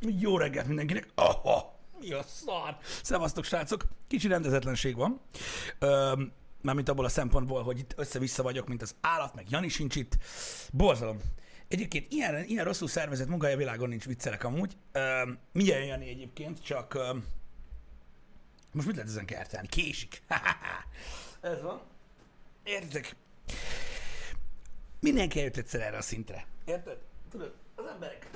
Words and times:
Jó 0.00 0.38
reggelt 0.38 0.66
mindenkinek. 0.66 1.08
Aha, 1.14 1.78
mi 2.00 2.12
a 2.12 2.22
szar? 2.22 2.76
Szevasztok, 3.02 3.44
srácok. 3.44 3.84
Kicsi 4.06 4.28
rendezetlenség 4.28 4.96
van. 4.96 5.20
Öm, 5.78 6.32
mármint 6.60 6.88
abból 6.88 7.04
a 7.04 7.08
szempontból, 7.08 7.62
hogy 7.62 7.78
itt 7.78 7.94
össze-vissza 7.96 8.42
vagyok, 8.42 8.68
mint 8.68 8.82
az 8.82 8.94
állat, 9.00 9.34
meg 9.34 9.50
Jani 9.50 9.68
sincs 9.68 9.96
itt. 9.96 10.16
Borzalom. 10.72 11.18
Egyébként 11.68 12.12
ilyen, 12.12 12.44
ilyen 12.44 12.64
rosszul 12.64 12.88
szervezett 12.88 13.28
munkája 13.28 13.56
világon 13.56 13.88
nincs 13.88 14.04
viccelek 14.04 14.44
amúgy. 14.44 14.76
Öm, 14.92 15.38
milyen 15.52 15.84
Jani 15.84 16.08
egyébként, 16.08 16.62
csak 16.62 16.94
öm, 16.94 17.24
most 18.72 18.86
mit 18.86 18.96
lehet 18.96 19.10
ezen 19.10 19.26
kertelni? 19.26 19.68
Késik. 19.68 20.22
Ez 21.40 21.62
van. 21.62 21.80
Értitek? 22.64 23.16
Mindenki 25.00 25.38
eljött 25.38 25.56
egyszer 25.56 25.80
erre 25.80 25.96
a 25.96 26.02
szintre. 26.02 26.46
Érted? 26.64 26.98
Tudod, 27.30 27.54
az 27.74 27.84
emberek 27.86 28.26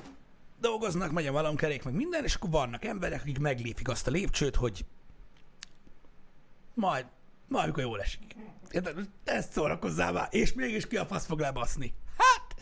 dolgoznak, 0.63 1.11
megy 1.11 1.27
a 1.27 1.31
valamkerék, 1.31 1.83
meg 1.83 1.93
minden, 1.93 2.23
és 2.23 2.35
akkor 2.35 2.49
vannak 2.49 2.85
emberek, 2.85 3.21
akik 3.21 3.39
meglépik 3.39 3.89
azt 3.89 4.07
a 4.07 4.11
lépcsőt, 4.11 4.55
hogy 4.55 4.85
majd, 6.73 7.05
majd 7.47 7.63
amikor 7.63 7.83
jól 7.83 8.01
esik. 8.01 8.35
Ezt 9.23 9.51
szórakozzál 9.51 10.11
már, 10.11 10.27
és 10.31 10.53
mégis 10.53 10.87
ki 10.87 10.97
a 10.97 11.05
fasz 11.05 11.25
fog 11.25 11.39
lebaszni. 11.39 11.93
Hát, 12.17 12.61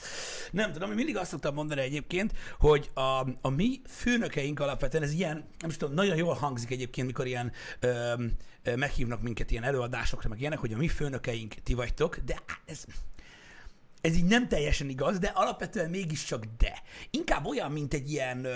nem 0.51 0.71
tudom, 0.71 0.89
én 0.89 0.95
mindig 0.95 1.17
azt 1.17 1.29
szoktam 1.29 1.53
mondani 1.53 1.81
egyébként, 1.81 2.33
hogy 2.59 2.89
a, 2.93 3.27
a 3.41 3.49
mi 3.49 3.81
főnökeink 3.87 4.59
alapvetően, 4.59 5.03
ez 5.03 5.11
ilyen, 5.11 5.45
nem 5.59 5.69
is 5.69 5.77
tudom, 5.77 5.93
nagyon 5.93 6.15
jól 6.15 6.33
hangzik 6.33 6.71
egyébként, 6.71 7.07
mikor 7.07 7.27
ilyen 7.27 7.51
ö, 7.79 8.13
meghívnak 8.75 9.21
minket 9.21 9.51
ilyen 9.51 9.63
előadásokra, 9.63 10.29
meg 10.29 10.39
ilyenek, 10.39 10.59
hogy 10.59 10.73
a 10.73 10.77
mi 10.77 10.87
főnökeink 10.87 11.53
ti 11.53 11.73
vagytok, 11.73 12.17
de 12.17 12.37
ez, 12.65 12.85
ez 14.01 14.15
így 14.15 14.25
nem 14.25 14.47
teljesen 14.47 14.89
igaz, 14.89 15.19
de 15.19 15.27
alapvetően 15.27 15.89
mégiscsak 15.89 16.45
de. 16.57 16.81
Inkább 17.09 17.45
olyan, 17.45 17.71
mint 17.71 17.93
egy 17.93 18.11
ilyen, 18.11 18.47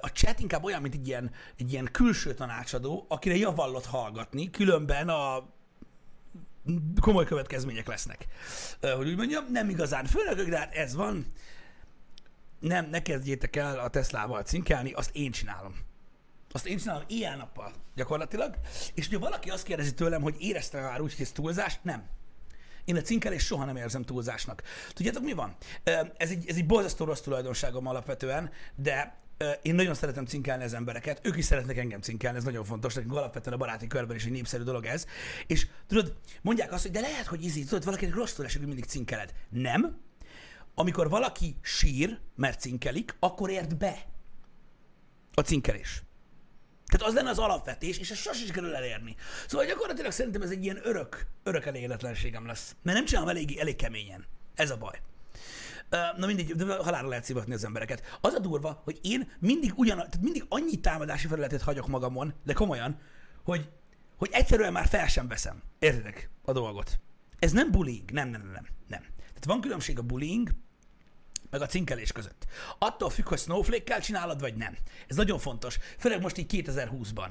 a 0.00 0.06
chat 0.06 0.40
inkább 0.40 0.64
olyan, 0.64 0.82
mint 0.82 0.94
egy 0.94 1.08
ilyen, 1.08 1.30
egy 1.58 1.72
ilyen 1.72 1.88
külső 1.92 2.34
tanácsadó, 2.34 3.06
akire 3.08 3.36
javallott 3.36 3.86
hallgatni, 3.86 4.50
különben 4.50 5.08
a 5.08 5.54
komoly 7.00 7.24
következmények 7.24 7.86
lesznek. 7.86 8.26
Hogy 8.80 9.08
úgy 9.08 9.16
mondjam, 9.16 9.44
nem 9.50 9.68
igazán 9.68 10.04
főnökök, 10.04 10.48
de 10.48 10.58
hát 10.58 10.74
ez 10.74 10.94
van. 10.94 11.32
Nem, 12.60 12.88
ne 12.90 13.02
kezdjétek 13.02 13.56
el 13.56 13.78
a 13.78 13.88
Teslával 13.88 14.42
cinkelni, 14.42 14.92
azt 14.92 15.16
én 15.16 15.30
csinálom. 15.30 15.74
Azt 16.52 16.66
én 16.66 16.78
csinálom 16.78 17.02
ilyen 17.06 17.36
nappal 17.38 17.72
gyakorlatilag. 17.94 18.54
És 18.94 19.08
hogyha 19.08 19.24
valaki 19.24 19.50
azt 19.50 19.64
kérdezi 19.64 19.94
tőlem, 19.94 20.22
hogy 20.22 20.36
éreztem 20.38 20.82
már 20.82 21.00
úgy, 21.00 21.12
hogy 21.16 21.24
ez 21.24 21.32
túlzás, 21.32 21.78
nem. 21.82 22.08
Én 22.86 22.96
a 22.96 23.00
cinkelést 23.00 23.46
soha 23.46 23.64
nem 23.64 23.76
érzem 23.76 24.02
túlzásnak. 24.02 24.62
Tudjátok, 24.92 25.22
mi 25.22 25.32
van? 25.32 25.56
Ez 26.16 26.30
egy, 26.30 26.48
ez 26.48 26.56
egy 26.56 26.66
borzasztó 26.66 27.04
rossz 27.04 27.20
tulajdonságom 27.20 27.86
alapvetően, 27.86 28.50
de 28.74 29.24
én 29.62 29.74
nagyon 29.74 29.94
szeretem 29.94 30.26
cinkelni 30.26 30.64
az 30.64 30.72
embereket, 30.72 31.20
ők 31.22 31.36
is 31.36 31.44
szeretnek 31.44 31.76
engem 31.76 32.00
cinkelni, 32.00 32.38
ez 32.38 32.44
nagyon 32.44 32.64
fontos, 32.64 32.94
nekünk 32.94 33.14
alapvetően 33.14 33.54
a 33.54 33.58
baráti 33.58 33.86
körben 33.86 34.16
is 34.16 34.24
egy 34.24 34.30
népszerű 34.30 34.62
dolog 34.62 34.84
ez. 34.84 35.06
És 35.46 35.66
tudod, 35.86 36.16
mondják 36.42 36.72
azt, 36.72 36.82
hogy 36.82 36.92
de 36.92 37.00
lehet, 37.00 37.26
hogy 37.26 37.44
izi, 37.44 37.64
tudod, 37.64 37.84
valakinek 37.84 38.14
rosszul 38.14 38.44
esik, 38.44 38.58
hogy 38.58 38.66
mindig 38.66 38.84
cinkeled. 38.84 39.32
Nem. 39.48 40.00
Amikor 40.74 41.08
valaki 41.08 41.56
sír, 41.62 42.18
mert 42.36 42.60
cinkelik, 42.60 43.16
akkor 43.18 43.50
ért 43.50 43.76
be 43.76 44.06
a 45.34 45.40
cinkelés. 45.40 46.02
Tehát 46.86 47.06
az 47.06 47.14
lenne 47.14 47.30
az 47.30 47.38
alapvetés, 47.38 47.98
és 47.98 48.10
ezt 48.10 48.20
sosem 48.20 48.46
sikerül 48.46 48.74
elérni. 48.74 49.16
Szóval 49.46 49.66
gyakorlatilag 49.66 50.10
szerintem 50.10 50.42
ez 50.42 50.50
egy 50.50 50.64
ilyen 50.64 50.80
örök, 50.82 51.26
örök 51.42 51.66
elégedetlenségem 51.66 52.46
lesz. 52.46 52.76
Mert 52.82 52.96
nem 52.96 53.06
csinálom 53.06 53.28
elég, 53.28 53.58
elég 53.58 53.76
keményen. 53.76 54.26
Ez 54.54 54.70
a 54.70 54.76
baj. 54.76 55.00
Na 56.16 56.26
mindegy, 56.26 56.54
de 56.54 56.76
halálra 56.76 57.08
lehet 57.08 57.24
szivatni 57.24 57.54
az 57.54 57.64
embereket. 57.64 58.18
Az 58.20 58.34
a 58.34 58.38
durva, 58.38 58.80
hogy 58.84 58.98
én 59.02 59.32
mindig 59.38 59.72
ugyan, 59.76 59.96
tehát 59.96 60.20
mindig 60.20 60.44
annyi 60.48 60.80
támadási 60.80 61.26
felületet 61.26 61.62
hagyok 61.62 61.86
magamon, 61.86 62.34
de 62.44 62.52
komolyan, 62.52 63.00
hogy, 63.44 63.68
hogy 64.16 64.28
egyszerűen 64.32 64.72
már 64.72 64.86
fel 64.86 65.08
sem 65.08 65.28
veszem. 65.28 65.62
Értitek 65.78 66.30
a 66.44 66.52
dolgot? 66.52 66.98
Ez 67.38 67.52
nem 67.52 67.70
bullying. 67.70 68.10
Nem, 68.10 68.28
nem, 68.28 68.40
nem. 68.40 68.66
nem. 68.86 69.00
Tehát 69.16 69.44
van 69.44 69.60
különbség 69.60 69.98
a 69.98 70.02
bullying, 70.02 70.50
meg 71.50 71.60
a 71.60 71.66
cinkelés 71.66 72.12
között. 72.12 72.46
Attól 72.78 73.10
függ, 73.10 73.28
hogy 73.28 73.38
snowflake-kel 73.38 74.00
csinálod, 74.00 74.40
vagy 74.40 74.54
nem. 74.54 74.76
Ez 75.06 75.16
nagyon 75.16 75.38
fontos, 75.38 75.78
főleg 75.98 76.20
most 76.20 76.36
így 76.38 76.64
2020-ban. 76.66 77.28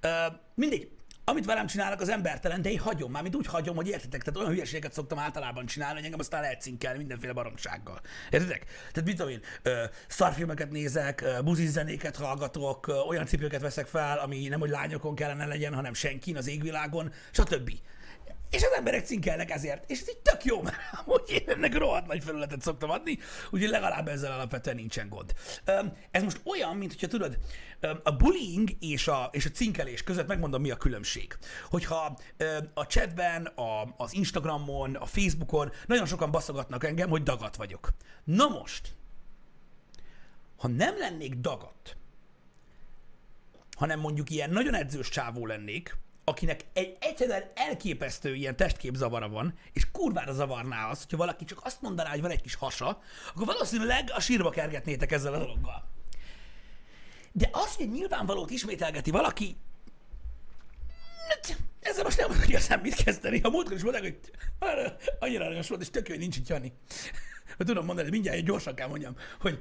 Ö, 0.00 0.08
mindegy, 0.54 0.90
amit 1.24 1.44
velem 1.44 1.66
csinálnak, 1.66 2.00
az 2.00 2.08
embertelen, 2.08 2.62
de 2.62 2.70
én 2.70 2.78
hagyom, 2.78 3.10
már 3.10 3.22
mint 3.22 3.36
úgy 3.36 3.46
hagyom, 3.46 3.76
hogy 3.76 3.88
értitek, 3.88 4.22
tehát 4.22 4.38
olyan 4.38 4.50
hülyeségeket 4.50 4.92
szoktam 4.92 5.18
általában 5.18 5.66
csinálni, 5.66 5.94
hogy 5.94 6.04
engem 6.04 6.20
aztán 6.20 6.40
lehet 6.40 6.60
cinkelni 6.60 6.98
mindenféle 6.98 7.32
baromsággal. 7.32 8.00
Értitek? 8.30 8.64
Tehát 8.64 9.04
mit 9.08 9.16
tudom 9.16 9.32
én, 9.32 9.40
ö, 9.62 9.84
szarfilmeket 10.08 10.70
nézek, 10.70 11.24
buzizenéket 11.44 12.16
hallgatok, 12.16 12.86
ö, 12.86 12.98
olyan 12.98 13.26
cipőket 13.26 13.60
veszek 13.60 13.86
fel, 13.86 14.18
ami 14.18 14.48
nem 14.48 14.60
hogy 14.60 14.70
lányokon 14.70 15.14
kellene 15.14 15.46
legyen, 15.46 15.74
hanem 15.74 15.94
senkin 15.94 16.36
az 16.36 16.48
égvilágon, 16.48 17.12
stb. 17.30 17.70
És 18.50 18.62
az 18.62 18.72
emberek 18.76 19.04
cinkelnek 19.06 19.50
ezért. 19.50 19.90
És 19.90 20.00
ez 20.00 20.08
így 20.08 20.18
tök 20.18 20.44
jó, 20.44 20.62
mert 20.62 20.76
amúgy 21.04 21.30
én 21.30 21.44
ennek 21.46 21.74
rohadt 21.74 22.06
nagy 22.06 22.24
felületet 22.24 22.62
szoktam 22.62 22.90
adni, 22.90 23.18
úgyhogy 23.50 23.70
legalább 23.70 24.08
ezzel 24.08 24.32
alapvetően 24.32 24.76
nincsen 24.76 25.08
gond. 25.08 25.34
Ez 26.10 26.22
most 26.22 26.40
olyan, 26.44 26.76
mint 26.76 26.92
hogyha 26.92 27.06
tudod, 27.06 27.38
a 28.02 28.16
bullying 28.16 28.70
és 28.80 29.08
a, 29.08 29.28
és 29.32 29.44
a 29.44 29.50
cinkelés 29.50 30.02
között 30.02 30.26
megmondom, 30.26 30.60
mi 30.60 30.70
a 30.70 30.76
különbség. 30.76 31.38
Hogyha 31.68 32.18
a 32.74 32.86
chatben, 32.86 33.46
a, 33.46 33.94
az 33.96 34.14
Instagramon, 34.14 34.94
a 34.94 35.06
Facebookon 35.06 35.72
nagyon 35.86 36.06
sokan 36.06 36.30
baszogatnak 36.30 36.84
engem, 36.84 37.08
hogy 37.08 37.22
dagat 37.22 37.56
vagyok. 37.56 37.88
Na 38.24 38.48
most, 38.48 38.92
ha 40.56 40.68
nem 40.68 40.98
lennék 40.98 41.34
dagat, 41.34 41.96
hanem 43.76 44.00
mondjuk 44.00 44.30
ilyen 44.30 44.50
nagyon 44.50 44.74
edzős 44.74 45.08
csávó 45.08 45.46
lennék, 45.46 45.96
akinek 46.30 46.60
egy 46.72 46.96
egyszerűen 47.00 47.50
elképesztő 47.54 48.34
ilyen 48.34 48.56
testképzavara 48.56 49.28
van, 49.28 49.54
és 49.72 49.90
kurvára 49.90 50.32
zavarná 50.32 50.88
az, 50.90 51.02
hogyha 51.02 51.16
valaki 51.16 51.44
csak 51.44 51.60
azt 51.62 51.82
mondaná, 51.82 52.10
hogy 52.10 52.20
van 52.20 52.30
egy 52.30 52.42
kis 52.42 52.54
hasa, 52.54 53.00
akkor 53.34 53.46
valószínűleg 53.46 54.10
a 54.14 54.20
sírba 54.20 54.50
kergetnétek 54.50 55.12
ezzel 55.12 55.34
a 55.34 55.38
dologgal. 55.38 55.88
De 57.32 57.48
az, 57.52 57.76
hogy 57.76 57.90
nyilvánvalót 57.90 58.50
ismételgeti 58.50 59.10
valaki, 59.10 59.56
hát, 61.28 61.56
ezzel 61.80 62.04
most 62.04 62.18
nem 62.18 62.42
igazán 62.46 62.80
mit 62.80 62.94
kezdeni. 62.94 63.40
A 63.42 63.48
múltkor 63.48 63.76
is 63.76 63.82
mondták, 63.82 64.02
hogy 64.02 64.18
annyira 65.18 65.44
aranyos 65.44 65.68
volt, 65.68 65.80
és 65.80 65.90
tök 65.90 66.08
jó, 66.08 66.14
hogy 66.14 66.22
nincs 66.22 66.36
itt 66.36 66.48
Jani. 66.48 66.72
Mert 67.56 67.70
tudom 67.70 67.84
mondani, 67.84 68.08
hogy 68.08 68.10
mindjárt 68.10 68.44
gyorsan 68.44 68.74
kell 68.74 68.88
mondjam, 68.88 69.16
hogy 69.40 69.58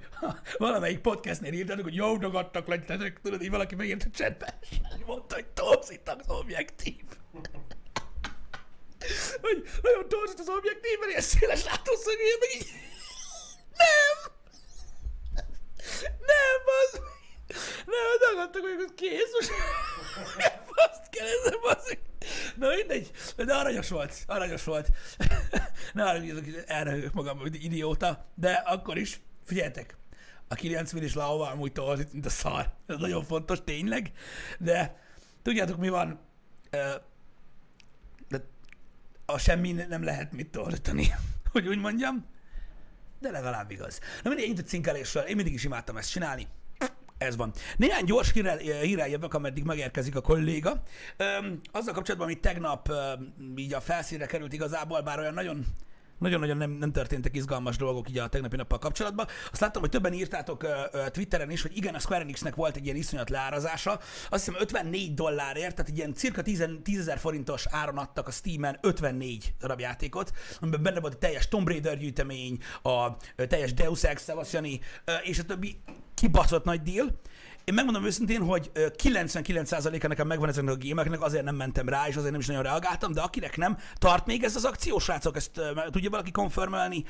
valamelyik 0.57 0.99
podcastnél 0.99 1.53
írtatok, 1.53 1.83
hogy 1.83 1.95
jó 1.95 2.17
dagadtak 2.17 2.67
lettetek, 2.67 3.19
tudod, 3.21 3.41
így 3.41 3.49
valaki 3.49 3.75
megírt 3.75 4.03
a 4.03 4.17
chatbe, 4.17 4.57
és 4.69 4.77
mondta, 5.05 5.35
hogy 5.35 5.45
torzítak 5.45 6.19
az 6.19 6.29
objektív. 6.29 7.03
hogy 9.41 9.63
nagyon 9.81 10.07
torzít 10.07 10.39
az 10.39 10.49
objektív, 10.49 10.99
mert 10.99 11.11
ilyen 11.11 11.21
széles 11.21 11.63
látószögűje, 11.63 12.35
meg 12.39 12.49
így... 12.55 12.67
Nem! 13.77 14.37
Nem, 16.19 16.61
az... 16.65 17.01
Nem, 17.85 18.35
dagadtak, 18.35 18.61
hogy 18.61 18.93
kész, 18.95 19.31
most... 19.33 19.51
Faszt 20.65 21.09
kell 21.09 21.27
ezzel? 21.27 22.07
Na 22.55 22.67
mindegy, 22.75 23.11
de 23.35 23.53
aranyos 23.53 23.89
volt, 23.89 24.23
aranyos 24.27 24.63
volt. 24.63 24.89
Ne 25.93 26.03
haragudjatok, 26.03 26.43
hogy 26.43 26.63
elröhögök 26.67 27.13
magam, 27.13 27.37
hogy 27.37 27.63
idióta, 27.63 28.25
de 28.35 28.51
akkor 28.51 28.97
is, 28.97 29.21
figyeljetek, 29.45 29.97
a 30.47 30.55
9 30.55 30.91
millis 30.91 31.13
laova 31.13 31.49
amúgy 31.49 31.71
torzít, 31.71 32.13
mint 32.13 32.25
a 32.25 32.29
szar. 32.29 32.73
Ez 32.85 32.97
nagyon 32.97 33.23
fontos, 33.23 33.59
tényleg, 33.63 34.11
de 34.59 34.99
tudjátok 35.41 35.77
mi 35.77 35.89
van? 35.89 36.19
De 38.27 38.43
a 39.25 39.37
semmi 39.37 39.71
nem 39.71 40.03
lehet 40.03 40.31
mit 40.31 40.51
torzítani, 40.51 41.07
hogy 41.51 41.67
úgy 41.67 41.79
mondjam, 41.79 42.25
de 43.19 43.31
legalább 43.31 43.71
igaz. 43.71 43.99
Na 44.23 44.29
mindegy, 44.29 44.45
ennyit 44.45 44.59
a 44.59 44.63
cinkelésről, 44.63 45.23
én 45.23 45.35
mindig 45.35 45.53
is 45.53 45.63
imádtam 45.63 45.97
ezt 45.97 46.11
csinálni. 46.11 46.47
Ez 47.19 47.35
van. 47.35 47.51
Néhány 47.77 48.03
gyors 48.03 48.31
hírrel, 48.31 48.57
hírrel 48.57 49.07
jövök, 49.07 49.33
ameddig 49.33 49.63
megérkezik 49.63 50.15
a 50.15 50.21
kolléga. 50.21 50.83
Öm, 51.17 51.59
azzal 51.71 51.93
kapcsolatban, 51.93 52.29
amit 52.29 52.41
tegnap 52.41 52.89
öm, 52.89 53.53
így 53.55 53.73
a 53.73 53.81
felszínre 53.81 54.25
került 54.25 54.53
igazából, 54.53 55.01
bár 55.01 55.19
olyan 55.19 55.33
nagyon 55.33 55.65
nagyon-nagyon 56.19 56.57
nem, 56.57 56.71
nem 56.71 56.91
történtek 56.91 57.35
izgalmas 57.35 57.77
dolgok 57.77 58.09
így 58.09 58.17
a 58.17 58.27
tegnapi 58.27 58.55
nappal 58.55 58.77
kapcsolatban. 58.77 59.27
Azt 59.51 59.61
láttam, 59.61 59.81
hogy 59.81 59.91
többen 59.91 60.13
írtátok 60.13 60.63
ö, 60.63 60.69
Twitteren 61.11 61.51
is, 61.51 61.61
hogy 61.61 61.77
igen, 61.77 61.95
a 61.95 61.99
Square 61.99 62.21
Enixnek 62.21 62.55
volt 62.55 62.75
egy 62.75 62.85
ilyen 62.85 62.95
iszonyat 62.95 63.29
leárazása. 63.29 63.99
Azt 64.29 64.45
hiszem 64.45 64.61
54 64.61 65.13
dollárért, 65.13 65.75
tehát 65.75 65.91
ilyen 65.97 66.13
cirka 66.13 66.41
10 66.41 66.67
ezer 66.99 67.17
forintos 67.17 67.65
áron 67.69 67.97
adtak 67.97 68.27
a 68.27 68.31
Steam-en 68.31 68.77
54 68.81 69.53
darab 69.59 69.79
játékot, 69.79 70.31
amiben 70.59 70.83
benne 70.83 70.99
volt 70.99 71.13
a 71.13 71.17
teljes 71.17 71.47
Tomb 71.47 71.67
Raider 71.67 71.97
gyűjtemény, 71.97 72.57
a 72.81 73.17
teljes 73.47 73.73
Deus 73.73 74.03
Ex, 74.03 74.23
Szevasz 74.23 74.53
Jani, 74.53 74.79
ö, 75.05 75.11
és 75.23 75.39
a 75.39 75.43
többi 75.43 75.81
kibaszott 76.13 76.63
nagy 76.63 76.81
deal. 76.81 77.19
Én 77.69 77.75
megmondom 77.75 78.05
őszintén, 78.05 78.41
hogy 78.41 78.71
ö, 78.73 78.87
99%-a 79.03 80.07
nekem 80.07 80.27
megvan 80.27 80.49
ezeknek 80.49 80.73
a 80.73 80.77
gémeknek, 80.77 81.21
azért 81.21 81.43
nem 81.43 81.55
mentem 81.55 81.89
rá, 81.89 82.07
és 82.07 82.15
azért 82.15 82.31
nem 82.31 82.39
is 82.39 82.47
nagyon 82.47 82.63
reagáltam, 82.63 83.11
de 83.11 83.21
akinek 83.21 83.57
nem, 83.57 83.77
tart 83.97 84.25
még 84.25 84.43
ez 84.43 84.55
az 84.55 84.65
akció, 84.65 84.99
srácok, 84.99 85.35
ezt 85.35 85.61
tudja 85.89 86.09
valaki 86.09 86.31
konfirmálni, 86.31 87.03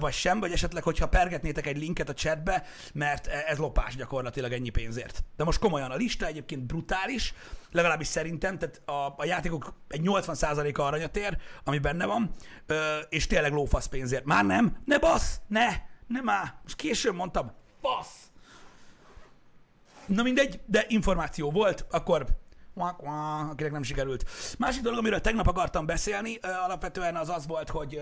vagy 0.00 0.12
sem, 0.12 0.40
vagy 0.40 0.52
esetleg, 0.52 0.82
hogyha 0.82 1.08
pergetnétek 1.08 1.66
egy 1.66 1.78
linket 1.78 2.08
a 2.08 2.14
chatbe, 2.14 2.64
mert 2.94 3.26
e- 3.26 3.44
ez 3.46 3.58
lopás 3.58 3.96
gyakorlatilag 3.96 4.52
ennyi 4.52 4.68
pénzért. 4.68 5.24
De 5.36 5.44
most 5.44 5.58
komolyan, 5.58 5.90
a 5.90 5.96
lista 5.96 6.26
egyébként 6.26 6.66
brutális, 6.66 7.34
legalábbis 7.70 8.06
szerintem, 8.06 8.58
tehát 8.58 8.82
a, 8.84 9.14
a 9.16 9.24
játékok 9.24 9.74
egy 9.88 10.00
80%-a 10.04 10.82
aranyat 10.82 11.16
ér, 11.16 11.36
ami 11.64 11.78
benne 11.78 12.06
van, 12.06 12.34
és 13.08 13.26
tényleg 13.26 13.52
lófasz 13.52 13.86
pénzért. 13.86 14.24
Már 14.24 14.44
nem? 14.44 14.76
Ne 14.84 14.98
basz! 14.98 15.40
Ne! 15.46 15.68
Ne 16.06 16.20
már! 16.20 16.54
Most 16.62 16.76
későn 16.76 17.14
mondtam, 17.14 17.52
fasz! 17.80 18.27
Na 20.08 20.22
mindegy, 20.22 20.60
de 20.66 20.84
információ 20.88 21.50
volt, 21.50 21.86
akkor 21.90 22.26
akinek 23.50 23.72
nem 23.72 23.82
sikerült. 23.82 24.24
Másik 24.58 24.82
dolog, 24.82 24.98
amiről 24.98 25.20
tegnap 25.20 25.46
akartam 25.46 25.86
beszélni, 25.86 26.38
alapvetően 26.64 27.16
az 27.16 27.28
az 27.28 27.46
volt, 27.46 27.68
hogy 27.68 28.00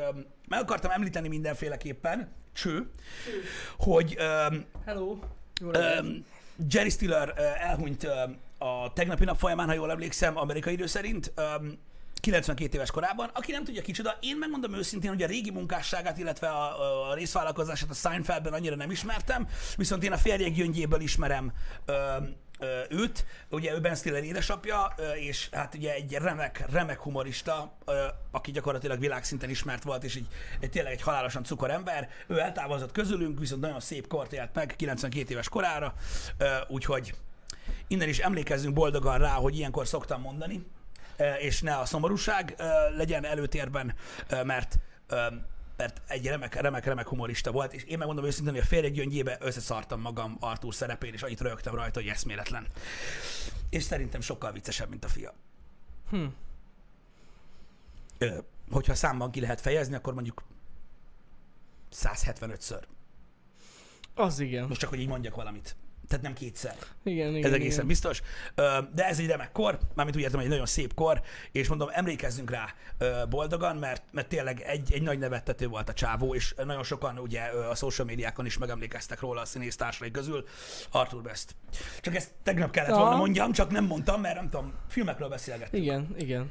meg 0.49 0.61
akartam 0.61 0.91
említeni 0.91 1.29
mindenféleképpen, 1.29 2.33
cső, 2.53 2.91
hogy 3.79 4.17
Hello. 4.85 5.19
Jerry 6.71 6.91
Stiller 6.91 7.35
elhunyt 7.59 8.05
a 8.59 8.93
tegnapi 8.93 9.25
nap 9.25 9.39
folyamán, 9.39 9.67
ha 9.67 9.75
jól 9.75 9.91
emlékszem, 9.91 10.37
amerikai 10.37 10.73
idő 10.73 10.87
szerint. 10.87 11.33
92 12.27 12.75
éves 12.77 12.91
korában. 12.91 13.31
Aki 13.35 13.53
nem 13.53 13.65
tudja 13.65 13.83
kicsoda, 13.83 14.19
én 14.21 14.37
megmondom 14.37 14.75
őszintén, 14.75 15.11
hogy 15.11 15.23
a 15.23 15.27
régi 15.27 15.51
munkásságát, 15.51 16.19
illetve 16.19 16.49
a, 16.49 17.11
a 17.11 17.15
részvállalkozását 17.15 17.91
a 17.91 17.95
Seinfeldben 17.95 18.53
annyira 18.53 18.77
nem 18.77 18.91
ismertem, 18.91 19.49
viszont 19.77 20.05
én 20.05 20.13
a 20.13 20.17
férjek 20.17 20.53
gyöngyéből 20.53 21.01
ismerem 21.01 21.53
ö, 21.85 21.93
ö, 22.59 22.81
őt. 22.91 23.25
Ugye 23.51 23.75
ő 23.75 23.81
Ben 23.81 23.95
Stiller 23.95 24.25
édesapja, 24.25 24.93
ö, 24.97 25.13
és 25.13 25.49
hát 25.53 25.75
ugye 25.75 25.93
egy 25.95 26.13
remek, 26.13 26.65
remek 26.71 27.01
humorista, 27.01 27.77
ö, 27.85 28.05
aki 28.31 28.51
gyakorlatilag 28.51 28.99
világszinten 28.99 29.51
ismert 29.51 29.83
volt, 29.83 30.05
és 30.05 30.15
egy, 30.15 30.27
egy 30.61 30.71
tényleg 30.71 30.93
egy 30.93 31.03
halálosan 31.03 31.45
cukor 31.45 31.71
ember. 31.71 32.09
Ő 32.27 32.39
eltávozott 32.39 32.93
közülünk, 32.93 33.39
viszont 33.39 33.61
nagyon 33.61 33.81
szép 33.81 34.07
kort 34.07 34.33
élt 34.33 34.55
meg, 34.55 34.75
92 34.77 35.33
éves 35.33 35.49
korára, 35.49 35.95
ö, 36.39 36.47
úgyhogy 36.69 37.15
innen 37.87 38.09
is 38.09 38.19
emlékezzünk 38.19 38.75
boldogan 38.75 39.19
rá, 39.19 39.33
hogy 39.33 39.57
ilyenkor 39.57 39.87
szoktam 39.87 40.21
mondani, 40.21 40.67
és 41.39 41.63
ne 41.63 41.77
a 41.77 41.85
szomorúság 41.85 42.55
eh, 42.57 42.69
legyen 42.97 43.25
előtérben, 43.25 43.95
eh, 44.29 44.45
mert 44.45 44.79
eh, 45.09 45.27
mert 45.77 46.03
egy 46.07 46.27
remek, 46.27 46.55
remek, 46.55 46.85
remek 46.85 47.09
humorista 47.09 47.53
volt, 47.53 47.73
és 47.73 47.85
én 47.85 47.99
megmondom 47.99 48.25
őszintén, 48.25 48.53
hogy 48.53 48.63
a 48.63 48.67
férjek 48.67 48.93
gyöngyébe 48.93 49.37
összeszartam 49.41 50.01
magam 50.01 50.37
Arthur 50.41 50.75
szerepén, 50.75 51.13
és 51.13 51.23
annyit 51.23 51.41
rögtem 51.41 51.75
rajta, 51.75 52.01
hogy 52.01 52.09
eszméletlen. 52.09 52.67
És 53.71 53.83
szerintem 53.83 54.21
sokkal 54.21 54.53
viccesebb, 54.53 54.89
mint 54.89 55.05
a 55.05 55.09
fia. 55.09 55.35
Hm. 56.11 56.25
Ö, 58.19 58.39
hogyha 58.71 58.95
számban 58.95 59.31
ki 59.31 59.41
lehet 59.41 59.61
fejezni, 59.61 59.95
akkor 59.95 60.15
mondjuk 60.15 60.43
175-ször. 61.93 62.83
Az 64.15 64.41
igen. 64.41 64.67
Most 64.69 64.81
csak, 64.81 64.91
hogy 64.91 65.01
így 65.01 65.09
mondjak 65.09 65.35
valamit. 65.35 65.77
Tehát 66.09 66.25
nem 66.25 66.35
kétszer. 66.35 66.77
Igen, 67.03 67.35
igen. 67.35 67.45
Ez 67.45 67.53
egészen 67.53 67.75
igen. 67.75 67.87
biztos. 67.87 68.23
De 68.95 69.07
ez 69.07 69.19
egy 69.19 69.27
remek 69.27 69.53
kor, 69.53 69.79
mármint 69.95 70.17
úgy 70.17 70.23
értem, 70.23 70.41
egy 70.41 70.49
nagyon 70.49 70.67
szép 70.67 70.95
kor, 70.95 71.21
és 71.53 71.69
mondom, 71.69 71.89
emlékezzünk 71.93 72.51
rá 72.51 72.75
boldogan, 73.29 73.77
mert, 73.77 74.03
mert 74.11 74.29
tényleg 74.29 74.61
egy, 74.61 74.93
egy 74.93 75.03
nagy 75.03 75.19
nevettető 75.19 75.67
volt 75.67 75.89
a 75.89 75.93
csávó, 75.93 76.35
és 76.35 76.55
nagyon 76.65 76.83
sokan 76.83 77.19
ugye 77.19 77.43
a 77.43 77.75
social 77.75 78.07
médiákon 78.07 78.47
is 78.47 78.59
megemlékeztek 78.59 79.21
róla 79.21 79.41
a 79.41 79.45
színész 79.45 79.77
társai 79.77 80.11
közül, 80.11 80.45
Arthur 80.91 81.23
Best. 81.23 81.55
Csak 82.01 82.15
ezt 82.15 82.31
tegnap 82.43 82.71
kellett 82.71 82.91
Aha. 82.91 83.01
volna 83.01 83.17
mondjam, 83.17 83.53
csak 83.53 83.71
nem 83.71 83.85
mondtam, 83.85 84.21
mert 84.21 84.35
nem 84.35 84.51
tudom, 84.51 84.73
filmekről 84.89 85.29
beszélgettünk. 85.29 85.83
Igen, 85.83 86.15
igen. 86.19 86.51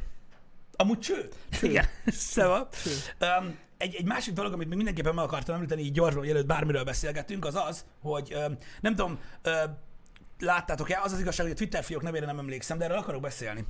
Amúgy 0.76 1.00
cső. 1.00 1.30
Igen. 1.62 1.86
Szóval. 2.34 2.68
Cső. 2.84 2.92
Um, 3.40 3.58
egy, 3.78 3.96
egy 3.96 4.06
másik 4.06 4.34
dolog, 4.34 4.54
amit 4.54 4.68
még 4.68 4.76
mindenképpen 4.76 5.16
meg 5.16 5.24
akartam 5.24 5.56
említeni, 5.56 5.82
így 5.82 5.92
gyorsan, 5.92 6.22
mielőtt 6.22 6.46
bármiről 6.46 6.84
beszélgetünk, 6.84 7.46
az 7.46 7.56
az, 7.56 7.86
hogy 8.02 8.34
um, 8.34 8.58
nem 8.82 8.96
tudom, 8.96 9.20
uh, 9.46 9.54
láttátok-e, 10.40 11.02
az 11.04 11.12
az 11.12 11.20
igazság, 11.20 11.46
hogy 11.46 11.56
a 11.56 11.58
Twitter 11.58 11.84
fiók 11.84 12.02
nevére 12.02 12.26
nem 12.26 12.40
emlékszem, 12.40 12.78
de 12.78 12.84
erről 12.84 12.98
akarok 12.98 13.22
beszélni. 13.22 13.66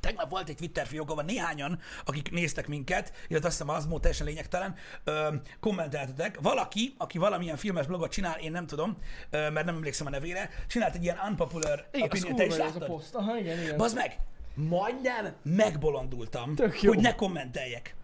Tegnap 0.00 0.30
volt 0.30 0.48
egy 0.48 0.56
Twitter 0.56 0.86
fiók, 0.86 1.10
ahol 1.10 1.22
néhányan, 1.22 1.78
akik 2.04 2.30
néztek 2.30 2.68
minket, 2.68 3.12
illetve 3.28 3.48
azt 3.48 3.58
hiszem 3.58 3.74
az 3.74 3.88
volt 3.88 4.00
teljesen 4.00 4.26
lényegtelen, 4.26 4.74
ö, 5.04 5.34
kommenteltetek. 5.60 6.40
Valaki, 6.40 6.94
aki 6.98 7.18
valamilyen 7.18 7.56
filmes 7.56 7.86
blogot 7.86 8.10
csinál, 8.10 8.38
én 8.38 8.50
nem 8.50 8.66
tudom, 8.66 8.96
ö, 9.30 9.50
mert 9.50 9.66
nem 9.66 9.74
emlékszem 9.74 10.06
a 10.06 10.10
nevére, 10.10 10.50
csinált 10.66 10.94
egy 10.94 11.02
ilyen 11.02 11.18
unpopular 11.28 11.88
Igen, 11.92 12.06
opinion. 12.06 12.36
Te 12.36 12.44
is 12.44 12.52
ez 12.52 12.58
a 12.58 12.64
láttad? 12.64 12.86
poszt. 12.86 13.14
Aha, 13.14 13.38
igen, 13.38 13.62
igen. 13.62 13.76
Bazd 13.76 13.94
meg! 13.94 14.18
Majdnem 14.54 15.34
megbolondultam, 15.42 16.54
hogy 16.80 16.98
ne 16.98 17.14
kommenteljek. 17.14 17.94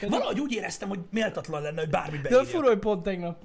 Valahogy 0.00 0.40
úgy 0.40 0.52
éreztem, 0.52 0.88
hogy 0.88 0.98
méltatlan 1.10 1.62
lenne, 1.62 1.80
hogy 1.80 1.90
bármit 1.90 2.20
De 2.20 2.28
a 2.28 2.30
beírjak. 2.30 2.46
fura, 2.54 2.66
hogy 2.68 2.78
pont 2.78 3.02
tegnap 3.02 3.36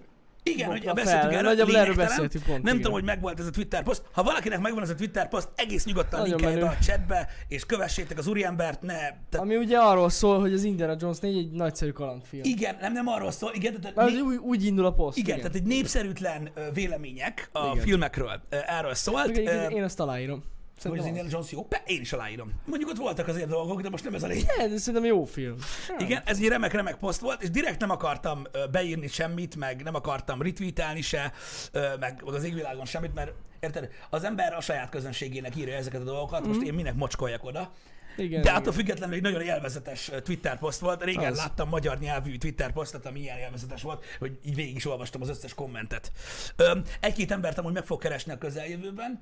Igen, 0.44 0.70
hogy 0.70 0.90
beszéltünk 0.94 1.34
erről, 1.34 1.42
Nagyjából 1.50 1.78
erről 1.78 1.96
beszéltünk 1.96 2.44
pont, 2.44 2.58
Nem 2.58 2.66
igen. 2.68 2.76
tudom, 2.78 2.92
hogy 2.94 3.04
megvolt 3.04 3.40
ez 3.40 3.46
a 3.46 3.50
Twitter 3.50 3.84
poszt. 3.84 4.04
Ha 4.12 4.24
valakinek 4.24 4.60
megvan 4.60 4.84
ez 4.84 4.90
a 4.90 4.96
Twitter 4.96 5.30
poszt, 5.30 5.50
egész 5.56 5.86
nyugodtan 5.86 6.20
Nagyon 6.20 6.36
linkelje 6.36 6.60
be 6.60 6.66
menő. 6.66 6.78
a 6.80 6.84
chatbe, 6.84 7.28
és 7.48 7.66
kövessétek 7.66 8.18
az 8.18 8.28
úriembert, 8.28 8.82
ne... 8.82 8.94
Tehát, 8.98 9.18
Ami 9.36 9.56
ugye 9.56 9.78
arról 9.78 10.10
szól, 10.10 10.40
hogy 10.40 10.54
az 10.54 10.64
Indiana 10.64 10.96
Jones 11.00 11.20
4 11.20 11.38
egy 11.38 11.52
nagyszerű 11.52 11.92
kalandfilm. 11.92 12.44
igen, 12.46 12.78
nem, 12.82 12.94
nem 12.94 13.08
arról 13.08 13.32
szól, 13.32 13.52
igen, 13.54 13.82
tehát, 13.82 13.96
Mert 13.96 14.10
né- 14.12 14.22
úgy, 14.22 14.36
úgy 14.36 14.66
indul 14.66 14.86
a 14.86 14.94
poszt. 14.94 15.18
igen, 15.18 15.38
tehát 15.38 15.56
egy 15.56 15.64
népszerűtlen 15.64 16.50
vélemények 16.74 17.50
a 17.54 17.66
Igen. 17.72 17.84
filmekről 17.84 18.42
erről 18.50 18.94
szólt. 18.94 19.28
Igen, 19.30 19.42
igen, 19.42 19.72
én 19.72 19.84
azt 19.84 20.00
aláírom. 20.00 20.44
Hogy 20.90 20.98
az 20.98 21.06
Szerintem 21.06 21.26
Indiana 21.26 21.30
Jones 21.30 21.52
jó? 21.52 21.66
Be, 21.70 21.84
én 21.86 22.02
is 22.02 22.14
aláírom. 22.14 22.52
Mondjuk 22.66 22.90
ott 22.90 22.98
voltak 22.98 23.28
azért 23.28 23.48
dolgok, 23.48 23.82
de 23.82 23.90
most 23.90 24.04
nem 24.04 24.14
ez 24.14 24.24
a 24.24 24.28
lényeg. 24.28 24.70
de 24.70 24.78
szerintem 24.78 25.06
jó 25.06 25.26
film. 25.26 25.56
Igen, 25.98 26.22
ez 26.26 26.38
egy 26.38 26.48
remek-remek 26.48 26.96
poszt 26.96 27.22
volt, 27.22 27.42
és 27.42 27.50
direkt 27.50 27.80
nem 27.80 27.90
akartam 27.90 28.44
beírni 28.72 29.08
semmit, 29.08 29.56
meg 29.56 29.84
nem 29.84 29.96
akartam 29.96 30.42
retweetelni 30.42 31.02
se, 31.02 31.34
meg, 31.74 32.00
meg 32.00 32.24
az 32.24 32.44
égvilágon 32.44 32.86
semmit, 32.86 33.14
mert 33.14 33.32
érted, 33.60 33.90
az 34.10 34.24
ember 34.24 34.54
a 34.54 34.62
saját 34.62 34.90
közönségének 34.90 35.56
írja 35.56 35.76
ezeket 35.76 36.02
a 36.02 36.04
dolgokat, 36.04 36.48
most 36.48 36.62
én 36.62 36.74
minek 36.74 36.96
mocskoljak 36.96 37.44
oda. 37.44 37.72
Igen, 38.18 38.42
De 38.42 38.50
igen. 38.50 38.56
attól 38.56 38.74
függetlenül 38.74 39.16
egy 39.16 39.22
nagyon 39.22 39.42
élvezetes 39.42 40.12
Twitter 40.24 40.60
poszt 40.60 40.80
volt. 40.80 41.04
Régen 41.04 41.32
Az. 41.32 41.38
láttam 41.38 41.70
magyar 41.70 42.00
nyelvű 42.00 42.38
Twitter 42.38 42.72
posztot, 42.72 43.06
ami 43.06 43.20
ilyen 43.20 43.38
élvezetes 43.38 43.82
volt, 43.82 44.06
hogy 44.20 44.40
így 44.46 44.56
végig 44.56 44.76
is 44.76 44.86
olvastam 44.86 45.22
az 45.22 45.30
összes 45.30 45.54
kommentet. 45.54 46.12
Egy-két 47.00 47.32
embert 47.32 47.58
amúgy 47.58 47.74
meg 47.74 47.86
fog 47.86 48.02
keresni 48.02 48.32
a 48.32 48.38
közeljövőben, 48.38 49.22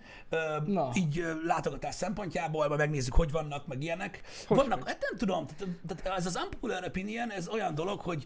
Na. 0.66 0.92
így 0.94 1.26
látogatás 1.46 1.96
szempontjából, 1.96 2.68
majd 2.68 2.80
megnézzük, 2.80 3.14
hogy 3.14 3.32
vannak, 3.32 3.68
meg 3.68 3.84
ilyenek. 3.84 4.22
Hogy 4.48 4.58
vannak, 4.58 4.88
hát 4.88 5.06
nem 5.10 5.18
tudom, 5.18 5.46
tehát, 5.88 6.18
ez 6.18 6.26
az 6.26 6.40
unpopular 6.44 6.84
opinion, 6.84 7.32
ez 7.32 7.48
olyan 7.48 7.76
dolog, 7.76 8.00
hogy 8.00 8.26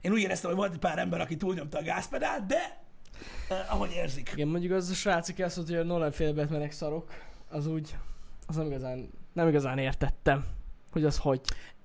én 0.00 0.12
úgy 0.12 0.20
éreztem, 0.20 0.50
hogy 0.50 0.58
volt 0.58 0.72
egy 0.72 0.78
pár 0.78 0.98
ember, 0.98 1.20
aki 1.20 1.36
túlnyomta 1.36 1.78
a 1.78 1.82
gázpedált, 1.82 2.46
de 2.46 2.82
ö, 3.50 3.54
ahogy 3.68 3.92
érzik. 3.94 4.30
Igen, 4.34 4.48
mondjuk 4.48 4.72
az 4.72 4.90
a 4.90 4.94
srác, 4.94 5.28
aki 5.28 5.42
azt 5.42 5.56
mondta, 5.56 5.74
hogy 5.74 5.84
a 5.84 5.86
Nolan 5.86 6.12
féle 6.12 6.32
Batmanek 6.32 6.72
szarok, 6.72 7.12
az 7.48 7.66
úgy, 7.66 7.96
az 8.46 8.56
nem 8.56 8.66
igazán, 8.66 9.10
nem 9.34 9.48
igazán 9.48 9.78
értettem, 9.78 10.44
hogy 10.90 11.04
az 11.04 11.18
hogy. 11.18 11.40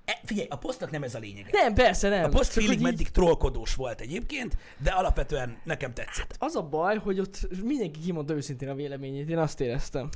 E, 0.05 0.19
figyelj, 0.25 0.47
a 0.49 0.55
posztnak 0.57 0.91
nem 0.91 1.03
ez 1.03 1.15
a 1.15 1.19
lényege. 1.19 1.49
Nem, 1.51 1.73
persze 1.73 2.09
nem. 2.09 2.23
A 2.23 2.27
poszt 2.29 2.51
félig 2.51 2.71
így- 2.71 2.81
meddig 2.81 3.09
trollkodós 3.09 3.75
volt 3.75 4.01
egyébként, 4.01 4.57
de 4.77 4.91
alapvetően 4.91 5.57
nekem 5.63 5.93
tetszett. 5.93 6.35
Az 6.39 6.55
a 6.55 6.61
baj, 6.63 6.97
hogy 6.97 7.19
ott 7.19 7.47
mindenki 7.63 7.99
kimondta 7.99 8.33
őszintén 8.33 8.69
a 8.69 8.73
véleményét, 8.75 9.29
én 9.29 9.37
azt 9.37 9.59
éreztem. 9.61 10.09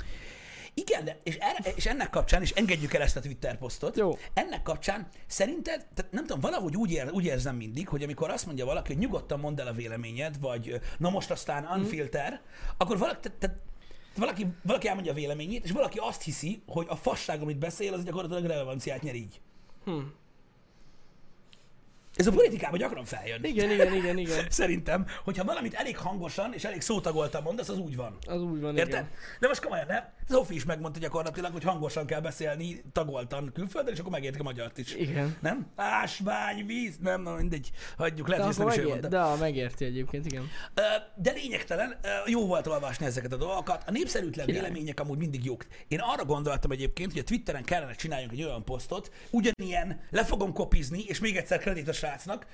Igen, 0.75 1.05
de 1.05 1.19
és, 1.23 1.35
erre, 1.35 1.71
és 1.75 1.85
ennek 1.85 2.09
kapcsán, 2.09 2.41
és 2.41 2.51
engedjük 2.51 2.93
el 2.93 3.01
ezt 3.01 3.15
a 3.15 3.19
Twitter 3.19 3.57
posztot, 3.57 3.97
Jó. 3.97 4.17
ennek 4.33 4.61
kapcsán 4.61 5.07
szerinted, 5.27 5.85
tehát 5.93 6.11
nem 6.11 6.25
tudom, 6.25 6.39
valahogy 6.41 6.75
úgy, 6.75 6.91
ér, 6.91 7.09
úgy 7.11 7.25
érzem 7.25 7.55
mindig, 7.55 7.87
hogy 7.87 8.03
amikor 8.03 8.29
azt 8.29 8.45
mondja 8.45 8.65
valaki, 8.65 8.93
hogy 8.93 9.01
nyugodtan 9.01 9.39
mondd 9.39 9.59
el 9.59 9.67
a 9.67 9.71
véleményed, 9.73 10.39
vagy 10.39 10.79
na 10.97 11.09
most 11.09 11.31
aztán 11.31 11.63
Mhm. 11.63 11.79
unfilter, 11.79 12.41
akkor 12.77 12.97
valaki, 12.97 13.19
tehát, 13.21 13.37
tehát 13.39 13.57
valaki, 14.15 14.47
valaki 14.63 14.87
elmondja 14.87 15.11
a 15.11 15.15
véleményét, 15.15 15.63
és 15.63 15.71
valaki 15.71 15.97
azt 15.97 16.21
hiszi, 16.21 16.61
hogy 16.67 16.85
a 16.89 16.95
fasság, 16.95 17.41
amit 17.41 17.57
beszél, 17.57 17.93
az 17.93 18.03
gyakorlatilag 18.03 18.45
relevanciát 18.45 19.01
nyer 19.01 19.15
így. 19.15 19.41
Hm. 19.85 19.99
Ez 22.15 22.27
a 22.27 22.31
politikában 22.31 22.79
gyakran 22.79 23.05
feljön. 23.05 23.43
Igen, 23.43 23.71
igen, 23.71 23.93
igen, 23.93 24.17
igen. 24.17 24.45
Szerintem, 24.61 25.05
hogyha 25.23 25.43
valamit 25.43 25.73
elég 25.73 25.97
hangosan 25.97 26.53
és 26.53 26.63
elég 26.63 26.81
szótagoltan 26.81 27.43
mondasz, 27.43 27.69
az 27.69 27.77
úgy 27.77 27.95
van. 27.95 28.17
Az 28.27 28.41
úgy 28.41 28.61
van, 28.61 28.77
Érted? 28.77 28.87
igen. 28.87 29.09
De 29.39 29.47
most 29.47 29.61
komolyan, 29.63 29.85
nem? 29.87 30.03
Zsófi 30.29 30.55
is 30.55 30.65
megmondta 30.65 30.99
gyakorlatilag, 30.99 31.51
hogy 31.51 31.63
hangosan 31.63 32.05
kell 32.05 32.19
beszélni 32.19 32.83
tagoltan 32.91 33.51
külföldön, 33.53 33.93
és 33.93 33.99
akkor 33.99 34.11
megértik 34.11 34.39
a 34.39 34.43
magyart 34.43 34.77
is. 34.77 34.95
Igen. 34.95 35.37
Nem? 35.41 35.67
Ásvány, 35.75 36.65
víz, 36.65 36.97
nem, 37.01 37.21
na 37.21 37.35
mindegy, 37.35 37.71
hagyjuk, 37.97 38.27
lehet, 38.27 38.45
hogy 38.45 38.57
nem 38.57 38.67
is 38.67 38.77
ő 38.77 38.87
mondta. 38.87 39.07
de 39.07 39.23
megérti 39.39 39.85
egyébként, 39.85 40.25
igen. 40.25 40.49
De 41.15 41.31
lényegtelen, 41.31 41.99
jó 42.25 42.45
volt 42.45 42.67
olvasni 42.67 43.05
ezeket 43.05 43.33
a 43.33 43.37
dolgokat. 43.37 43.83
A 43.87 43.91
népszerűtlen 43.91 44.45
Király. 44.45 44.61
vélemények 44.61 44.99
amúgy 44.99 45.17
mindig 45.17 45.45
jók. 45.45 45.65
Én 45.87 45.99
arra 45.99 46.25
gondoltam 46.25 46.71
egyébként, 46.71 47.11
hogy 47.11 47.21
a 47.21 47.23
Twitteren 47.23 47.63
kellene 47.63 47.93
csináljunk 47.93 48.31
egy 48.31 48.43
olyan 48.43 48.63
posztot, 48.63 49.11
ugyanilyen, 49.29 50.01
le 50.09 50.25
fogom 50.25 50.53
kopizni, 50.53 51.03
és 51.07 51.19
még 51.19 51.35
egyszer 51.35 51.59
kredit 51.59 51.87
a 51.87 51.93
srácnak, 52.07 52.45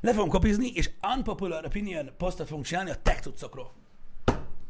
Le 0.00 0.12
fogom 0.12 0.28
kopizni, 0.28 0.66
és 0.74 0.90
unpopular 1.16 1.64
opinion 1.64 2.10
posztot 2.16 2.46
fogunk 2.46 2.66
csinálni 2.66 2.90
a 2.90 2.96
tech 3.02 3.20
cuccokról. 3.20 3.72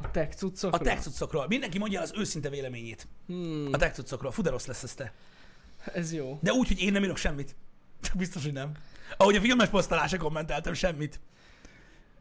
A 0.02 0.10
tech 0.10 0.34
cuccokról? 0.36 0.80
A 0.80 0.84
tech 0.84 1.00
cuccokról. 1.02 1.46
Mindenki 1.48 1.78
mondja 1.78 1.98
el 1.98 2.04
az 2.04 2.12
őszinte 2.16 2.48
véleményét. 2.48 3.06
Hmm, 3.26 3.68
A 3.72 3.76
tech 3.76 3.94
cuccokról. 3.94 4.30
Fú, 4.30 4.42
de 4.42 4.50
rossz 4.50 4.66
lesz 4.66 4.82
ez 4.82 4.94
te. 4.94 5.12
ez 5.94 6.12
jó. 6.12 6.38
De 6.42 6.52
úgy, 6.52 6.68
hogy 6.68 6.80
én 6.80 6.92
nem 6.92 7.02
írok 7.02 7.16
semmit. 7.16 7.56
Biztos, 8.16 8.42
hogy 8.44 8.52
nem. 8.52 8.72
Ahogy 9.16 9.36
a 9.36 9.40
filmes 9.40 9.68
posztolásra 9.68 10.18
kommenteltem 10.18 10.72
semmit. 10.72 11.20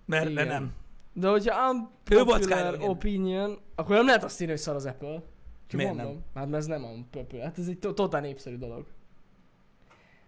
Mert, 0.05 0.29
Igen. 0.29 0.47
nem. 0.47 0.73
De 1.13 1.27
hogyha 1.29 1.69
unpopular 1.69 2.77
opinion, 2.79 3.59
akkor 3.75 3.95
nem 3.95 4.05
lehet 4.05 4.23
azt 4.23 4.41
írni, 4.41 4.53
hogy 4.53 4.61
szar 4.61 4.75
az 4.75 4.85
Apple. 4.85 5.23
Csak 5.67 5.79
Miért 5.79 5.93
mondom. 5.95 6.23
Hát 6.33 6.45
mert 6.45 6.57
ez 6.61 6.65
nem 6.65 6.83
unpopular. 6.83 7.45
Hát 7.45 7.57
ez 7.57 7.67
egy 7.67 7.79
to- 7.79 7.95
totál 7.95 8.21
népszerű 8.21 8.57
dolog. 8.57 8.85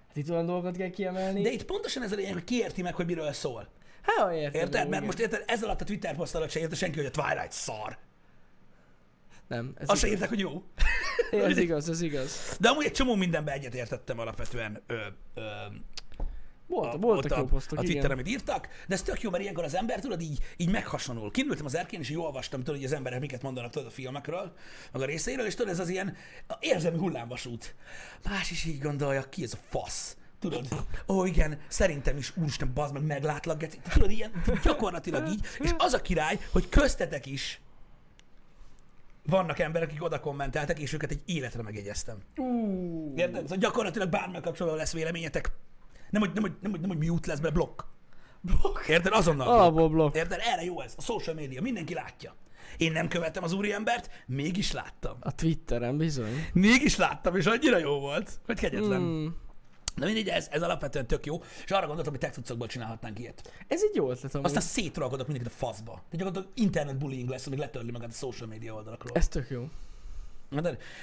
Hát 0.10 0.18
itt 0.18 0.30
olyan 0.30 0.46
dolgokat 0.46 0.78
kell 0.78 0.90
kiemelni. 0.90 1.42
De 1.42 1.52
itt 1.52 1.66
pontosan 1.66 2.04
ez 2.04 2.12
a 2.12 2.16
lényeg, 2.16 2.34
hogy 2.34 2.44
ki 2.44 2.56
érti 2.56 2.82
meg, 2.82 2.96
hogy 2.96 3.06
miről 3.06 3.32
szól. 3.32 3.68
Hát, 4.02 4.34
érted. 4.34 4.62
Érted? 4.62 4.74
Mert 4.74 4.88
igen. 4.88 5.04
most 5.04 5.20
érted, 5.20 5.44
ez 5.48 5.64
alatt 5.64 5.82
a 5.82 5.86
Twitter 5.86 6.16
poszt 6.16 6.36
alatt 6.36 6.50
se 6.50 6.60
érte 6.60 6.76
senki, 6.76 6.98
hogy 6.98 7.06
a 7.06 7.22
Twilight 7.22 7.52
szar. 7.52 7.98
Nem, 9.48 9.74
ez 9.78 9.90
Azt 9.90 10.02
se 10.02 10.08
értek, 10.08 10.30
hogy 10.30 10.40
jó. 10.40 10.64
Ez 11.32 11.58
igaz, 11.58 11.90
ez 11.90 12.02
igaz. 12.02 12.58
De 12.60 12.70
amúgy 12.70 12.86
egy 12.86 12.92
csomó 12.92 13.16
mindenben 13.16 13.54
egyet 13.54 13.74
értettem 13.74 14.20
alapvetően 14.20 14.82
ö, 14.88 14.96
ö, 15.34 15.42
Volt, 16.70 16.94
a, 16.94 16.98
voltak 16.98 17.38
jó 17.38 17.44
a, 17.44 17.46
posztok, 17.46 17.78
a 17.78 17.82
Twitteren, 17.82 18.06
igen. 18.06 18.12
amit 18.12 18.28
írtak, 18.28 18.68
de 18.88 18.94
ez 18.94 19.02
tök 19.02 19.22
jó, 19.22 19.30
mert 19.30 19.44
ilyenkor 19.44 19.64
az 19.64 19.76
ember, 19.76 20.00
tudod, 20.00 20.22
így, 20.22 20.40
így 20.58 20.70
meghasonul. 20.70 21.32
Kinültem 21.32 21.66
az 21.66 21.76
erkén, 21.76 22.00
és 22.00 22.10
így 22.10 22.18
olvastam, 22.18 22.60
tudod, 22.60 22.76
hogy 22.76 22.86
az 22.86 22.94
emberek 22.94 23.20
miket 23.20 23.42
mondanak 23.42 23.72
tudod, 23.72 23.88
a 23.88 23.92
filmekről, 23.92 24.54
meg 24.92 25.02
a 25.02 25.06
részeiről, 25.06 25.46
és 25.46 25.56
tudod, 25.56 25.72
ez 25.72 25.80
az 25.80 25.90
ilyen 25.90 26.16
érzelmi 26.60 26.98
hullámvasút. 26.98 27.76
Más 28.24 28.52
is 28.52 28.66
így 28.66 28.82
gondolja, 28.82 29.30
ki 29.30 29.44
ez 29.44 29.54
a 29.54 29.58
fasz. 29.70 30.18
Tudod, 30.40 30.68
ó 31.08 31.26
igen, 31.26 31.60
szerintem 31.68 32.18
is, 32.18 32.38
úristen, 32.38 32.72
bazd 32.74 32.94
meg, 32.94 33.04
meglátlak, 33.04 33.58
geci. 33.58 33.80
Tudod, 33.94 34.12
ilyen 34.12 34.32
gyakorlatilag 34.64 35.28
így. 35.28 35.46
És 35.60 35.74
az 35.78 35.94
a 35.94 36.02
király, 36.02 36.40
hogy 36.52 36.70
köztetek 36.70 37.26
is 37.26 37.62
vannak 39.24 39.60
emberek, 39.60 39.90
akik 39.90 40.04
oda 40.04 40.20
kommenteltek, 40.20 40.80
és 40.80 40.94
őket 40.94 41.12
egy 41.12 41.22
életre 41.26 41.62
megjegyeztem. 41.62 42.18
Ú, 42.36 43.14
Érted? 43.16 43.42
Szóval 43.42 43.58
gyakorlatilag 43.58 44.10
bármilyen 44.10 44.42
kapcsolatban 44.42 44.80
lesz 44.80 44.94
véleményetek. 44.94 45.52
Nem, 46.10 46.22
hogy, 46.22 46.32
nem, 46.34 46.44
hogy, 46.44 46.54
nem, 46.62 46.72
hogy, 46.72 46.80
nem, 46.80 46.90
hogy 46.90 47.08
mute 47.08 47.28
lesz, 47.28 47.40
mert 47.40 47.54
blokk. 47.54 47.82
blokk. 48.42 48.88
Érted? 48.88 49.14
Azonnal. 49.14 49.48
Alapból 49.48 49.90
blokk. 49.90 50.16
Érted? 50.16 50.40
Erre 50.44 50.64
jó 50.64 50.82
ez. 50.82 50.94
A 50.98 51.02
social 51.02 51.36
media. 51.36 51.62
Mindenki 51.62 51.94
látja. 51.94 52.36
Én 52.78 52.92
nem 52.92 53.08
követtem 53.08 53.44
az 53.44 53.54
úriembert, 53.54 54.10
mégis 54.26 54.72
láttam. 54.72 55.18
A 55.20 55.36
Twitteren 55.36 55.98
bizony. 55.98 56.48
Mégis 56.54 56.96
láttam, 56.96 57.36
és 57.36 57.46
annyira 57.46 57.78
jó 57.78 58.00
volt, 58.00 58.40
hogy 58.46 58.60
kegyetlen. 58.60 59.02
Mm. 59.02 59.28
De 59.96 60.06
mindegy, 60.06 60.28
ez, 60.28 60.48
ez 60.52 60.62
alapvetően 60.62 61.08
tök 61.08 61.26
jó, 61.26 61.42
és 61.66 61.72
arra 61.72 61.86
gondoltam, 61.86 62.12
hogy 62.12 62.22
tech 62.22 62.34
cuccokból 62.34 62.68
csinálhatnánk 62.68 63.20
ilyet. 63.20 63.64
Ez 63.68 63.82
egy 63.84 63.96
jó 63.96 64.10
ötlet 64.10 64.34
amúgy. 64.34 64.46
Aztán 64.46 64.62
szétrolkodok 64.62 65.28
mindenkit 65.28 65.54
a 65.54 65.66
faszba. 65.66 66.04
De 66.10 66.18
gyakorlatilag 66.18 66.58
internet 66.58 66.98
bullying 66.98 67.30
lesz, 67.30 67.48
amíg 67.48 67.60
letörli 67.60 67.92
magát 67.92 68.10
a 68.10 68.14
social 68.14 68.50
media 68.50 68.74
oldalakról. 68.74 69.18
Ez 69.18 69.28
tök 69.28 69.50
jó. 69.50 69.68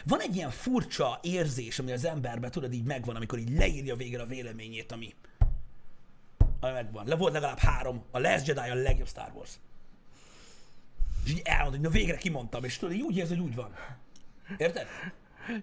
Van 0.04 0.20
egy 0.20 0.36
ilyen 0.36 0.50
furcsa 0.50 1.18
érzés, 1.22 1.78
ami 1.78 1.92
az 1.92 2.04
emberben, 2.04 2.50
tudod, 2.50 2.72
így 2.72 2.84
megvan, 2.84 3.16
amikor 3.16 3.38
így 3.38 3.50
leírja 3.50 3.96
végre 3.96 4.22
a 4.22 4.26
véleményét, 4.26 4.92
ami, 4.92 5.14
ami 6.60 6.72
megvan. 6.72 7.06
Le 7.06 7.16
volt 7.16 7.32
legalább 7.32 7.58
három, 7.58 8.04
a 8.10 8.18
Last 8.18 8.46
Jedi 8.46 8.70
a 8.70 8.74
legjobb 8.74 9.08
Star 9.08 9.30
Wars. 9.34 9.50
És 11.24 11.30
így 11.30 11.42
elmondta, 11.44 11.78
hogy 11.78 11.86
na 11.86 11.90
végre 11.90 12.16
kimondtam, 12.16 12.64
és 12.64 12.78
tudod, 12.78 12.94
így 12.94 13.02
úgy 13.02 13.16
érzi, 13.16 13.34
hogy 13.34 13.44
úgy 13.44 13.54
van. 13.54 13.74
Érted? 14.56 14.86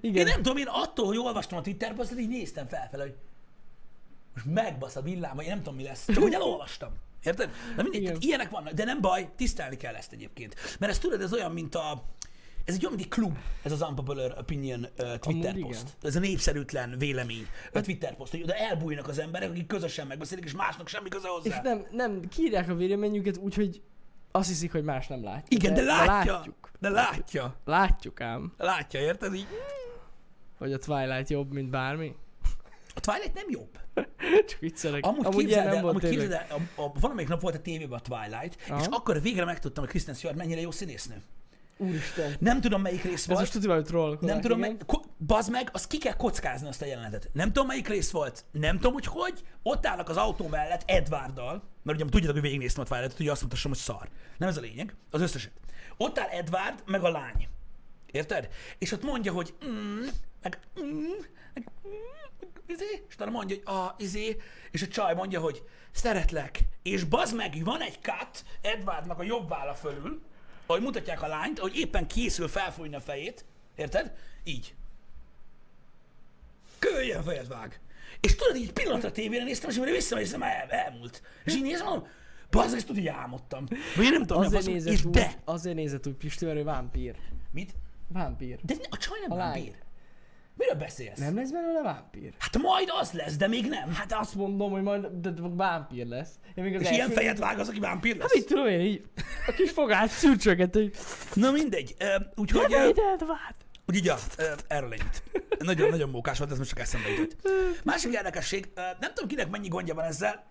Igen. 0.02 0.16
Én 0.16 0.34
nem 0.34 0.42
tudom, 0.42 0.58
én 0.58 0.68
attól, 0.68 1.06
hogy 1.06 1.18
olvastam 1.18 1.58
a 1.58 1.62
Twitter 1.62 1.94
posztot, 1.94 2.20
így 2.20 2.28
néztem 2.28 2.68
felfele, 2.68 3.04
hogy 3.04 3.16
most 4.34 4.46
megbasz 4.46 4.96
a 4.96 5.02
villám, 5.02 5.40
én 5.40 5.48
nem 5.48 5.58
tudom, 5.58 5.76
mi 5.76 5.84
lesz. 5.84 6.06
Csak 6.06 6.24
hogy 6.24 6.34
elolvastam. 6.34 6.92
Érted? 7.24 7.52
Igen. 7.92 8.04
tehát 8.04 8.24
ilyenek 8.24 8.50
vannak, 8.50 8.74
de 8.74 8.84
nem 8.84 9.02
baj, 9.02 9.30
tisztelni 9.36 9.78
kell 9.78 9.96
ezt 9.96 10.12
egyébként. 10.12 10.56
Mert 10.80 10.92
ez 10.92 11.00
tudod, 11.00 11.22
ez 11.22 11.34
olyan, 11.34 11.52
mint 11.52 11.76
a, 11.76 12.04
ez 12.66 12.74
egy 12.74 12.86
olyan, 12.86 12.96
mint 12.98 13.06
egy 13.06 13.14
klub, 13.20 13.38
ez 13.64 13.72
az 13.72 13.82
Unpopular 13.82 14.36
Opinion 14.40 14.80
uh, 15.00 15.16
Twitter 15.20 15.50
Amúgy 15.52 15.62
poszt. 15.66 15.82
igen. 15.82 15.94
Ez 16.02 16.16
a 16.16 16.20
népszerűtlen 16.20 16.96
vélemény 16.98 17.48
a 17.74 17.82
Twitter 17.82 18.16
poszt, 18.16 18.32
hogy 18.32 18.42
oda 18.42 18.54
elbújnak 18.54 19.08
az 19.08 19.20
emberek, 19.20 19.50
akik 19.50 19.66
közösen 19.68 20.08
megbeszélik, 20.08 20.44
és 20.46 20.54
másnak 20.54 20.88
semmi 20.88 21.10
köze 21.10 21.28
És 21.44 21.50
hozzá. 21.54 21.62
nem, 21.62 21.86
nem, 21.92 22.28
kiírják 22.30 22.70
a 22.70 22.76
véleményüket 22.76 23.38
úgy, 23.38 23.56
hogy 23.56 23.82
azt 24.32 24.48
hiszik, 24.48 24.72
hogy 24.72 24.84
más 24.84 25.08
nem 25.08 25.24
látja. 25.24 25.58
Igen, 25.58 25.74
de, 25.74 25.82
látja. 25.82 26.34
látjuk. 26.34 26.72
De 26.80 26.90
látja. 26.90 27.56
Látjuk 27.66 28.22
ám, 28.22 28.54
Látja, 28.58 29.00
érted? 29.00 29.34
Így, 29.34 29.48
hogy 30.58 30.74
a 30.74 30.78
Twilight 30.78 31.30
jobb, 31.30 31.52
mint 31.54 31.70
bármi. 31.70 32.16
a 32.96 33.00
Twilight 33.00 33.34
nem 33.34 33.46
jobb. 33.50 33.80
Csak 34.50 34.60
viccelek. 34.60 35.06
Amúgy, 35.06 35.26
Amúgy 35.26 35.46
képzeld 35.46 35.66
nem 35.66 35.76
el, 35.78 35.88
amúgy 35.88 36.02
képzeld 36.10 36.32
el, 36.32 36.48
a, 36.76 36.82
a, 36.82 36.92
valamelyik 37.00 37.30
nap 37.30 37.42
volt 37.42 37.56
a 37.56 37.62
tévében 37.62 38.00
a 38.00 38.02
Twilight, 38.02 38.58
Aha. 38.70 38.80
és 38.80 38.86
akkor 38.90 39.22
végre 39.22 39.46
megtudtam, 39.46 39.84
hogy 39.84 39.92
Kristen 39.92 40.16
Stewart 40.16 40.38
mennyire 40.38 40.62
jó 40.62 40.72
színésznő. 40.72 41.22
Úristen. 41.78 42.36
Nem 42.40 42.62
tudom, 42.62 42.82
melyik 42.82 43.04
rész 43.04 43.14
Ez 43.14 43.28
volt. 43.28 43.40
most 43.40 43.52
tudja, 43.52 43.74
hogy 43.74 43.84
trollkodás. 43.84 44.32
Nem 44.32 44.42
tudom, 44.42 44.60
mely, 44.60 44.76
ko, 44.86 45.02
bazd 45.26 45.52
meg, 45.52 45.70
azt 45.74 45.88
ki 45.88 45.98
kell 45.98 46.16
kockázni 46.16 46.68
azt 46.68 46.82
a 46.82 46.86
jelenetet. 46.86 47.30
Nem 47.34 47.48
tudom, 47.48 47.68
melyik 47.68 47.88
rész 47.88 48.12
volt. 48.12 48.46
Nem 48.52 48.76
tudom, 48.76 48.94
hogy 48.94 49.06
hogy. 49.06 49.44
Ott 49.64 49.86
állnak 49.86 50.10
az 50.10 50.18
autó 50.18 50.48
mellett 50.48 50.84
Edwarddal, 50.86 51.64
mert 51.84 51.98
ugye 52.00 52.10
tudjátok, 52.10 52.34
hogy 52.34 52.42
végignéztem 52.42 52.84
a 52.84 52.88
Twilight-ot, 52.88 53.18
hogy 53.18 53.28
azt 53.28 53.42
mutassam, 53.42 53.72
hogy 53.72 53.80
szar. 53.80 54.10
Nem 54.38 54.50
ez 54.50 54.58
a 54.58 54.62
lényeg, 54.62 54.96
az 55.12 55.22
összeset. 55.22 55.52
Ott 55.98 56.20
áll 56.20 56.28
Edward, 56.30 56.84
meg 56.86 57.04
a 57.04 57.10
lány. 57.10 57.48
Érted? 58.12 58.50
És 58.78 58.92
ott 58.92 59.04
mondja, 59.04 59.32
hogy 59.32 59.54
mm, 59.66 60.06
meg 60.42 60.60
mm, 60.82 61.02
meg 61.54 61.70
mm, 61.88 61.92
izé, 62.68 63.04
és 63.08 63.16
utána 63.16 63.32
mondja, 63.32 63.56
hogy 63.56 63.76
a 63.76 63.96
izé, 63.98 64.38
és 64.72 64.82
a 64.82 64.88
csaj 64.88 65.14
mondja, 65.14 65.40
hogy 65.40 65.64
szeretlek. 65.92 66.60
És 66.82 67.04
bazd 67.04 67.36
meg, 67.36 67.64
van 67.64 67.82
egy 67.82 68.00
cut 68.02 68.46
Edwardnak 68.62 69.20
a 69.20 69.24
jobb 69.24 69.50
válla 69.50 69.74
fölül, 69.74 70.22
ahogy 70.66 70.82
mutatják 70.82 71.22
a 71.22 71.28
lányt, 71.28 71.60
hogy 71.60 71.78
éppen 71.78 72.08
készül 72.08 72.48
felfújni 72.48 72.96
a 72.96 73.00
fejét, 73.00 73.46
érted? 73.76 74.14
Így. 74.44 74.76
Kőjen 76.80 77.24
fejet 77.24 77.48
vág. 77.48 77.80
És 78.20 78.36
tudod, 78.36 78.56
így 78.56 78.74
pillanatra 78.74 79.12
tévére 79.12 79.44
néztem, 79.44 79.70
és 79.70 79.78
mire 79.78 79.92
visszamegy, 79.92 80.24
hiszem, 80.24 80.44
el, 80.44 80.70
elmúlt. 80.70 81.22
És 81.46 81.56
így 81.56 81.62
nézem, 81.62 81.86
mondom, 81.86 82.08
bazd, 82.50 82.76
ezt 82.76 82.86
tudja, 82.88 83.12
hogy 83.12 83.22
álmodtam. 83.22 83.66
Vagy 83.96 84.06
én 84.06 84.12
nem 84.12 84.26
tudom, 84.26 84.44
Azért 84.44 84.66
nézett 84.66 84.94
és 84.94 85.06
úgy, 85.06 85.12
de. 85.12 85.34
azért 85.46 85.76
nézett 85.76 86.08
úgy 86.08 86.14
Pisti, 86.14 86.46
mert 86.46 86.58
ő 86.58 86.64
vámpír. 86.64 87.16
Mit? 87.52 87.76
Vámpír. 88.08 88.60
De 88.64 88.74
a 88.90 88.98
csaj 88.98 89.20
nem 89.20 89.32
A 89.32 89.36
vámpír. 89.36 89.76
Miről 90.58 90.76
beszélsz? 90.76 91.20
Nem 91.20 91.36
lesz 91.36 91.52
belőle 91.52 91.82
vámpír? 91.82 92.34
Hát 92.40 92.58
majd 92.58 92.88
az 93.00 93.12
lesz, 93.12 93.36
de 93.38 93.48
még 93.48 93.68
nem. 93.68 93.94
Hát 93.94 94.14
azt 94.14 94.36
mondom, 94.36 94.72
hogy 94.72 94.82
majd 94.82 95.06
de, 95.08 95.30
vámpír 95.38 96.06
lesz. 96.06 96.30
Én 96.56 96.64
még 96.64 96.76
az 96.76 96.82
És 96.82 96.90
ilyen 96.90 97.02
első- 97.02 97.14
fejet 97.14 97.40
vág 97.40 97.60
az, 97.60 97.70
aki 97.70 97.80
vámpír 97.80 98.12
Hát 98.12 98.22
lesz. 98.22 98.34
mit 98.34 98.46
tudom 98.46 98.68
én, 98.68 98.80
így 98.80 99.04
a 99.48 99.52
kis 99.52 99.72
fogát 99.72 100.10
szürcsöget, 100.10 100.74
hogy 100.74 100.92
Na 101.34 101.52
mindegy. 101.52 101.96
Úgyhogy, 102.36 102.70
nem 102.70 102.90
ide, 102.90 103.02
Edward. 103.14 103.56
úgyhogy 103.88 104.06
ja, 104.06 104.16
ö, 104.38 104.44
erről 104.68 104.94
ennyit. 104.94 105.24
Nagyon, 105.60 105.90
nagyon 105.90 106.10
mókás 106.10 106.38
volt, 106.38 106.52
ez 106.52 106.58
most 106.58 106.70
csak 106.70 106.80
eszembe 106.80 107.10
jutott. 107.10 107.52
Másik 107.84 108.14
érdekesség, 108.14 108.70
nem 109.00 109.14
tudom 109.14 109.30
kinek 109.30 109.50
mennyi 109.50 109.68
gondja 109.68 109.94
van 109.94 110.06
ezzel. 110.06 110.46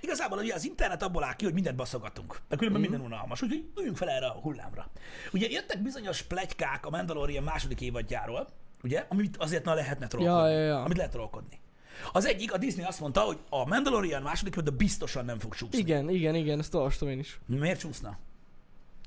Igazából 0.00 0.38
ugye 0.38 0.54
az 0.54 0.64
internet 0.64 1.02
abból 1.02 1.24
áll 1.24 1.34
ki, 1.34 1.44
hogy 1.44 1.54
mindent 1.54 1.76
baszogatunk. 1.76 2.36
De 2.48 2.56
különben 2.56 2.80
minden 2.80 3.00
unalmas, 3.00 3.42
úgyhogy 3.42 3.64
üljünk 3.78 3.96
fel 3.96 4.08
erre 4.10 4.26
a 4.26 4.32
hullámra. 4.40 4.90
Ugye 5.32 5.46
jöttek 5.50 5.82
bizonyos 5.82 6.22
plegykák 6.22 6.86
a 6.86 6.90
Mandalorian 6.90 7.42
második 7.44 7.80
évadjáról, 7.80 8.48
ugye, 8.82 9.06
amit 9.08 9.36
azért 9.36 9.64
na 9.64 9.74
lehetne 9.74 10.06
trollkodni. 10.06 10.50
Ja, 10.50 10.58
ja, 10.58 10.64
ja. 10.64 10.82
Amit 10.82 10.96
lehet 10.96 11.12
trollkodni. 11.12 11.60
Az 12.12 12.26
egyik, 12.26 12.52
a 12.52 12.58
Disney 12.58 12.84
azt 12.84 13.00
mondta, 13.00 13.20
hogy 13.20 13.38
a 13.48 13.66
Mandalorian 13.66 14.22
második 14.22 14.56
de 14.56 14.70
biztosan 14.70 15.24
nem 15.24 15.38
fog 15.38 15.54
csúszni. 15.54 15.78
Igen, 15.78 16.10
igen, 16.10 16.34
igen, 16.34 16.58
ezt 16.58 16.74
olvastam 16.74 17.08
én 17.08 17.18
is. 17.18 17.40
Miért 17.46 17.78
csúszna? 17.78 18.18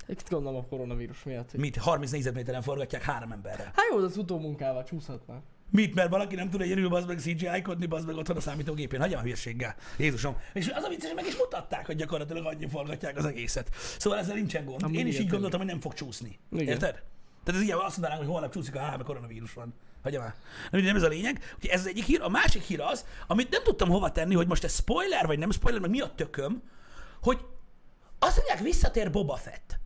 Itt 0.06 0.28
gondolom 0.28 0.58
a 0.58 0.64
koronavírus 0.64 1.22
miatt. 1.22 1.50
Hogy... 1.50 1.60
Mit? 1.60 1.76
30 1.76 2.10
négyzetméteren 2.10 2.62
forgatják 2.62 3.02
három 3.02 3.32
emberrel. 3.32 3.64
Hát 3.64 3.86
jó, 3.90 3.98
az 3.98 4.16
utómunkával 4.16 4.84
csúszhatnak. 4.84 5.42
Mit? 5.70 5.94
Mert 5.94 6.10
valaki 6.10 6.34
nem 6.34 6.50
tud 6.50 6.60
egyedül 6.60 6.88
bazd 6.88 7.08
meg 7.08 7.18
CGI-kodni, 7.18 7.86
bazd 7.86 8.06
meg 8.06 8.16
otthon 8.16 8.36
a 8.36 8.40
számítógépén. 8.40 9.00
Hagyjam 9.00 9.20
a 9.20 9.22
hülyeséggel. 9.22 9.74
Jézusom. 9.98 10.36
És 10.52 10.68
az 10.68 10.84
a 10.84 10.88
vicces, 10.88 11.06
hogy 11.06 11.16
meg 11.16 11.26
is 11.26 11.36
mutatták, 11.36 11.86
hogy 11.86 11.96
gyakorlatilag 11.96 12.46
annyi 12.46 12.68
forgatják 12.68 13.16
az 13.16 13.24
egészet. 13.24 13.68
Szóval 13.98 14.18
ezzel 14.18 14.34
nincsen 14.34 14.64
gond. 14.64 14.82
Amúgy 14.82 14.98
Én 14.98 15.06
is 15.06 15.18
így 15.18 15.28
gondoltam, 15.28 15.60
hogy 15.60 15.68
nem 15.68 15.80
fog 15.80 15.94
csúszni. 15.94 16.38
Igen. 16.50 16.66
Érted? 16.66 17.02
Tehát 17.44 17.60
ez 17.60 17.66
ilyen 17.66 17.78
azt 17.78 17.96
mondanánk, 17.96 18.22
hogy 18.22 18.32
holnap 18.32 18.52
csúszik 18.52 18.74
a 18.74 18.78
három, 18.78 19.04
koronavírus 19.04 19.52
van. 19.52 19.74
Hagyjam 20.02 20.22
el. 20.22 20.34
Nem, 20.70 20.82
nem 20.82 20.96
ez 20.96 21.02
a 21.02 21.08
lényeg. 21.08 21.54
Ugye 21.58 21.72
ez 21.72 21.80
az 21.80 21.86
egyik 21.86 22.04
hír. 22.04 22.22
A 22.22 22.28
másik 22.28 22.62
hír 22.62 22.80
az, 22.80 23.04
amit 23.26 23.50
nem 23.50 23.62
tudtam 23.62 23.88
hova 23.88 24.12
tenni, 24.12 24.34
hogy 24.34 24.46
most 24.46 24.64
ez 24.64 24.74
spoiler 24.74 25.26
vagy 25.26 25.38
nem 25.38 25.50
spoiler, 25.50 25.80
meg 25.80 25.90
mi 25.90 26.00
a 26.00 26.12
tököm, 26.14 26.62
hogy 27.22 27.44
azt 28.18 28.36
mondják, 28.36 28.58
visszatér 28.58 29.10
Boba 29.10 29.36
Fett. 29.36 29.78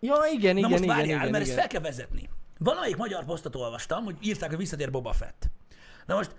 Ja, 0.00 0.14
igen, 0.32 0.52
Na 0.52 0.58
igen, 0.58 0.70
most 0.70 0.82
igen, 0.82 0.96
várjál, 0.96 1.18
igen, 1.18 1.30
mert 1.30 1.44
igen. 1.44 1.56
ezt 1.56 1.58
fel 1.58 1.66
kell 1.66 1.80
vezetni. 1.80 2.28
Valamelyik 2.58 2.96
magyar 2.96 3.24
posztot 3.24 3.54
olvastam, 3.54 4.04
hogy 4.04 4.16
írták, 4.20 4.48
hogy 4.48 4.58
visszatér 4.58 4.90
Boba 4.90 5.12
Fett. 5.12 5.48
Na 6.06 6.14
most 6.14 6.34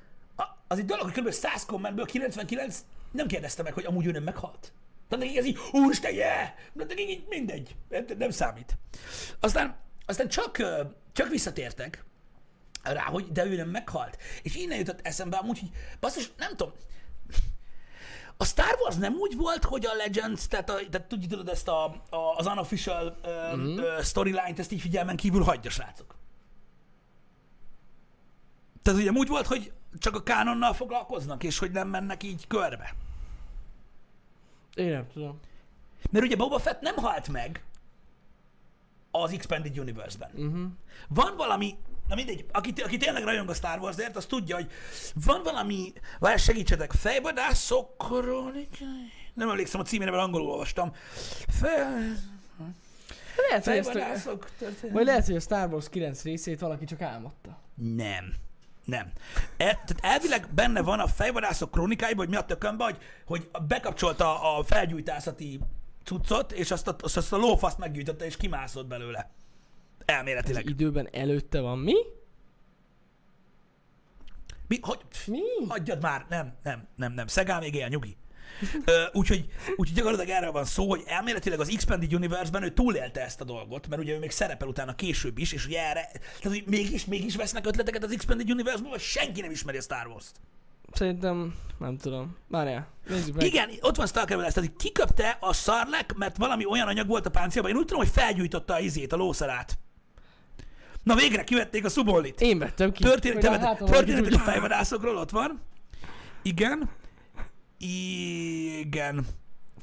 az 0.67 0.77
egy 0.77 0.85
dolog, 0.85 1.03
hogy 1.03 1.23
kb. 1.23 1.31
100 1.31 1.65
kommentből 1.65 2.05
99 2.05 2.85
nem 3.11 3.27
kérdezte 3.27 3.63
meg, 3.63 3.73
hogy 3.73 3.85
amúgy 3.85 4.05
ő 4.05 4.11
nem 4.11 4.23
meghalt. 4.23 4.71
Tehát 5.07 5.25
nekik 5.25 5.37
ez 5.37 5.45
így, 5.45 5.57
úristen, 5.71 6.13
yeah! 6.13 6.49
Nekik 6.73 7.09
így 7.09 7.25
mindegy, 7.29 7.75
Érted? 7.89 8.17
nem 8.17 8.29
számít. 8.29 8.77
Aztán, 9.39 9.77
aztán 10.05 10.27
csak, 10.27 10.57
csak 11.13 11.29
visszatértek 11.29 12.05
rá, 12.83 13.03
hogy 13.03 13.31
de 13.31 13.45
ő 13.45 13.55
nem 13.55 13.69
meghalt. 13.69 14.17
És 14.41 14.55
innen 14.55 14.77
jutott 14.77 14.99
eszembe 15.03 15.37
amúgy, 15.37 15.59
hogy 15.59 15.69
basszus, 15.99 16.31
nem 16.37 16.55
tudom, 16.55 16.73
A 18.37 18.45
Star 18.45 18.77
Wars 18.81 18.95
nem 18.95 19.13
úgy 19.13 19.35
volt, 19.35 19.63
hogy 19.63 19.85
a 19.85 19.93
Legends, 19.93 20.47
tehát, 20.47 20.69
a, 20.69 20.73
tehát 20.91 21.07
tudjuk, 21.07 21.31
tudod 21.31 21.49
ezt 21.49 21.67
a, 21.67 21.85
a, 22.09 22.35
az 22.35 22.45
unofficial 22.45 23.17
uh, 23.23 23.59
uh, 23.59 24.03
storyline-t, 24.03 24.59
ezt 24.59 24.71
így 24.71 24.81
figyelmen 24.81 25.15
kívül 25.15 25.43
hagyja, 25.43 25.69
srácok. 25.69 26.15
Tehát 28.81 28.99
ugye 28.99 29.11
úgy 29.11 29.27
volt, 29.27 29.47
hogy 29.47 29.71
csak 29.97 30.15
a 30.15 30.23
kánonnal 30.23 30.73
foglalkoznak, 30.73 31.43
és 31.43 31.57
hogy 31.59 31.71
nem 31.71 31.87
mennek 31.87 32.23
így 32.23 32.47
körbe. 32.47 32.95
Én 34.77 34.91
nem 34.91 35.07
tudom. 35.13 35.39
Mert 36.11 36.25
ugye 36.25 36.35
Boba 36.35 36.59
Fett 36.59 36.81
nem 36.81 36.95
halt 36.95 37.27
meg 37.27 37.63
az 39.11 39.31
Expanded 39.31 39.79
Universe-ben. 39.79 40.29
Uh-huh. 40.33 40.65
Van 41.07 41.35
valami, 41.35 41.77
na 42.07 42.15
mindegy, 42.15 42.45
aki, 42.51 42.73
aki 42.83 42.97
tényleg 42.97 43.23
rajong 43.23 43.49
a 43.49 43.53
Star 43.53 43.79
Warsért, 43.79 44.15
az 44.15 44.25
tudja, 44.25 44.55
hogy 44.55 44.71
van 45.25 45.43
valami, 45.43 45.93
várj, 46.19 46.41
segítsetek, 46.41 46.91
fejvadászok 46.91 47.97
kronikai? 47.97 49.11
Nem 49.33 49.49
emlékszem 49.49 49.79
a 49.79 49.83
címére, 49.83 50.11
mert 50.11 50.23
angolul 50.23 50.49
olvastam. 50.49 50.93
Fe... 51.47 51.89
Lehet, 53.49 53.65
hogy 53.65 53.77
ezt 53.77 54.29
vagy 54.91 55.05
lehet, 55.05 55.25
hogy 55.25 55.35
a 55.35 55.39
Star 55.39 55.73
Wars 55.73 55.89
9 55.89 56.23
részét 56.23 56.59
valaki 56.59 56.85
csak 56.85 57.01
álmodta. 57.01 57.59
Nem. 57.75 58.33
Nem. 58.87 59.11
E, 59.57 59.65
tehát 59.65 59.97
elvileg 60.01 60.47
benne 60.53 60.81
van 60.81 60.99
a 60.99 61.07
fejvadászok 61.07 61.71
kronikáiban, 61.71 62.17
hogy 62.17 62.29
mi 62.29 62.35
a 62.35 62.45
tökönbe, 62.45 62.83
hogy, 62.83 62.97
hogy 63.25 63.49
bekapcsolta 63.67 64.57
a 64.57 64.63
felgyújtászati 64.63 65.59
cuccot, 66.03 66.51
és 66.51 66.71
azt 66.71 66.87
a, 66.87 66.95
azt, 66.99 67.33
a 67.33 67.37
lófaszt 67.37 67.77
meggyújtotta, 67.77 68.25
és 68.25 68.37
kimászott 68.37 68.87
belőle. 68.87 69.29
Elméletileg. 70.05 70.63
Az 70.65 70.71
időben 70.71 71.09
előtte 71.11 71.59
van 71.59 71.79
mi? 71.79 71.95
Mi? 74.67 74.79
Hogy? 74.81 74.99
Mi? 75.25 75.39
Hagyjad 75.67 76.01
már, 76.01 76.25
nem, 76.29 76.53
nem, 76.63 76.87
nem, 76.95 77.13
nem. 77.13 77.27
Szegál 77.27 77.59
még 77.59 77.75
él, 77.75 77.87
nyugi. 77.87 78.17
Úgyhogy, 79.11 79.45
úgyhogy 79.75 79.93
gyakorlatilag 79.93 80.37
erről 80.37 80.51
van 80.51 80.65
szó, 80.65 80.89
hogy 80.89 81.03
elméletileg 81.05 81.59
az 81.59 81.69
Expanded 81.69 82.13
Universe-ben 82.13 82.63
ő 82.63 82.69
túlélte 82.69 83.21
ezt 83.21 83.41
a 83.41 83.43
dolgot, 83.43 83.87
mert 83.87 84.01
ugye 84.01 84.13
ő 84.13 84.19
még 84.19 84.31
szerepel 84.31 84.67
utána 84.67 84.95
később 84.95 85.37
is, 85.37 85.51
és 85.51 85.65
ugye 85.65 85.79
erre, 85.79 86.09
tehát 86.11 86.57
hogy 86.57 86.63
mégis, 86.65 87.05
mégis 87.05 87.35
vesznek 87.35 87.67
ötleteket 87.67 88.03
az 88.03 88.11
Expanded 88.11 88.51
Universe-ból, 88.51 88.89
vagy 88.89 88.99
senki 88.99 89.41
nem 89.41 89.51
ismeri 89.51 89.77
a 89.77 89.81
Star 89.81 90.07
Wars-t. 90.07 90.35
Szerintem, 90.91 91.55
nem 91.79 91.97
tudom. 91.97 92.37
Várjál, 92.47 92.87
nézzük 93.07 93.35
meg. 93.35 93.45
Igen, 93.45 93.69
ott 93.81 93.95
van 93.95 94.07
Stalker 94.07 94.37
Wars, 94.37 94.53
tehát 94.53 94.71
kiköpte 94.77 95.37
a 95.39 95.53
szarlek, 95.53 96.13
mert 96.15 96.37
valami 96.37 96.65
olyan 96.65 96.87
anyag 96.87 97.07
volt 97.07 97.25
a 97.25 97.29
páncélban. 97.29 97.71
Én 97.71 97.77
úgy 97.77 97.85
tudom, 97.85 98.01
hogy 98.01 98.11
felgyújtotta 98.11 98.73
a 98.73 98.79
izét, 98.79 99.13
a 99.13 99.15
lószarát. 99.15 99.77
Na 101.03 101.15
végre 101.15 101.43
kivették 101.43 101.85
a 101.85 101.89
szubollit. 101.89 102.41
Én 102.41 102.59
vettem 102.59 102.91
ki. 102.91 103.03
Történet, 103.03 103.65
Hogy 103.79 104.33
a 104.33 104.39
fejvadászokról 104.39 105.17
ott 105.17 105.29
van. 105.29 105.61
Igen. 106.41 106.89
Igen. 107.77 109.25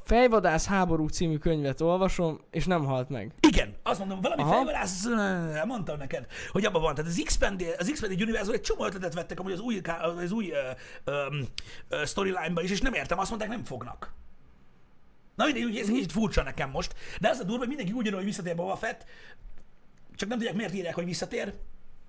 Fejvadász 0.03 0.67
háború 0.67 1.09
című 1.09 1.37
könyvet 1.37 1.81
olvasom, 1.81 2.41
és 2.51 2.67
nem 2.67 2.85
halt 2.85 3.09
meg. 3.09 3.33
Igen, 3.41 3.75
azt 3.83 3.99
mondom, 3.99 4.21
valami 4.21 4.43
Aha. 4.43 4.53
fejvadász, 4.53 5.07
mondtam 5.65 5.99
neked, 5.99 6.27
hogy 6.51 6.65
abban 6.65 6.83
van. 6.83 6.95
Tehát 6.95 7.11
az 7.11 7.21
Expanded, 7.21 7.75
az 7.79 7.89
Expanded 7.89 8.21
universe 8.21 8.53
egy 8.53 8.61
csomó 8.61 8.85
ötletet 8.85 9.15
vettek 9.15 9.41
amúgy 9.41 9.53
az 9.53 9.61
új, 9.61 9.81
az 10.23 10.33
új 10.33 10.51
ö, 11.05 11.11
ö, 11.89 12.05
storyline-ba 12.05 12.63
is, 12.63 12.71
és 12.71 12.81
nem 12.81 12.95
értem, 12.95 13.19
azt 13.19 13.29
mondták, 13.29 13.51
nem 13.51 13.65
fognak. 13.65 14.13
Na 15.35 15.45
mindegy, 15.45 15.77
ez 15.77 15.89
kicsit 15.89 16.13
furcsa 16.13 16.43
nekem 16.43 16.71
most, 16.71 16.95
de 17.21 17.29
az 17.29 17.39
a 17.39 17.45
durva, 17.45 17.59
hogy 17.59 17.69
mindenki 17.69 17.93
úgy 17.93 18.05
írja, 18.05 18.17
hogy 18.17 18.27
visszatér 18.27 18.55
Boba 18.55 18.77
Fett, 18.77 19.05
csak 20.15 20.29
nem 20.29 20.39
tudják, 20.39 20.57
miért 20.57 20.75
írják, 20.75 20.95
hogy 20.95 21.05
visszatér, 21.05 21.55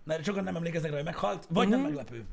mert 0.04 0.24
sokan 0.24 0.44
nem 0.44 0.56
emlékeznek 0.56 0.92
rá, 0.92 0.98
hogy 0.98 1.06
meghalt, 1.06 1.48
vagy 1.50 1.68
nem 1.68 1.80
meglepő. 1.80 2.26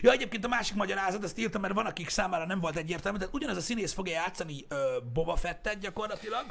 Ja, 0.00 0.10
egyébként 0.12 0.44
a 0.44 0.48
másik 0.48 0.76
magyarázat, 0.76 1.24
ezt 1.24 1.38
írtam, 1.38 1.60
mert 1.60 1.74
van, 1.74 1.86
akik 1.86 2.08
számára 2.08 2.46
nem 2.46 2.60
volt 2.60 2.76
egyértelmű, 2.76 3.18
tehát 3.18 3.34
ugyanaz 3.34 3.56
a 3.56 3.60
színész 3.60 3.92
fogja 3.92 4.12
játszani 4.12 4.64
ö, 4.68 4.98
Boba 5.12 5.36
Fettet 5.36 5.78
gyakorlatilag, 5.78 6.44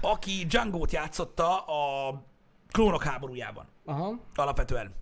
aki 0.00 0.44
Django-t 0.48 0.92
játszotta 0.92 1.64
a 1.64 2.22
klónok 2.70 3.02
háborújában 3.02 3.66
Aha. 3.84 4.20
alapvetően. 4.34 4.94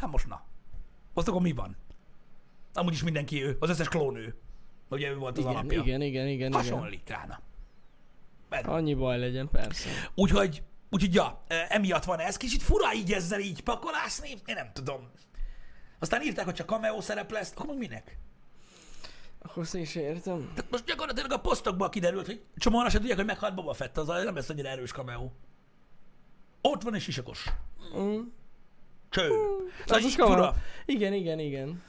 Hát 0.00 0.10
most 0.10 0.26
na. 0.26 0.42
Azt 1.14 1.28
akkor 1.28 1.40
mi 1.40 1.52
van? 1.52 1.76
Amúgy 2.74 2.92
is 2.92 3.02
mindenki 3.02 3.42
ő, 3.44 3.56
az 3.60 3.68
összes 3.68 3.88
klón 3.88 4.16
ő. 4.16 4.36
Ugye 4.88 5.10
ő 5.10 5.16
volt 5.16 5.36
az 5.38 5.44
Igen, 5.44 5.56
alapja. 5.56 5.80
igen, 5.82 6.00
igen, 6.00 6.26
igen, 6.26 6.28
igen. 6.28 6.52
Hasonlít 6.52 7.10
rána. 7.10 7.40
Benne. 8.48 8.68
Annyi 8.68 8.94
baj 8.94 9.18
legyen, 9.18 9.48
persze. 9.48 9.88
Úgyhogy, 10.14 10.62
úgyhogy 10.90 11.14
ja, 11.14 11.42
e, 11.46 11.66
emiatt 11.68 12.04
van 12.04 12.18
ez. 12.18 12.36
Kicsit 12.36 12.62
fura 12.62 12.94
így 12.94 13.12
ezzel 13.12 13.40
így 13.40 13.62
pakolászni, 13.62 14.28
én 14.46 14.54
nem 14.54 14.70
tudom. 14.72 15.10
Aztán 15.98 16.22
írták, 16.22 16.44
hogy 16.44 16.54
csak 16.54 16.68
cameo 16.68 17.00
szerep 17.00 17.30
lesz, 17.30 17.52
akkor 17.54 17.66
meg 17.66 17.76
minek? 17.76 18.18
Akkor 19.38 19.62
azt 19.62 19.74
is 19.74 19.94
értem. 19.94 20.50
Tehát 20.54 20.70
most 20.70 20.84
gyakorlatilag 20.84 21.32
a 21.32 21.40
posztokból 21.40 21.88
kiderült, 21.88 22.26
hogy 22.26 22.42
csomóan 22.56 22.90
se 22.90 22.98
tudják, 22.98 23.16
hogy 23.16 23.26
meghalt 23.26 23.54
Boba 23.54 23.72
Fett, 23.72 23.98
az 23.98 24.06
nem 24.06 24.34
lesz 24.34 24.48
annyira 24.48 24.68
erős 24.68 24.92
cameo. 24.92 25.30
Ott 26.60 26.82
van 26.82 26.94
és 26.94 27.06
isakos. 27.08 27.44
Mm. 27.96 28.20
Cső. 29.08 29.28
Szóval 29.86 30.04
Az 30.04 30.14
fura. 30.14 30.54
Igen, 30.84 31.12
igen, 31.12 31.38
igen. 31.38 31.82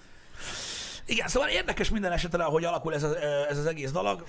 Igen, 1.05 1.27
szóval 1.27 1.49
érdekes 1.49 1.89
minden 1.89 2.11
esetre, 2.11 2.43
ahogy 2.43 2.63
alakul 2.63 2.93
ez, 2.93 3.03
a, 3.03 3.21
ez 3.49 3.57
az 3.57 3.65
egész 3.65 3.91
dolog. 3.91 4.23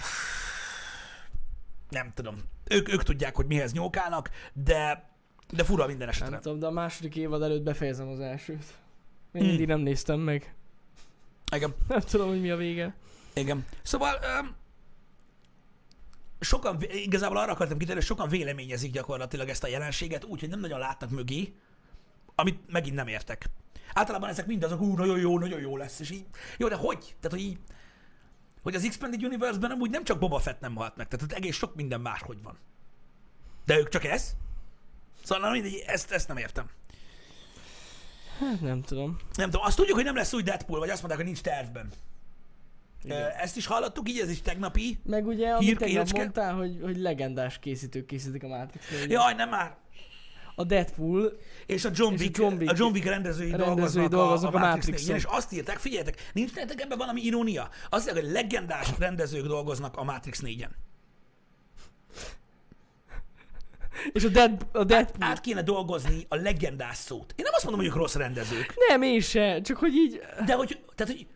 Nem 1.88 2.12
tudom. 2.14 2.36
Ők, 2.64 2.92
ők 2.92 3.02
tudják, 3.02 3.36
hogy 3.36 3.46
mihez 3.46 3.72
nyókálnak, 3.72 4.30
de, 4.52 5.10
de 5.50 5.64
fura 5.64 5.86
minden 5.86 6.08
esetre. 6.08 6.30
Nem 6.30 6.40
tudom, 6.40 6.58
de 6.58 6.66
a 6.66 6.70
második 6.70 7.16
évad 7.16 7.42
előtt 7.42 7.62
befejezem 7.62 8.08
az 8.08 8.20
elsőt. 8.20 8.64
Hmm. 9.32 9.46
mindig 9.46 9.66
nem 9.66 9.80
néztem 9.80 10.20
meg. 10.20 10.54
Igen. 11.52 11.74
Nem 11.88 12.00
tudom, 12.00 12.28
hogy 12.28 12.40
mi 12.40 12.50
a 12.50 12.56
vége. 12.56 12.94
Igen. 13.32 13.66
Szóval 13.82 14.18
um, 14.40 14.54
sokan, 16.40 16.82
igazából 16.90 17.36
arra 17.36 17.52
akartam 17.52 17.78
kitérni, 17.78 18.00
hogy 18.00 18.08
sokan 18.08 18.28
véleményezik 18.28 18.92
gyakorlatilag 18.92 19.48
ezt 19.48 19.64
a 19.64 19.68
jelenséget 19.68 20.24
úgy, 20.24 20.40
hogy 20.40 20.48
nem 20.48 20.60
nagyon 20.60 20.78
látnak 20.78 21.10
mögé, 21.10 21.52
amit 22.34 22.70
megint 22.70 22.94
nem 22.94 23.08
értek. 23.08 23.46
Általában 23.92 24.28
ezek 24.28 24.46
mind 24.46 24.62
azok, 24.62 24.80
ú, 24.80 24.96
nagyon 24.96 25.18
jó, 25.18 25.38
nagyon 25.38 25.60
jó 25.60 25.76
lesz, 25.76 26.00
és 26.00 26.10
így, 26.10 26.24
jó, 26.56 26.68
de 26.68 26.74
hogy? 26.74 26.98
Tehát, 27.20 27.30
hogy 27.30 27.40
így, 27.40 27.58
hogy 28.62 28.74
az 28.74 28.84
Expanded 28.84 29.24
Universe-ben 29.24 29.70
amúgy 29.70 29.90
nem 29.90 30.04
csak 30.04 30.18
Boba 30.18 30.38
Fett 30.38 30.60
nem 30.60 30.74
halt 30.74 30.96
meg, 30.96 31.08
tehát 31.08 31.32
egész 31.32 31.56
sok 31.56 31.74
minden 31.74 32.00
máshogy 32.00 32.42
van. 32.42 32.58
De 33.64 33.78
ők 33.78 33.88
csak 33.88 34.04
ez? 34.04 34.36
Szóval 35.22 35.44
na 35.44 35.52
mindegy, 35.52 35.82
ezt, 35.86 36.10
ezt 36.10 36.28
nem 36.28 36.36
értem. 36.36 36.70
Hát 38.38 38.60
nem 38.60 38.82
tudom. 38.82 39.16
Nem 39.34 39.50
tudom, 39.50 39.66
azt 39.66 39.76
tudjuk, 39.76 39.96
hogy 39.96 40.04
nem 40.04 40.16
lesz 40.16 40.32
új 40.32 40.42
Deadpool, 40.42 40.78
vagy 40.78 40.88
azt 40.88 40.98
mondták, 40.98 41.16
hogy 41.16 41.32
nincs 41.32 41.40
tervben. 41.40 41.88
Igen. 43.04 43.30
Ezt 43.40 43.56
is 43.56 43.66
hallottuk, 43.66 44.08
így 44.08 44.18
ez 44.18 44.30
is 44.30 44.42
tegnapi. 44.42 44.98
Meg 45.04 45.26
ugye, 45.26 45.48
amit 45.50 45.78
tegnap 45.78 46.10
mondtál, 46.10 46.54
hogy, 46.54 46.78
hogy 46.82 46.96
legendás 46.96 47.58
készítők 47.58 48.06
készítik 48.06 48.42
a 48.42 48.48
Matrix 48.48 48.90
4 48.90 49.10
Jaj, 49.10 49.34
nem 49.34 49.48
már. 49.48 49.76
A 50.54 50.64
Deadpool, 50.64 51.38
És 51.66 51.84
a 51.84 51.90
John 51.94 52.14
Wick, 52.14 52.38
a 52.38 52.74
John 52.76 52.92
Wick 52.92 53.04
rendezői, 53.04 53.50
rendezői 53.50 53.64
dolgoznak, 53.66 54.08
dolgoznak 54.08 54.54
a, 54.54 54.58
a 54.58 54.60
a 54.60 54.66
Matrix 54.66 54.86
Matrixon. 54.86 55.14
4 55.14 55.24
és 55.24 55.24
azt 55.30 55.52
írták, 55.52 55.76
figyeljetek, 55.78 56.30
nincs 56.32 56.54
nektek 56.54 56.80
ebben 56.80 56.98
valami 56.98 57.20
irónia? 57.20 57.68
Azt 57.88 58.04
mondják, 58.04 58.24
hogy 58.24 58.34
legendás 58.34 58.88
rendezők 58.98 59.46
dolgoznak 59.46 59.96
a 59.96 60.04
Matrix 60.04 60.40
4-en. 60.44 60.70
És 64.12 64.24
a, 64.24 64.28
Dead, 64.28 64.66
a 64.72 64.84
Deadpool. 64.84 65.30
Át 65.30 65.40
kéne 65.40 65.62
dolgozni 65.62 66.26
a 66.28 66.36
legendás 66.36 66.96
szót. 66.96 67.34
Én 67.36 67.44
nem 67.44 67.52
azt 67.54 67.64
mondom, 67.64 67.80
hogy 67.80 67.90
ők 67.90 67.96
rossz 67.96 68.14
rendezők, 68.14 68.74
Nem, 68.88 69.02
én 69.02 69.20
se, 69.20 69.60
csak 69.60 69.76
hogy 69.76 69.94
így... 69.94 70.20
de 70.46 70.54
hogy, 70.54 70.80
tehát, 70.94 71.12
hogy 71.12 71.26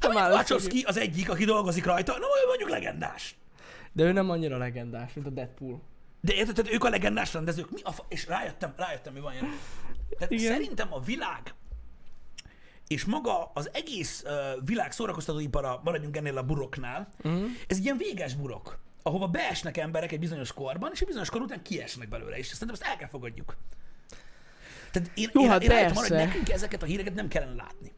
hát 0.14 0.32
Wachowski 0.32 0.82
az 0.86 0.96
egyik, 0.96 1.30
aki 1.30 1.44
dolgozik 1.44 1.84
rajta, 1.84 2.12
na 2.12 2.26
mondjuk 2.46 2.70
legendás. 2.70 3.36
De 3.92 4.02
ő 4.04 4.12
nem 4.12 4.30
annyira 4.30 4.56
legendás, 4.56 5.12
mint 5.12 5.26
a 5.26 5.30
Deadpool. 5.30 5.80
De 6.20 6.34
érted, 6.34 6.54
tehát 6.54 6.72
ők 6.72 6.84
a 6.84 6.88
legendás 6.88 7.32
rendezők. 7.32 7.70
Mi 7.70 7.80
a 7.82 7.92
fa... 7.92 8.04
És 8.08 8.26
rájöttem, 8.26 8.74
rájöttem, 8.76 9.12
mi 9.12 9.20
van 9.20 9.32
ilyen. 9.32 9.58
Tehát 10.18 10.32
Igen. 10.32 10.52
szerintem 10.52 10.92
a 10.92 11.00
világ 11.00 11.54
és 12.86 13.04
maga 13.04 13.50
az 13.54 13.70
egész 13.72 14.22
uh, 14.26 14.30
világ 14.64 14.92
szórakoztatóipara, 14.92 15.80
maradjunk 15.84 16.16
ennél 16.16 16.38
a 16.38 16.42
buroknál, 16.42 17.08
Uh-huh. 17.22 17.44
ez 17.68 17.78
ilyen 17.78 17.96
véges 17.96 18.34
burok, 18.34 18.78
ahova 19.06 19.28
beesnek 19.28 19.76
emberek 19.76 20.12
egy 20.12 20.18
bizonyos 20.18 20.52
korban, 20.52 20.90
és 20.92 21.00
egy 21.00 21.06
bizonyos 21.06 21.30
kor 21.30 21.40
után 21.40 21.62
kiesnek 21.62 22.08
belőle, 22.08 22.36
és 22.36 22.46
szerintem 22.46 22.76
ezt 22.80 22.82
el 22.82 22.96
kell 22.96 23.08
fogadjuk. 23.08 23.56
Tehát 24.90 25.10
én, 25.14 25.30
Jó, 25.32 25.42
én, 25.42 25.48
hát 25.48 25.62
én 25.62 25.68
rájöttem 25.68 25.96
arra, 25.96 26.00
hogy 26.00 26.08
persze. 26.08 26.26
nekünk 26.26 26.48
ezeket 26.48 26.82
a 26.82 26.86
híreket 26.86 27.14
nem 27.14 27.28
kellene 27.28 27.54
látni. 27.54 27.92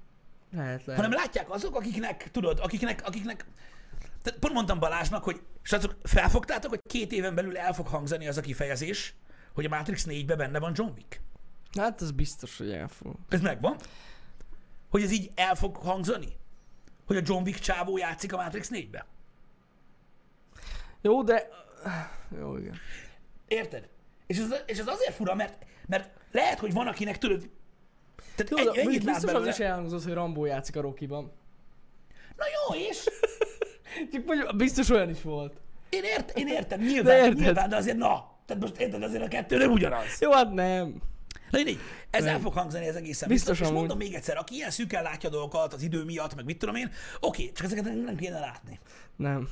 Lehet, 0.53 0.85
lehet. 0.85 1.03
Hanem 1.03 1.19
látják 1.19 1.51
azok, 1.51 1.77
akiknek, 1.77 2.31
tudod, 2.31 2.59
akiknek, 2.63 3.03
akiknek 3.05 3.45
tehát 4.23 4.41
pont 4.41 4.55
mondtam 4.55 4.79
Balázsnak, 4.79 5.25
hogy 5.25 5.41
srácok, 5.63 5.97
felfogtátok, 6.03 6.71
hogy 6.71 6.81
két 6.89 7.13
éven 7.13 7.35
belül 7.35 7.57
el 7.57 7.73
fog 7.73 7.87
hangzani 7.87 8.29
az 8.29 8.37
a 8.37 8.41
kifejezés, 8.41 9.15
hogy 9.55 9.65
a 9.65 9.69
Matrix 9.69 10.07
4-ben 10.09 10.37
benne 10.37 10.59
van 10.59 10.73
John 10.75 10.91
Wick. 10.95 11.21
Hát 11.79 12.01
az 12.01 12.11
biztos, 12.11 12.59
hogy 12.59 12.71
el 12.71 12.89
fog. 12.89 13.15
Ez 13.29 13.41
megvan? 13.41 13.77
Hogy 14.89 15.03
ez 15.03 15.11
így 15.11 15.31
el 15.35 15.55
fog 15.55 15.77
hangzani? 15.77 16.37
Hogy 17.07 17.17
a 17.17 17.21
John 17.25 17.43
Wick 17.43 17.59
csávó 17.59 17.97
játszik 17.97 18.33
a 18.33 18.37
Matrix 18.37 18.71
4-be? 18.73 19.07
Jó, 21.03 21.23
de... 21.23 21.49
Jó, 22.41 22.57
igen. 22.57 22.75
Érted? 23.49 23.89
És 24.27 24.39
ez, 24.39 24.55
és 24.67 24.79
ez 24.79 24.87
azért 24.87 25.15
fura, 25.15 25.35
mert, 25.35 25.67
mert 25.87 26.11
lehet, 26.33 26.59
hogy 26.59 26.73
van, 26.73 26.87
akinek 26.87 27.19
tudod, 27.19 27.51
tehát 28.37 28.51
Jó, 28.51 28.57
egy, 28.57 28.75
de 28.75 28.81
ennyit 28.81 29.05
biztos 29.05 29.25
belőle. 29.25 29.49
az 29.49 29.59
is 29.59 29.65
elhangzott, 29.65 30.03
hogy 30.03 30.13
Rambó 30.13 30.45
játszik 30.45 30.77
a 30.77 30.81
Rocky-ban. 30.81 31.33
Na 32.37 32.45
jó, 32.55 32.81
és? 32.81 33.05
Csak 34.13 34.25
mondjuk, 34.25 34.57
biztos 34.57 34.91
olyan 34.91 35.11
is 35.11 35.23
volt. 35.23 35.61
Én, 35.89 36.05
ért, 36.05 36.39
én 36.39 36.47
értem, 36.49 36.81
nyilván, 36.81 37.05
De 37.05 37.17
érted. 37.17 37.39
nyilván, 37.39 37.69
de 37.69 37.77
azért 37.77 37.97
na. 37.97 38.35
Tehát 38.47 38.63
most 38.63 38.77
érted, 38.77 39.03
azért 39.03 39.23
a 39.23 39.29
kettő 39.29 39.57
nem 39.57 39.71
ugyanaz. 39.71 40.21
Jó, 40.21 40.33
hát 40.33 40.53
nem. 40.53 41.03
Na 41.51 41.59
mindegy, 41.59 41.79
ez 42.11 42.25
Nem. 42.25 42.35
el 42.35 42.41
fog 42.41 42.53
hangzani 42.53 42.87
ez 42.87 42.95
egészen 42.95 43.29
Biztos 43.29 43.49
biztos. 43.59 43.69
És 43.69 43.75
mondom 43.79 43.99
még 43.99 44.15
egyszer, 44.15 44.37
aki 44.37 44.55
ilyen 44.55 44.71
szűken 44.71 45.03
látja 45.03 45.29
dolgokat 45.31 45.73
az 45.73 45.83
idő 45.83 46.05
miatt, 46.05 46.35
meg 46.35 46.45
mit 46.45 46.59
tudom 46.59 46.75
én, 46.75 46.91
oké, 47.21 47.53
csak 47.53 47.67
ezeket 47.67 47.85
nem 48.05 48.17
kéne 48.17 48.39
látni. 48.39 48.81
Nem. 49.17 49.49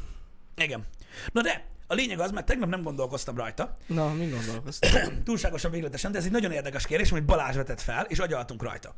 Igen. 0.56 0.84
Na 1.32 1.40
de, 1.40 1.64
a 1.86 1.94
lényeg 1.94 2.20
az, 2.20 2.30
mert 2.30 2.46
tegnap 2.46 2.68
nem 2.68 2.82
gondolkoztam 2.82 3.36
rajta, 3.36 3.76
Na, 3.86 4.12
mi 4.12 4.28
gondolkoztál? 4.28 5.12
túlságosan 5.24 5.70
végletesen, 5.70 6.12
de 6.12 6.18
ez 6.18 6.24
egy 6.24 6.30
nagyon 6.30 6.52
érdekes 6.52 6.86
kérdés, 6.86 7.10
amit 7.10 7.24
Balázs 7.24 7.56
vetett 7.56 7.80
fel, 7.80 8.04
és 8.04 8.18
agyaltunk 8.18 8.62
rajta. 8.62 8.94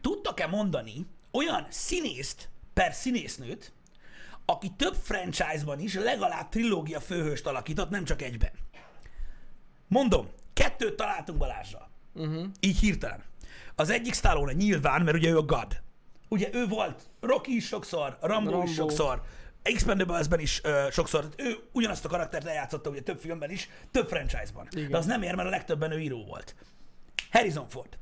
Tudtak-e 0.00 0.46
mondani 0.46 1.06
olyan 1.30 1.66
színészt 1.70 2.48
per 2.74 2.92
színésznőt, 2.92 3.72
aki 4.44 4.72
több 4.76 4.94
franchise-ban 5.02 5.80
is 5.80 5.94
legalább 5.94 6.48
trilógia 6.48 7.00
főhőst 7.00 7.46
alakított, 7.46 7.90
nem 7.90 8.04
csak 8.04 8.22
egyben? 8.22 8.50
Mondom, 9.88 10.28
kettőt 10.52 10.96
találtunk 10.96 11.38
Balázsra. 11.38 11.90
Uh-huh. 12.14 12.44
Így 12.60 12.78
hirtelen. 12.78 13.22
Az 13.74 13.90
egyik 13.90 14.14
Stallone 14.14 14.52
nyilván, 14.52 15.02
mert 15.02 15.16
ugye 15.16 15.30
ő 15.30 15.36
a 15.36 15.42
God. 15.42 15.82
Ugye 16.28 16.48
ő 16.52 16.66
volt 16.66 17.02
Rocky 17.20 17.56
is 17.56 17.66
sokszor, 17.66 18.18
Rambo, 18.20 18.50
Rambo. 18.50 18.66
is 18.66 18.74
sokszor, 18.74 19.22
Expendables-ben 19.64 20.40
is 20.40 20.60
uh, 20.64 20.90
sokszor, 20.90 21.28
ő 21.36 21.56
ugyanazt 21.72 22.04
a 22.04 22.08
karaktert 22.08 22.46
eljátszotta 22.46 22.90
ugye 22.90 23.00
több 23.02 23.18
filmben 23.18 23.50
is, 23.50 23.68
több 23.90 24.08
franchise-ban. 24.08 24.68
Igen. 24.70 24.90
De 24.90 24.96
az 24.96 25.06
nem 25.06 25.22
ér, 25.22 25.34
mert 25.34 25.48
a 25.48 25.50
legtöbben 25.50 25.92
ő 25.92 26.00
író 26.00 26.24
volt. 26.24 26.54
Harrison 27.30 27.68
Ford. 27.68 27.98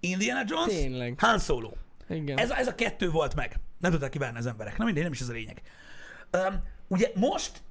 Indiana 0.00 0.42
Jones, 0.46 0.74
Tényleg. 0.74 1.14
Han 1.18 1.38
Solo. 1.38 1.70
Igen. 2.08 2.38
Ez, 2.38 2.50
a- 2.50 2.56
ez 2.58 2.66
a 2.66 2.74
kettő 2.74 3.10
volt 3.10 3.34
meg. 3.34 3.56
Nem 3.78 3.90
tudták 3.90 4.10
kívánni 4.10 4.38
az 4.38 4.46
emberek. 4.46 4.76
Na 4.78 4.84
mindegy, 4.84 5.02
nem 5.02 5.12
is 5.12 5.20
ez 5.20 5.28
a 5.28 5.32
lényeg. 5.32 5.62
Um, 6.32 6.62
ugye 6.88 7.10
most 7.14 7.62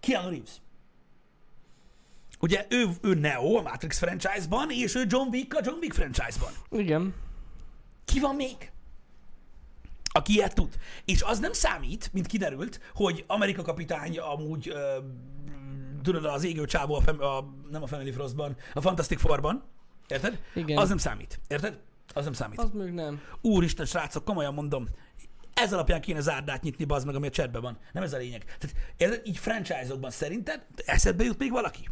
Keanu 0.00 0.28
Reeves. 0.30 0.50
Ugye 2.40 2.66
ő, 2.68 2.86
ő 3.02 3.14
Neo 3.14 3.56
a 3.56 3.62
Matrix 3.62 3.98
franchise-ban, 3.98 4.70
és 4.70 4.94
ő 4.94 5.04
John 5.08 5.28
Wick 5.28 5.54
a 5.54 5.60
John 5.64 5.78
Wick 5.78 5.94
franchise-ban. 5.94 6.52
Igen. 6.70 7.14
Ki 8.04 8.20
van 8.20 8.34
még? 8.34 8.70
Aki 10.18 10.32
ilyet 10.32 10.54
tud. 10.54 10.78
És 11.04 11.22
az 11.22 11.38
nem 11.38 11.52
számít, 11.52 12.10
mint 12.12 12.26
kiderült, 12.26 12.80
hogy 12.94 13.24
Amerika 13.26 13.62
kapitány 13.62 14.18
amúgy, 14.18 14.68
ö, 14.68 14.98
tudod, 16.02 16.24
az 16.24 16.44
égő 16.44 16.64
csávó, 16.64 16.94
a, 16.94 17.00
fem, 17.00 17.20
a, 17.20 17.44
nem 17.70 17.82
a 17.82 17.86
Family 17.86 18.10
Frostban, 18.10 18.56
a 18.74 18.80
Fantastic 18.80 19.20
Fourban. 19.20 19.62
Érted? 20.08 20.42
Igen. 20.54 20.78
Az 20.78 20.88
nem 20.88 20.98
számít. 20.98 21.40
Érted? 21.48 21.80
Az 22.14 22.24
nem 22.24 22.32
számít. 22.32 22.58
Az 22.58 22.70
még 22.72 22.92
nem. 22.92 23.20
Úristen, 23.40 23.86
srácok, 23.86 24.24
komolyan 24.24 24.54
mondom, 24.54 24.88
ez 25.54 25.72
alapján 25.72 26.00
kéne 26.00 26.20
zárdát 26.20 26.62
nyitni, 26.62 26.84
bazd 26.84 27.06
meg, 27.06 27.14
ami 27.14 27.26
a 27.26 27.30
chatben 27.30 27.62
van. 27.62 27.78
Nem 27.92 28.02
ez 28.02 28.12
a 28.12 28.16
lényeg. 28.16 28.44
Tehát 28.44 28.76
érted, 28.96 29.26
így 29.26 29.38
franchise-okban 29.38 30.10
szerinted 30.10 30.66
eszedbe 30.86 31.24
jut 31.24 31.38
még 31.38 31.50
valaki? 31.50 31.88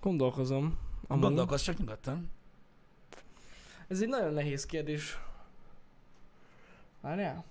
Gondolkozom. 0.00 0.78
Amúgy. 1.06 1.22
Gondolkozz 1.22 1.62
csak 1.62 1.78
nyugodtan. 1.78 2.30
Ez 3.88 4.02
egy 4.02 4.08
nagyon 4.08 4.32
nehéz 4.32 4.66
kérdés. 4.66 5.18
Várjál? 7.02 7.44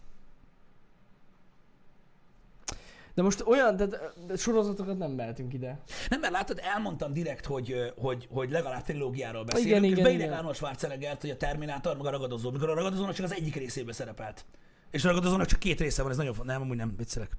De 3.13 3.21
most 3.21 3.41
olyan, 3.45 3.75
de, 3.75 3.85
de 4.27 4.35
sorozatokat 4.35 4.97
nem 4.97 5.11
mehetünk 5.11 5.53
ide. 5.53 5.79
Nem, 6.09 6.19
mert 6.19 6.33
látod, 6.33 6.59
elmondtam 6.63 7.13
direkt, 7.13 7.45
hogy, 7.45 7.93
hogy, 7.97 8.27
hogy 8.31 8.49
legalább 8.49 8.83
trilógiáról 8.83 9.43
beszélünk, 9.43 9.69
Igen, 9.69 9.83
és 9.83 9.91
igen, 9.91 10.03
beírják 10.03 10.27
igen. 10.27 10.37
Arnold 10.37 10.55
Schwarzeneggert, 10.55 11.21
hogy 11.21 11.29
a 11.29 11.37
Terminátor, 11.37 11.97
meg 11.97 12.05
a 12.05 12.09
ragadozó, 12.09 12.51
mikor 12.51 12.69
a 12.69 12.73
ragadozónak 12.73 13.13
csak 13.13 13.25
az 13.25 13.33
egyik 13.33 13.55
részében 13.55 13.93
szerepelt. 13.93 14.45
És 14.91 15.05
a 15.05 15.07
ragadozónak 15.07 15.45
csak 15.45 15.59
két 15.59 15.79
része 15.79 16.01
van, 16.01 16.11
ez 16.11 16.17
nagyon 16.17 16.33
fontos. 16.33 16.53
Nem, 16.53 16.61
amúgy 16.61 16.77
nem, 16.77 16.93
viccelek. 16.97 17.37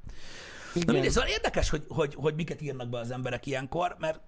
Na 0.75 0.81
Igen. 0.81 0.95
mindegy, 0.95 1.13
szóval 1.13 1.29
érdekes, 1.29 1.71
hogy, 1.71 1.85
hogy, 1.89 2.15
hogy 2.15 2.35
miket 2.35 2.61
írnak 2.61 2.89
be 2.89 2.99
az 2.99 3.11
emberek 3.11 3.47
ilyenkor, 3.47 3.97
mert 3.99 4.21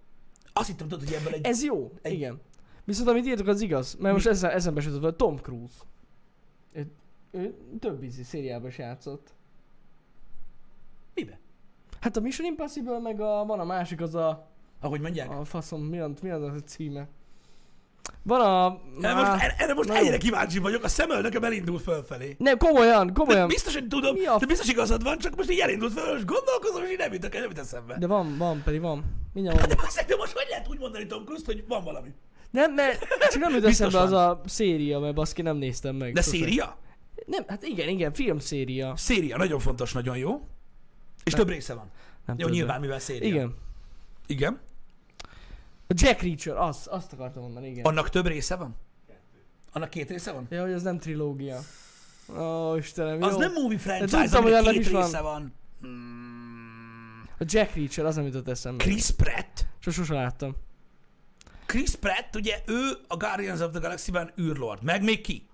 azt 0.52 0.66
hittem, 0.66 0.88
tudod, 0.88 1.04
hogy 1.08 1.14
ebből 1.14 1.32
egy... 1.32 1.46
Ez 1.46 1.62
jó, 1.62 1.92
Egy- 2.02 2.12
igen. 2.12 2.40
Viszont 2.84 3.08
amit 3.08 3.26
írtok, 3.26 3.46
az 3.46 3.60
igaz. 3.60 3.94
Mert 3.94 4.14
most 4.14 4.26
ezen, 4.26 4.50
ezen 4.50 4.74
besütött, 4.74 5.16
Tom 5.16 5.36
Cruise. 5.36 5.74
Ő, 6.72 6.86
ő 7.34 7.54
több 7.80 8.02
ízi 8.02 8.22
szériában 8.22 8.68
is 8.68 8.78
játszott. 8.78 9.28
Mibe? 11.14 11.38
Hát 12.00 12.16
a 12.16 12.20
Mission 12.20 12.46
Impossible, 12.46 12.98
meg 12.98 13.20
a, 13.20 13.44
van 13.44 13.60
a 13.60 13.64
másik, 13.64 14.00
az 14.00 14.14
a, 14.14 14.48
Ahogy 14.80 15.00
mondják. 15.00 15.30
a 15.30 15.44
faszom, 15.44 15.82
mi, 15.82 15.98
az, 15.98 16.10
mi 16.22 16.30
az 16.30 16.42
a 16.42 16.52
címe? 16.66 17.08
Van 18.22 18.40
a... 18.40 18.80
Erre 19.02 19.14
most, 19.14 19.42
erre, 19.42 19.54
erre 19.58 19.74
most 19.74 19.90
egyre 19.90 20.16
kíváncsi 20.16 20.58
vagyok, 20.58 20.84
a 20.84 20.88
szemöldököm 20.88 21.44
elindult 21.44 21.82
fölfelé. 21.82 22.34
Nem, 22.38 22.58
komolyan, 22.58 23.06
De 23.06 23.12
komolyan. 23.12 23.48
biztos, 23.48 23.74
hogy 23.74 23.88
tudom, 23.88 24.14
Mi 24.16 24.24
a 24.26 24.36
de 24.38 24.46
biztos 24.46 24.68
igazad 24.68 25.02
van, 25.02 25.18
csak 25.18 25.36
most 25.36 25.50
így 25.50 25.58
elindult 25.58 25.92
föl, 25.92 26.16
és 26.16 26.24
gondolkozom, 26.24 26.82
és 26.84 26.90
így 26.90 26.98
nem 26.98 27.12
jutok 27.12 27.32
nem 27.32 27.42
jut 27.42 27.58
eszembe. 27.58 27.98
De 27.98 28.06
van, 28.06 28.36
van, 28.38 28.62
pedig 28.64 28.80
van. 28.80 29.04
Mindjárt 29.32 29.58
Hát 29.58 29.68
de 29.68 29.74
mondom. 29.74 29.94
azt 29.96 30.06
de 30.08 30.16
most 30.16 30.32
hogy 30.32 30.46
lehet 30.50 30.68
úgy 30.68 30.78
mondani 30.78 31.06
Tom 31.06 31.24
Cruise, 31.24 31.42
hogy 31.46 31.64
van 31.68 31.84
valami? 31.84 32.08
Nem, 32.50 32.72
mert 32.74 33.06
csak 33.30 33.40
nem 33.40 33.54
jut 33.54 33.64
eszembe 33.64 33.98
az 33.98 34.12
a 34.12 34.40
széria, 34.46 34.98
mert 34.98 35.14
baszki 35.14 35.42
nem 35.42 35.56
néztem 35.56 35.96
meg. 35.96 36.12
De 36.12 36.20
széria? 36.22 36.76
Nem, 37.26 37.44
hát 37.46 37.62
igen, 37.62 37.88
igen, 37.88 38.12
filmszéria. 38.12 38.96
Széria, 38.96 39.36
nagyon 39.36 39.58
fontos, 39.58 39.92
nagyon 39.92 40.16
jó. 40.16 40.48
És 41.24 41.32
Nem. 41.32 41.40
több 41.40 41.48
része 41.54 41.74
van. 41.74 41.90
Nem 42.26 42.38
Jó, 42.38 42.48
nyilván, 42.48 42.80
mivel 42.80 42.98
széria. 42.98 43.28
Igen. 43.28 43.54
Igen. 44.26 44.60
A 45.86 45.92
Jack 45.96 46.20
Reacher, 46.22 46.56
az, 46.56 46.86
azt 46.90 47.12
akartam 47.12 47.42
mondani, 47.42 47.68
igen. 47.68 47.84
Annak 47.84 48.08
több 48.10 48.26
része 48.26 48.56
van? 48.56 48.76
Annak 49.72 49.90
két 49.90 50.08
része 50.10 50.32
van? 50.32 50.46
Ja, 50.50 50.62
hogy 50.62 50.72
az 50.72 50.82
nem 50.82 50.98
trilógia. 50.98 51.58
Ó, 52.38 52.76
Istenem, 52.76 53.22
Az 53.22 53.32
jó. 53.32 53.38
nem 53.38 53.52
movie 53.52 53.78
franchise, 53.78 54.22
tudtam, 54.22 54.42
hogy 54.42 54.52
annak 54.52 54.72
két 54.72 54.90
van. 54.90 55.02
része 55.02 55.20
van. 55.20 55.52
Hmm. 55.80 57.28
A 57.38 57.44
Jack 57.46 57.74
Reacher, 57.74 58.04
az 58.04 58.14
nem 58.16 58.24
jutott 58.24 58.48
eszembe. 58.48 58.84
Chris 58.84 59.10
Pratt. 59.10 59.66
Sos- 59.78 59.94
Sose 59.96 60.14
láttam. 60.14 60.56
Chris 61.66 61.90
Pratt, 61.94 62.36
ugye 62.36 62.62
ő 62.66 62.90
a 63.08 63.16
Guardians 63.16 63.60
of 63.60 63.70
the 63.70 63.80
Galaxy-ben 63.80 64.32
űrlord. 64.40 64.82
Meg 64.82 65.02
még 65.02 65.20
ki? 65.20 65.46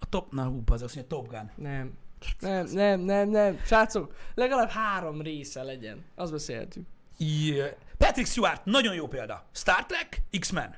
A 0.00 0.06
top... 0.08 0.32
Na, 0.32 0.44
hú, 0.44 0.62
az 0.66 0.82
azt 0.82 0.94
mondja, 0.94 1.16
Top 1.16 1.28
Gun. 1.28 1.50
Nem. 1.56 1.98
Nem, 2.40 2.66
nem, 2.66 3.00
nem, 3.00 3.28
nem. 3.28 3.60
Srácok, 3.64 4.14
legalább 4.34 4.68
három 4.68 5.22
része 5.22 5.62
legyen. 5.62 6.04
Azt 6.14 6.32
beszéltük. 6.32 6.86
Yeah. 7.16 7.70
Patrick 7.96 8.28
Stewart, 8.28 8.64
nagyon 8.64 8.94
jó 8.94 9.06
példa. 9.06 9.44
Star 9.52 9.86
Trek, 9.86 10.22
X-Men. 10.38 10.74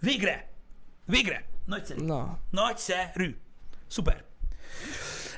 Végre. 0.00 0.48
Végre. 1.06 1.44
Nagyszerű. 1.66 2.04
Na. 2.04 2.38
Nagyszerű. 2.50 3.36
Szuper. 3.86 4.24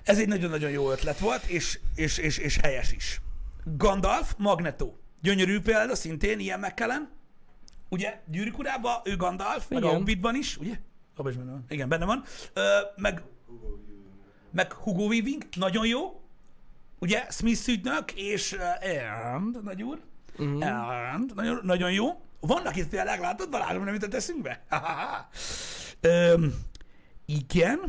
Ez 0.05 0.19
egy 0.19 0.29
nagyon-nagyon 0.29 0.71
jó 0.71 0.91
ötlet 0.91 1.19
volt, 1.19 1.45
és, 1.45 1.79
és, 1.95 2.19
és, 2.19 2.39
és 2.39 2.59
helyes 2.63 2.93
is. 2.93 3.21
Gandalf, 3.65 4.35
Magneto. 4.39 4.93
Gyönyörű 5.21 5.61
példa, 5.61 5.95
szintén 5.95 6.39
ilyen 6.39 6.61
McKellen. 6.61 7.11
Ugye, 7.89 8.21
Gyűrűk 8.27 8.59
urában 8.59 9.01
ő 9.05 9.17
Gandalf, 9.17 9.69
meg 9.69 9.83
a 9.83 9.87
Igen. 9.87 9.97
Hobbitban 9.97 10.35
is, 10.35 10.57
ugye? 10.57 10.79
Abban 11.17 11.31
is 11.33 11.39
benne 11.39 11.51
van. 11.51 11.65
Igen, 11.69 11.89
benne 11.89 12.05
van. 12.05 12.23
Ö, 12.53 12.61
meg, 12.97 13.23
meg 14.51 14.73
Hugo 14.73 15.03
Weaving, 15.07 15.43
nagyon 15.57 15.87
jó. 15.87 16.21
Ugye, 16.99 17.27
Smith 17.31 17.69
ügynök, 17.69 18.13
és 18.15 18.53
uh, 18.53 19.35
and, 19.35 19.63
nagy 19.63 19.83
úr. 19.83 20.01
Uh-huh. 20.39 20.67
And, 21.15 21.35
nagyon, 21.35 21.61
nagyon 21.63 21.93
jó. 21.93 22.21
Vannak 22.41 22.77
itt 22.77 22.89
tényleg, 22.91 23.21
látod, 23.21 23.51
Balázsom 23.51 23.85
nem 23.85 23.95
jutott 23.95 24.15
eszünkbe? 24.15 24.65
Öm, 26.01 26.55
igen. 27.27 27.81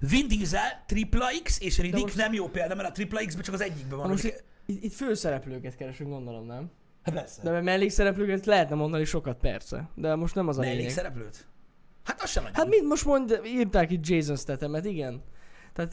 Vin 0.00 0.28
Diesel, 0.28 0.84
Tripla 0.86 1.26
X 1.42 1.60
és 1.60 1.78
Riddick 1.78 2.02
most- 2.02 2.16
nem 2.16 2.32
jó 2.32 2.48
példa, 2.48 2.74
mert 2.74 2.88
a 2.88 2.92
Tripla 2.92 3.24
X-ben 3.26 3.42
csak 3.42 3.54
az 3.54 3.60
egyikben 3.60 3.98
van. 3.98 4.08
Most... 4.08 4.24
itt, 4.66 4.82
itt 4.82 4.92
főszereplőket 4.92 5.76
keresünk, 5.76 6.10
gondolom, 6.10 6.46
nem? 6.46 6.70
Hát 7.02 7.14
persze. 7.14 7.42
De 7.42 7.50
mert 7.50 7.64
mellékszereplőket 7.64 8.46
lehetne 8.46 8.74
mondani 8.74 9.04
sokat, 9.04 9.36
persze. 9.38 9.88
De 9.94 10.14
most 10.14 10.34
nem 10.34 10.48
az 10.48 10.58
a 10.58 10.60
lényeg. 10.60 10.76
Mellékszereplőt? 10.76 11.46
Hát 12.06 12.22
az 12.22 12.30
sem 12.30 12.42
nagyon. 12.42 12.58
Hát 12.58 12.68
mit 12.68 12.82
most 12.82 13.04
mond, 13.04 13.40
írták 13.44 13.90
itt 13.90 14.08
Jason 14.08 14.36
Stathamet, 14.36 14.84
igen. 14.84 15.22
Tehát, 15.72 15.92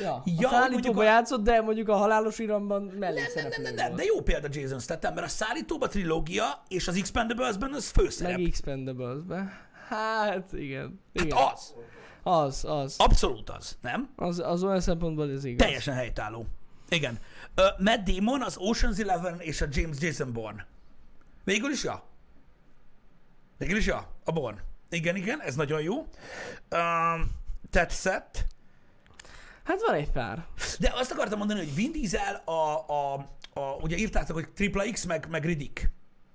ja, 0.00 0.22
Ja, 0.24 0.48
a 0.48 0.50
szállítóba 0.50 1.00
a- 1.00 1.04
játszott, 1.04 1.42
de 1.42 1.60
mondjuk 1.60 1.88
a 1.88 1.96
halálos 1.96 2.38
iramban 2.38 2.82
nem, 2.82 2.98
nem, 2.98 3.12
nem, 3.34 3.48
nem, 3.62 3.74
nem, 3.74 3.86
volt. 3.86 3.94
de 3.98 4.04
jó 4.04 4.20
példa 4.20 4.48
Jason 4.50 4.78
Statham, 4.80 5.14
mert 5.14 5.26
a 5.26 5.30
szállítóba 5.30 5.88
trilógia 5.88 6.44
és 6.68 6.88
az 6.88 6.96
Expendables-ben 6.96 7.72
az 7.72 7.88
főszerep. 7.90 8.36
Meg 8.38 8.46
Expendables-be. 8.46 9.68
Hát, 9.88 10.52
igen. 10.52 11.00
igen. 11.12 11.36
Hát 11.36 11.52
az. 11.52 11.74
Az, 12.22 12.64
az. 12.64 12.94
Abszolút 12.98 13.50
az, 13.50 13.76
nem? 13.82 14.08
Az, 14.16 14.38
az 14.38 14.62
olyan 14.64 14.80
szempontból 14.80 15.30
ez 15.30 15.44
igaz. 15.44 15.66
Teljesen 15.66 15.94
helytálló. 15.94 16.46
Igen. 16.88 17.18
Uh, 17.56 17.84
Matt 17.84 18.04
Damon, 18.04 18.42
az 18.42 18.56
Ocean's 18.58 19.00
Eleven 19.00 19.40
és 19.40 19.60
a 19.60 19.66
James 19.70 19.96
Jason 20.00 20.32
Bourne. 20.32 20.66
Végül 21.44 21.70
is 21.70 21.84
ja. 21.84 22.02
Végül 23.58 23.76
is 23.76 23.86
ja. 23.86 24.06
A 24.24 24.32
Bourne. 24.32 24.60
Igen, 24.90 25.16
igen, 25.16 25.40
ez 25.42 25.54
nagyon 25.54 25.82
jó. 25.82 26.06
Um, 26.70 27.30
tetszett. 27.70 28.46
Hát 29.64 29.80
van 29.86 29.94
egy 29.94 30.10
pár. 30.10 30.46
De 30.78 30.92
azt 30.94 31.10
akartam 31.10 31.38
mondani, 31.38 31.58
hogy 31.60 31.74
Vin 31.74 31.92
Diesel 31.92 32.34
a, 32.44 32.88
a, 32.88 33.14
a 33.52 33.60
ugye 33.80 33.96
írtátok, 33.96 34.36
hogy 34.36 34.48
Triple 34.48 34.90
X 34.90 35.04
meg, 35.04 35.26
meg 35.28 35.44
Riddick. 35.44 35.90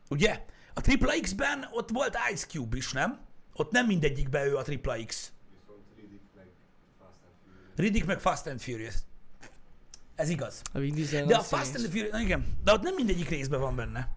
Ugye? 0.09 0.45
A 0.73 0.81
Triple 0.81 1.19
X-ben 1.19 1.67
ott 1.71 1.89
volt 1.89 2.17
Ice 2.31 2.45
Cube 2.45 2.77
is, 2.77 2.91
nem? 2.91 3.19
Ott 3.53 3.71
nem 3.71 3.85
mindegyikben 3.85 4.47
ő 4.47 4.57
a 4.57 4.61
Triple 4.61 5.05
X. 5.05 5.31
Viszont 7.75 7.89
Riddick 7.89 8.05
meg 8.05 8.19
Fast 8.19 8.47
and 8.47 8.61
Furious. 8.61 8.95
Ez 10.15 10.29
igaz. 10.29 10.61
A 10.73 10.79
Vin 10.79 10.93
Diesel 10.93 11.25
De 11.25 11.35
a 11.35 11.41
Fast 11.41 11.75
and 11.75 11.83
the 11.83 11.91
Furious, 11.91 12.11
na 12.11 12.19
igen, 12.19 12.57
de 12.63 12.73
ott 12.73 12.81
nem 12.81 12.93
mindegyik 12.93 13.29
részben 13.29 13.59
van 13.59 13.75
benne. 13.75 14.09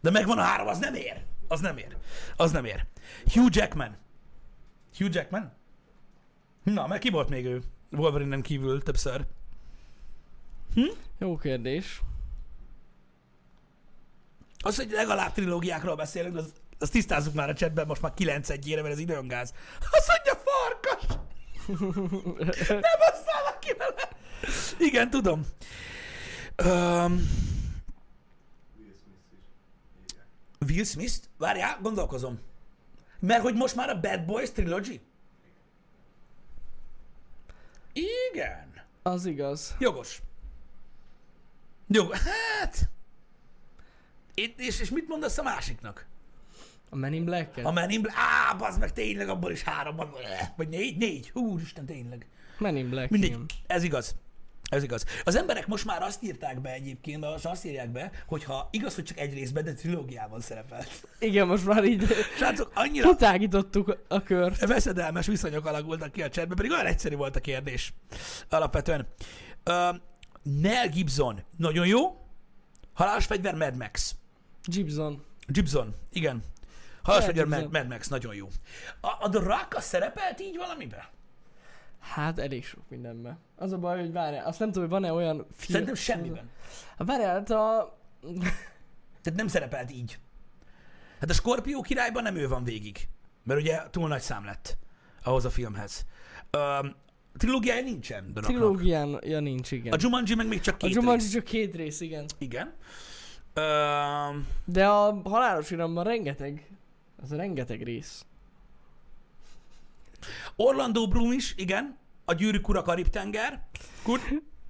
De 0.00 0.10
megvan 0.10 0.38
a 0.38 0.42
három, 0.42 0.66
az 0.66 0.78
nem 0.78 0.94
ér. 0.94 1.24
Az 1.48 1.60
nem 1.60 1.76
ér. 1.76 1.96
Az 2.36 2.52
nem 2.52 2.64
ér. 2.64 2.86
Hugh 3.32 3.56
Jackman. 3.56 3.96
Hugh 4.96 5.14
Jackman? 5.14 5.52
Na, 6.62 6.86
mert 6.86 7.02
ki 7.02 7.10
volt 7.10 7.28
még 7.28 7.44
ő? 7.44 7.62
Wolverine-en 7.90 8.42
kívül 8.42 8.82
többször. 8.82 9.26
Jó 11.18 11.36
kérdés. 11.36 12.02
Az, 14.58 14.76
hogy 14.76 14.90
legalább 14.90 15.32
trilógiákról 15.32 15.96
beszélünk, 15.96 16.36
az, 16.36 16.52
azt 16.78 16.92
tisztázzuk 16.92 17.34
már 17.34 17.48
a 17.48 17.52
chatben, 17.52 17.86
most 17.86 18.02
már 18.02 18.14
9 18.14 18.50
egyére, 18.50 18.82
mert 18.82 18.94
ez 18.94 19.00
időngáz. 19.00 19.54
Azt 19.90 20.08
mondja, 20.08 20.42
farkas! 20.44 21.18
Nem 22.68 22.98
basszál 22.98 23.58
ki 23.60 23.74
vele! 23.78 24.08
Igen, 24.78 25.10
tudom. 25.10 25.46
Um, 26.64 27.28
Will 30.68 30.84
Smith? 30.84 31.14
Várjál, 31.38 31.78
gondolkozom. 31.82 32.38
Mert 33.18 33.42
hogy 33.42 33.54
most 33.54 33.74
már 33.74 33.88
a 33.88 34.00
Bad 34.00 34.24
Boys 34.24 34.50
Trilogy? 34.52 35.00
Igen. 38.32 38.72
Az 39.02 39.26
igaz. 39.26 39.74
Jogos. 39.78 40.22
Jó, 41.86 42.10
hát... 42.10 42.88
Itt, 44.34 44.60
és, 44.60 44.80
és 44.80 44.90
mit 44.90 45.08
mondasz 45.08 45.38
a 45.38 45.42
másiknak? 45.42 46.06
A 46.90 46.96
Men 46.96 47.12
in 47.12 47.24
black 47.24 47.56
A 47.62 47.72
Men 47.72 47.90
in 47.90 48.02
Black... 48.02 48.16
Á, 48.18 48.52
bazd 48.52 48.80
meg, 48.80 48.92
tényleg 48.92 49.28
abból 49.28 49.50
is 49.50 49.62
három 49.62 49.96
van. 49.96 50.10
Vagy 50.56 50.68
négy, 50.68 50.96
négy. 50.96 51.30
Úristen, 51.34 51.86
tényleg. 51.86 52.26
Men 52.58 52.76
in 52.76 52.88
Black. 52.88 53.10
Mindegy, 53.10 53.62
ez 53.66 53.82
igaz. 53.82 54.16
Ez 54.74 54.82
igaz. 54.82 55.04
Az 55.24 55.36
emberek 55.36 55.66
most 55.66 55.84
már 55.84 56.02
azt 56.02 56.22
írták 56.22 56.60
be 56.60 56.72
egyébként, 56.72 57.20
most 57.20 57.46
azt 57.46 57.64
írják 57.64 57.90
be, 57.90 58.10
hogyha 58.26 58.68
igaz, 58.70 58.94
hogy 58.94 59.04
csak 59.04 59.18
egy 59.18 59.34
részben, 59.34 59.64
de 59.64 59.72
trilógiában 59.72 60.40
szerepelt. 60.40 60.88
Igen, 61.18 61.46
most 61.46 61.66
már 61.66 61.84
így 61.84 62.06
Srácok, 62.36 62.70
annyira 62.74 63.08
kitágítottuk 63.08 63.98
a 64.08 64.22
kört. 64.22 64.66
veszedelmes 64.66 65.26
viszonyok 65.26 65.66
alakultak 65.66 66.12
ki 66.12 66.22
a 66.22 66.28
chatben, 66.28 66.56
pedig 66.56 66.70
olyan 66.70 66.86
egyszerű 66.86 67.16
volt 67.16 67.36
a 67.36 67.40
kérdés. 67.40 67.94
Alapvetően. 68.48 69.06
Uh, 69.64 69.96
Mel 70.42 70.88
Gibson, 70.88 71.40
nagyon 71.56 71.86
jó. 71.86 72.26
Halálos 72.92 73.26
fegyver 73.26 73.54
Mad 73.54 73.76
Max. 73.76 74.14
Gibson. 74.64 75.24
Gibson, 75.46 75.94
igen. 76.10 76.42
Halálos 77.02 77.26
Mel 77.26 77.34
fegyver 77.34 77.60
Mad. 77.60 77.72
Mad 77.72 77.88
Max, 77.88 78.08
nagyon 78.08 78.34
jó. 78.34 78.48
A, 79.00 79.08
a 79.20 79.28
The 79.28 79.40
Rock 79.40 79.74
az 79.76 79.84
szerepelt 79.84 80.40
így 80.40 80.56
valamiben? 80.56 81.02
Hát 82.12 82.38
elég 82.38 82.64
sok 82.64 82.82
mindenben. 82.88 83.38
Az 83.56 83.72
a 83.72 83.78
baj, 83.78 84.00
hogy 84.00 84.12
várjál, 84.12 84.46
azt 84.46 84.58
nem 84.58 84.68
tudom, 84.72 84.82
hogy 84.90 85.00
van-e 85.00 85.12
olyan 85.12 85.36
film... 85.36 85.72
Szerintem 85.72 85.94
semmiben. 85.94 86.50
Hát 86.98 87.06
várjál, 87.06 87.34
hát 87.34 87.50
a... 87.50 87.96
Tehát 89.22 89.38
nem 89.38 89.48
szerepelt 89.48 89.90
így. 89.92 90.18
Hát 91.20 91.30
a 91.30 91.32
Skorpió 91.32 91.80
királyban 91.80 92.22
nem 92.22 92.36
ő 92.36 92.48
van 92.48 92.64
végig. 92.64 93.08
Mert 93.44 93.60
ugye 93.60 93.82
túl 93.90 94.08
nagy 94.08 94.20
szám 94.20 94.44
lett 94.44 94.76
ahhoz 95.22 95.44
a 95.44 95.50
filmhez. 95.50 96.06
Um, 96.80 96.94
trilógiája 97.36 97.82
nincsen. 97.82 98.22
The 98.24 98.32
Rocknak. 98.34 98.44
Trilógián, 98.44 99.18
ja 99.22 99.40
nincs, 99.40 99.70
igen. 99.70 99.92
A 99.92 99.96
Jumanji 100.00 100.34
meg 100.34 100.46
még 100.48 100.60
csak 100.60 100.74
A 100.74 100.76
két 100.76 100.94
Jumanji 100.94 101.20
rész. 101.20 101.32
csak 101.32 101.44
két 101.44 101.74
rész, 101.76 102.00
igen. 102.00 102.24
Igen. 102.38 102.74
Um, 103.56 104.46
De 104.64 104.86
a 104.86 105.20
halálos 105.24 105.70
iramban 105.70 106.04
rengeteg, 106.04 106.70
az 107.22 107.34
rengeteg 107.34 107.82
rész. 107.82 108.24
Orlando 110.56 111.08
Bloom 111.08 111.32
is, 111.32 111.54
igen. 111.56 111.98
A 112.24 112.32
Gyűrűk 112.32 112.68
Ura 112.68 112.82
Karib-tenger. 112.82 113.66
Good. 114.04 114.20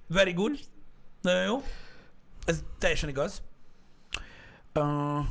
Very 0.07 0.33
good. 0.33 0.59
Nagyon 1.21 1.43
jó. 1.43 1.63
Ez 2.45 2.63
teljesen 2.77 3.09
igaz. 3.09 3.41
Uh... 4.73 5.25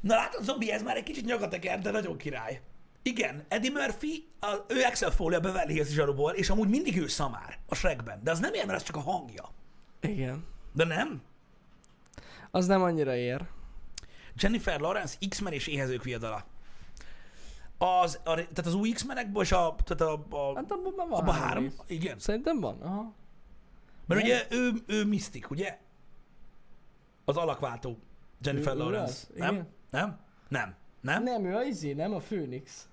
Na 0.00 0.14
látod, 0.14 0.44
zombi, 0.44 0.70
ez 0.70 0.82
már 0.82 0.96
egy 0.96 1.02
kicsit 1.02 1.24
nyagateker, 1.24 1.80
de 1.80 1.90
nagyon 1.90 2.16
király. 2.16 2.60
Igen, 3.02 3.44
Eddie 3.48 3.70
Murphy, 3.70 4.28
a, 4.40 4.56
ő 4.68 4.82
Axel 4.82 5.10
Foley 5.10 5.38
a 5.38 5.40
Beverly 5.40 5.72
Hills 5.72 5.88
zsaruból, 5.88 6.32
és 6.32 6.50
amúgy 6.50 6.68
mindig 6.68 6.96
ő 6.96 7.06
szamár 7.06 7.58
a 7.68 7.74
Shrekben. 7.74 8.20
De 8.22 8.30
az 8.30 8.38
nem 8.38 8.54
ér, 8.54 8.66
mert 8.66 8.78
az 8.78 8.84
csak 8.84 8.96
a 8.96 9.00
hangja. 9.00 9.48
Igen. 10.00 10.46
De 10.72 10.84
nem? 10.84 11.22
Az 12.50 12.66
nem 12.66 12.82
annyira 12.82 13.16
ér. 13.16 13.46
Jennifer 14.36 14.80
Lawrence, 14.80 15.16
X-Men 15.28 15.52
és 15.52 15.66
éhezők 15.66 16.02
viadala. 16.02 16.44
Az, 17.84 18.20
a, 18.24 18.34
tehát 18.34 18.66
az 18.66 18.74
új 18.74 18.90
X-menekből, 18.90 19.42
és 19.42 19.52
a, 19.52 19.74
tehát 19.84 20.14
a, 20.14 20.26
a, 20.50 20.54
Hát 20.54 20.70
abban 20.72 20.92
van 20.96 21.12
abban 21.12 21.34
három. 21.34 21.62
rész. 21.62 21.74
Igen. 21.86 22.18
Szerintem 22.18 22.60
van, 22.60 22.80
aha. 22.80 23.12
Mert 24.06 24.20
Nem? 24.22 24.30
ugye 24.30 24.46
ő, 24.50 24.72
ő 24.86 25.04
Mystic, 25.04 25.50
ugye? 25.50 25.78
Az 27.24 27.36
alakváltó 27.36 27.98
Jennifer 28.42 28.74
Ő- 28.74 28.76
ő 28.76 28.78
Lawrence. 28.78 29.12
az? 29.12 29.28
Nem? 29.34 29.66
Nem? 29.90 30.18
Nem? 30.48 30.74
Nem? 31.00 31.22
Nem, 31.22 31.44
ő 31.44 31.54
a 31.56 31.62
izé, 31.62 31.92
nem 31.92 32.14
a 32.14 32.18
Phoenix. 32.18 32.86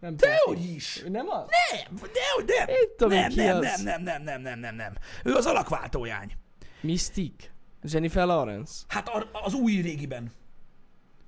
Nem 0.00 0.16
Dehogy 0.16 0.64
is! 0.64 1.02
Ő 1.04 1.08
nem 1.08 1.28
az? 1.28 1.46
Nem! 1.72 1.94
Dehogy 2.12 2.44
nem! 2.58 2.68
Én 2.68 2.88
tudom, 2.96 3.18
nem, 3.18 3.32
nem, 3.34 3.56
az. 3.56 3.82
nem, 3.82 4.02
nem, 4.02 4.22
nem, 4.22 4.22
nem, 4.22 4.40
nem, 4.42 4.58
nem, 4.58 4.74
nem. 4.74 4.94
Ő 5.24 5.34
az 5.34 5.46
alakváltójány. 5.46 6.32
Mystique. 6.80 7.48
Jennifer 7.82 8.26
Lawrence. 8.26 8.84
Hát 8.88 9.08
a, 9.08 9.28
az 9.32 9.54
új 9.54 9.72
régiben. 9.80 10.22
Mert 10.22 10.32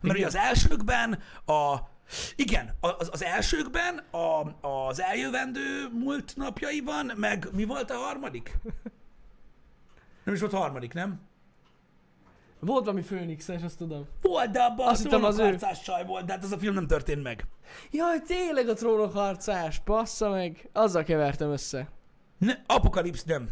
Igen. 0.01 0.17
ugye 0.17 0.27
az 0.27 0.35
elsőkben 0.37 1.19
a... 1.47 1.77
Igen, 2.37 2.75
az, 2.81 3.09
az 3.13 3.25
elsőkben 3.25 3.99
a, 3.99 4.57
az 4.69 5.01
eljövendő 5.01 5.89
múlt 5.93 6.33
napjaiban, 6.37 7.13
meg 7.15 7.49
mi 7.53 7.65
volt 7.65 7.91
a 7.91 7.97
harmadik? 7.97 8.59
Nem 10.25 10.35
is 10.35 10.41
volt 10.41 10.53
harmadik, 10.53 10.93
nem? 10.93 11.21
Volt 12.61 12.85
valami 12.85 13.05
és 13.37 13.63
azt 13.63 13.77
tudom. 13.77 14.07
Volt, 14.23 14.51
de 14.51 14.63
abban 14.63 14.89
Azt 14.89 15.01
a 15.01 15.03
hittem, 15.03 15.25
az 15.25 15.39
ő. 15.39 15.59
csaj 15.85 16.05
volt, 16.05 16.25
de 16.25 16.33
hát 16.33 16.45
az 16.45 16.53
a 16.53 16.59
film 16.59 16.75
nem 16.75 16.87
történt 16.87 17.23
meg. 17.23 17.47
Jaj, 17.91 18.23
tényleg 18.23 18.69
a 18.69 18.75
trónok 18.75 19.13
harcás, 19.13 19.79
passza 19.79 20.31
meg. 20.31 20.69
Azzal 20.73 21.03
kevertem 21.03 21.51
össze. 21.51 21.89
Ne, 22.39 22.55
apokalipsz 22.67 23.25
nem. 23.25 23.49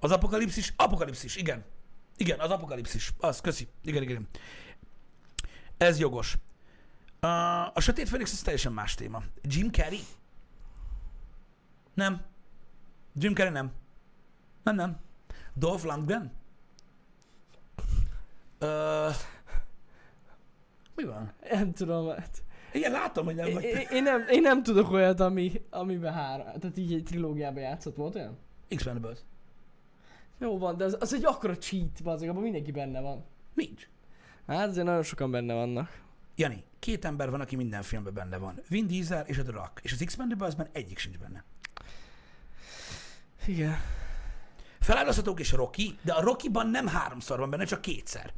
Az 0.00 0.10
apokalipszis, 0.10 0.72
apokalipszis, 0.76 1.36
igen. 1.36 1.64
Igen, 2.16 2.40
az 2.40 2.50
apokalipszis. 2.50 3.12
Az, 3.18 3.40
köszi. 3.40 3.68
Igen. 3.82 4.02
igen. 4.02 4.28
Ez 5.76 5.98
jogos. 5.98 6.36
A 7.74 7.80
Sötét 7.80 8.08
Főnix 8.08 8.32
ez 8.32 8.42
teljesen 8.42 8.72
más 8.72 8.94
téma. 8.94 9.22
Jim 9.42 9.70
Carrey? 9.70 10.00
Nem. 11.94 12.20
Jim 13.14 13.34
Carrey 13.34 13.52
nem. 13.52 13.72
Nem, 14.62 14.74
nem. 14.74 14.96
Dolph 15.54 15.84
Lundgren? 15.84 16.32
Uh, 18.60 19.14
mi 20.94 21.04
van? 21.04 21.32
Nem 21.50 21.72
tudom, 21.72 22.08
hát. 22.08 22.42
Igen, 22.72 22.92
látom, 22.92 23.24
hogy 23.24 23.34
nem 23.34 23.46
Én, 23.46 23.54
vagy. 23.54 23.64
én, 23.64 23.86
én, 23.90 24.02
nem, 24.02 24.24
én 24.28 24.40
nem 24.40 24.62
tudok 24.62 24.90
olyat, 24.90 25.20
ami, 25.20 25.62
amiben 25.70 26.12
három, 26.12 26.46
tehát 26.46 26.76
így 26.76 26.92
egy 26.92 27.02
trilógiában 27.02 27.62
játszott, 27.62 27.96
volt 27.96 28.14
olyan? 28.14 28.38
X-Mendables. 28.76 29.18
Jó 30.38 30.58
van, 30.58 30.76
de 30.76 30.84
az, 30.84 30.96
az 31.00 31.14
egy 31.14 31.24
akkora 31.24 31.56
cheat, 31.56 32.02
bazdmeg, 32.02 32.30
abban 32.30 32.42
mindenki 32.42 32.72
benne 32.72 33.00
van. 33.00 33.24
Nincs. 33.54 33.88
Hát 34.46 34.68
azért 34.68 34.86
nagyon 34.86 35.02
sokan 35.02 35.30
benne 35.30 35.54
vannak. 35.54 36.02
Jani, 36.36 36.64
két 36.84 37.04
ember 37.04 37.30
van, 37.30 37.40
aki 37.40 37.56
minden 37.56 37.82
filmben 37.82 38.14
benne 38.14 38.36
van. 38.36 38.60
Vin 38.68 38.86
Diesel 38.86 39.24
és 39.26 39.38
a 39.38 39.42
The 39.42 39.52
Rock. 39.52 39.80
És 39.82 39.92
az 39.92 40.02
X-Mendablesben 40.04 40.68
egyik 40.72 40.98
sincs 40.98 41.18
benne. 41.18 41.44
Igen. 43.46 43.76
Feláldozhatók 44.80 45.40
és 45.40 45.52
Rocky, 45.52 45.98
de 46.02 46.12
a 46.12 46.20
Rockyban 46.20 46.66
nem 46.66 46.86
háromszor 46.86 47.38
van 47.38 47.50
benne, 47.50 47.64
csak 47.64 47.80
kétszer. 47.80 48.32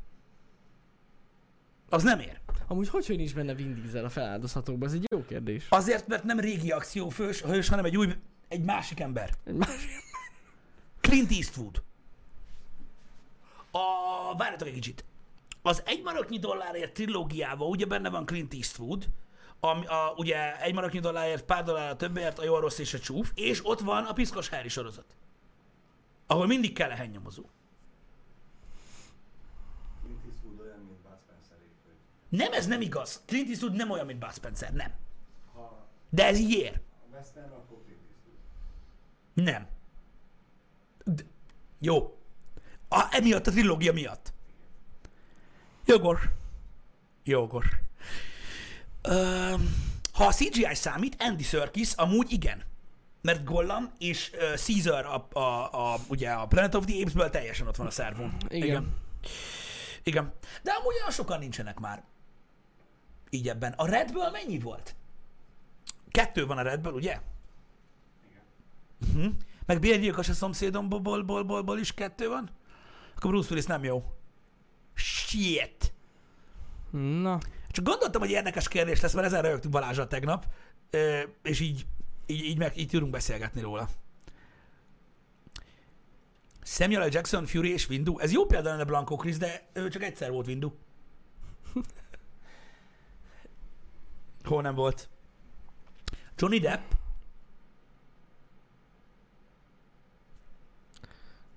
Az 1.89 2.03
nem 2.03 2.21
ér. 2.21 2.41
Amúgy 2.67 2.89
hogy, 2.89 3.07
hogy 3.07 3.17
nincs 3.17 3.35
benne 3.35 3.55
Vin 3.55 3.75
Diesel 3.75 4.05
a 4.05 4.09
feláldozhatókban? 4.09 4.89
Ez 4.89 4.95
egy 4.95 5.07
jó 5.11 5.25
kérdés. 5.25 5.67
Azért, 5.69 6.07
mert 6.07 6.25
nem 6.25 6.41
régi 6.41 6.71
akciófős, 6.71 7.43
hős, 7.43 7.69
hanem 7.69 7.85
egy 7.85 7.97
új, 7.97 8.15
egy 8.49 8.65
másik 8.65 9.01
ember. 9.01 9.31
Egy 9.45 9.55
másik. 9.55 9.91
Clint 11.01 11.31
Eastwood. 11.31 11.83
A... 13.71 14.37
Várjatok 14.37 14.69
egy 14.69 14.75
kicsit. 14.75 15.05
Az 15.67 15.83
egy 15.87 16.03
maroknyi 16.03 16.39
dollárért 16.39 16.93
trilógiával 16.93 17.69
ugye 17.69 17.87
benne 17.87 18.11
van 18.11 18.27
Clint 18.27 18.55
Eastwood, 18.55 19.09
ami, 19.61 19.87
a, 19.87 20.15
ugye 20.17 20.61
egy 20.61 20.75
maroknyi 20.75 20.99
dollárért, 21.01 21.45
pár 21.45 21.65
dollárra 21.65 21.97
többért 21.97 22.39
a 22.39 22.45
jó, 22.45 22.55
a 22.55 22.61
rossz 22.61 22.79
és 22.79 22.95
a 22.95 22.99
csúf, 22.99 23.33
és 23.35 23.67
ott 23.67 23.81
van 23.81 24.05
a 24.05 24.13
Piszkos 24.13 24.49
Harry 24.49 24.69
sorozat. 24.69 25.17
Ahol 26.27 26.47
mindig 26.47 26.73
kell 26.73 26.91
a 26.91 27.05
nyomozó. 27.05 27.43
Olyan, 30.61 30.79
mint 30.79 30.99
Nem, 32.29 32.53
ez 32.53 32.67
nem 32.67 32.81
igaz. 32.81 33.23
Clint 33.27 33.49
Eastwood 33.49 33.75
nem 33.75 33.91
olyan, 33.91 34.07
mint 34.07 34.19
Bud 34.19 34.33
Spencer, 34.33 34.73
nem. 34.73 34.93
ha 35.55 35.87
De 36.11 36.27
ez 36.27 36.39
így 36.39 36.51
ér. 36.51 36.81
western, 37.13 37.53
akkor 37.53 37.79
Clint 37.85 38.01
Eastwood. 38.11 38.39
Nem. 39.35 39.67
D- 41.05 41.27
jó. 41.79 42.19
A, 42.89 43.07
emiatt 43.11 43.47
a 43.47 43.51
trilógia 43.51 43.93
miatt. 43.93 44.35
Jogos. 45.87 46.21
Jogos. 47.25 47.67
Öm, 49.03 49.75
ha 50.13 50.27
a 50.27 50.33
CGI 50.33 50.75
számít, 50.75 51.17
Andy 51.19 51.43
Serkis 51.43 51.93
amúgy 51.93 52.33
igen. 52.33 52.63
mert 53.23 53.45
Gollam 53.45 53.91
és 53.99 54.33
uh, 54.35 54.55
Caesar 54.55 55.07
a, 55.07 55.39
a, 55.39 55.93
a, 55.93 55.99
ugye 56.09 56.31
a 56.31 56.47
Planet 56.47 56.75
of 56.75 56.85
the 56.85 57.01
Apes-ből 57.01 57.31
teljesen 57.31 57.67
ott 57.67 57.77
van 57.77 57.87
a 57.87 57.91
szervon. 57.91 58.37
Igen. 58.49 58.67
Igen. 58.67 58.95
Igen. 60.03 60.33
De 60.63 60.73
amúgy 60.73 60.95
olyan 60.95 61.11
sokan 61.11 61.39
nincsenek 61.39 61.79
már. 61.79 62.03
Így 63.31 63.49
ebben. 63.49 63.73
A 63.73 63.87
Redből 63.87 64.31
mennyi 64.31 64.59
volt? 64.59 64.95
Kettő 66.11 66.47
van 66.47 66.59
a 66.59 66.63
Redből, 66.63 66.93
ugye? 66.93 67.21
Uh-huh. 69.09 69.33
Meg 69.67 69.81
bérgyilkos 69.81 70.29
a 70.29 70.33
szomszédomból 70.33 70.99
ból, 70.99 71.23
ból, 71.23 71.43
ból, 71.43 71.63
ból 71.63 71.79
is 71.79 71.95
kettő 71.95 72.29
van? 72.29 72.51
Akkor 73.17 73.31
Bruce 73.31 73.49
Willis 73.51 73.67
nem 73.67 73.85
jó. 73.85 74.05
Shit. 74.97 75.93
Na, 76.91 77.39
Csak 77.71 77.85
gondoltam, 77.85 78.21
hogy 78.21 78.31
érdekes 78.31 78.69
kérdés 78.69 79.01
lesz, 79.01 79.13
mert 79.13 79.27
ezen 79.27 79.43
rögtünk 79.43 79.73
Balázsra 79.75 80.07
tegnap, 80.07 80.47
és 81.43 81.61
így, 81.61 81.87
így, 82.27 82.45
így, 82.45 82.59
meg, 82.59 82.79
így 82.79 82.89
tudunk 82.89 83.11
beszélgetni 83.11 83.61
róla. 83.61 83.89
Samuel 86.63 87.07
L. 87.07 87.09
Jackson, 87.11 87.47
Fury 87.47 87.73
és 87.73 87.89
Windu. 87.89 88.19
Ez 88.19 88.33
jó 88.33 88.47
példa 88.47 88.69
lenne 88.71 88.85
Blanco 88.85 89.17
Chris, 89.17 89.37
de 89.37 89.69
ő 89.73 89.89
csak 89.89 90.03
egyszer 90.03 90.31
volt 90.31 90.47
Windu. 90.47 90.73
Hol 94.45 94.63
nem 94.63 94.75
volt? 94.75 95.09
Johnny 96.37 96.59
Depp. 96.59 96.93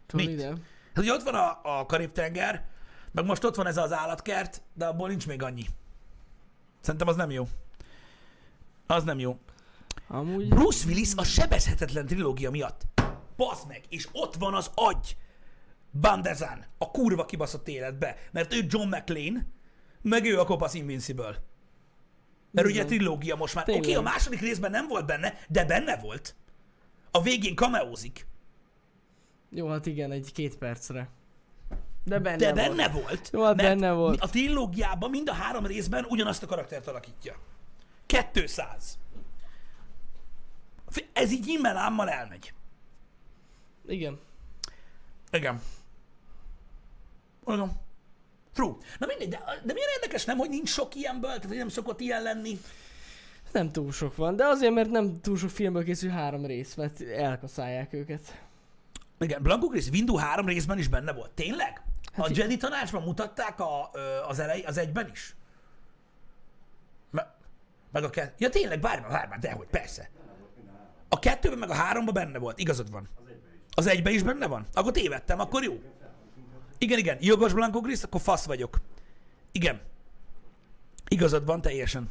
Johnny 0.07 0.27
Mit? 0.27 0.37
Depp. 0.37 0.57
Hát 0.93 1.03
ugye 1.03 1.13
ott 1.13 1.23
van 1.23 1.35
a, 1.35 1.79
a 1.79 1.85
Karib-tenger, 1.85 2.68
meg 3.11 3.25
most 3.25 3.43
ott 3.43 3.55
van 3.55 3.67
ez 3.67 3.77
az 3.77 3.93
állatkert, 3.93 4.61
de 4.73 4.85
abból 4.85 5.07
nincs 5.07 5.27
még 5.27 5.43
annyi. 5.43 5.65
Szerintem 6.81 7.07
az 7.07 7.15
nem 7.15 7.31
jó. 7.31 7.47
Az 8.87 9.03
nem 9.03 9.19
jó. 9.19 9.39
Amúgy... 10.07 10.47
Bruce 10.47 10.87
Willis 10.87 11.09
a 11.15 11.23
sebezhetetlen 11.23 12.05
trilógia 12.05 12.51
miatt. 12.51 12.81
Basz 13.37 13.63
meg, 13.67 13.83
és 13.89 14.07
ott 14.11 14.35
van 14.35 14.53
az 14.53 14.71
agy. 14.75 15.17
Bandezán, 15.91 16.65
a 16.77 16.91
kurva 16.91 17.25
kibaszott 17.25 17.67
életbe. 17.67 18.15
Mert 18.31 18.53
ő 18.53 18.65
John 18.67 18.95
McClane, 18.95 19.45
meg 20.01 20.25
ő 20.25 20.39
a 20.39 20.45
kopasz 20.45 20.73
Invincible. 20.73 21.43
Mert 22.51 22.67
ugye 22.67 22.75
Igen. 22.75 22.87
trilógia 22.87 23.35
most 23.35 23.55
már. 23.55 23.69
Oké, 23.69 23.77
okay, 23.77 23.95
a 23.95 24.01
második 24.01 24.39
részben 24.39 24.71
nem 24.71 24.87
volt 24.87 25.05
benne, 25.05 25.33
de 25.47 25.65
benne 25.65 25.97
volt. 25.97 26.35
A 27.11 27.21
végén 27.21 27.55
kameózik. 27.55 28.27
Jó, 29.49 29.67
hát 29.67 29.85
igen, 29.85 30.11
egy 30.11 30.31
két 30.31 30.57
percre. 30.57 31.09
De 32.09 32.19
benne 32.19 32.37
De 32.37 32.53
volt. 32.53 32.55
benne 32.55 32.89
volt. 32.89 33.29
Jó, 33.33 33.43
hát 33.43 33.55
mert 33.55 33.67
benne 33.69 33.91
volt. 33.91 34.21
A 34.21 34.27
trilógiában 34.27 35.09
mind 35.09 35.29
a 35.29 35.33
három 35.33 35.65
részben 35.65 36.05
ugyanazt 36.09 36.43
a 36.43 36.47
karaktert 36.47 36.87
alakítja. 36.87 37.35
200. 38.33 38.97
Ez 41.13 41.31
így 41.31 41.47
immel 41.47 41.77
ámmal 41.77 42.09
elmegy. 42.09 42.53
Igen. 43.87 44.19
Igen. 45.31 45.61
Igen. 47.43 47.71
True. 48.53 48.75
Na 48.99 49.05
mindegy, 49.05 49.29
de, 49.29 49.37
de 49.63 49.73
milyen 49.73 49.89
érdekes 50.01 50.25
nem, 50.25 50.37
hogy 50.37 50.49
nincs 50.49 50.69
sok 50.69 50.95
ilyenből, 50.95 51.29
tehát 51.29 51.47
hogy 51.47 51.57
nem 51.57 51.69
szokott 51.69 51.99
ilyen 51.99 52.21
lenni. 52.21 52.59
Nem 53.51 53.71
túl 53.71 53.91
sok 53.91 54.15
van, 54.15 54.35
de 54.35 54.45
azért, 54.45 54.73
mert 54.73 54.89
nem 54.89 55.21
túl 55.21 55.37
sok 55.37 55.49
filmből 55.49 55.83
készül 55.83 56.09
három 56.09 56.45
rész, 56.45 56.75
mert 56.75 57.01
elkaszálják 57.01 57.93
őket. 57.93 58.41
Igen, 59.19 59.41
Blanco 59.41 59.67
Chris 59.67 59.89
Windu 59.89 60.15
három 60.15 60.45
részben 60.45 60.77
is 60.77 60.87
benne 60.87 61.13
volt. 61.13 61.31
Tényleg? 61.31 61.81
Hát 62.19 62.27
a 62.27 62.31
i- 62.31 62.37
Jedi 62.37 62.57
tanácsban 62.57 63.03
mutatták 63.03 63.59
a, 63.59 63.89
az, 64.27 64.39
elej, 64.39 64.61
az 64.61 64.77
egyben 64.77 65.09
is? 65.11 65.35
Me, 67.11 67.35
meg 67.91 68.03
a 68.03 68.09
kettő. 68.09 68.33
Ja 68.37 68.49
tényleg, 68.49 68.81
várj 68.81 69.01
már, 69.09 69.39
dehogy, 69.39 69.67
persze. 69.67 70.09
A 71.09 71.19
kettőben 71.19 71.57
meg 71.57 71.69
a 71.69 71.73
háromban 71.73 72.13
benne 72.13 72.37
volt, 72.37 72.59
igazad 72.59 72.91
van. 72.91 73.07
Az 73.71 73.87
egyben 73.87 74.13
is 74.13 74.23
benne 74.23 74.47
van? 74.47 74.65
Akkor 74.73 74.91
tévedtem, 74.91 75.39
akkor 75.39 75.63
jó. 75.63 75.81
Igen, 76.77 76.97
igen, 76.97 77.17
jogos 77.21 77.53
Blanco 77.53 77.81
Chris, 77.81 78.03
akkor 78.03 78.21
fasz 78.21 78.45
vagyok. 78.45 78.77
Igen. 79.51 79.81
Igazad 81.07 81.45
van 81.45 81.61
teljesen. 81.61 82.09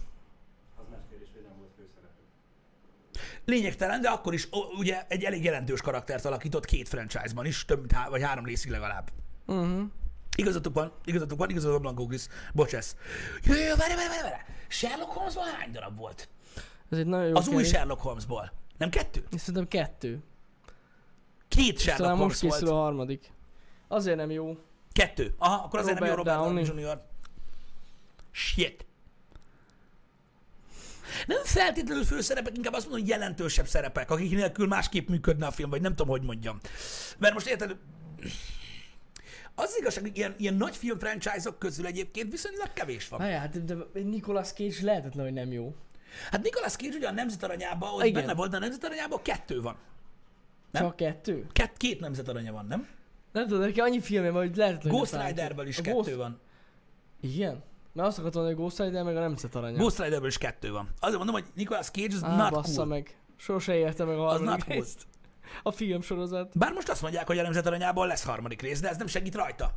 Lényegtelen, 3.45 4.01
de 4.01 4.09
akkor 4.09 4.35
is 4.35 4.49
ugye 4.79 5.05
egy 5.09 5.25
elég 5.25 5.45
jelentős 5.45 5.81
karaktert 5.81 6.25
alakított 6.25 6.65
két 6.65 6.89
franchise-ban 6.89 7.47
is, 7.47 7.65
több 7.65 7.79
mint 7.79 7.93
há- 7.93 8.09
vagy 8.09 8.23
három 8.23 8.45
részig 8.45 8.71
legalább. 8.71 9.11
Uh-huh. 9.49 9.83
Igazatok 10.37 10.75
van, 10.75 10.93
igazatok 11.05 11.39
van, 11.39 11.51
igazatok 11.51 11.73
van, 11.73 11.83
Blanco 11.83 12.07
Chris. 12.07 12.27
Bocsász. 12.55 12.97
Jó, 13.43 13.55
jó, 13.55 13.75
várj, 13.77 13.95
várj, 13.95 14.09
várj, 14.09 14.23
várj. 14.23 14.43
Sherlock 14.69 15.11
Holmesból 15.11 15.45
hány 15.45 15.71
darab 15.73 15.97
volt? 15.97 16.29
Ez 16.91 16.99
egy 16.99 17.07
nagyon 17.07 17.27
jó 17.27 17.35
Az 17.35 17.47
új 17.47 17.53
kérdés. 17.55 17.71
Sherlock 17.71 18.01
Holmesból. 18.01 18.53
Nem 18.79 18.91
kettő? 18.91 19.25
És 19.31 19.41
Szerintem 19.41 19.69
kettő. 19.69 20.23
Két 21.49 21.79
Sherlock 21.79 22.11
Holmes 22.11 22.27
most 22.27 22.41
készül 22.41 22.69
volt. 22.69 22.81
a 22.81 22.83
harmadik. 22.83 23.33
Azért 23.89 24.17
nem 24.17 24.31
jó. 24.31 24.59
Kettő. 24.93 25.35
Aha, 25.39 25.65
akkor 25.65 25.79
azért 25.79 25.99
nem 25.99 26.09
jó 26.09 26.15
Robert 26.15 26.37
Robert 26.37 26.67
Downey. 26.67 26.83
Jr. 26.91 27.03
Shit. 28.31 28.87
Nem 31.27 31.45
feltétlenül 31.45 32.05
főszerepek, 32.05 32.57
inkább 32.57 32.73
azt 32.73 32.83
mondom, 32.83 33.01
hogy 33.01 33.11
jelentősebb 33.11 33.67
szerepek, 33.67 34.11
akik 34.11 34.31
nélkül 34.31 34.67
másképp 34.67 35.09
működne 35.09 35.47
a 35.47 35.51
film, 35.51 35.71
vagy 35.71 35.81
nem 35.81 35.95
tudom, 35.95 36.09
hogy 36.09 36.23
mondjam. 36.23 36.59
Mert 37.19 37.35
most 37.35 37.47
érted, 37.47 37.77
az 39.63 39.77
igazság, 39.79 40.03
hogy 40.03 40.17
ilyen, 40.17 40.35
ilyen 40.37 40.55
nagy 40.55 40.77
film 40.77 40.99
franchise-ok 40.99 41.59
közül 41.59 41.87
egyébként 41.87 42.31
viszonylag 42.31 42.73
kevés 42.73 43.09
van. 43.09 43.21
Na 43.21 43.27
ja, 43.29 43.39
hát 43.39 43.65
de, 43.65 43.75
Nicolas 43.93 44.53
Cage 44.53 44.75
lehetetlen, 44.83 45.25
hogy 45.25 45.35
nem 45.35 45.53
jó. 45.53 45.75
Hát 46.31 46.43
Nicolas 46.43 46.77
Cage 46.77 46.97
ugye 46.97 47.09
a 47.09 47.13
Nemzet 47.13 47.43
Aranyában, 47.43 47.93
ott 47.95 48.05
Igen. 48.05 48.21
benne 48.21 48.35
volt, 48.35 48.51
de 48.51 48.57
a 48.57 48.61
Nemzet 48.61 48.85
Aranyában 48.85 49.23
kettő 49.23 49.61
van. 49.61 49.77
Nem? 50.71 50.83
Csak 50.83 50.97
kettő? 50.97 51.47
Két, 51.53 51.73
két 51.77 52.01
Nemzet 52.01 52.29
Aranya 52.29 52.53
van, 52.53 52.67
nem? 52.67 52.89
Nem 53.33 53.47
tudom, 53.47 53.61
neki 53.63 53.81
annyi 53.81 54.01
filmje 54.01 54.31
van, 54.31 54.47
hogy 54.47 54.57
lehetetlen, 54.57 54.93
hogy 54.93 55.09
Ghost. 55.09 55.27
Riderből 55.27 55.67
is 55.67 55.79
A 55.79 55.83
kettő 55.83 55.95
Ghost... 55.97 56.15
van. 56.15 56.41
Igen? 57.21 57.63
Mert 57.93 58.09
azt 58.09 58.19
akartam 58.19 58.45
hogy 58.45 58.55
Ghost 58.55 58.79
Rider 58.79 59.05
meg 59.05 59.17
a 59.17 59.21
Nemzet 59.21 59.55
Aranya. 59.55 59.77
Ghost 59.77 59.99
Riderből 60.03 60.29
is 60.29 60.39
kettő 60.39 60.73
van. 60.73 60.89
Azért 61.01 61.17
mondom, 61.17 61.35
hogy 61.35 61.45
Nicolas 61.55 61.91
Cage 61.91 62.15
az 62.15 62.25
Á, 62.25 62.37
not 62.37 62.51
bassza 62.51 62.75
cool. 62.75 62.87
meg. 62.87 63.17
Sose 63.37 63.75
érte 63.75 64.05
meg 64.05 64.17
a 64.17 64.27
Az 64.27 64.41
not 64.41 64.65
cool. 64.65 64.85
A 65.63 65.71
film 65.71 66.01
sorozat. 66.01 66.59
Bár 66.59 66.73
most 66.73 66.89
azt 66.89 67.03
mondják, 67.03 67.27
hogy 67.27 67.39
a 67.39 67.43
Nemzet 67.43 67.67
Aranyából 67.67 68.07
lesz 68.07 68.25
harmadik 68.25 68.63
rész, 68.63 68.81
de 68.81 68.89
ez 68.89 68.97
nem 68.97 69.07
segít 69.07 69.35
rajta. 69.35 69.75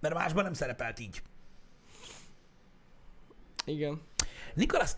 Mert 0.00 0.14
másban 0.14 0.44
nem 0.44 0.52
szerepelt 0.52 0.98
így. 0.98 1.22
Igen. 3.64 4.00
Nicolas 4.54 4.90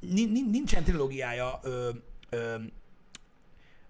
ni- 0.00 0.24
ni- 0.24 0.50
nincsen 0.50 0.84
trilógiája 0.84 1.60
ö, 1.62 1.90
ö, 2.30 2.56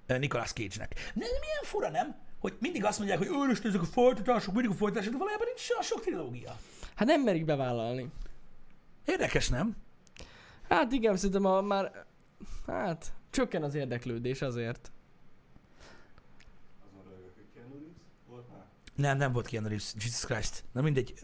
Nicolas 0.07 0.53
Cage-nek. 0.53 0.95
De 0.95 1.25
milyen 1.25 1.63
fura, 1.63 1.91
nem? 1.91 2.17
Hogy 2.39 2.57
mindig 2.61 2.85
azt 2.85 2.99
mondják, 2.99 3.19
hogy 3.19 3.29
őröst 3.29 3.65
ezek 3.65 3.81
a 3.81 3.85
folytatások, 3.85 4.55
mindig 4.55 4.71
a 4.71 4.75
folytatások, 4.75 5.13
de 5.13 5.19
valójában 5.19 5.47
nincs 5.47 5.71
olyan 5.71 5.83
sok 5.83 6.01
trilógia. 6.01 6.57
Hát 6.95 7.09
nem 7.09 7.23
merik 7.23 7.45
bevállalni. 7.45 8.11
Érdekes, 9.05 9.49
nem? 9.49 9.77
Hát 10.69 10.93
igen, 10.93 11.17
szerintem 11.17 11.45
a, 11.45 11.61
már... 11.61 12.05
Hát, 12.67 13.13
csökken 13.31 13.63
az 13.63 13.75
érdeklődés 13.75 14.43
azért. 14.43 14.93
Azon 16.89 17.03
rögök, 17.11 17.35
hogy 17.35 17.47
Keanu 17.55 17.73
Reeves 17.75 18.03
volt 18.29 18.49
már. 18.53 18.65
Nem, 19.01 19.17
nem 19.17 19.33
volt 19.33 19.47
Keanu 19.47 19.69
Reeves, 19.69 19.93
Jesus 19.95 20.25
Christ. 20.25 20.65
Na 20.73 20.81
mindegy. 20.81 21.15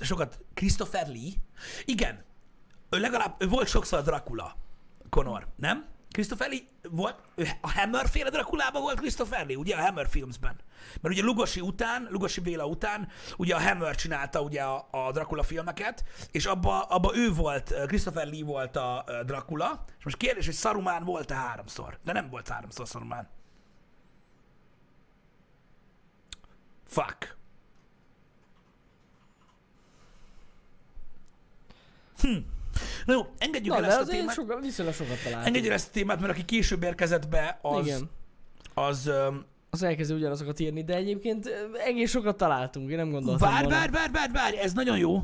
Sokat. 0.00 0.40
Christopher 0.54 1.08
Lee? 1.08 1.32
Igen. 1.84 2.24
Ő 2.90 2.98
legalább, 2.98 3.34
ő 3.38 3.48
volt 3.48 3.68
sokszor 3.68 4.02
Dracula. 4.02 4.56
Conor, 5.10 5.46
nem? 5.56 5.90
Christopher 6.10 6.48
Lee 6.48 6.60
volt, 6.90 7.16
a 7.60 7.70
Hammer 7.72 8.08
féle 8.08 8.30
Draculában 8.30 8.82
volt 8.82 8.98
Christopher 8.98 9.46
Lee, 9.46 9.56
ugye 9.56 9.76
a 9.76 9.80
Hammer 9.80 10.08
filmsben. 10.08 10.56
Mert 11.00 11.14
ugye 11.14 11.24
Lugosi 11.24 11.60
után, 11.60 12.08
Lugosi 12.10 12.40
Béla 12.40 12.66
után, 12.66 13.08
ugye 13.36 13.54
a 13.54 13.60
Hammer 13.60 13.94
csinálta 13.94 14.40
ugye 14.40 14.62
a, 14.62 14.88
a 14.90 15.12
Dracula 15.12 15.42
filmeket, 15.42 16.04
és 16.30 16.46
abba, 16.46 16.82
abba 16.82 17.16
ő 17.16 17.32
volt, 17.32 17.74
Christopher 17.86 18.26
Lee 18.26 18.44
volt 18.44 18.76
a 18.76 19.04
Dracula, 19.26 19.84
és 19.98 20.04
most 20.04 20.16
kérdés, 20.16 20.46
hogy 20.46 20.54
Saruman 20.54 21.04
volt-e 21.04 21.34
háromszor? 21.34 21.98
De 22.04 22.12
nem 22.12 22.28
volt 22.30 22.48
háromszor 22.48 22.86
Saruman. 22.86 23.28
Fuck. 26.92 27.36
Hm. 32.20 32.36
Na 33.06 33.12
jó, 33.12 33.20
engedjük 33.38 33.74
Na, 33.74 33.78
el 33.84 33.90
ezt 33.90 34.00
a 34.00 34.04
témát. 34.04 34.34
soka, 34.34 34.60
viszonylag 34.60 34.94
sokat 34.94 35.16
találtunk. 35.16 35.46
Engedjük 35.46 35.70
el 35.70 35.76
ezt 35.76 35.88
a 35.88 35.92
témát, 35.92 36.20
mert 36.20 36.32
aki 36.32 36.44
később 36.44 36.82
érkezett 36.82 37.28
be, 37.28 37.58
az, 37.62 37.86
Igen. 37.86 38.10
az 38.74 39.06
öm, 39.06 39.44
Az 39.70 39.82
elkezdi 39.82 40.14
ugyanazokat 40.14 40.58
írni, 40.60 40.84
de 40.84 40.94
egyébként 40.94 41.50
egész 41.86 42.10
sokat 42.10 42.36
találtunk, 42.36 42.90
én 42.90 42.96
nem 42.96 43.10
gondoltam 43.10 43.50
várj, 43.50 43.64
volna. 43.64 43.78
várj, 43.90 44.10
várj, 44.12 44.32
várj, 44.32 44.56
ez 44.56 44.72
nagyon 44.72 44.98
jó. 44.98 45.22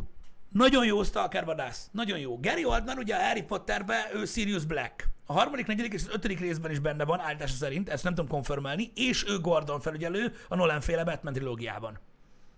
Nagyon 0.49 0.87
jó 0.87 1.03
Stalker 1.03 1.45
vadász. 1.45 1.89
Nagyon 1.93 2.19
jó. 2.19 2.41
Gary 2.41 2.65
Oldman 2.65 2.99
ugye 2.99 3.15
a 3.15 3.23
Harry 3.23 3.43
Potterbe, 3.43 4.11
ő 4.15 4.25
Sirius 4.25 4.65
Black. 4.65 5.09
A 5.27 5.33
harmadik, 5.33 5.67
negyedik 5.67 5.93
és 5.93 6.03
az 6.03 6.15
ötödik 6.15 6.41
részben 6.41 6.71
is 6.71 6.79
benne 6.79 7.05
van, 7.05 7.21
állítása 7.21 7.55
szerint, 7.55 7.89
ezt 7.89 8.05
nem 8.05 8.15
tudom 8.15 8.31
konfirmálni, 8.31 8.91
és 8.95 9.25
ő 9.29 9.39
Gordon 9.39 9.81
felügyelő 9.81 10.35
a 10.49 10.55
Nolan 10.55 10.81
féle 10.81 11.05
Batman 11.05 11.33
trilógiában. 11.33 11.99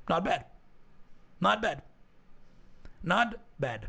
Not 0.07 0.23
bad. 0.23 0.45
Not 1.39 1.61
bad. 1.61 1.83
Not 3.01 3.39
bad. 3.57 3.89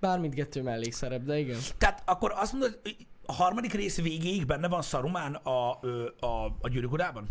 Bár 0.00 0.18
mindkettő 0.18 0.62
mellékszerep, 0.62 1.22
de 1.22 1.38
igen. 1.38 1.58
Tehát 1.78 2.02
akkor 2.04 2.32
azt 2.36 2.52
mondod, 2.52 2.78
hogy 2.82 3.06
a 3.26 3.32
harmadik 3.32 3.72
rész 3.72 4.00
végéig 4.00 4.46
benne 4.46 4.68
van 4.68 4.82
Saruman 4.82 5.34
a, 5.34 5.78
ö, 5.80 6.08
a, 6.20 6.44
a 6.60 6.68
gyűrűk 6.68 6.92
urában? 6.92 7.28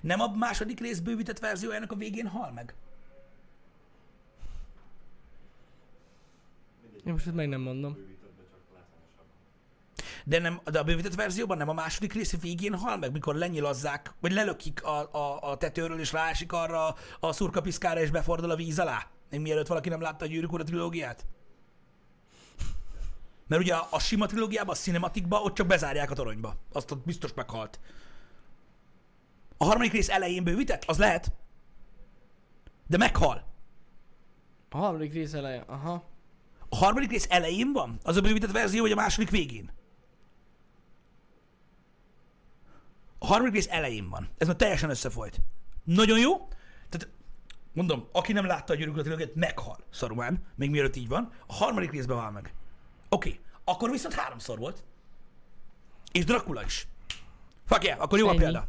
Nem 0.00 0.20
a 0.20 0.26
második 0.26 0.80
rész 0.80 0.98
bővített 0.98 1.38
verziójának 1.38 1.92
a 1.92 1.96
végén 1.96 2.26
hal 2.26 2.50
meg? 2.52 2.74
Én 7.06 7.12
most 7.12 7.26
ezt 7.26 7.34
meg 7.36 7.48
nem 7.48 7.60
mondom. 7.60 7.96
De, 10.24 10.38
nem, 10.38 10.60
de 10.64 10.78
a 10.78 10.84
bővített 10.84 11.14
verzióban 11.14 11.56
nem 11.56 11.68
a 11.68 11.72
második 11.72 12.12
rész 12.12 12.40
végén 12.40 12.74
hal 12.74 12.96
meg, 12.96 13.12
mikor 13.12 13.34
lenyilazzák, 13.34 14.14
vagy 14.20 14.32
lelökik 14.32 14.84
a, 14.84 15.14
a, 15.14 15.50
a 15.50 15.56
tetőről, 15.56 15.98
és 15.98 16.12
ráesik 16.12 16.52
arra 16.52 16.94
a 17.20 17.32
szurkapiszkára, 17.32 18.00
és 18.00 18.10
befordul 18.10 18.50
a 18.50 18.56
víz 18.56 18.78
alá? 18.78 19.06
Még 19.30 19.40
mielőtt 19.40 19.66
valaki 19.66 19.88
nem 19.88 20.00
látta 20.00 20.24
a 20.24 20.28
Gyűrűk 20.28 20.52
Ura 20.52 20.64
trilógiát? 20.64 21.26
Mert 23.46 23.62
ugye 23.62 23.74
a, 23.74 23.86
a 23.90 23.98
sima 23.98 24.26
trilógiában, 24.26 24.74
a 24.74 24.78
cinematikban 24.78 25.42
ott 25.42 25.54
csak 25.54 25.66
bezárják 25.66 26.10
a 26.10 26.14
toronyba. 26.14 26.56
Azt 26.72 26.90
ott 26.90 27.04
biztos 27.04 27.34
meghalt. 27.34 27.80
A 29.56 29.64
harmadik 29.64 29.92
rész 29.92 30.08
elején 30.08 30.44
bővített? 30.44 30.84
Az 30.84 30.98
lehet. 30.98 31.32
De 32.86 32.96
meghal. 32.96 33.44
A 34.70 34.76
harmadik 34.76 35.12
rész 35.12 35.32
eleje, 35.32 35.64
aha. 35.66 36.10
A 36.72 36.76
harmadik 36.76 37.10
rész 37.10 37.26
elején 37.30 37.72
van? 37.72 37.98
Az 38.02 38.16
a 38.16 38.20
bővített 38.20 38.50
verzió, 38.50 38.82
vagy 38.82 38.92
a 38.92 38.94
második 38.94 39.30
végén? 39.30 39.72
A 43.18 43.26
harmadik 43.26 43.54
rész 43.54 43.68
elején 43.70 44.08
van. 44.08 44.28
Ez 44.38 44.46
már 44.46 44.56
teljesen 44.56 44.90
összefolyt. 44.90 45.40
Nagyon 45.84 46.18
jó. 46.18 46.48
Tehát 46.88 47.08
mondom, 47.72 48.08
aki 48.12 48.32
nem 48.32 48.46
látta 48.46 48.72
a 48.72 48.76
gyűrűk 48.76 48.94
Ura 48.94 49.02
trilógiát, 49.02 49.34
meghal 49.34 49.78
Saruman, 49.90 50.46
még 50.54 50.70
mielőtt 50.70 50.96
így 50.96 51.08
van. 51.08 51.32
A 51.46 51.54
harmadik 51.54 51.90
részben 51.90 52.18
hal 52.18 52.30
meg. 52.30 52.54
Oké, 53.08 53.28
okay. 53.28 53.40
akkor 53.64 53.90
viszont 53.90 54.14
háromszor 54.14 54.58
volt. 54.58 54.84
És 56.12 56.24
Dracula 56.24 56.64
is. 56.64 56.86
Fuck 57.66 57.84
yeah, 57.84 58.02
akkor 58.02 58.18
jó 58.18 58.26
a 58.26 58.30
Ennyi. 58.30 58.38
példa. 58.38 58.66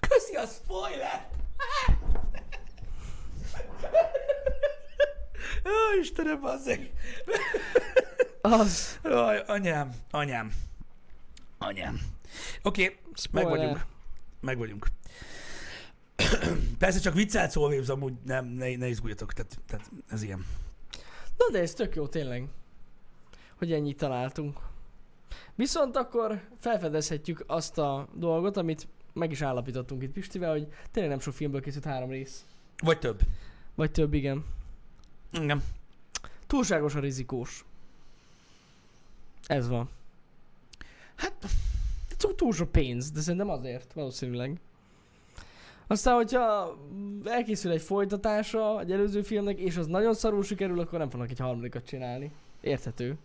Köszi 0.00 0.34
a 0.34 0.46
spoiler! 0.46 1.28
Ó, 5.64 6.00
Istenem, 6.00 6.40
bazzeg! 6.40 6.92
Az. 8.40 9.00
Jaj, 9.04 9.42
anyám, 9.46 9.90
anyám, 10.10 10.52
anyám. 11.58 12.00
Oké, 12.62 12.84
okay, 12.84 12.96
meg 13.30 13.48
vagyunk. 13.48 13.86
Meg 14.40 14.58
vagyunk. 14.58 14.86
Persze 16.78 17.00
csak 17.00 17.14
viccelt 17.14 17.50
szól, 17.50 17.70
Waves, 17.70 17.88
amúgy 17.88 18.12
nem, 18.24 18.46
ne, 18.46 18.76
ne 18.76 18.88
izguljatok, 18.88 19.32
tehát, 19.32 19.58
tehát 19.66 19.90
ez 20.08 20.22
ilyen. 20.22 20.46
Na 21.36 21.50
de 21.52 21.60
ez 21.60 21.72
tök 21.72 21.94
jó 21.94 22.06
tényleg, 22.06 22.48
hogy 23.58 23.72
ennyit 23.72 23.96
találtunk. 23.96 24.58
Viszont 25.54 25.96
akkor 25.96 26.40
felfedezhetjük 26.58 27.44
azt 27.46 27.78
a 27.78 28.08
dolgot, 28.14 28.56
amit 28.56 28.88
meg 29.12 29.30
is 29.30 29.42
állapítottunk 29.42 30.02
itt 30.02 30.12
Pistivel, 30.12 30.50
hogy 30.50 30.68
tényleg 30.90 31.10
nem 31.12 31.20
sok 31.20 31.34
filmből 31.34 31.60
készült 31.60 31.84
három 31.84 32.10
rész. 32.10 32.44
Vagy 32.82 32.98
több. 32.98 33.20
Vagy 33.74 33.90
több, 33.90 34.14
igen. 34.14 34.44
Igen. 35.32 35.62
Túlságosan 36.46 37.00
rizikós. 37.00 37.64
Ez 39.46 39.68
van. 39.68 39.88
Hát, 41.14 41.46
Túl, 42.16 42.34
túl 42.34 42.52
sok 42.52 42.72
pénz, 42.72 43.10
de 43.10 43.20
szerintem 43.20 43.48
azért, 43.50 43.92
valószínűleg. 43.92 44.60
Aztán, 45.86 46.14
hogyha 46.14 46.76
elkészül 47.24 47.70
egy 47.70 47.82
folytatása 47.82 48.80
egy 48.80 48.92
előző 48.92 49.22
filmnek, 49.22 49.58
és 49.58 49.76
az 49.76 49.86
nagyon 49.86 50.14
szarul 50.14 50.42
sikerül, 50.42 50.80
akkor 50.80 50.98
nem 50.98 51.10
fognak 51.10 51.30
egy 51.30 51.38
harmadikat 51.38 51.84
csinálni. 51.86 52.32
Érthető. 52.60 53.18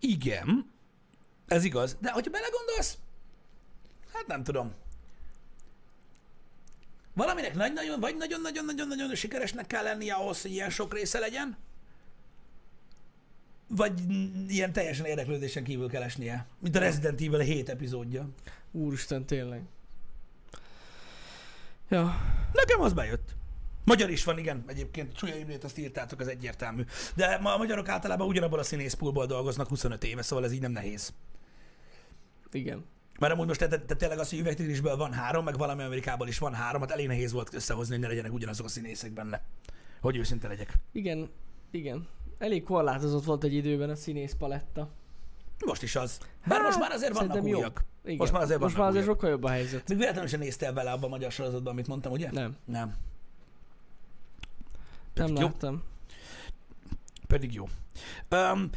igen, 0.00 0.70
ez 1.46 1.64
igaz. 1.64 1.96
De 2.00 2.12
hogyha 2.12 2.30
belegondolsz, 2.30 2.98
hát 4.12 4.26
nem 4.26 4.42
tudom. 4.42 4.72
Valaminek 7.16 7.54
nagy-nagyon, 7.54 8.00
vagy 8.00 8.16
nagyon-nagyon-nagyon-nagyon 8.16 9.14
sikeresnek 9.14 9.66
kell 9.66 9.82
lennie 9.82 10.14
ahhoz, 10.14 10.42
hogy 10.42 10.50
ilyen 10.50 10.70
sok 10.70 10.94
része 10.94 11.18
legyen, 11.18 11.56
vagy 13.68 13.92
ilyen 14.48 14.72
teljesen 14.72 15.06
érdeklődésen 15.06 15.64
kívül 15.64 15.88
kell 15.88 16.02
esnie. 16.02 16.46
Mint 16.58 16.76
a 16.76 16.78
Resident 16.78 17.20
Evil 17.20 17.38
7 17.38 17.68
epizódja. 17.68 18.28
Úristen, 18.72 19.26
tényleg. 19.26 19.62
Ja, 21.88 22.20
Nekem 22.52 22.80
az 22.80 22.92
bejött. 22.92 23.34
Magyar 23.84 24.10
is 24.10 24.24
van, 24.24 24.38
igen, 24.38 24.64
egyébként. 24.66 25.16
Csúlya 25.16 25.36
Imrét 25.36 25.64
azt 25.64 25.78
írtátok, 25.78 26.20
az 26.20 26.28
egyértelmű. 26.28 26.84
De 27.14 27.38
ma 27.38 27.54
a 27.54 27.56
magyarok 27.56 27.88
általában 27.88 28.26
ugyanabban 28.26 28.58
a 28.58 28.62
színészpulból 28.62 29.26
dolgoznak 29.26 29.68
25 29.68 30.04
éve, 30.04 30.22
szóval 30.22 30.44
ez 30.44 30.52
így 30.52 30.60
nem 30.60 30.72
nehéz. 30.72 31.12
igen. 32.52 32.84
Mert 33.18 33.32
amúgy 33.32 33.46
most 33.46 33.58
te, 33.58 33.68
te, 33.68 33.94
tényleg 33.94 34.18
az, 34.18 34.30
hogy 34.30 34.38
üvegtigrisből 34.38 34.96
van 34.96 35.12
három, 35.12 35.44
meg 35.44 35.58
valami 35.58 35.82
Amerikából 35.82 36.28
is 36.28 36.38
van 36.38 36.54
három, 36.54 36.80
hát 36.80 36.90
elég 36.90 37.06
nehéz 37.06 37.32
volt 37.32 37.54
összehozni, 37.54 37.92
hogy 37.92 38.02
ne 38.02 38.08
legyenek 38.08 38.32
ugyanazok 38.32 38.66
a 38.66 38.68
színészek 38.68 39.10
benne. 39.12 39.42
Hogy 40.00 40.16
őszinte 40.16 40.48
legyek. 40.48 40.74
Igen, 40.92 41.28
igen. 41.70 42.08
Elég 42.38 42.62
korlátozott 42.62 43.24
volt 43.24 43.44
egy 43.44 43.54
időben 43.54 43.90
a 43.90 43.94
színész 43.94 44.34
paletta. 44.38 44.90
Most 45.66 45.82
is 45.82 45.96
az. 45.96 46.18
Bár 46.46 46.62
most 46.62 46.78
már 46.78 46.90
azért 46.90 47.12
vannak 47.12 47.46
jó. 47.48 47.58
újak. 47.58 47.84
Igen. 48.04 48.16
Most 48.16 48.32
már 48.32 48.42
azért 48.42 48.60
Most 48.60 48.76
vannak 48.76 48.94
már 48.94 48.96
azért 48.96 49.04
újak. 49.06 49.16
sokkal 49.20 49.30
jobb 49.30 49.44
a 49.44 49.48
helyzet. 49.48 49.88
Még 49.88 49.98
véletlenül 49.98 50.28
sem 50.28 50.40
néztél 50.40 50.72
bele 50.72 50.90
abban 50.90 51.04
a 51.04 51.08
magyar 51.08 51.32
sorozatban, 51.32 51.72
amit 51.72 51.86
mondtam, 51.86 52.12
ugye? 52.12 52.30
Nem, 52.32 52.56
Nem. 52.64 52.82
nem 52.84 52.94
Pedig 55.14 55.38
jó. 55.38 55.46
láttam. 55.46 55.82
Pedig 57.26 57.54
jó. 57.54 57.68
Um, 58.30 58.70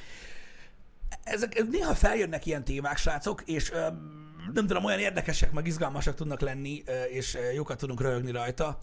ezek 1.23 1.67
néha 1.69 1.93
feljönnek 1.93 2.45
ilyen 2.45 2.63
témák, 2.63 2.97
srácok, 2.97 3.41
és 3.45 3.71
um, 3.71 4.28
nem 4.53 4.67
tudom, 4.67 4.83
olyan 4.83 4.99
érdekesek, 4.99 5.51
meg 5.51 5.67
izgalmasak 5.67 6.15
tudnak 6.15 6.39
lenni, 6.41 6.83
és 7.09 7.37
jókat 7.55 7.77
tudunk 7.77 8.01
röhögni 8.01 8.31
rajta, 8.31 8.77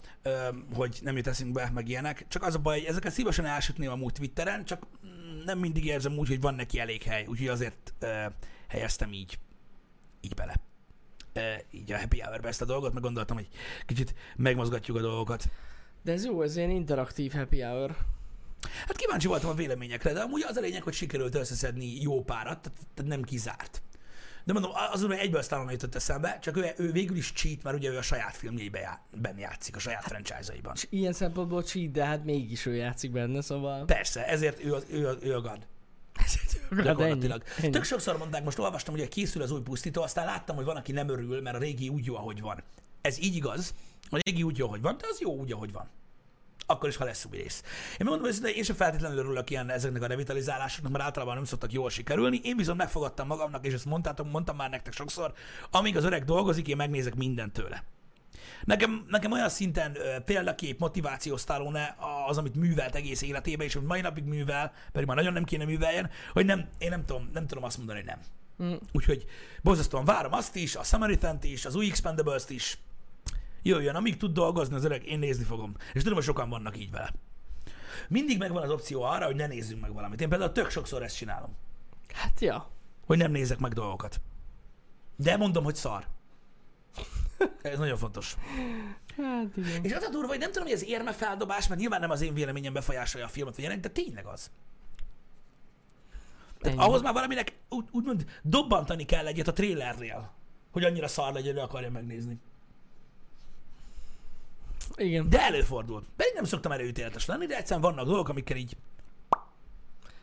hogy 0.73 0.99
nem 1.01 1.15
jut 1.15 1.27
eszünkbe, 1.27 1.71
meg 1.73 1.87
ilyenek. 1.87 2.25
Csak 2.27 2.43
az 2.43 2.55
a 2.55 2.59
baj, 2.59 2.79
hogy 2.79 2.87
ezeket 2.87 3.11
szívesen 3.11 3.45
elsütném 3.45 3.91
amúgy 3.91 4.13
Twitteren, 4.13 4.65
csak 4.65 4.87
mm, 5.05 5.43
nem 5.45 5.59
mindig 5.59 5.85
érzem 5.85 6.17
úgy, 6.17 6.27
hogy 6.27 6.41
van 6.41 6.55
neki 6.55 6.79
elég 6.79 7.03
hely, 7.03 7.25
úgyhogy 7.27 7.47
azért 7.47 7.93
helyeztem 8.67 9.13
így, 9.13 9.39
így 10.21 10.33
bele. 10.33 10.55
Így 11.71 11.91
a 11.91 11.97
happy 11.97 12.19
hour 12.19 12.45
ezt 12.45 12.61
a 12.61 12.65
dolgot, 12.65 12.93
meg 12.93 13.03
gondoltam, 13.03 13.37
hogy 13.37 13.47
kicsit 13.85 14.13
megmozgatjuk 14.35 14.97
a 14.97 15.01
dolgokat. 15.01 15.49
De 16.03 16.11
ez 16.11 16.25
jó, 16.25 16.41
ez 16.41 16.55
ilyen 16.55 16.69
interaktív 16.69 17.31
happy 17.31 17.61
hour. 17.61 17.95
Hát 18.87 18.95
kíváncsi 18.95 19.27
voltam 19.27 19.49
a 19.49 19.53
véleményekre, 19.53 20.13
de 20.13 20.19
amúgy 20.19 20.43
az 20.47 20.57
a 20.57 20.61
lényeg, 20.61 20.83
hogy 20.83 20.93
sikerült 20.93 21.35
összeszedni 21.35 22.01
jó 22.01 22.23
párat, 22.23 22.71
tehát 22.93 23.11
nem 23.11 23.21
kizárt. 23.21 23.81
De 24.47 24.53
mondom, 24.53 24.71
az 24.91 25.01
hogy 25.01 25.11
egyből 25.11 25.41
Stallone 25.41 25.71
jutott 25.71 25.95
eszembe, 25.95 26.39
csak 26.41 26.57
ő, 26.57 26.73
ő 26.77 26.91
végül 26.91 27.17
is 27.17 27.31
cheat, 27.31 27.63
mert 27.63 27.75
ugye 27.75 27.89
ő 27.89 27.97
a 27.97 28.01
saját 28.01 28.35
filmjeiben 28.35 28.81
já, 28.81 29.01
benne 29.11 29.39
játszik, 29.39 29.75
a 29.75 29.79
saját 29.79 30.03
franchise-aiban. 30.03 30.73
És 30.75 30.87
ilyen 30.89 31.13
szempontból 31.13 31.63
cheat, 31.63 31.91
de 31.91 32.05
hát 32.05 32.23
mégis 32.23 32.65
ő 32.65 32.75
játszik 32.75 33.11
benne, 33.11 33.41
szóval... 33.41 33.85
Persze, 33.85 34.27
ezért 34.27 34.63
ő, 34.63 34.73
az, 34.73 34.85
ő, 34.89 35.07
a, 35.07 35.15
ő 35.21 35.35
a. 35.35 35.57
Hát 36.13 36.29
Gyakorlatilag. 36.83 37.43
ennyi, 37.43 37.63
ennyi. 37.63 37.71
Tök 37.71 37.83
sokszor 37.83 38.17
mondták, 38.17 38.43
most 38.43 38.59
olvastam, 38.59 38.95
hogy 38.97 39.07
készül 39.07 39.41
az 39.41 39.51
új 39.51 39.61
pusztító, 39.61 40.01
aztán 40.01 40.25
láttam, 40.25 40.55
hogy 40.55 40.65
van, 40.65 40.75
aki 40.75 40.91
nem 40.91 41.09
örül, 41.09 41.41
mert 41.41 41.55
a 41.55 41.59
régi 41.59 41.89
úgy 41.89 42.05
jó, 42.05 42.15
ahogy 42.15 42.41
van. 42.41 42.63
Ez 43.01 43.19
így 43.19 43.35
igaz, 43.35 43.73
a 44.09 44.19
régi 44.25 44.43
úgy 44.43 44.57
jó, 44.57 44.65
ahogy 44.65 44.81
van, 44.81 44.97
de 44.97 45.05
az 45.09 45.19
jó 45.19 45.35
úgy, 45.35 45.51
ahogy 45.51 45.71
van. 45.71 45.89
Akkor 46.69 46.89
is, 46.89 46.95
ha 46.95 47.05
lesz 47.05 47.25
új 47.31 47.37
rész. 47.37 47.63
Én 47.97 48.07
mondom, 48.07 48.31
hogy 48.31 48.55
én 48.55 48.63
sem 48.63 48.75
feltétlenül 48.75 49.17
örülök 49.17 49.49
ilyen 49.49 49.69
ezeknek 49.69 50.01
a 50.01 50.07
revitalizálásoknak, 50.07 50.91
mert 50.91 51.03
általában 51.03 51.35
nem 51.35 51.43
szoktak 51.43 51.71
jól 51.71 51.89
sikerülni. 51.89 52.39
Én 52.43 52.57
viszont 52.57 52.77
megfogadtam 52.77 53.27
magamnak, 53.27 53.65
és 53.65 53.73
ezt 53.73 53.85
mondtátok, 53.85 54.31
mondtam 54.31 54.55
már 54.55 54.69
nektek 54.69 54.93
sokszor, 54.93 55.33
amíg 55.71 55.97
az 55.97 56.03
öreg 56.03 56.23
dolgozik, 56.23 56.67
én 56.67 56.75
megnézek 56.75 57.15
mindent 57.15 57.53
tőle. 57.53 57.83
Nekem, 58.63 59.05
nekem 59.07 59.31
olyan 59.31 59.49
szinten 59.49 59.97
példakép, 60.25 60.79
motivációs 60.79 61.41
Stallone 61.41 61.95
az, 62.27 62.37
amit 62.37 62.55
művelt 62.55 62.95
egész 62.95 63.21
életében, 63.21 63.65
és 63.65 63.75
amit 63.75 63.87
mai 63.87 64.01
napig 64.01 64.23
művel, 64.23 64.71
pedig 64.91 65.07
már 65.07 65.17
nagyon 65.17 65.33
nem 65.33 65.43
kéne 65.43 65.65
műveljen, 65.65 66.09
hogy 66.33 66.45
nem, 66.45 66.67
én 66.77 66.89
nem 66.89 67.05
tudom, 67.05 67.29
nem 67.33 67.47
tudom 67.47 67.63
azt 67.63 67.77
mondani, 67.77 67.99
hogy 67.99 68.07
nem. 68.07 68.19
Mm. 68.63 68.75
Úgyhogy 68.91 69.25
borzasztóan 69.61 70.05
várom 70.05 70.33
azt 70.33 70.55
is, 70.55 70.75
a 70.75 70.83
Samaritan-t 70.83 71.43
is, 71.43 71.65
az 71.65 71.75
új 71.75 71.87
Expendables-t 71.87 72.49
is. 72.49 72.77
Jöjjön, 73.67 73.95
amíg 73.95 74.17
tud 74.17 74.33
dolgozni 74.33 74.75
az 74.75 74.83
öreg, 74.85 75.05
én 75.05 75.19
nézni 75.19 75.43
fogom. 75.43 75.75
És 75.93 76.01
tudom, 76.01 76.13
hogy 76.13 76.23
sokan 76.23 76.49
vannak 76.49 76.77
így 76.77 76.91
vele. 76.91 77.13
Mindig 78.09 78.37
megvan 78.37 78.63
az 78.63 78.69
opció 78.69 79.01
arra, 79.01 79.25
hogy 79.25 79.35
ne 79.35 79.47
nézzünk 79.47 79.81
meg 79.81 79.93
valamit. 79.93 80.21
Én 80.21 80.29
például 80.29 80.51
tök 80.51 80.69
sokszor 80.69 81.03
ezt 81.03 81.17
csinálom, 81.17 81.55
Hát 82.13 82.39
ja. 82.39 82.69
hogy 83.05 83.17
nem 83.17 83.31
nézek 83.31 83.59
meg 83.59 83.73
dolgokat. 83.73 84.21
De 85.15 85.37
mondom, 85.37 85.63
hogy 85.63 85.75
szar. 85.75 86.07
Ez 87.61 87.77
nagyon 87.77 87.97
fontos. 87.97 88.35
Hát 89.17 89.57
igen. 89.57 89.83
És 89.83 89.93
az 89.93 90.03
a 90.03 90.09
durva, 90.09 90.27
hogy 90.27 90.39
nem 90.39 90.51
tudom, 90.51 90.67
hogy 90.67 90.75
ez 90.75 90.83
érme 90.83 91.11
feldobás, 91.11 91.67
mert 91.67 91.79
nyilván 91.79 91.99
nem 91.99 92.09
az 92.09 92.21
én 92.21 92.33
véleményem 92.33 92.73
befolyásolja 92.73 93.25
a 93.25 93.29
filmet, 93.29 93.55
vagy 93.55 93.63
ilyenek, 93.63 93.83
de 93.83 93.89
tényleg 93.89 94.25
az. 94.25 94.51
Tehát 96.59 96.77
ahhoz 96.77 97.01
már 97.01 97.13
valaminek 97.13 97.53
úgy, 97.69 97.85
úgymond 97.91 98.25
dobbantani 98.41 99.05
kell 99.05 99.27
egyet 99.27 99.47
a 99.47 99.53
trailernél, 99.53 100.33
hogy 100.71 100.83
annyira 100.83 101.07
szar 101.07 101.33
legyen, 101.33 101.53
hogy 101.53 101.63
akarja 101.63 101.91
megnézni. 101.91 102.39
Igen. 104.95 105.29
De 105.29 105.41
előfordul. 105.41 106.03
Pedig 106.15 106.33
nem 106.35 106.43
szoktam 106.43 106.71
előítéletes 106.71 107.25
lenni, 107.25 107.45
de 107.45 107.57
egyszerűen 107.57 107.81
vannak 107.81 108.05
dolgok, 108.05 108.29
amikkel 108.29 108.57
így... 108.57 108.77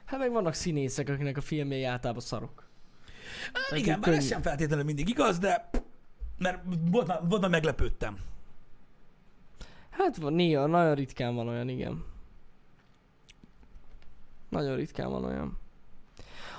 Hát 0.04 0.18
meg 0.18 0.32
vannak 0.32 0.54
színészek, 0.54 1.08
akinek 1.08 1.36
a 1.36 1.40
filmjei 1.40 1.84
általában 1.84 2.22
szarok. 2.22 2.68
Hát 3.52 3.78
igen, 3.78 4.00
bár 4.00 4.14
ez 4.14 4.26
sem 4.26 4.42
feltétlenül 4.42 4.84
mindig 4.84 5.08
igaz, 5.08 5.38
de 5.38 5.70
mert 6.38 6.62
volt 6.90 7.06
már, 7.06 7.20
volt 7.28 7.40
már 7.40 7.50
meglepődtem. 7.50 8.18
Hát 9.90 10.16
van, 10.16 10.32
néha, 10.32 10.66
nagyon 10.66 10.94
ritkán 10.94 11.34
van 11.34 11.48
olyan, 11.48 11.68
igen. 11.68 12.04
Nagyon 14.48 14.76
ritkán 14.76 15.10
van 15.10 15.24
olyan. 15.24 15.58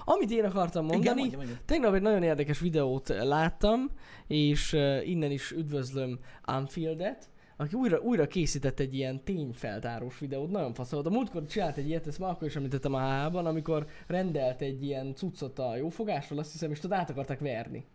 Amit 0.06 0.32
én 0.32 0.45
akartam 0.45 0.86
mondani, 0.86 1.03
Igen, 1.03 1.18
mondja, 1.18 1.38
mondja. 1.38 1.58
tegnap 1.66 1.93
egy 1.93 2.01
nagyon 2.01 2.24
érdekes 2.24 2.60
videót 2.60 3.08
láttam, 3.08 3.91
és 4.28 4.74
uh, 4.74 5.10
innen 5.10 5.32
is 5.32 5.51
üdvözlöm 5.51 6.20
Unfieldet, 6.47 7.30
aki 7.58 7.76
újra, 7.76 7.99
újra 7.99 8.28
készített 8.28 8.80
egy 8.80 8.93
ilyen 8.93 9.24
tényfeltárós 9.24 10.20
videót, 10.20 10.51
nagyon 10.51 10.74
fasz 10.74 10.91
volt. 10.91 11.06
A 11.06 11.10
múltkor 11.10 11.45
csinált 11.45 11.78
egy 11.78 11.88
ilyet, 11.88 12.08
ezt 12.08 12.20
már 12.20 12.30
akkor 12.30 12.47
is 12.47 12.56
említettem 12.56 12.93
a 12.93 13.24
HH-ban, 13.24 13.45
amikor 13.45 13.88
rendelt 14.08 14.62
egy 14.62 14.84
ilyen 14.84 15.16
cuccot 15.16 15.60
a 15.60 15.76
jófogásról, 15.76 16.39
azt 16.39 16.51
hiszem, 16.51 16.72
és 16.72 16.80
tudod, 16.80 16.97
át 16.97 17.10
akarták 17.10 17.39
verni. 17.39 17.86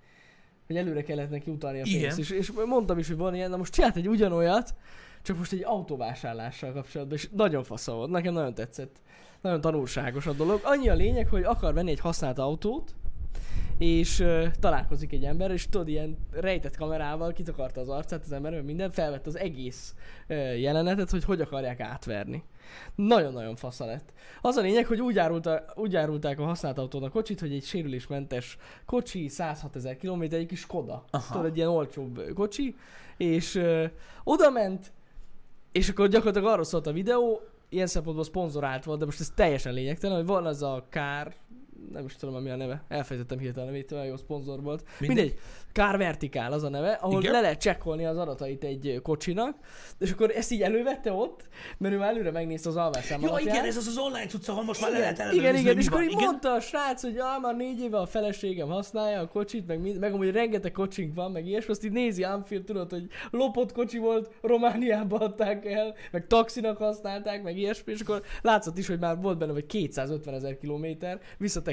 Hogy 0.67 0.77
előre 0.77 1.03
kellett 1.03 1.31
neki 1.31 1.51
utalni 1.51 1.81
a 1.81 1.83
pénzt. 1.83 2.19
És, 2.19 2.31
és 2.31 2.53
mondtam 2.67 2.99
is, 2.99 3.09
hogy 3.09 3.17
van 3.17 3.35
ilyen, 3.35 3.51
na 3.51 3.57
most 3.57 3.73
csinált 3.73 3.97
egy 3.97 4.09
ugyanolyat, 4.09 4.75
csak 5.23 5.37
most 5.37 5.53
egy 5.53 5.65
autóvásárlással 5.65 6.73
kapcsolatban, 6.73 7.17
és 7.17 7.29
nagyon 7.33 7.65
fasz 7.65 7.87
volt, 7.87 8.11
nekem 8.11 8.33
nagyon 8.33 8.55
tetszett. 8.55 9.01
Nagyon 9.41 9.61
tanulságos 9.61 10.27
a 10.27 10.33
dolog. 10.33 10.61
Annyi 10.63 10.89
a 10.89 10.95
lényeg, 10.95 11.29
hogy 11.29 11.43
akar 11.43 11.75
venni 11.75 11.91
egy 11.91 12.01
használt 12.01 12.39
autót, 12.39 12.95
és 13.81 14.19
uh, 14.19 14.47
találkozik 14.61 15.13
egy 15.13 15.25
ember, 15.25 15.51
és 15.51 15.69
tudod, 15.69 15.89
ilyen 15.89 16.19
rejtett 16.31 16.77
kamerával 16.77 17.33
kitakarta 17.33 17.81
az 17.81 17.89
arcát 17.89 18.23
az 18.25 18.33
ember, 18.33 18.63
minden, 18.63 18.91
felvett 18.91 19.27
az 19.27 19.37
egész 19.39 19.95
uh, 20.29 20.61
jelenetet, 20.61 21.11
hogy 21.11 21.25
hogy 21.25 21.41
akarják 21.41 21.81
átverni. 21.81 22.43
Nagyon-nagyon 22.95 23.57
fasza 23.57 23.85
lett. 23.85 24.13
Az 24.41 24.57
a 24.57 24.61
lényeg, 24.61 24.87
hogy 24.87 25.01
úgy, 25.01 25.19
árulta, 25.19 25.65
úgy 25.75 25.97
árulták 25.97 26.39
a 26.39 26.45
használt 26.45 26.79
autón 26.79 27.03
a 27.03 27.09
kocsit, 27.09 27.41
hogy 27.41 27.53
egy 27.53 27.65
sérülésmentes 27.65 28.57
kocsi, 28.87 29.29
106 29.29 29.77
ezer 29.77 29.97
kilométer, 29.97 30.39
egy 30.39 30.47
kis 30.47 30.61
Skoda. 30.61 31.05
Aha. 31.11 31.33
Tudod, 31.33 31.51
egy 31.51 31.57
ilyen 31.57 31.69
olcsóbb 31.69 32.33
kocsi, 32.35 32.77
és 33.17 33.55
uh, 33.55 33.85
oda 34.25 34.51
ment, 34.51 34.93
és 35.73 35.89
akkor 35.89 36.09
gyakorlatilag 36.09 36.53
arról 36.53 36.65
szólt 36.65 36.87
a 36.87 36.93
videó, 36.93 37.41
ilyen 37.69 37.87
szempontból 37.87 38.25
szponzorált 38.25 38.85
volt, 38.85 38.99
de 38.99 39.05
most 39.05 39.21
ez 39.21 39.31
teljesen 39.35 39.73
lényegtelen, 39.73 40.17
hogy 40.17 40.27
van 40.27 40.47
az 40.47 40.63
a 40.63 40.87
kár, 40.89 41.35
nem 41.93 42.05
is 42.05 42.17
tudom, 42.17 42.43
mi 42.43 42.51
a 42.51 42.57
neve, 42.57 42.83
elfejtettem 42.89 43.39
hirtelen 43.39 43.69
a 43.69 43.71
nevét, 43.71 43.93
olyan 43.93 44.05
jó 44.05 44.17
szponzor 44.17 44.63
volt. 44.63 44.85
Mindegy. 44.99 45.17
Mindegy, 45.17 45.39
Kár 45.73 45.99
Vertikál 45.99 46.53
az 46.53 46.63
a 46.63 46.69
neve, 46.69 46.91
ahol 46.93 47.21
Igen. 47.21 47.33
le 47.33 47.41
lehet 47.41 47.61
csekkolni 47.61 48.05
az 48.05 48.17
adatait 48.17 48.65
egy 48.65 49.01
kocsinak, 49.03 49.57
és 49.99 50.11
akkor 50.11 50.31
ezt 50.31 50.53
így 50.53 50.63
elővette 50.63 51.13
ott, 51.13 51.49
mert 51.79 51.95
ő 51.95 51.99
már 51.99 52.09
előre 52.09 52.31
megnézte 52.31 52.69
az 52.69 52.77
alvásszám 52.77 53.21
Jó, 53.21 53.29
alapján. 53.29 53.55
igen, 53.55 53.67
ez 53.67 53.77
az 53.77 53.87
az 53.87 53.99
online 53.99 54.27
cucc, 54.27 54.49
ahol 54.49 54.65
most 54.65 54.81
már 54.81 54.91
le 54.91 54.97
Igen, 54.97 55.13
lehet 55.13 55.33
igen, 55.33 55.45
ellenőrizni, 55.45 55.61
igen, 55.61 55.75
hogy 55.75 55.83
és 55.83 55.89
akkor 55.89 56.03
így 56.03 56.25
mondta 56.25 56.53
a 56.53 56.61
srác, 56.61 57.03
hogy 57.03 57.19
ah, 57.19 57.41
már 57.41 57.57
négy 57.57 57.81
éve 57.81 57.99
a 57.99 58.07
feleségem 58.07 58.69
használja 58.69 59.21
a 59.21 59.29
kocsit, 59.29 59.67
meg, 59.67 59.81
mind, 59.81 59.99
meg 59.99 60.13
amúgy 60.13 60.31
rengeteg 60.31 60.73
kocsink 60.73 61.15
van, 61.15 61.33
meg 61.33 61.47
ilyesmi, 61.47 61.73
azt 61.73 61.85
így 61.85 61.93
nézi 61.93 62.25
Anfield, 62.25 62.65
tudod, 62.65 62.91
hogy 62.91 63.07
lopott 63.31 63.73
kocsi 63.73 63.99
volt, 63.99 64.31
Romániába 64.43 65.19
adták 65.19 65.67
el, 65.67 65.95
meg 66.11 66.27
taxinak 66.27 66.77
használták, 66.77 67.43
meg 67.43 67.59
ilyesmi, 67.59 67.93
és 67.93 68.01
akkor 68.01 68.23
látszott 68.43 68.79
is, 68.79 68.87
hogy 68.87 68.99
már 68.99 69.21
volt 69.21 69.39
benne 69.39 69.53
vagy 69.53 69.67
250 69.67 70.35
ezer 70.35 70.59
kilométer, 70.59 71.21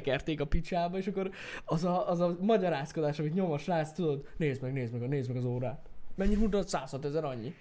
visszatekerték 0.07 0.41
a 0.41 0.45
picsába, 0.45 0.97
és 0.97 1.07
akkor 1.07 1.29
az 1.65 1.83
a, 1.83 2.09
az 2.09 2.19
a 2.19 2.37
magyarázkodás, 2.41 3.19
amit 3.19 3.33
nyom 3.33 3.51
a 3.51 3.59
tudod, 3.95 4.27
nézd 4.37 4.61
meg, 4.61 4.73
nézd 4.73 4.93
meg, 4.93 5.09
nézd 5.09 5.27
meg 5.27 5.37
az 5.37 5.45
órát. 5.45 5.89
Mennyit 6.15 6.39
mutat? 6.39 6.67
106 6.67 7.05
ezer 7.05 7.23
annyi. 7.23 7.53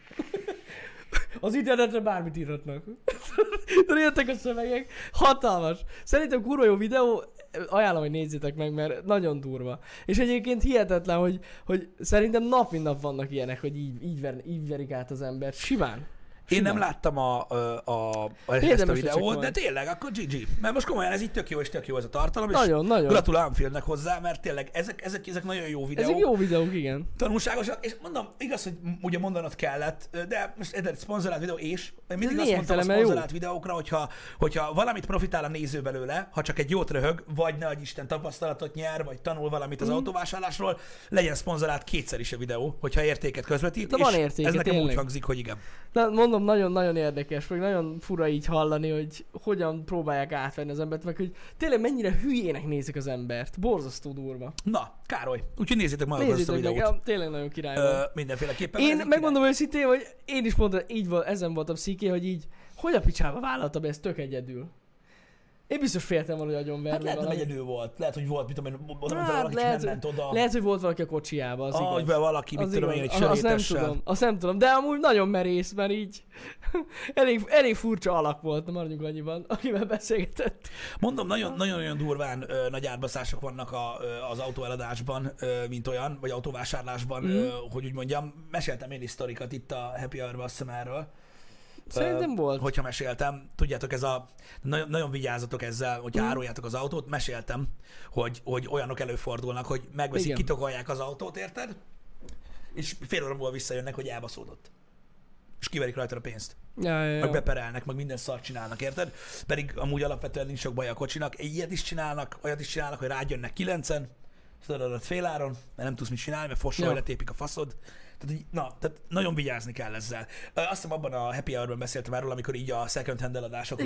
Az 1.41 1.55
internetre 1.55 2.01
bármit 2.01 2.37
írhatnak. 2.37 2.85
De 3.87 3.95
jöttek 3.95 4.29
a 4.29 4.35
szövegek. 4.35 4.89
Hatalmas. 5.13 5.79
Szerintem 6.05 6.43
kurva 6.43 6.65
jó 6.65 6.77
videó. 6.77 7.25
Ajánlom, 7.69 8.03
hogy 8.03 8.11
nézzétek 8.11 8.55
meg, 8.55 8.73
mert 8.73 9.05
nagyon 9.05 9.41
durva. 9.41 9.79
És 10.07 10.19
egyébként 10.19 10.63
hihetetlen, 10.63 11.19
hogy, 11.19 11.41
hogy 11.67 11.89
szerintem 11.99 12.43
nap 12.43 12.71
mint 12.71 12.85
nap 12.85 13.01
vannak 13.01 13.31
ilyenek, 13.31 13.61
hogy 13.61 13.77
így, 13.77 14.03
így, 14.03 14.21
ver, 14.21 14.43
így 14.47 14.69
verik 14.69 14.93
át 14.93 15.11
az 15.11 15.23
embert. 15.23 15.57
Simán. 15.57 16.07
Én 16.49 16.63
nem 16.63 16.79
láttam 16.79 17.19
a, 17.19 17.47
a, 17.85 18.25
a, 18.25 18.31
ezt 18.55 18.89
a 18.89 18.93
videót, 18.93 19.41
de 19.41 19.51
tényleg, 19.51 19.87
akkor 19.87 20.11
GG. 20.11 20.47
Mert 20.61 20.75
most 20.75 20.87
komolyan 20.87 21.13
ez 21.13 21.23
így 21.23 21.31
tök 21.31 21.51
jó, 21.51 21.61
és 21.61 21.69
tök 21.69 21.87
jó 21.87 21.97
ez 21.97 22.05
a 22.05 22.09
tartalom, 22.09 22.51
és 22.51 22.57
Nagyon, 22.57 22.87
nagyon. 22.87 23.09
gratulálom 23.09 23.49
Anfieldnek 23.49 23.83
hozzá, 23.83 24.19
mert 24.19 24.41
tényleg 24.41 24.71
ezek, 24.73 25.05
ezek, 25.05 25.27
ezek 25.27 25.45
nagyon 25.45 25.69
jó 25.69 25.87
videók. 25.87 26.11
Ezek 26.11 26.21
jó 26.21 26.37
videók, 26.37 26.75
igen. 26.75 27.09
tanulságosak, 27.17 27.87
és 27.87 27.95
mondom, 28.03 28.29
igaz, 28.39 28.63
hogy 28.63 28.73
ugye 29.03 29.19
mondanod 29.19 29.55
kellett, 29.55 30.09
de 30.29 30.55
most 30.57 30.75
egy 30.75 30.97
szponzorált 30.97 31.41
videó 31.41 31.57
és 31.57 31.93
én 32.11 32.19
mindig 32.19 32.39
azt 32.39 32.51
mondtam 32.51 32.79
a 32.79 32.83
szponzorált 32.83 33.31
videókra, 33.31 33.73
hogyha, 33.73 34.09
hogyha 34.39 34.73
valamit 34.75 35.07
profitál 35.07 35.45
a 35.45 35.49
néző 35.49 35.81
belőle, 35.81 36.29
ha 36.33 36.43
csak 36.43 36.59
egy 36.59 36.71
jót 36.71 36.91
röhög, 36.91 37.25
vagy 37.35 37.55
ne 37.59 37.67
adj 37.67 37.81
Isten 37.83 38.07
tapasztalatot 38.07 38.75
nyer, 38.75 39.05
vagy 39.05 39.21
tanul 39.21 39.49
valamit 39.49 39.81
az 39.81 39.89
autóvásárlásról, 39.89 40.79
legyen 41.09 41.35
szponzorált 41.35 41.85
kétszer 41.85 42.21
is 42.21 42.33
a 42.33 42.37
videó, 42.37 42.77
hogyha 42.81 43.03
értéket 43.03 43.45
közvetít, 43.45 43.91
De 43.91 43.97
és 43.97 44.03
van 44.03 44.15
értéke, 44.15 44.49
ez 44.49 44.55
nekem 44.55 44.73
úgy 44.73 44.79
tényleg. 44.79 44.97
hangzik, 44.97 45.25
hogy 45.25 45.39
igen. 45.39 45.57
Na, 45.93 46.09
mondom, 46.09 46.36
nagyon-nagyon 46.43 46.97
érdekes, 46.97 47.47
meg 47.49 47.59
nagyon 47.59 47.97
fura 48.01 48.29
így 48.29 48.47
hallani, 48.47 48.91
hogy 48.91 49.25
hogyan 49.43 49.85
próbálják 49.85 50.33
átvenni 50.33 50.71
az 50.71 50.81
embert, 50.81 51.05
meg 51.05 51.17
hogy 51.17 51.35
tényleg 51.57 51.81
mennyire 51.81 52.19
hülyének 52.23 52.67
nézik 52.67 52.97
az 52.97 53.07
embert. 53.07 53.61
Borzasztó 53.61 54.13
durva. 54.13 54.53
Na, 54.65 54.93
Károly, 55.07 55.43
úgyhogy 55.57 55.77
nézzétek 55.77 56.07
meg 56.07 56.19
azt 56.19 56.29
a 56.29 56.31
Nézzétek 56.31 56.55
meg, 56.55 56.73
videót. 56.73 56.79
ja, 56.79 57.01
tényleg 57.05 57.31
nagyon 57.31 57.49
király 57.49 57.77
Ö, 57.77 58.01
mindenféleképpen. 58.15 58.81
Én 58.81 59.03
megmondom 59.09 59.45
őszintén, 59.45 59.87
hogy 59.87 60.07
én 60.25 60.45
is 60.45 60.55
mondtam, 60.55 60.81
így 60.87 61.09
volt, 61.09 61.27
ezen 61.27 61.55
voltam 61.55 61.75
szíké, 61.75 62.07
hogy 62.09 62.27
így, 62.27 62.45
hogy 62.77 62.95
a 62.95 63.01
picsába 63.01 63.41
vállalta 63.41 63.81
be 63.81 63.89
ezt 63.89 64.03
tök 64.03 64.19
egyedül. 64.19 64.67
Én 65.67 65.81
biztos 65.81 66.05
féltem 66.05 66.37
volna, 66.37 66.53
hogy 66.53 66.63
agyon 66.63 66.77
Hát 66.77 66.85
verni 66.85 67.05
lehet, 67.05 67.19
hogy 67.19 67.27
valami. 67.29 67.43
egyedül 67.45 67.65
volt. 67.65 67.99
Lehet, 67.99 68.15
hogy 68.15 68.27
volt, 68.29 68.47
mit 68.47 68.57
tudom 68.57 68.73
én, 68.73 68.97
oda 69.01 69.17
Hát, 69.17 69.27
valaki, 69.33 69.55
lehet, 69.55 69.55
lehet, 69.55 69.81
nem 69.81 69.89
ment 69.91 70.05
oda. 70.05 70.33
Lehet, 70.33 70.53
hogy 70.53 70.63
volt 70.63 70.81
valaki 70.81 71.03
a 71.03 71.07
kocsiába, 71.07 71.65
az 71.65 71.75
ah, 71.75 71.81
igaz. 71.81 71.93
hogy 71.93 72.05
be 72.05 72.17
valaki, 72.17 72.57
mit 72.57 72.67
Az 72.67 72.73
tudom 72.73 72.91
igaz. 72.91 73.03
én, 73.05 73.11
egy 73.11 73.23
azt 73.23 73.43
nem 73.43 73.57
tudom, 73.59 74.01
azt 74.05 74.21
nem 74.21 74.39
tudom, 74.39 74.59
de 74.59 74.67
amúgy 74.69 74.99
nagyon 75.01 75.29
merész, 75.29 75.73
mert 75.73 75.91
így 75.91 76.25
elég, 77.15 77.45
elég 77.49 77.75
furcsa 77.75 78.13
alak 78.13 78.41
volt, 78.41 78.71
maradjunk 78.71 79.03
annyiban, 79.03 79.45
akivel 79.49 79.85
beszélgetett. 79.85 80.69
Mondom, 81.01 81.27
nagyon-nagyon 81.27 81.97
durván 81.97 82.45
ö, 82.49 82.69
nagy 82.71 82.87
átbaszások 82.87 83.41
vannak 83.41 83.73
a, 83.73 83.97
ö, 84.01 84.07
az 84.31 84.39
autóeladásban, 84.39 85.33
ö, 85.39 85.67
mint 85.69 85.89
olyan, 85.89 86.19
vagy 86.21 86.31
autóvásárlásban, 86.31 87.23
Mhm. 87.23 87.33
ö, 87.33 87.49
hogy 87.71 87.85
úgy 87.85 87.95
mondjam. 87.95 88.47
Meséltem 88.51 88.91
én 88.91 89.03
is 89.03 89.11
sztorikat 89.11 89.53
itt 89.53 89.73
a 89.73 89.93
Happy 90.01 90.19
Hour-ban, 90.19 90.45
azt 90.45 90.59
hiszem 90.59 90.75
erről. 90.75 91.09
Szerintem 91.89 92.35
volt. 92.35 92.61
Hogyha 92.61 92.83
meséltem, 92.83 93.47
tudjátok, 93.55 93.93
ez 93.93 94.03
a, 94.03 94.29
nagyon, 94.63 94.89
nagyon 94.89 95.11
vigyázzatok 95.11 95.63
ezzel, 95.63 96.01
hogyha 96.01 96.21
Mhm. 96.21 96.31
áruljátok 96.31 96.65
az 96.65 96.75
autót, 96.75 97.07
meséltem, 97.09 97.69
hogy, 98.11 98.41
hogy 98.45 98.67
olyanok 98.71 99.01
előfordulnak, 99.01 99.67
hogy 99.67 99.89
megveszik, 99.93 100.27
Igen. 100.27 100.37
kitokolják 100.39 100.89
az 100.89 100.99
autót, 101.01 101.37
érted? 101.37 101.77
És 102.75 102.97
fél 103.07 103.25
óra 103.25 103.35
múlva 103.35 103.51
visszajönnek, 103.51 103.95
hogy 103.95 104.07
elbaszódott. 104.07 104.71
És 105.61 105.69
kiverik 105.69 105.95
rajta 105.97 106.17
a 106.17 106.21
pénzt. 106.21 106.57
Ja, 106.81 107.05
ja, 107.05 107.19
Meg 107.21 107.25
ja. 107.25 107.31
beperelnek, 107.31 107.85
meg 107.85 107.97
minden 107.97 108.17
szart 108.17 108.43
csinálnak, 108.45 108.81
érted? 108.81 109.13
Pedig 109.47 109.73
amúgy 109.77 110.03
alapvetően 110.03 110.47
nincs 110.47 110.59
sok 110.59 110.75
baj 110.75 110.89
a 110.89 110.95
kocsinak. 110.95 111.43
Ilyet 111.43 111.73
is 111.73 111.83
csinálnak, 111.83 112.39
olyat 112.43 112.61
is 112.61 112.69
csinálnak, 112.69 112.99
hogy 112.99 113.09
rájönnek 113.09 113.53
kilencen, 113.53 114.09
tudod, 114.67 115.03
féláron, 115.03 115.51
mert 115.51 115.89
nem 115.89 115.97
tudsz 115.97 116.11
mit 116.11 116.19
csinálni, 116.19 116.47
mert 116.47 116.61
fosol, 116.61 116.87
Ja. 116.87 116.93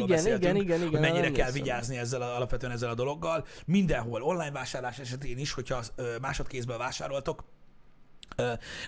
Igen, 0.05 0.17
beszéltünk, 0.17 0.43
igen, 0.43 0.57
igen, 0.57 0.77
igen, 0.77 0.91
hogy 0.91 1.01
mennyire 1.01 1.31
kell 1.31 1.51
vigyázni 1.51 1.97
ezzel 1.99 2.23
a, 2.23 2.37
alapvetően 2.37 2.73
ezzel 2.73 2.91
a 2.91 2.95
dologgal. 2.95 3.47
Mindenhol, 3.67 4.23
online 4.23 4.51
vásárlás 4.51 4.99
esetén 4.99 5.39
is, 5.39 5.53
hogyha 5.53 5.83
másodkézből 6.21 6.79
vásároltok, 6.79 7.45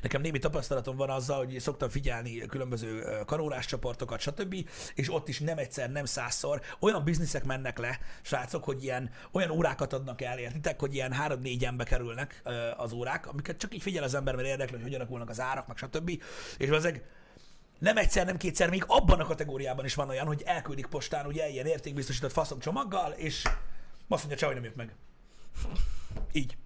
Nekem 0.02 0.20
némi 0.20 0.38
tapasztalatom 0.38 0.96
van 0.96 1.10
azzal, 1.10 1.36
hogy 1.36 1.60
szoktam 1.60 1.88
figyelni 1.88 2.36
különböző 2.38 3.22
karórás 3.26 3.66
csoportokat, 3.66 4.20
stb. 4.20 4.68
És 4.94 5.12
ott 5.12 5.28
is 5.28 5.40
nem 5.40 5.58
egyszer, 5.58 5.90
nem 5.90 6.04
százszor 6.04 6.60
olyan 6.80 7.04
bizniszek 7.04 7.44
mennek 7.44 7.78
le, 7.78 7.98
srácok, 8.22 8.64
hogy 8.64 8.82
ilyen 8.82 9.10
olyan 9.32 9.50
órákat 9.50 9.92
adnak 9.92 10.22
el, 10.22 10.38
értitek, 10.38 10.80
hogy 10.80 10.94
ilyen 10.94 11.14
3-4 11.26 11.64
ember 11.64 11.86
kerülnek 11.86 12.42
az 12.76 12.92
órák, 12.92 13.26
amiket 13.26 13.56
csak 13.56 13.74
így 13.74 13.82
figyel 13.82 14.02
az 14.02 14.14
ember, 14.14 14.34
mert 14.34 14.48
érdekli, 14.48 14.74
hogy 14.74 14.82
hogyan 14.82 15.00
alakulnak 15.00 15.30
az 15.30 15.40
árak, 15.40 15.66
meg 15.66 15.76
stb. 15.76 16.22
És 16.58 16.68
ezek 16.68 17.04
nem 17.78 17.96
egyszer, 17.96 18.26
nem 18.26 18.36
kétszer, 18.36 18.70
még 18.70 18.84
abban 18.86 19.20
a 19.20 19.24
kategóriában 19.24 19.84
is 19.84 19.94
van 19.94 20.08
olyan, 20.08 20.26
hogy 20.26 20.42
elküldik 20.44 20.86
postán 20.86 21.26
ugye 21.26 21.48
ilyen 21.48 21.66
értékbiztosított 21.66 22.32
faszom 22.32 22.58
csomaggal, 22.58 23.12
és 23.12 23.42
azt 24.08 24.26
mondja, 24.26 24.36
csaj, 24.36 24.54
nem 24.54 24.64
jött 24.64 24.76
meg. 24.76 24.94
Így. 26.32 26.56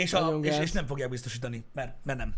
És, 0.00 0.12
a, 0.12 0.38
és, 0.42 0.58
és 0.58 0.72
nem 0.72 0.86
fogják 0.86 1.08
biztosítani, 1.08 1.64
mert, 1.72 1.94
mert 2.02 2.18
nem. 2.18 2.34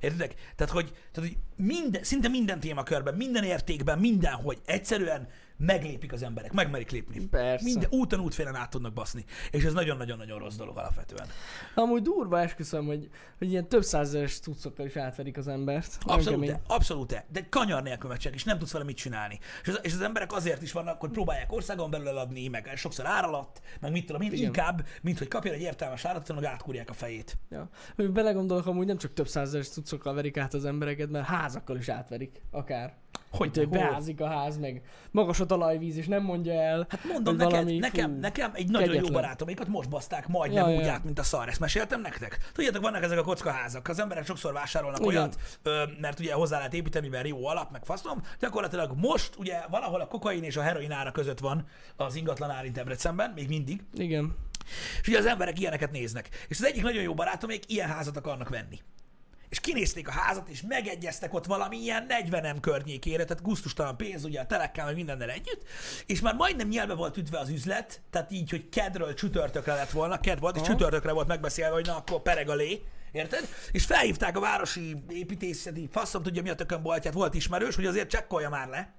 Értitek? 0.00 0.34
Tehát, 0.56 0.72
hogy, 0.72 0.92
tehát, 1.12 1.30
hogy 1.30 1.38
minden, 1.56 2.02
szinte 2.02 2.28
minden 2.28 2.60
témakörben, 2.60 3.14
minden 3.14 3.44
értékben, 3.44 3.98
mindenhogy 3.98 4.58
egyszerűen 4.64 5.28
meglépik 5.60 6.12
az 6.12 6.22
emberek, 6.22 6.52
megmerik 6.52 6.90
lépni. 6.90 7.26
Persze. 7.26 7.64
Minden 7.64 7.88
úton 7.90 8.20
útfélen 8.20 8.54
át 8.54 8.70
tudnak 8.70 8.92
baszni. 8.92 9.24
És 9.50 9.64
ez 9.64 9.72
nagyon-nagyon-nagyon 9.72 10.38
rossz 10.38 10.56
dolog 10.56 10.78
alapvetően. 10.78 11.28
Amúgy 11.74 12.02
durva 12.02 12.40
esküszöm, 12.40 12.86
hogy, 12.86 13.08
hogy 13.38 13.50
ilyen 13.50 13.68
több 13.68 13.82
százeres 13.82 14.38
cuccokkal 14.38 14.86
is 14.86 14.96
átverik 14.96 15.36
az 15.36 15.48
embert. 15.48 15.98
Abszolút, 16.00 16.40
kemény. 16.40 16.60
abszolút, 16.66 17.24
de 17.28 17.46
kanyar 17.48 17.82
nélkül 17.82 18.08
megcsinálják, 18.08 18.42
és 18.42 18.44
nem 18.50 18.58
tudsz 18.58 18.72
vele 18.72 18.84
mit 18.84 18.96
csinálni. 18.96 19.38
És 19.62 19.68
az, 19.68 19.78
és 19.82 19.92
az 19.92 20.00
emberek 20.00 20.32
azért 20.32 20.62
is 20.62 20.72
vannak, 20.72 21.00
hogy 21.00 21.10
próbálják 21.10 21.52
országon 21.52 21.90
belül 21.90 22.08
eladni, 22.08 22.48
meg 22.48 22.72
sokszor 22.76 23.06
ár 23.06 23.24
alatt, 23.24 23.60
meg 23.80 23.92
mit 23.92 24.06
tudom 24.06 24.22
én, 24.22 24.32
Igen. 24.32 24.44
inkább, 24.44 24.86
mint 25.02 25.18
hogy 25.18 25.28
kapjon 25.28 25.54
egy 25.54 25.60
értelmes 25.60 26.04
árat, 26.04 26.34
meg 26.34 26.44
átkúrják 26.44 26.90
a 26.90 26.92
fejét. 26.92 27.38
Ja. 27.50 27.68
Hogy 27.96 28.10
belegondolok, 28.10 28.66
amúgy 28.66 28.86
nem 28.86 28.98
csak 28.98 29.12
több 29.12 29.28
százeres 29.28 29.68
cuccokkal 29.68 30.14
verik 30.14 30.36
át 30.36 30.54
az 30.54 30.64
embereket, 30.64 31.10
mert 31.10 31.26
házakkal 31.26 31.76
is 31.76 31.88
átverik, 31.88 32.42
akár. 32.50 32.98
Hogy, 33.30 33.56
Hogy 33.56 33.68
beázik 33.68 34.20
a 34.20 34.26
ház, 34.26 34.58
meg 34.58 34.82
magas 35.10 35.40
a 35.40 35.46
talajvíz, 35.46 35.96
és 35.96 36.06
nem 36.06 36.22
mondja 36.22 36.52
el. 36.52 36.86
Hát 36.88 37.04
mondom 37.04 37.36
neked, 37.36 37.52
valami, 37.52 37.78
nekem, 37.78 38.10
fú, 38.12 38.18
nekem 38.20 38.50
egy 38.54 38.68
nagyon 38.70 38.86
jó 38.86 38.94
kegyetlen. 38.94 39.12
barátomékat 39.22 39.68
most 39.68 39.88
baszták 39.88 40.28
majdnem 40.28 40.68
Ja, 40.68 40.76
úgy 40.76 40.84
ja, 40.84 40.92
át, 40.92 41.04
mint 41.04 41.18
a 41.18 41.22
szar. 41.22 41.48
Ezt 41.48 41.60
meséltem 41.60 42.00
nektek? 42.00 42.38
Tudjátok, 42.52 42.82
vannak 42.82 43.02
ezek 43.02 43.18
a 43.18 43.22
kockaházak, 43.22 43.88
az 43.88 44.00
emberek 44.00 44.26
sokszor 44.26 44.52
vásárolnak 44.52 45.00
Igen. 45.00 45.16
olyat, 45.16 45.36
ö, 45.62 45.82
mert 46.00 46.20
ugye 46.20 46.32
hozzá 46.34 46.56
lehet 46.56 46.74
építeni, 46.74 47.08
mert 47.08 47.28
jó 47.28 47.46
alap, 47.46 47.70
meg 47.70 47.84
faszom. 47.84 48.22
Gyakorlatilag 48.40 48.92
most 48.96 49.34
ugye 49.38 49.60
valahol 49.70 50.00
a 50.00 50.06
kokain 50.06 50.42
és 50.42 50.56
a 50.56 50.62
heroin 50.62 50.90
ára 50.90 51.12
között 51.12 51.38
van 51.38 51.66
az 51.96 52.14
ingatlan 52.14 52.50
ár 52.50 52.70
Debrecenben, 52.70 53.30
még 53.30 53.48
mindig. 53.48 53.82
Igen. 53.94 54.36
És 55.00 55.08
ugye 55.08 55.18
az 55.18 55.26
emberek 55.26 55.60
ilyeneket 55.60 55.90
néznek. 55.90 56.28
És 56.48 56.58
az 56.58 56.64
egyik 56.64 56.82
nagyon 56.82 57.02
jó 57.02 57.14
barátomék 57.14 57.70
ilyen 57.72 57.88
házat 57.88 58.16
akarnak 58.16 58.48
venni. 58.48 58.78
És 59.50 59.60
kinézték 59.60 60.08
a 60.08 60.12
házat, 60.12 60.48
és 60.48 60.62
megegyeztek 60.68 61.34
ott 61.34 61.46
valami 61.46 61.76
ilyen 61.76 62.06
40 62.08 62.60
környékére, 62.60 63.24
tehát 63.24 63.42
gusztustalan 63.42 63.96
pénz, 63.96 64.24
ugye 64.24 64.40
a 64.40 64.46
telekkel, 64.46 64.84
meg 64.84 64.94
mindennel 64.94 65.30
együtt, 65.30 65.62
és 66.06 66.20
már 66.20 66.34
majdnem 66.34 66.68
nyelbe 66.68 66.94
volt 66.94 67.16
ütve 67.16 67.38
az 67.38 67.48
üzlet, 67.48 68.00
tehát 68.10 68.32
így, 68.32 68.50
hogy 68.50 68.68
kedről 68.68 69.14
csütörtökre 69.14 69.74
lett 69.74 69.90
volna, 69.90 70.20
ked 70.20 70.38
volt, 70.38 70.56
és 70.56 70.62
csütörtökre 70.62 71.12
volt 71.12 71.26
megbeszélve, 71.26 71.74
hogy 71.74 71.86
na 71.86 71.96
akkor 71.96 72.22
pereg 72.22 72.48
a 72.48 72.54
lé, 72.54 72.82
érted? 73.12 73.48
És 73.72 73.84
felhívták 73.84 74.36
a 74.36 74.40
városi 74.40 74.96
építészeti, 75.08 75.88
faszom 75.92 76.22
tudja 76.22 76.42
mi 76.42 76.50
a 76.50 76.54
tökön 76.54 76.82
boltját, 76.82 77.14
volt 77.14 77.34
ismerős, 77.34 77.74
hogy 77.74 77.86
azért 77.86 78.10
csekkolja 78.10 78.48
már 78.48 78.68
le, 78.68 78.94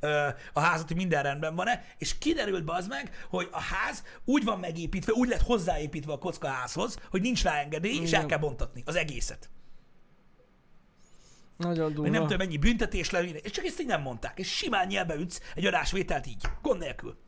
ö, 0.00 0.28
a 0.52 0.60
házat, 0.60 0.86
hogy 0.86 0.96
minden 0.96 1.22
rendben 1.22 1.54
van-e, 1.54 1.84
és 1.98 2.18
kiderült 2.18 2.64
be 2.64 2.72
az 2.72 2.86
meg, 2.86 3.26
hogy 3.28 3.48
a 3.50 3.60
ház 3.60 4.02
úgy 4.24 4.44
van 4.44 4.58
megépítve, 4.58 5.12
úgy 5.12 5.28
lett 5.28 5.42
hozzáépítve 5.42 6.12
a 6.12 6.18
kockaházhoz, 6.18 6.98
hogy 7.10 7.20
nincs 7.20 7.42
rá 7.42 7.60
engedély, 7.60 8.00
és 8.02 8.12
el 8.12 8.26
kell 8.26 8.38
bontatni 8.38 8.82
az 8.86 8.96
egészet. 8.96 9.50
Nagyon 11.60 11.86
durva. 11.86 12.02
Meg 12.02 12.10
nem 12.10 12.22
tudom, 12.22 12.38
mennyi 12.38 12.56
büntetés 12.56 13.10
le, 13.10 13.20
és 13.22 13.50
csak 13.50 13.64
ezt 13.64 13.80
így 13.80 13.86
nem 13.86 14.02
mondták. 14.02 14.38
És 14.38 14.56
simán 14.56 14.86
nyelbe 14.86 15.14
ütsz 15.14 15.40
egy 15.54 15.66
adásvételt 15.66 16.26
így, 16.26 16.46
gond 16.62 16.80
nélkül. 16.80 17.18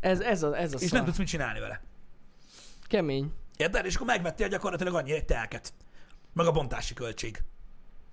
Ez, 0.00 0.20
ez 0.20 0.42
a, 0.42 0.58
ez 0.58 0.72
a 0.74 0.78
És 0.78 0.86
szar. 0.88 0.92
nem 0.92 1.04
tudsz 1.04 1.18
mit 1.18 1.26
csinálni 1.26 1.60
vele. 1.60 1.82
Kemény. 2.86 3.32
Érted? 3.56 3.84
És 3.84 3.94
akkor 3.94 4.06
megvettél 4.06 4.48
gyakorlatilag 4.48 4.94
annyi 4.94 5.12
egy 5.12 5.24
telket. 5.24 5.72
Meg 6.32 6.46
a 6.46 6.50
bontási 6.52 6.94
költség. 6.94 7.42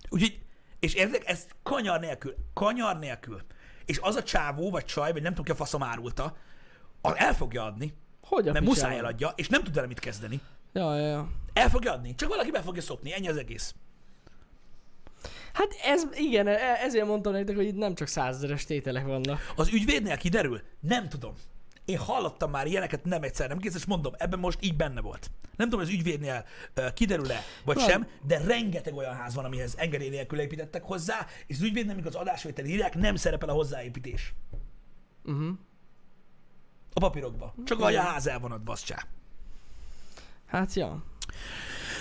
Úgyhogy, 0.10 0.40
és 0.80 0.94
érted, 0.94 1.24
ez 1.26 1.48
kanyar 1.64 2.00
nélkül. 2.00 2.36
Kanyar 2.54 3.00
nélkül. 3.00 3.42
És 3.86 4.00
az 4.02 4.16
a 4.16 4.24
csávó, 4.24 4.70
vagy 4.70 4.86
csaj, 4.86 5.12
vagy 5.12 5.22
nem 5.22 5.32
tudom 5.32 5.46
ki 5.46 5.52
a 5.52 5.56
faszom 5.56 5.84
árulta, 5.84 6.38
az 7.02 7.14
el 7.16 7.34
fogja 7.34 7.64
adni, 7.64 7.94
Hogy 8.22 8.48
a 8.48 8.52
mert 8.52 8.66
muszáj 8.66 8.98
eladja, 8.98 9.34
és 9.36 9.48
nem 9.48 9.64
tud 9.64 9.74
vele 9.74 9.88
mit 9.88 10.00
kezdeni. 10.00 10.42
Ja, 10.74 10.96
ja, 10.96 11.08
ja. 11.08 11.30
El 11.54 11.70
fogja 11.70 11.92
adni, 11.92 12.16
csak 12.16 12.30
valaki 12.30 12.52
be 12.52 12.62
fogja 12.62 12.82
szopni, 12.82 13.14
ennyi 13.14 13.28
az 13.28 13.38
egész. 13.38 13.76
Hát 15.58 15.76
ez, 15.84 16.04
igen, 16.14 16.48
e- 16.48 16.80
ezért 16.82 17.06
mondtam 17.06 17.34
nektek, 17.34 17.56
hogy 17.56 17.66
itt 17.66 17.78
nem 17.78 17.96
csak 17.96 18.08
százezeres 18.08 18.66
tételek 18.66 19.06
vannak. 19.06 19.54
Az 19.56 19.74
ügyvédnél 19.74 20.18
kiderül? 20.18 20.62
Nem 20.80 21.10
tudom. 21.10 21.34
Én 21.86 21.98
hallottam 21.98 22.52
már 22.52 22.68
ilyeneket 22.68 23.04
nem 23.04 23.24
egyszer, 23.24 23.48
nem 23.50 23.60
kész, 23.60 23.76
és 23.76 23.86
mondom, 23.86 24.14
ebben 24.18 24.40
most 24.40 24.58
így 24.62 24.76
benne 24.76 25.02
volt. 25.02 25.32
Nem 25.56 25.70
tudom, 25.70 25.86
hogy 25.86 25.94
az 25.94 26.00
ügyvédnél 26.00 26.46
uh, 26.78 26.94
kiderül-e, 26.94 27.42
vagy 27.66 27.76
Van. 27.76 27.90
sem, 27.90 28.08
de 28.28 28.38
rengeteg 28.38 28.96
olyan 28.96 29.16
ház 29.16 29.36
van, 29.36 29.46
amihez 29.46 29.76
engedély 29.78 30.10
nélkül 30.10 30.40
építettek 30.40 30.84
hozzá, 30.84 31.26
és 31.48 31.56
az 31.56 31.62
ügyvédnél, 31.62 31.94
amikor 31.94 32.16
az 32.16 32.22
adásvétel 32.22 32.66
írják, 32.66 32.96
nem 32.96 33.16
szerepel 33.16 33.50
a 33.50 33.54
hozzáépítés. 33.54 34.34
Uh-huh. 35.24 35.50
A 36.94 37.00
papírokba. 37.00 37.54
Csak 37.66 37.80
a 37.80 38.02
ház 38.02 38.28
el 38.28 38.40
van 38.40 38.62
baszcsá. 38.66 39.06
Hát 40.46 40.74
ja. 40.74 41.04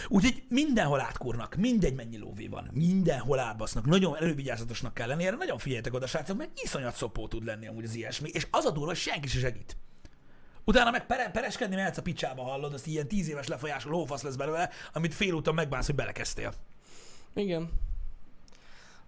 Úgyhogy 0.08 0.42
mindenhol 0.48 1.00
átkurnak, 1.00 1.54
mindegy 1.54 1.94
mennyi 1.94 2.18
lóvé 2.18 2.46
van, 2.46 2.70
mindenhol 2.72 3.38
átbasznak, 3.38 3.86
nagyon 3.86 4.16
elővigyázatosnak 4.16 4.94
kell 4.94 5.08
lenni, 5.08 5.26
erre 5.26 5.36
nagyon 5.36 5.58
figyeljetek 5.58 5.94
oda, 5.94 6.06
srácok, 6.06 6.36
mert 6.36 6.50
iszonyat 6.62 6.96
szopó 6.96 7.28
tud 7.28 7.44
lenni 7.44 7.66
amúgy 7.66 7.84
az 7.84 7.94
ilyesmi, 7.94 8.28
és 8.32 8.46
az 8.50 8.64
a 8.64 8.70
durva, 8.70 8.86
hogy 8.86 8.96
senki 8.96 9.28
se 9.28 9.38
segít. 9.38 9.76
Utána 10.64 10.90
meg 10.90 11.06
pere, 11.06 11.30
pereskedni 11.30 11.74
mehetsz 11.74 11.96
a 11.98 12.02
picsába, 12.02 12.42
hallod, 12.42 12.74
azt 12.74 12.86
ilyen 12.86 13.08
tíz 13.08 13.28
éves 13.28 13.46
lefolyású 13.46 13.90
lófasz 13.90 14.22
lesz 14.22 14.36
belőle, 14.36 14.70
amit 14.92 15.14
félúton 15.14 15.54
megbánsz, 15.54 15.86
hogy 15.86 15.94
belekezdtél. 15.94 16.52
Igen. 17.34 17.70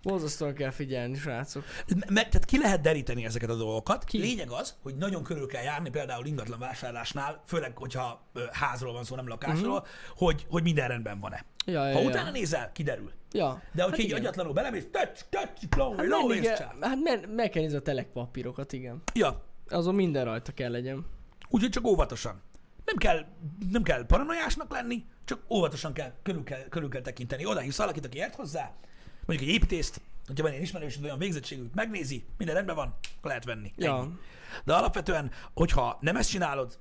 Borzasztóan 0.03 0.55
kell 0.55 0.70
figyelni, 0.70 1.16
srácok. 1.16 1.64
Me- 1.96 2.11
me- 2.11 2.28
tehát 2.28 2.44
ki 2.44 2.59
lehet 2.59 2.80
deríteni 2.80 3.24
ezeket 3.24 3.51
a 3.51 3.55
dolgokat. 3.57 4.05
Ki? 4.05 4.18
Lényeg 4.18 4.51
az, 4.51 4.74
hogy 4.82 4.96
nagyon 4.96 5.22
körül 5.22 5.46
kell 5.46 5.62
járni, 5.62 5.90
például 5.90 6.26
ingatlan 6.26 6.59
vásárlásnál, 6.59 7.42
főleg, 7.46 7.76
hogyha 7.76 8.26
házról 8.53 8.92
van 8.92 9.05
szó, 9.05 9.14
nem 9.16 9.28
lakásról, 9.28 9.72
uh-huh. 9.76 9.88
hogy, 10.16 10.46
hogy 10.51 10.62
minden 10.62 10.88
rendben 10.88 11.20
van-e. 11.20 11.44
Ja, 11.66 11.86
ja, 11.88 11.94
Ha 11.94 12.01
ja. 12.01 12.07
utána 12.09 12.30
nézel, 12.30 12.72
kiderül. 12.72 13.12
ja. 13.32 13.62
De 13.72 13.82
hogyha 13.82 13.96
hát 13.96 14.07
így 14.07 14.12
agyatlanul 14.12 14.53
belemész, 14.53 14.86
touch, 14.90 15.24
touch, 15.30 15.76
lóvé, 15.76 15.96
Hát, 15.96 16.07
lóvé, 16.07 16.34
menni 16.34 16.46
kell, 16.46 16.72
hát 16.80 16.99
men, 17.03 17.18
meg 17.28 17.51
kell 17.51 17.62
nézni 17.62 17.76
a 17.76 17.82
telekpapírokat, 17.82 18.72
igen. 18.72 19.03
Ja, 19.14 19.44
Azon 19.68 19.94
minden 19.94 20.24
rajta 20.24 20.53
kell 20.53 20.70
legyen. 20.70 21.07
úgyhogy 21.49 21.70
csak 21.70 21.86
óvatosan. 21.86 22.42
Nem 22.84 22.96
kell, 22.96 23.24
nem 23.70 23.82
kell 23.82 24.07
paranoiásnak 24.07 24.72
lenni, 24.72 25.05
csak 25.24 25.40
óvatosan 25.51 25.92
kell, 25.92 26.12
körül 26.22 26.44
kell, 26.44 26.68
körül 26.68 26.88
kell 26.88 27.01
tekinteni. 27.03 27.46
Oda 27.46 27.61
hívsz 27.61 27.76
valakit, 27.76 28.05
aki 28.05 28.18
ért 28.18 28.34
hozzá, 28.34 28.72
mondjuk 29.29 29.49
egy 29.49 29.55
építészt, 29.55 30.01
hogyha 30.26 30.43
van 30.43 30.53
egy 30.53 30.62
ismerősöd 30.62 31.05
olyan 31.05 31.18
végzettségű, 31.18 31.62
megnézi, 31.74 32.24
minden 32.39 32.55
rendben 32.55 32.76
van, 32.76 32.99
lehet 33.22 33.45
venni. 33.45 33.72
Ja. 33.76 33.97
Ennyi. 33.97 34.12
De 34.64 34.74
alapvetően, 34.74 35.31
hogyha 35.55 35.99
nem 36.01 36.16
ezt 36.16 36.31
csinálod, 36.31 36.79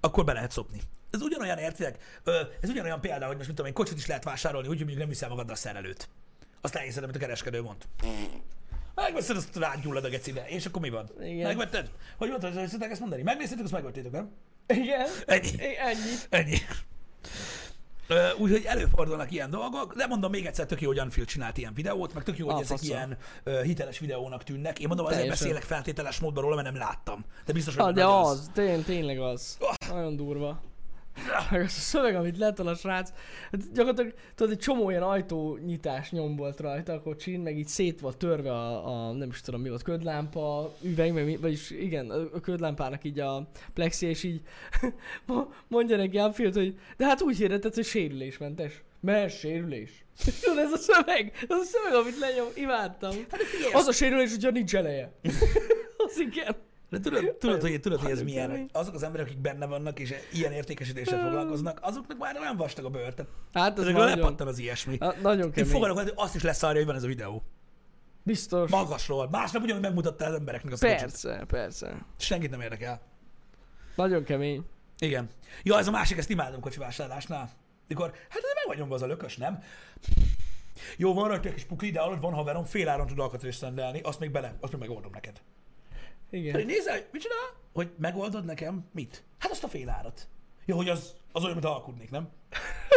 akkor 0.00 0.24
be 0.24 0.32
lehet 0.32 0.50
szopni. 0.50 0.80
Ez 1.10 1.20
ugyanolyan, 1.20 1.58
értitek? 1.58 2.20
Ez 2.60 2.68
ugyanolyan 2.68 3.00
példa, 3.00 3.26
hogy 3.26 3.36
most 3.36 3.46
mit 3.46 3.56
tudom 3.56 3.66
én, 3.66 3.72
kocsit 3.72 3.96
is 3.96 4.06
lehet 4.06 4.24
vásárolni, 4.24 4.68
úgy, 4.68 4.76
hogy 4.76 4.86
mondjuk 4.86 5.00
nem 5.00 5.08
viszel 5.08 5.28
magaddal 5.28 5.54
a 5.54 5.58
szerelőt. 5.58 6.08
Azt 6.60 6.74
elhiszed, 6.74 7.02
amit 7.02 7.16
a 7.16 7.18
kereskedő 7.18 7.62
mond. 7.62 7.84
Megveszed, 8.94 9.36
azt 9.36 9.56
rágyullad 9.56 10.04
a 10.04 10.08
gecibe, 10.08 10.48
és 10.48 10.66
akkor 10.66 10.82
mi 10.82 10.90
van? 10.90 11.10
Igen. 11.20 11.46
Megvetted? 11.46 11.90
Hogy 12.16 12.28
mondtad, 12.28 12.54
hogy 12.54 12.82
ezt 12.90 13.00
mondani? 13.00 13.22
Megnéztétek, 13.22 13.64
azt 13.64 13.72
megvettétek, 13.72 14.10
nem? 14.10 14.30
Igen. 14.66 15.08
Ennyi. 15.26 15.50
Ennyi. 15.78 16.14
Ennyi. 16.28 16.56
Úgyhogy 18.38 18.64
előfordulnak 18.64 19.30
ilyen 19.30 19.50
dolgok, 19.50 19.94
de 19.94 20.06
mondom 20.06 20.30
még 20.30 20.46
egyszer, 20.46 20.66
tök 20.66 20.80
jó, 20.80 20.88
hogy 20.88 21.00
Unfield 21.00 21.28
csinált 21.28 21.58
ilyen 21.58 21.74
videót, 21.74 22.14
meg 22.14 22.22
tök 22.22 22.38
jó, 22.38 22.44
hogy 22.46 22.54
Ah, 22.54 22.60
ezek 22.60 22.76
faszom. 22.78 22.96
ilyen 22.96 23.16
ö, 23.44 23.62
hiteles 23.62 23.98
videónak 23.98 24.42
tűnnek. 24.44 24.78
Én 24.78 24.86
mondom, 24.86 25.06
azért 25.06 25.20
Teljesen. 25.20 25.46
beszélek 25.46 25.68
feltételes 25.68 26.20
módban 26.20 26.42
róla, 26.42 26.54
mert 26.54 26.66
nem 26.72 26.76
láttam. 26.76 27.24
De 27.46 27.52
biztos, 27.52 27.74
hogy 27.74 27.84
Ah, 27.84 27.92
de 27.94 28.04
nagy 28.04 28.12
az, 28.24 28.50
tény, 28.54 28.84
tényleg 28.84 29.20
az. 29.20 29.58
Nagyon 29.88 30.16
durva. 30.16 30.60
Meg 31.50 31.60
az 31.60 31.66
a 31.76 31.80
szöveg, 31.80 32.14
amit 32.14 32.38
letol 32.38 32.66
a 32.66 32.74
srác, 32.74 33.12
hát 33.50 33.72
gyakorlatilag 33.72 34.14
tudod, 34.34 34.52
egy 34.52 34.58
csomó 34.58 34.90
ilyen 34.90 35.02
ajtónyitás 35.02 36.10
nyom 36.10 36.36
volt 36.36 36.60
rajta 36.60 36.92
a 36.92 37.02
kocsin, 37.02 37.40
meg 37.40 37.58
így 37.58 37.66
szét 37.66 38.00
volt 38.00 38.16
törve 38.16 38.52
a, 38.52 38.86
a 38.86 39.12
nem 39.12 39.28
is 39.28 39.40
tudom 39.40 39.60
mi 39.60 39.68
volt, 39.68 39.82
ködlámpa, 39.82 40.74
üveg, 40.82 41.12
meg, 41.12 41.40
vagyis 41.40 41.70
igen, 41.70 42.10
a 42.10 42.40
ködlámpának 42.40 43.04
így 43.04 43.18
a 43.18 43.48
plexi, 43.74 44.06
és 44.06 44.22
így 44.22 44.40
mondja 45.68 45.96
neki 45.96 46.18
Anfield, 46.18 46.54
hogy 46.54 46.78
de 46.96 47.06
hát 47.06 47.22
úgy 47.22 47.36
hirdetett, 47.36 47.74
hogy 47.74 47.84
sérülésmentes. 47.84 48.82
Mert 49.00 49.38
sérülés. 49.38 50.04
Tudod, 50.42 50.58
ez 50.58 50.72
a 50.72 50.76
szöveg, 50.76 51.32
ez 51.48 51.56
a 51.56 51.64
szöveg, 51.64 51.94
amit 51.94 52.18
lenyom, 52.18 52.48
imádtam. 52.54 53.16
Hát 53.30 53.40
Az 53.72 53.86
a 53.86 53.92
sérülés, 53.92 54.30
hogyha 54.30 54.50
nincs 54.50 54.74
eleje. 54.74 55.12
az 56.06 56.18
igen. 56.18 56.56
De 56.90 57.00
tudod, 57.00 57.34
tudod, 57.38 57.60
hogy, 57.60 57.80
tudod, 57.80 58.00
hogy 58.00 58.10
ez 58.10 58.18
Nagyon 58.22 58.32
milyen? 58.50 58.70
Azok 58.72 58.94
az 58.94 59.02
emberek, 59.02 59.26
akik 59.26 59.38
benne 59.38 59.66
vannak 59.66 59.98
és 59.98 60.14
ilyen 60.32 60.52
értékesítéssel 60.52 61.20
foglalkoznak, 61.22 61.78
azoknak 61.82 62.18
már 62.18 62.34
nem 62.34 62.56
vastag 62.56 62.84
a 62.84 62.90
bőr. 62.90 63.14
Tehát 63.14 63.32
Hát 63.52 63.78
ez 63.78 63.84
nagyon, 63.84 64.06
lepattan 64.06 64.46
az 64.46 64.58
ilyesmi. 64.58 64.96
Na, 64.98 65.14
nagyon 65.22 65.46
Én 65.46 65.52
kemény. 65.52 65.70
fogadok, 65.70 65.98
hogy 65.98 66.12
azt 66.14 66.34
is 66.34 66.42
leszarja, 66.42 66.76
hogy 66.76 66.86
van 66.86 66.96
ez 66.96 67.02
a 67.02 67.06
videó. 67.06 67.42
Biztos. 68.22 68.70
Magasról. 68.70 69.28
Másnap 69.30 69.62
ugyanúgy 69.62 69.82
megmutatta 69.82 70.24
az 70.26 70.34
embereknek 70.34 70.72
azt 70.72 70.82
a 70.82 70.86
kocsit. 70.86 71.00
Persze, 71.00 71.44
persze. 71.46 72.04
Senkit 72.16 72.50
nem 72.50 72.60
érdekel. 72.60 73.00
Nagyon 73.96 74.24
kemény. 74.24 74.64
Igen. 74.98 75.28
Ja, 75.62 75.78
ez 75.78 75.86
a 75.86 75.90
másik, 75.90 76.18
ezt 76.18 76.30
imádom 76.30 76.60
kocsivásárlásnál. 76.60 77.50
Mikor, 77.88 78.10
hát 78.28 78.38
ez 78.38 78.52
meg 78.54 78.64
vagy 78.66 78.78
nyomva 78.78 78.94
az 78.94 79.02
a 79.02 79.06
lökös, 79.06 79.36
nem? 79.36 79.62
Jó, 80.96 81.14
van 81.14 81.28
rajta 81.28 81.48
egy 81.48 81.54
kis 81.54 81.64
pukli, 81.64 81.90
de 81.90 82.00
alatt 82.00 82.20
van 82.20 82.32
haverom, 82.32 82.64
fél 82.64 82.88
áron 82.88 83.06
tud 83.06 83.18
alkatrészt 83.18 83.60
rendelni, 83.62 84.00
azt 84.00 84.20
még 84.20 84.30
bele, 84.30 84.54
azt 84.60 84.72
még 84.72 84.80
megoldom 84.80 85.10
neked. 85.12 85.40
Igen. 86.30 86.52
Hát 86.52 86.60
így 86.60 86.66
nézel, 86.66 86.94
hogy 86.94 87.06
mit 87.12 87.22
csinál? 87.22 87.56
Hogy 87.72 87.90
megoldod 87.98 88.44
nekem 88.44 88.88
mit? 88.92 89.24
Hát 89.38 89.50
azt 89.50 89.64
a 89.64 89.68
fél 89.68 89.88
árat. 89.88 90.28
Jó, 90.64 90.76
hogy 90.76 90.88
az, 90.88 91.14
az 91.32 91.42
olyan, 91.42 91.54
mint 91.54 91.66
alkudnék, 91.66 92.10
nem? 92.10 92.28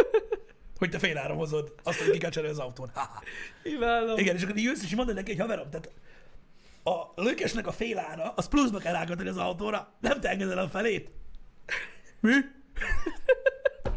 hogy 0.78 0.90
te 0.90 0.98
fél 0.98 1.18
áron 1.18 1.36
hozod, 1.36 1.74
azt, 1.82 1.98
hogy 1.98 2.10
ki 2.10 2.18
kell 2.18 2.30
cserélni 2.30 2.56
az 2.56 2.62
autón. 2.62 2.90
Ha-ha. 2.94 3.22
Imádom. 3.62 4.18
Igen, 4.18 4.36
és 4.36 4.42
akkor 4.42 4.56
így 4.56 4.64
jössz, 4.64 4.82
és 4.82 4.94
mondod 4.94 5.14
neki, 5.14 5.30
hogy 5.30 5.40
haverom, 5.40 5.70
tehát 5.70 5.90
a 6.84 7.22
lökesnek 7.22 7.66
a 7.66 7.72
félára, 7.72 8.32
az 8.36 8.48
pluszba 8.48 8.78
kell 8.78 8.92
rákötni 8.92 9.28
az 9.28 9.36
autóra, 9.36 9.92
nem 10.00 10.20
te 10.20 10.28
engeded 10.28 10.58
el 10.58 10.64
a 10.64 10.68
felét. 10.68 11.10
Mi? 12.20 12.32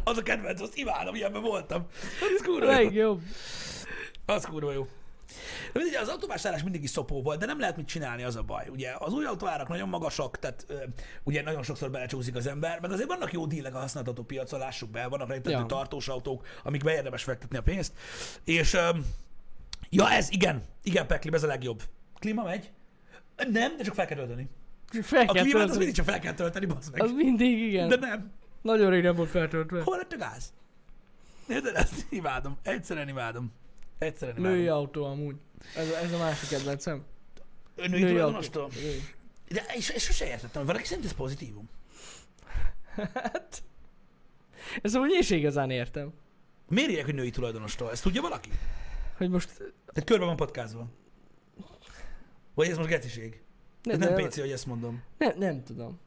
Az 0.04 0.18
a 0.18 0.22
kedvenc, 0.22 0.60
azt 0.60 0.76
imádom, 0.76 1.14
ilyenben 1.14 1.42
voltam. 1.42 1.86
Az 2.20 2.42
kurva 2.42 2.64
jó. 2.64 2.70
Legjobb. 2.70 3.22
Az 4.26 4.44
kurva 4.44 4.72
jó. 4.72 4.88
De 5.72 5.80
mindegy, 5.80 6.02
az 6.02 6.08
autóvásárlás 6.08 6.62
mindig 6.62 6.82
is 6.82 6.90
szopó 6.90 7.22
volt, 7.22 7.38
de 7.38 7.46
nem 7.46 7.60
lehet 7.60 7.76
mit 7.76 7.86
csinálni, 7.86 8.22
az 8.22 8.36
a 8.36 8.42
baj. 8.42 8.68
Ugye 8.68 8.92
az 8.98 9.12
új 9.12 9.24
autóárak 9.24 9.68
nagyon 9.68 9.88
magasak, 9.88 10.38
tehát 10.38 10.66
ugye 11.22 11.42
nagyon 11.42 11.62
sokszor 11.62 11.90
belecsúszik 11.90 12.34
az 12.36 12.46
ember, 12.46 12.80
meg 12.80 12.92
azért 12.92 13.08
vannak 13.08 13.32
jó 13.32 13.46
dílek 13.46 13.74
a 13.74 13.78
használható 13.78 14.22
piacon, 14.22 14.58
lássuk 14.58 14.90
be, 14.90 15.06
vannak 15.06 15.28
rejtető 15.28 15.50
Ja. 15.50 15.66
tartós 15.66 16.08
autók, 16.08 16.46
amikbe 16.62 16.92
érdemes 16.94 17.22
fektetni 17.22 17.56
a 17.56 17.62
pénzt. 17.62 17.92
És 18.44 18.76
ja, 19.90 20.10
ez 20.10 20.30
igen, 20.30 20.62
igen, 20.82 21.06
Pekli, 21.06 21.30
ez 21.34 21.42
a 21.42 21.46
legjobb. 21.46 21.82
Klíma 22.18 22.42
megy? 22.42 22.70
Nem, 23.36 23.76
de 23.76 23.82
csak 23.82 23.94
fel 23.94 24.06
kell 24.06 24.16
tölteni. 24.16 24.48
Fel 25.02 25.26
A 25.26 25.32
kell 25.32 25.42
klímát 25.42 25.44
az 25.44 25.50
tölteni. 25.52 25.78
mindig 25.78 25.94
csak 25.94 26.04
fel 26.06 26.18
kell 26.18 26.34
tölteni, 26.34 26.66
bazd 26.66 26.92
meg. 26.92 27.02
Az 27.02 27.10
mindig, 27.12 27.58
igen. 27.58 27.88
De 27.88 27.96
nem. 27.96 28.30
Nagyon 28.62 28.90
rég 28.90 29.02
nem 29.02 29.14
volt 29.14 29.30
feltöltve. 29.30 29.82
Hol 29.82 29.96
lett 29.96 30.12
a 30.12 30.16
gáz? 30.16 30.52
Érted? 31.48 31.74
Ezt 31.76 32.06
imádom. 32.10 32.58
Egyszerűen 32.62 33.08
imádom. 33.08 33.52
Egyszerűen 33.98 34.36
imádom. 34.36 34.56
Női 34.56 34.68
autó 34.68 35.04
amúgy. 35.04 35.36
Ez, 35.76 35.90
a- 35.90 35.96
ez 35.96 36.12
a 36.12 36.18
másik 36.18 36.48
kedvencem. 36.48 37.04
Női, 37.76 37.88
női? 37.88 38.12
Női. 38.12 39.02
De 39.48 39.64
és, 39.76 39.90
és 39.90 40.02
sose 40.02 40.26
értettem, 40.26 40.66
valaki 40.66 40.84
szerint 40.84 41.04
ez 41.06 41.12
pozitívum. 41.12 41.68
Hát... 43.14 43.62
Ezt 44.82 44.94
amúgy 44.94 45.10
én 45.10 45.22
sem 45.22 45.38
igazán 45.38 45.70
értem. 45.70 46.12
Miért 46.68 46.90
írják, 46.90 47.04
hogy 47.04 47.14
női 47.14 47.30
tulajdonostól? 47.30 47.90
Ezt 47.90 48.02
tudja 48.02 48.20
valaki? 48.22 48.50
Hogy 49.16 49.30
most... 49.30 49.48
Tehát 49.92 50.04
körbe 50.04 50.24
van 50.24 50.36
patkázva. 50.36 50.88
Vagy 52.54 52.68
ez 52.68 52.76
most 52.76 52.88
geciség? 52.88 53.42
Ez 53.82 53.98
nem 53.98 54.14
PC, 54.14 54.38
hogy 54.40 54.50
ezt 54.50 54.66
mondom. 54.66 55.02
Nem, 55.18 55.38
nem 55.38 55.64
tudom. 55.64 56.00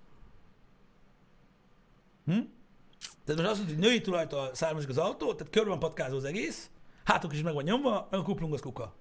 Hm? 2.26 2.40
Tehát 3.26 3.42
most 3.42 3.50
azt 3.50 3.58
mondod, 3.58 3.76
hogy 3.76 3.78
női 3.78 4.02
tulajdonostól 4.02 4.56
származik 4.56 4.90
az 4.90 4.98
autó, 4.98 5.34
tehát 5.34 5.52
körbe 5.54 5.70
van 5.70 5.80
patkázva 5.80 6.16
az 6.18 6.24
egész, 6.24 6.70
hátuk 7.10 7.34
is 7.34 7.41
meg 7.41 7.53
van 7.53 7.64
nyomva, 7.64 8.07
meg 8.12 8.20
a 8.20 8.24
kuplung 8.24 8.53
az 8.53 8.62
kuka. 8.62 8.95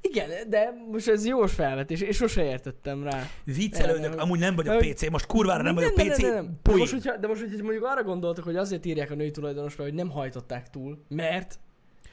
Igen, 0.00 0.28
de 0.50 0.72
most 0.90 1.08
ez 1.08 1.26
jós 1.26 1.52
felvetés, 1.52 2.00
és 2.00 2.16
sose 2.16 2.44
értettem 2.44 3.02
rá. 3.04 3.26
Viccelődök, 3.44 4.10
Nem, 4.10 4.18
amúgy 4.18 4.38
nem 4.38 4.54
vagyok 4.56 4.80
nem. 4.80 4.90
PC, 4.92 5.10
most 5.10 5.26
kurvára 5.26 5.62
nem 5.62 5.74
vagyok 5.74 5.94
nem, 5.96 6.06
PC, 6.06 6.18
nem, 6.18 6.32
nem, 6.34 6.44
De 6.44 6.50
poén. 6.62 6.78
most, 6.78 6.92
hogyha, 6.92 7.16
de 7.16 7.26
most, 7.26 7.40
hogyha 7.40 7.62
mondjuk 7.62 7.84
arra 7.84 8.02
gondoltok, 8.02 8.44
hogy 8.44 8.56
azért 8.56 8.84
írják 8.86 9.10
a 9.10 9.14
női 9.14 9.30
tulajdonosra, 9.30 9.82
hogy 9.82 9.94
nem 9.94 10.10
hajtották 10.10 10.70
túl, 10.70 10.98
mert 11.08 11.58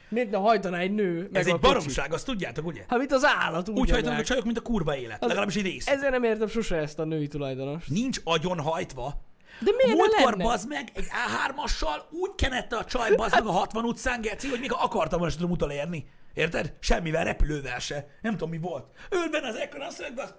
miért 0.08 0.30
ne 0.30 0.36
hajtaná 0.36 0.78
egy 0.78 0.94
nő 0.94 1.28
meg 1.32 1.40
Ez 1.40 1.46
a 1.46 1.48
egy 1.48 1.54
kocsit? 1.54 1.60
baromság, 1.74 2.12
azt 2.12 2.26
tudjátok, 2.26 2.66
ugye? 2.66 2.84
Hát 2.88 2.98
mit 2.98 3.12
az 3.12 3.24
állat, 3.24 3.68
úgy, 3.68 3.78
Úgy 3.78 3.90
hajtanak 3.90 4.18
a 4.18 4.22
csajok, 4.22 4.44
mint 4.44 4.58
a 4.58 4.62
kurva 4.62 4.96
élet. 4.96 5.22
Az- 5.22 5.28
Legalábbis 5.28 5.56
egy 5.56 5.62
rész. 5.62 5.86
Ezért 5.88 6.10
nem 6.10 6.22
értem 6.24 6.48
sose 6.48 6.76
ezt 6.76 6.98
a 6.98 7.04
női 7.04 7.26
tulajdonost. 7.26 7.88
Nincs 7.88 8.20
agyon 8.24 8.60
hajtva. 8.60 9.20
De 9.58 9.70
miért 9.76 9.98
Múltkor 9.98 10.30
lenne? 10.30 10.44
bazd 10.44 10.68
meg, 10.68 10.88
egy 10.94 11.06
A3-assal 11.06 12.10
úgy 12.10 12.30
kenette 12.36 12.76
a 12.76 12.84
csaj 12.84 13.14
bazd 13.14 13.34
meg 13.34 13.46
a 13.46 13.50
60 13.50 13.84
utcán, 13.84 14.20
geci, 14.20 14.48
hogy 14.48 14.60
még 14.60 14.72
akartam 14.72 15.18
volna, 15.18 15.34
tudom 15.34 15.50
utolérni. 15.50 16.06
Érted? 16.34 16.74
Semmivel, 16.80 17.24
repülővel 17.24 17.78
se. 17.78 18.06
Nem 18.22 18.32
tudom, 18.32 18.50
mi 18.50 18.58
volt. 18.58 18.84
Ült 19.10 19.30
benne 19.30 19.48
az 19.48 19.56
ekkor, 19.56 19.80
azt 19.80 20.00
mondja, 20.00 20.22
az... 20.22 20.34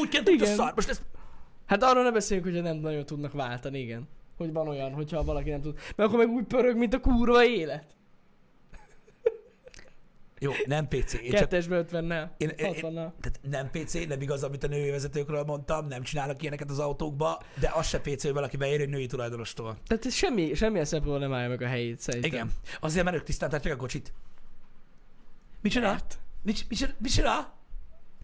Úgy 0.00 0.08
kent, 0.08 0.28
hogy 0.28 0.42
a 0.42 0.46
szar. 0.46 0.72
Most 0.74 0.88
ez... 0.88 1.00
Hát 1.66 1.82
arról 1.82 2.02
ne 2.02 2.10
beszéljünk, 2.10 2.48
hogyha 2.48 2.62
nem 2.62 2.76
nagyon 2.76 3.06
tudnak 3.06 3.32
váltani, 3.32 3.78
igen. 3.78 4.08
Hogy 4.36 4.52
van 4.52 4.68
olyan, 4.68 4.92
hogyha 4.92 5.24
valaki 5.24 5.50
nem 5.50 5.60
tud. 5.60 5.74
Mert 5.74 6.08
akkor 6.08 6.18
meg 6.18 6.34
úgy 6.34 6.44
pörög, 6.44 6.76
mint 6.76 6.94
a 6.94 7.00
kurva 7.00 7.44
élet. 7.44 7.84
Jó, 10.38 10.52
nem 10.66 10.88
PC. 10.88 11.12
Én 11.14 11.30
csak... 11.30 11.40
Kettesbe 11.40 11.76
ötvennel, 11.76 12.34
Én, 12.36 12.48
én, 12.48 12.72
én, 12.72 12.80
tehát 12.80 13.40
nem 13.42 13.70
PC, 13.70 14.06
nem 14.06 14.20
igaz, 14.20 14.42
amit 14.42 14.64
a 14.64 14.66
női 14.66 14.90
vezetőkről 14.90 15.44
mondtam, 15.44 15.86
nem 15.86 16.02
csinálnak 16.02 16.42
ilyeneket 16.42 16.70
az 16.70 16.78
autókba, 16.78 17.42
de 17.60 17.70
az 17.74 17.86
se 17.86 18.00
PC, 18.00 18.22
hogy 18.22 18.32
valaki 18.32 18.56
beér 18.56 18.80
egy 18.80 18.88
női 18.88 19.06
tulajdonostól. 19.06 19.76
Tehát 19.86 20.06
ez 20.06 20.14
semmi, 20.14 20.54
semmilyen 20.54 20.84
szempontból 20.84 21.20
nem 21.20 21.32
állja 21.32 21.48
meg 21.48 21.62
a 21.62 21.66
helyét, 21.66 22.00
szerintem. 22.00 22.30
Igen. 22.30 22.52
Azért, 22.80 23.04
mert 23.04 23.16
ők 23.16 23.22
tisztán 23.22 23.50
tartják 23.50 23.74
a 23.74 23.76
kocsit. 23.76 24.12
Micsoda? 25.60 25.86
Mert? 25.90 26.18
Micsoda? 26.42 26.68
Micsoda? 26.68 26.92
Micsoda? 26.98 27.54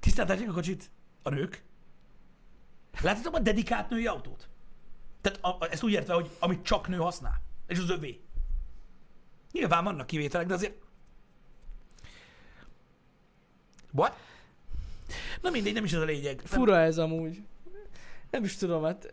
Tisztán 0.00 0.26
tartják 0.26 0.48
a 0.50 0.52
kocsit? 0.52 0.90
A 1.22 1.30
nők? 1.30 1.62
Láttatok 3.00 3.34
a 3.34 3.38
dedikált 3.38 3.88
női 3.88 4.06
autót? 4.06 4.48
Tehát 5.20 5.38
a, 5.42 5.48
a, 5.48 5.68
ezt 5.70 5.82
úgy 5.82 5.92
értve, 5.92 6.14
hogy 6.14 6.30
amit 6.38 6.62
csak 6.62 6.88
nő 6.88 6.96
használ. 6.96 7.42
És 7.66 7.78
az 7.78 7.90
övé. 7.90 8.20
Nyilván 9.52 9.84
vannak 9.84 10.06
kivételek, 10.06 10.46
de 10.46 10.54
azért... 10.54 10.74
What? 13.94 14.16
Na 15.40 15.50
mindegy, 15.50 15.72
nem 15.74 15.84
is 15.84 15.92
ez 15.92 16.00
a 16.00 16.04
lényeg. 16.04 16.36
Nem- 16.36 16.44
Fura 16.44 16.78
ez 16.80 16.98
amúgy. 16.98 17.42
Nem 18.30 18.44
is 18.44 18.56
tudom, 18.56 18.82
hát... 18.84 19.08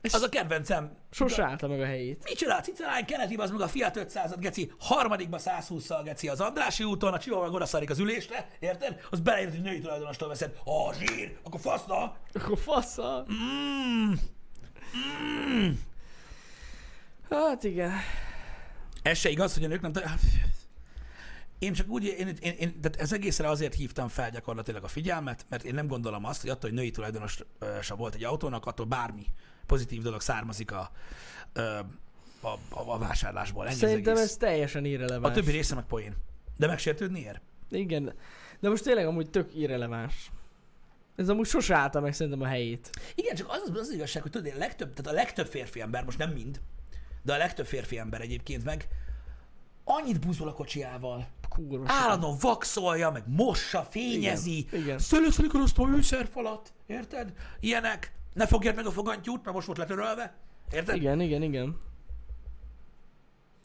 Ez 0.00 0.14
Az 0.14 0.22
a 0.22 0.28
kedvencem. 0.28 0.96
sose 1.10 1.42
állta 1.44 1.68
meg 1.68 1.80
a 1.80 1.84
helyét. 1.84 2.24
Micsoda, 2.24 2.60
cicelány, 2.60 3.04
Kennedy, 3.04 3.34
az 3.34 3.50
meg 3.50 3.60
a 3.60 3.68
Fiat 3.68 3.96
500 3.96 4.34
geci, 4.38 4.72
harmadikba 4.78 5.38
120-szal 5.40 6.00
geci 6.04 6.28
az 6.28 6.40
Andrási 6.40 6.84
úton, 6.84 7.12
a 7.12 7.18
Csiva 7.18 7.40
meg 7.42 7.52
odaszarik 7.52 7.90
az 7.90 7.98
ülésre, 7.98 8.48
érted? 8.58 9.00
Az 9.10 9.20
beleért, 9.20 9.50
hogy 9.50 9.60
női 9.62 9.80
tulajdonostól 9.80 10.28
veszed. 10.28 10.52
A 10.64 10.92
zsír, 10.94 11.36
akkor 11.42 11.60
faszna. 11.60 12.16
Akkor 12.32 12.58
faszal. 12.58 13.26
Mm. 13.32 14.12
Mm. 15.66 15.70
Hát 17.30 17.64
igen. 17.64 17.92
Ez 19.02 19.18
se 19.18 19.28
igaz, 19.28 19.54
hogy 19.54 19.64
a 19.64 19.68
nők 19.68 19.80
nem... 19.80 19.92
Én 21.62 21.72
csak 21.72 21.88
úgy, 21.88 22.04
én, 22.04 22.28
én, 22.40 22.54
én 22.58 22.80
tehát 22.80 23.00
ez 23.00 23.12
egészre 23.12 23.48
azért 23.48 23.74
hívtam 23.74 24.08
fel 24.08 24.30
gyakorlatilag 24.30 24.84
a 24.84 24.88
figyelmet, 24.88 25.46
mert 25.48 25.64
én 25.64 25.74
nem 25.74 25.86
gondolom 25.86 26.24
azt, 26.24 26.40
hogy 26.40 26.50
attól, 26.50 26.70
hogy 26.70 26.78
női 26.78 26.90
tulajdonosa 26.90 27.96
volt 27.96 28.14
egy 28.14 28.24
autónak, 28.24 28.66
attól 28.66 28.86
bármi 28.86 29.26
pozitív 29.66 30.02
dolog 30.02 30.20
származik 30.20 30.72
a, 30.72 30.90
a, 31.52 31.60
a, 32.40 32.58
a 32.70 32.98
vásárlásból. 32.98 33.66
Ennyi 33.66 33.76
Szerintem 33.76 34.16
ez 34.16 34.36
teljesen 34.36 34.84
irreleváns. 34.84 35.36
A 35.36 35.40
többi 35.40 35.50
része 35.50 35.74
meg 35.74 35.84
poén. 35.84 36.16
De 36.56 36.66
megsértődni 36.66 37.20
ér? 37.20 37.40
Igen. 37.70 38.14
De 38.60 38.68
most 38.68 38.82
tényleg 38.82 39.06
amúgy 39.06 39.30
tök 39.30 39.54
irreleváns. 39.54 40.30
Ez 41.16 41.28
amúgy 41.28 41.46
sose 41.46 41.74
állta 41.74 42.00
meg 42.00 42.14
szerintem 42.14 42.42
a 42.42 42.46
helyét. 42.46 42.90
Igen, 43.14 43.34
csak 43.34 43.48
az 43.48 43.62
az, 43.70 43.78
az 43.78 43.92
igazság, 43.92 44.22
hogy 44.22 44.30
tudod, 44.30 44.52
a 44.54 44.58
legtöbb, 44.58 44.94
tehát 44.94 45.12
a 45.12 45.22
legtöbb 45.22 45.46
férfi 45.46 45.80
ember, 45.80 46.04
most 46.04 46.18
nem 46.18 46.30
mind, 46.30 46.60
de 47.22 47.32
a 47.32 47.36
legtöbb 47.36 47.66
férfi 47.66 47.98
ember 47.98 48.20
egyébként 48.20 48.64
meg 48.64 48.88
annyit 49.84 50.20
búzol 50.20 50.48
a 50.48 50.52
kocsiával. 50.52 51.26
Kurva. 51.48 51.84
Állandóan 51.86 52.36
vaxolja, 52.40 53.10
meg 53.10 53.22
mossa, 53.26 53.82
fényezi, 53.82 54.66
Igen, 54.72 55.00
azt 55.52 55.78
a 55.78 55.84
műszerfalat, 55.84 56.72
érted? 56.86 57.32
Ilyenek. 57.60 58.12
Ne 58.32 58.46
fogjad 58.46 58.74
meg 58.74 58.86
a 58.86 58.90
fogantyút, 58.90 59.44
mert 59.44 59.54
most 59.54 59.66
volt 59.66 59.78
letörölve. 59.78 60.34
Érted? 60.72 60.96
Igen, 60.96 61.20
igen, 61.20 61.42
igen. 61.42 61.80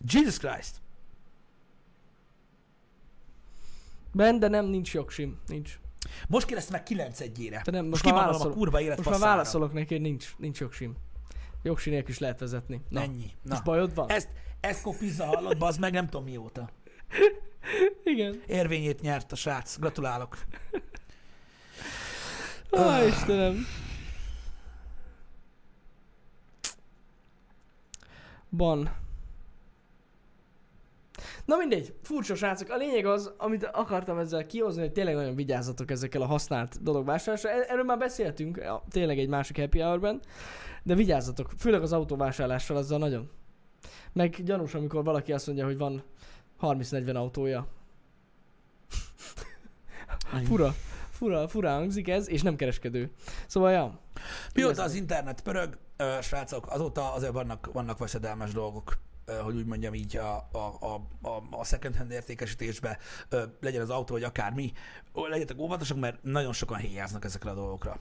Jesus 0.06 0.38
Christ. 0.38 0.82
Ben, 4.14 4.40
de 4.40 4.48
nem, 4.48 4.66
nincs 4.66 4.94
jogsim. 4.94 5.40
Nincs. 5.48 5.80
Most 6.28 6.46
kérdezte 6.46 6.72
meg 6.72 6.84
9 6.84 7.20
egyére. 7.20 7.62
De 7.66 7.72
nem, 7.72 7.86
most 7.86 8.04
most 8.04 8.16
kimondom 8.16 8.52
a 8.52 8.54
kurva 8.54 8.82
élet 8.82 8.98
Most 8.98 9.10
már 9.10 9.20
válaszolok 9.20 9.74
neki, 9.74 9.94
hogy 9.94 10.04
nincs, 10.04 10.36
nincs 10.38 10.60
jogsim. 10.60 10.96
Jogsi 11.64 11.90
nélkül 11.90 12.10
is 12.10 12.20
lehet 12.20 12.40
vezetni. 12.40 12.82
Na. 12.90 13.02
Ennyi. 13.02 13.32
Na. 13.42 13.56
És 13.56 13.62
bajod 13.62 13.96
van? 13.96 14.10
Ezt, 14.10 14.30
ezt 14.60 14.82
kopizza 14.82 15.26
hallod, 15.26 15.58
bazd 15.58 15.80
meg, 15.80 15.94
nem 15.94 16.08
tudom 16.08 16.26
mióta. 16.26 16.70
Igen. 18.04 18.42
Érvényét 18.48 19.02
nyert 19.02 19.32
a 19.32 19.36
srác. 19.36 19.78
Gratulálok. 19.80 20.38
Ó, 22.72 22.78
Ah. 22.80 23.08
Istenem. 23.08 23.66
Ban. 28.50 28.90
Na 31.46 31.58
mindegy, 31.58 31.94
furcsa 32.02 32.36
srácok. 32.36 32.70
A 32.70 32.76
lényeg 32.78 33.06
az, 33.06 33.34
amit 33.38 33.64
akartam 33.66 34.18
ezzel 34.18 34.46
kihozni, 34.46 34.82
hogy 34.82 34.92
tényleg 34.92 35.16
nagyon 35.16 35.36
vigyázzatok 35.36 35.92
ezekkel 35.92 36.22
a 36.22 36.26
használt 36.26 36.84
dologvásárlásra. 36.84 37.50
Er- 37.50 37.70
Erről 37.70 37.84
már 37.84 37.98
beszéltünk, 37.98 38.58
ja, 38.58 38.84
tényleg 38.90 39.20
egy 39.20 39.28
másik 39.28 39.58
happy 39.60 39.80
hour 39.80 40.20
de 40.84 40.96
vigyázzatok, 40.96 41.52
főleg 41.58 41.82
az 41.82 41.94
autóvásárlással 41.94 42.78
azzal 42.78 42.98
nagyon. 43.00 43.30
Meg 44.14 44.44
gyanús, 44.44 44.74
amikor 44.74 45.04
valaki 45.04 45.34
azt 45.34 45.48
mondja, 45.48 45.66
hogy 45.66 45.78
van 45.78 46.04
30-40 46.62 47.16
autója. 47.16 47.68
Fura, 50.46 50.76
fura, 51.10 51.48
fura 51.48 51.70
hangzik 51.70 52.08
ez, 52.08 52.30
és 52.30 52.42
nem 52.42 52.56
kereskedő. 52.56 53.12
Szóval, 53.48 53.72
ja. 53.72 54.00
Mióta 54.54 54.84
az 54.84 54.94
internet 54.94 55.42
pörög, 55.42 55.78
ö, 55.98 56.18
srácok, 56.22 56.72
azóta 56.72 57.14
azért 57.14 57.32
vannak, 57.32 57.70
vannak 57.74 57.98
veszedelmes 57.98 58.52
dolgok, 58.52 58.98
hogy 59.44 59.56
úgy 59.56 59.66
mondjam 59.66 59.94
így 59.94 60.18
a, 60.18 60.36
a, 60.52 60.78
a, 60.80 61.08
a, 61.28 61.44
a 61.50 61.64
second 61.64 61.96
hand 61.96 62.12
értékesítésbe, 62.12 62.98
legyen 63.60 63.82
az 63.82 63.90
autó, 63.90 64.14
vagy 64.14 64.24
akármi, 64.24 64.72
legyetek 65.14 65.60
óvatosak, 65.60 66.00
mert 66.00 66.24
nagyon 66.24 66.54
sokan 66.54 66.78
héjáznak 66.78 67.26
ezekre 67.26 67.50
a 67.50 67.54
dolgokra. 67.54 68.00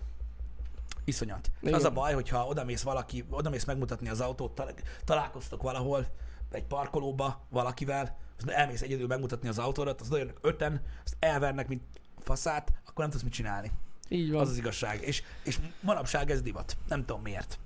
Iszonyat. 1.07 1.51
Igen. 1.61 1.75
Az 1.75 1.85
a 1.85 1.91
baj, 1.91 2.15
hogyha 2.15 2.47
odamész 2.47 2.83
valaki, 2.83 3.25
odamész 3.31 3.65
megmutatni 3.65 4.09
az 4.09 4.21
autót, 4.21 4.55
tal- 4.55 4.83
találkoztok 5.05 5.63
valahol, 5.63 6.07
egy 6.51 6.65
parkolóba 6.65 7.47
valakivel, 7.49 8.19
azt 8.37 8.49
elmész 8.49 8.83
egyedül 8.83 9.07
megmutatni 9.07 9.49
az 9.49 9.59
autódat, 9.59 10.01
az 10.01 10.13
olyan 10.13 10.33
öten, 10.41 10.83
azt 11.05 11.17
elvernek, 11.19 11.69
mint 11.69 11.83
faszát, 12.19 12.73
akkor 12.85 12.99
nem 12.99 13.11
tudsz 13.11 13.23
mit 13.23 13.33
csinálni. 13.33 13.71
Így 14.09 14.31
van. 14.31 14.41
Az 14.41 14.49
az 14.49 14.57
igazság. 14.57 15.03
És, 15.03 15.23
és 15.43 15.59
manapság 15.81 16.31
ez 16.31 16.43
divat. 16.43 16.77
Nem 16.89 17.05
tudom 17.05 17.23
miért. 17.23 17.59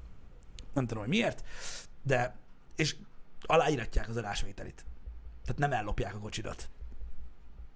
Nem 0.73 0.87
tudom, 0.87 1.03
hogy 1.03 1.13
miért, 1.13 1.45
de 2.03 2.37
és 2.77 2.97
aláíratják 3.41 4.09
az 4.09 4.17
adásvételit. 4.17 4.85
Tehát 5.43 5.59
nem 5.59 5.73
ellopják 5.73 6.15
a 6.15 6.19
kocsidat. 6.19 6.69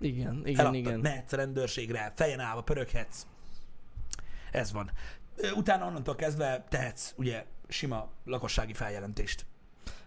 Igen, 0.00 0.40
igen, 0.46 0.60
Eladtad, 0.60 0.74
igen. 0.74 1.00
mehetsz 1.00 1.32
a 1.32 1.36
rendőrségre, 1.36 2.12
fejen 2.16 2.40
állva, 2.40 2.62
pöröghetsz. 2.62 3.26
Ez 4.50 4.72
van. 4.72 4.90
Utána 5.54 5.86
onnantól 5.86 6.14
kezdve 6.14 6.64
tehetsz 6.68 7.12
ugye 7.16 7.44
sima 7.68 8.08
lakossági 8.24 8.72
feljelentést. 8.72 9.46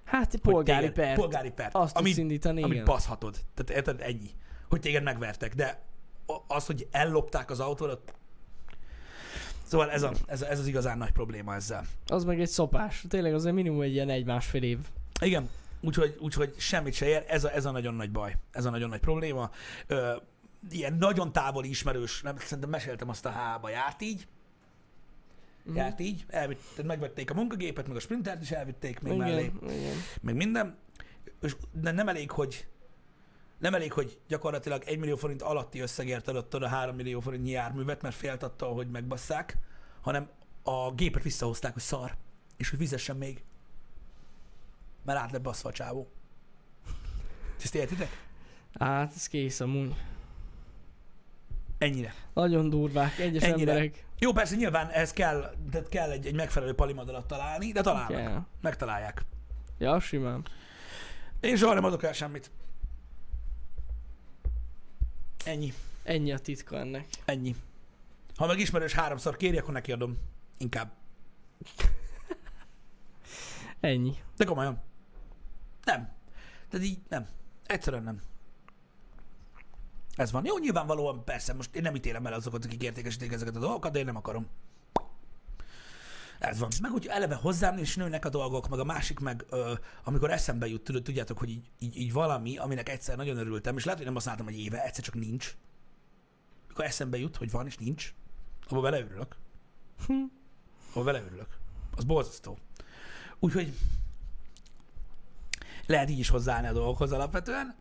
Hát 0.04 0.36
polgári 0.36 0.80
téged- 0.80 0.96
pert. 0.96 1.20
Polgári 1.20 1.52
pert. 1.52 1.76
Azt 1.76 1.94
tudsz 1.94 2.06
amit, 2.06 2.18
indítani, 2.18 2.62
amit 2.62 2.74
igen. 2.74 2.86
baszhatod. 2.86 3.38
Tehát 3.54 3.70
érted, 3.70 4.02
ennyi. 4.02 4.30
Hogy 4.70 4.80
téged 4.80 5.04
megvertek. 5.04 5.56
De 5.56 5.82
az, 6.48 6.66
hogy 6.66 6.88
ellopták 6.92 7.50
az 7.50 7.60
autódat, 7.60 8.14
Szóval 9.64 9.92
ez, 9.92 10.04
a, 10.04 10.12
ez, 10.26 10.42
a, 10.42 10.50
ez 10.50 10.60
az 10.60 10.68
igazán 10.68 10.98
nagy 10.98 11.12
probléma 11.12 11.56
ezzel. 11.56 11.86
Az 12.06 12.24
meg 12.24 12.40
egy 12.42 12.48
szopás. 12.48 13.06
Tényleg 13.10 13.34
azért 13.34 13.56
minimum 13.56 13.82
egy 13.82 13.94
ilyen 13.94 14.10
egy-másfél 14.10 14.64
év. 14.64 14.78
Igen, 15.22 15.50
úgyhogy, 15.82 16.18
úgyhogy 16.20 16.54
semmit 16.58 16.94
se 16.94 17.06
ér, 17.06 17.24
ez 17.28 17.44
a, 17.44 17.54
ez 17.54 17.66
a 17.66 17.72
nagyon 17.72 17.94
nagy 17.94 18.12
baj, 18.12 18.36
ez 18.52 18.66
a 18.66 18.70
nagyon 18.70 18.90
nagy 18.90 19.00
probléma. 19.00 19.52
Ö, 19.88 20.16
ilyen 20.70 20.94
nagyon 20.94 21.32
távoli 21.32 21.70
ismerős, 21.70 22.22
nem, 22.22 22.38
szerintem 22.38 22.70
meséltem 22.70 23.10
azt 23.10 23.26
a 23.26 23.30
hába, 23.30 23.70
járt 23.70 24.02
így, 24.02 24.28
Mhm. 25.68 25.76
járt 25.76 26.00
így, 26.00 26.26
elvitt, 26.28 26.62
tehát 26.70 26.86
megvették 26.86 27.32
a 27.32 27.34
munkagépet, 27.34 27.88
meg 27.88 27.96
a 27.96 28.00
sprintert 28.00 28.42
is 28.42 28.52
elvitték 28.52 29.00
még 29.00 29.14
igen, 29.14 29.28
mellé, 29.28 29.52
igen. 29.62 29.96
meg 30.22 30.36
minden, 30.36 30.78
és 31.42 31.56
de 31.72 31.92
nem 31.92 32.08
elég, 32.08 32.32
hogy 32.32 32.68
nem 33.58 33.74
elég, 33.74 33.94
hogy 33.94 34.20
gyakorlatilag 34.28 34.84
1 34.86 35.00
millió 35.00 35.16
forint 35.16 35.42
alatti 35.42 35.80
összegért 35.80 36.28
adott 36.28 36.54
a 36.54 36.68
3 36.68 36.96
millió 36.96 37.20
forintnyi 37.20 37.50
járművet, 37.50 38.02
mert 38.02 38.16
félt 38.16 38.44
attól, 38.44 38.74
hogy 38.74 38.90
megbasszák, 38.90 39.58
hanem 40.02 40.30
a 40.64 40.92
gépet 40.92 41.24
visszahozták, 41.24 41.74
hogy 41.74 41.82
szar, 41.82 42.16
és 42.58 42.70
hogy 42.70 42.80
fizessen 42.80 43.18
még. 43.18 43.44
Mert 45.06 45.20
át 45.20 45.32
lett 45.32 45.42
baszva 45.42 45.70
a 45.70 45.72
csávó. 45.72 46.08
Ezt 47.64 47.76
értitek? 47.76 48.26
Hát 48.80 49.14
ez 49.16 49.28
kész 49.28 49.60
amúgy. 49.60 49.96
Ennyire. 51.78 52.14
Nagyon 52.34 52.70
durvák, 52.70 53.18
egyes 53.18 53.44
Ennyire. 53.44 53.72
emberek. 53.72 54.06
Jó, 54.20 54.32
persze 54.32 54.56
nyilván 54.56 54.90
ez 54.90 55.14
kell, 55.14 55.56
tehát 55.72 55.90
kell 55.90 56.12
egy, 56.12 56.26
egy 56.26 56.36
megfelelő 56.36 56.74
palimadalat 56.74 57.28
találni, 57.28 57.72
de 57.72 57.82
találnak. 57.82 58.18
Kell. 58.18 58.46
Megtalálják. 58.62 59.26
Ja, 59.78 60.00
simán. 60.00 60.46
Én 61.40 61.56
soha 61.56 61.74
nem 61.74 61.84
adok 61.84 62.04
el 62.04 62.14
semmit. 62.14 62.52
Ennyi. 65.46 65.74
Ennyi 66.04 66.32
a 66.32 66.38
titka 66.40 66.78
ennek. 66.78 67.08
Ennyi. 67.26 67.56
Ha 68.36 68.48
meg 68.48 68.60
ismerős 68.60 68.94
háromszor 68.94 69.38
kéri, 69.38 69.58
akkor 69.58 69.74
neki 69.74 69.92
adom. 69.92 70.18
Inkább. 70.58 70.92
Ennyi. 73.80 74.16
De 74.38 74.46
komolyan. 74.46 74.82
Nem. 75.84 76.10
Tehát 76.70 76.86
így 76.86 77.00
nem. 77.10 77.28
Egyszerűen 77.66 78.04
nem. 78.04 78.22
Ez 80.18 80.32
van. 80.32 80.46
Jó, 80.46 80.58
nyilvánvalóan 80.58 81.24
persze, 81.24 81.54
most 81.54 81.76
én 81.76 81.82
nem 81.82 81.96
ítélem 81.96 82.26
el 82.26 82.34
azokat, 82.34 82.66
akik 82.66 82.84
értékesítik 82.84 83.32
ezeket 83.32 83.56
a 83.56 83.60
dolgokat, 83.60 83.92
de 83.92 84.00
én 84.00 84.06
nem 84.06 84.16
akarom. 84.16 84.48
Ez 86.40 86.60
van. 86.60 86.70
Meg 86.82 86.92
úgy 86.92 87.06
eleve 87.06 87.36
hozzám 87.36 87.78
is 87.78 87.96
nőnek 87.96 88.26
a 88.26 88.30
dolgok, 88.30 88.70
meg 88.70 88.80
a 88.80 88.84
másik 88.84 89.20
meg, 89.20 89.46
ö, 89.50 89.74
amikor 90.04 90.32
eszembe 90.32 90.68
jut, 90.68 90.84
tudod, 90.84 91.04
tudjátok, 91.04 91.38
hogy 91.38 91.50
így, 91.50 91.70
így, 91.80 91.98
így, 91.98 92.14
valami, 92.14 92.58
aminek 92.58 92.90
egyszer 92.90 93.18
nagyon 93.18 93.38
örültem, 93.38 93.78
és 93.78 93.84
lehet, 93.84 93.98
hogy 93.98 94.08
nem 94.08 94.16
használtam 94.16 94.48
egy 94.48 94.60
éve, 94.60 94.84
egyszer 94.84 95.04
csak 95.04 95.14
nincs. 95.14 95.56
Mikor 96.68 96.86
eszembe 96.86 97.18
jut, 97.18 97.36
hogy 97.36 97.52
van 97.52 97.66
és 97.66 97.78
nincs, 97.78 98.14
abban 98.68 98.82
beleörülök. 98.82 99.36
Abban 100.90 101.06
beleörülök. 101.06 101.58
Az 101.96 102.04
borzasztó. 102.04 102.58
Úgyhogy 103.40 103.74
lehet 105.86 106.10
így 106.10 106.20
is 106.20 106.30
hozzáállni 106.30 106.68
a 106.68 106.74
dolgokhoz 106.74 107.12
alapvetően. 107.12 107.76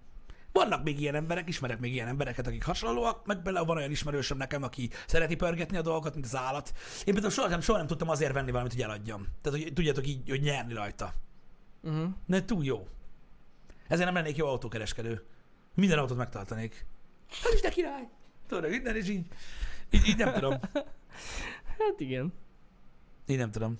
Vannak 0.56 0.82
még 0.82 1.00
ilyen 1.00 1.14
emberek, 1.14 1.48
ismerek 1.48 1.78
még 1.78 1.92
ilyen 1.92 2.08
embereket, 2.08 2.46
akik 2.46 2.64
hasonlóak, 2.64 3.26
meg 3.26 3.42
bele 3.42 3.60
van 3.60 3.76
olyan 3.76 3.90
ismerősöm 3.90 4.36
nekem, 4.36 4.62
aki 4.62 4.90
szereti 5.06 5.36
pörgetni 5.36 5.76
a 5.76 5.82
dolgokat, 5.82 6.14
mint 6.14 6.26
az 6.26 6.36
állat. 6.36 6.72
Én 7.04 7.12
például 7.12 7.32
soha 7.32 7.48
nem, 7.48 7.60
soha 7.60 7.78
nem 7.78 7.86
tudtam 7.86 8.08
azért 8.08 8.32
venni 8.32 8.50
valamit, 8.50 8.72
hogy 8.72 8.82
eladjam. 8.82 9.26
Tehát, 9.42 9.60
hogy 9.60 9.72
tudjátok 9.72 10.06
így, 10.06 10.28
hogy 10.28 10.40
nyerni 10.40 10.74
rajta. 10.74 11.12
Uh-huh. 11.82 12.08
De 12.26 12.44
túl 12.44 12.64
jó. 12.64 12.88
Ezért 13.88 14.06
nem 14.06 14.14
lennék 14.14 14.36
jó 14.36 14.46
autókereskedő. 14.46 15.24
Minden 15.74 15.98
autót 15.98 16.16
megtartanék. 16.16 16.86
Hát 17.42 17.52
is 17.52 17.60
de 17.60 17.68
király. 17.68 18.08
Tudod, 18.48 18.70
minden 18.70 18.96
is 18.96 19.08
így, 19.08 19.26
így, 19.90 20.06
így 20.06 20.16
nem 20.16 20.32
tudom. 20.32 20.60
Hát 21.78 22.00
igen. 22.00 22.32
Én 23.26 23.38
nem 23.38 23.50
tudom. 23.50 23.78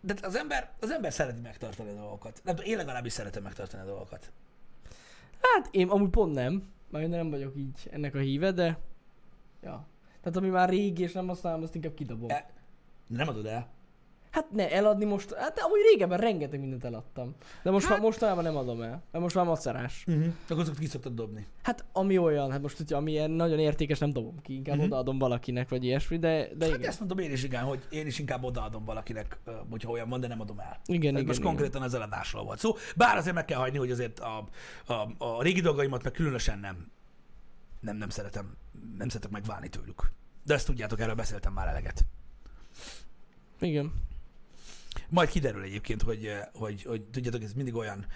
De 0.00 0.14
az 0.22 0.36
ember, 0.36 0.72
az 0.80 0.90
ember 0.90 1.12
szereti 1.12 1.40
megtartani 1.40 1.90
a 1.90 1.94
dolgokat. 1.94 2.40
Nem, 2.44 2.56
én 2.62 2.76
legalábbis 2.76 3.12
szeretem 3.12 3.42
megtartani 3.42 3.82
a 3.82 3.86
dolgokat. 3.86 4.32
Hát 5.40 5.68
én 5.70 5.88
amúgy 5.88 6.10
pont 6.10 6.34
nem. 6.34 6.68
Mert 6.90 7.08
nem 7.08 7.30
vagyok 7.30 7.56
így 7.56 7.88
ennek 7.90 8.14
a 8.14 8.18
híve, 8.18 8.52
de... 8.52 8.78
Ja. 9.62 9.86
Tehát 10.20 10.36
ami 10.36 10.48
már 10.48 10.68
régi 10.68 11.02
és 11.02 11.12
nem 11.12 11.28
használom, 11.28 11.62
azt 11.62 11.74
inkább 11.74 11.94
kidobom. 11.94 12.30
E- 12.30 12.50
Nem 13.06 13.28
adod 13.28 13.46
el? 13.46 13.68
Hát 14.30 14.50
ne, 14.50 14.70
eladni 14.72 15.04
most... 15.04 15.34
Hát 15.34 15.60
amúgy 15.60 15.80
régebben 15.92 16.18
rengeteg 16.18 16.60
mindent 16.60 16.84
eladtam. 16.84 17.34
De 17.62 17.70
most 17.70 17.86
Hát- 17.86 17.94
már 17.94 18.06
mostanában 18.06 18.44
nem 18.44 18.56
adom 18.56 18.82
el. 18.82 19.02
Mert 19.10 19.24
most 19.24 19.34
már 19.34 19.44
macerás. 19.44 20.04
Uh-huh. 20.06 20.26
Akkor 20.44 20.60
azokat 20.60 20.78
ki 20.80 20.86
szoktad 20.86 21.14
dobni. 21.14 21.46
Hát 21.62 21.84
ami 21.92 22.18
olyan, 22.18 22.50
hát 22.50 22.62
most, 22.62 22.76
hogyha 22.76 22.96
ami 22.96 23.10
ilyen 23.10 23.30
nagyon 23.30 23.58
értékes, 23.58 23.98
nem 23.98 24.12
dobom 24.12 24.40
ki, 24.42 24.54
inkább 24.54 24.74
uh-huh. 24.74 24.90
odaadom 24.90 25.18
valakinek, 25.18 25.68
vagy 25.68 25.84
ilyesmi, 25.84 26.18
de, 26.18 26.48
de 26.56 26.66
Hát 26.66 26.76
igen. 26.76 26.88
ezt 26.88 26.98
mondom 26.98 27.18
én 27.18 27.32
is, 27.32 27.42
igen, 27.42 27.62
hogy 27.62 27.86
én 27.90 28.06
is 28.06 28.18
inkább 28.18 28.44
odaadom 28.44 28.84
valakinek, 28.84 29.38
hogyha 29.70 29.90
olyan 29.90 30.08
van, 30.08 30.20
de 30.20 30.26
nem 30.26 30.40
adom 30.40 30.58
el. 30.58 30.80
Igen, 30.86 31.00
Tehát 31.00 31.14
igen, 31.14 31.24
most 31.24 31.38
igen. 31.38 31.50
konkrétan 31.50 31.82
az 31.82 31.94
eladásról 31.94 32.44
volt 32.44 32.58
szó. 32.58 32.76
Bár 32.96 33.16
azért 33.16 33.34
meg 33.34 33.44
kell 33.44 33.58
hagyni, 33.58 33.78
hogy 33.78 33.90
azért 33.90 34.20
a, 34.20 34.44
a, 34.86 35.24
a 35.24 35.42
régi 35.42 35.60
dolgaimat 35.60 36.02
meg 36.02 36.12
különösen 36.12 36.58
nem, 36.58 36.90
nem, 37.80 37.96
nem 37.96 38.08
szeretem, 38.08 38.56
nem 38.98 39.08
szeretek 39.08 39.30
megválni 39.30 39.68
tőlük. 39.68 40.10
De 40.44 40.54
ezt 40.54 40.66
tudjátok, 40.66 41.00
erről 41.00 41.14
beszéltem 41.14 41.52
már 41.52 41.68
eleget. 41.68 42.04
Igen. 43.60 43.92
Majd 45.10 45.28
kiderül 45.28 45.62
egyébként, 45.62 46.02
hogy, 46.02 46.30
hogy, 46.52 46.82
hogy 46.82 47.02
tudjátok, 47.02 47.42
ez 47.42 47.52
mindig 47.52 47.74
olyan, 47.74 48.06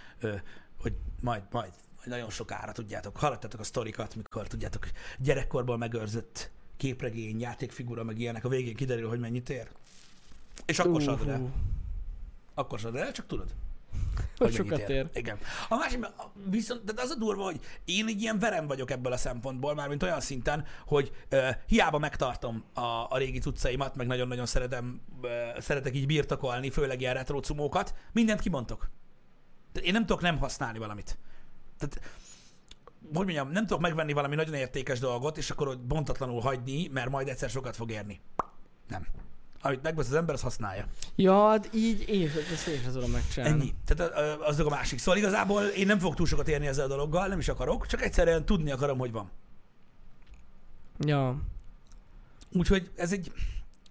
hogy 0.81 0.95
majd, 1.21 1.43
majd, 1.51 1.73
majd 1.97 2.09
nagyon 2.09 2.31
sokára 2.31 2.73
tudjátok. 2.73 3.17
Hallottatok 3.17 3.61
a 3.61 3.65
sztorikat, 3.65 4.15
mikor 4.15 4.47
tudjátok, 4.47 4.91
gyerekkorból 5.19 5.77
megőrzött 5.77 6.51
képregény, 6.77 7.41
játékfigura, 7.41 8.05
meg 8.05 8.19
ilyenek, 8.19 8.45
a 8.45 8.49
végén 8.49 8.75
kiderül, 8.75 9.09
hogy 9.09 9.21
mennyit 9.21 9.51
ér. 9.51 9.69
És 10.67 10.79
akkor 10.79 11.03
uh, 11.03 11.29
el. 11.29 11.41
Uhú. 11.41 11.51
Akkor 12.55 12.79
se 12.79 12.89
adod 12.89 13.01
el, 13.01 13.13
csak 13.13 13.27
tudod. 13.27 13.55
Hogy 14.37 14.53
sokat 14.53 14.89
ér. 14.89 15.09
Igen. 15.15 15.39
A 15.69 15.77
másik, 15.77 16.07
viszont 16.51 16.85
de 16.85 17.03
az 17.03 17.11
a 17.11 17.15
durva, 17.15 17.45
hogy 17.45 17.61
én 17.85 18.07
egy 18.07 18.21
ilyen 18.21 18.39
verem 18.39 18.67
vagyok 18.67 18.91
ebből 18.91 19.13
a 19.13 19.17
szempontból, 19.17 19.75
mármint 19.75 20.03
olyan 20.03 20.21
szinten, 20.21 20.65
hogy 20.87 21.13
uh, 21.31 21.49
hiába 21.67 21.99
megtartom 21.99 22.65
a, 22.75 22.81
a 23.09 23.17
régi 23.17 23.39
cuccaimat, 23.39 23.97
meg 23.97 24.07
nagyon-nagyon 24.07 24.47
szeretem, 24.47 25.01
uh, 25.23 25.61
szeretek 25.61 25.95
így 25.95 26.07
birtokolni, 26.07 26.71
főleg 26.71 27.01
ilyen 27.01 27.15
retro 27.15 27.41
cumókat, 27.41 27.95
mindent 28.13 28.41
kimondok. 28.41 28.91
De 29.73 29.81
Én 29.81 29.93
nem 29.93 30.07
tudok 30.07 30.23
nem 30.23 30.39
használni 30.39 30.79
valamit. 30.79 31.19
Tehát, 31.79 32.01
hogy 33.15 33.25
mondjam, 33.25 33.51
nem 33.51 33.67
tudok 33.67 33.83
megvenni 33.83 34.13
valami 34.13 34.35
nagyon 34.35 34.55
értékes 34.55 34.99
dolgot, 34.99 35.37
és 35.37 35.51
akkor 35.51 35.79
bontatlanul 35.79 36.41
hagyni, 36.41 36.89
mert 36.89 37.11
majd 37.11 37.29
egyszer 37.29 37.51
sokat 37.51 37.77
fog 37.77 37.91
érni. 37.91 38.21
Nem. 38.89 39.07
Amit 39.63 39.83
megvesz 39.83 40.09
az 40.09 40.15
ember, 40.15 40.35
az 40.35 40.41
használja. 40.41 40.87
Ja, 41.17 41.49
hát 41.49 41.69
így 41.75 42.09
én, 42.09 42.31
ezt 42.53 42.67
én 42.67 42.81
sem 42.83 42.93
tudom 42.93 43.11
megcsinálni. 43.11 43.61
Ennyi. 43.61 43.75
Tehát 43.85 44.13
az 44.41 44.59
a 44.59 44.69
másik. 44.69 44.99
Szóval 44.99 45.21
igazából 45.21 45.63
én 45.63 45.87
nem 45.87 45.99
fogok 45.99 46.15
túl 46.15 46.27
sokat 46.27 46.49
érni 46.49 46.67
ezzel 46.67 46.85
a 46.85 46.89
dologgal, 46.89 47.27
nem 47.27 47.39
is 47.39 47.49
akarok, 47.49 47.87
csak 47.87 48.03
egyszerűen 48.03 48.45
tudni 48.45 48.71
akarom, 48.71 48.99
hogy 48.99 49.13
van. 49.13 49.31
Ja. 50.99 51.43
Úgyhogy 52.53 52.91
ez 52.97 53.13
egy, 53.13 53.33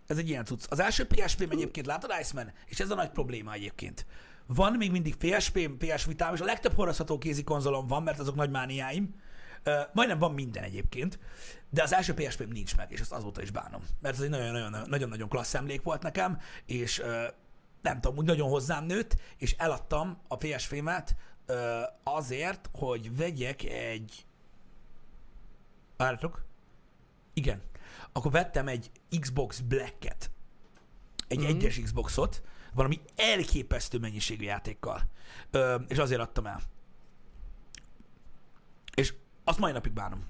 ez 0.07 0.17
egy 0.17 0.29
ilyen 0.29 0.45
cucc. 0.45 0.65
Az 0.69 0.79
első 0.79 1.05
PSP-m 1.05 1.51
egyébként, 1.51 1.85
látod 1.85 2.11
Iceman? 2.21 2.51
És 2.65 2.79
ez 2.79 2.91
a 2.91 2.95
nagy 2.95 3.09
probléma 3.09 3.53
egyébként. 3.53 4.05
Van 4.45 4.73
még 4.73 4.91
mindig 4.91 5.15
PSP-m, 5.15 5.71
PS 5.77 6.05
Vitám, 6.05 6.33
és 6.33 6.39
a 6.39 6.45
legtöbb 6.45 6.73
hordozható 6.73 7.17
kézi 7.17 7.43
konzolom 7.43 7.87
van, 7.87 8.03
mert 8.03 8.19
azok 8.19 8.35
nagy 8.35 8.49
mániáim. 8.49 9.15
Majdnem 9.93 10.19
van 10.19 10.33
minden 10.33 10.63
egyébként, 10.63 11.19
de 11.69 11.83
az 11.83 11.93
első 11.93 12.13
PSP-m 12.13 12.51
nincs 12.51 12.75
meg, 12.77 12.91
és 12.91 12.99
azt 12.99 13.11
azóta 13.11 13.41
is 13.41 13.51
bánom. 13.51 13.81
Mert 14.01 14.15
ez 14.15 14.21
egy 14.21 14.29
nagyon-nagyon- 14.29 15.29
klassz 15.29 15.53
emlék 15.53 15.81
volt 15.81 16.01
nekem, 16.03 16.39
és 16.65 17.03
nem 17.81 18.01
tudom, 18.01 18.17
úgy 18.17 18.25
nagyon 18.25 18.49
hozzám 18.49 18.85
nőtt, 18.85 19.15
és 19.37 19.55
eladtam 19.57 20.17
a 20.27 20.37
PSP-met 20.37 21.15
azért, 22.03 22.69
hogy 22.73 23.17
vegyek 23.17 23.63
egy... 23.63 24.25
Várjatok? 25.97 26.45
Igen. 27.33 27.61
Akkor 28.11 28.31
vettem 28.31 28.67
egy 28.67 28.91
Xbox 29.19 29.59
Black-et. 29.59 30.31
Egy 31.27 31.37
Mhm. 31.37 31.47
mm-hmm. 31.47 31.55
egyes 31.57 31.79
Xboxot, 31.79 32.41
valami 32.73 33.01
elképesztő 33.15 33.97
mennyiségű 33.99 34.43
játékkal. 34.43 35.01
Ö, 35.51 35.75
és 35.87 35.97
azért 35.97 36.21
adtam 36.21 36.45
el. 36.45 36.61
És 38.95 39.13
azt 39.43 39.59
mai 39.59 39.71
napig 39.71 39.91
bánom. 39.91 40.25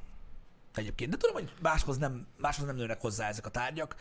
Egyébként. 0.76 1.12
De 1.12 1.18
tudom, 1.18 1.36
hogy 1.36 1.53
máshoz 1.62 1.97
nem, 1.97 2.28
máshoz 2.38 2.66
nem 2.66 2.76
nőnek 2.76 3.01
hozzá 3.01 3.28
ezek 3.28 3.45
a 3.45 3.49
tárgyak. 3.49 3.95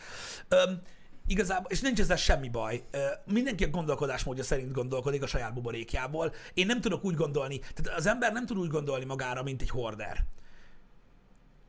Öm, 0.47 0.81
igazából, 1.27 1.71
és 1.71 1.81
nincs 1.81 1.99
ezzel 1.99 2.15
semmi 2.17 2.49
baj. 2.49 2.83
Mindenki 3.25 3.63
a 3.63 3.69
gondolkodásmódja 3.69 4.43
szerint 4.43 4.71
gondolkodik 4.71 5.23
a 5.23 5.27
saját 5.27 5.53
buborékjából. 5.53 6.33
Én 6.53 6.65
nem 6.65 6.81
tudok 6.81 7.03
úgy 7.03 7.15
gondolni, 7.15 7.59
tehát 7.59 7.97
az 7.99 8.05
ember 8.05 8.33
nem 8.33 8.45
tud 8.45 8.57
úgy 8.57 8.69
gondolni 8.69 9.05
magára, 9.05 9.43
mint 9.43 9.61
egy 9.61 9.69
horder. 9.69 10.25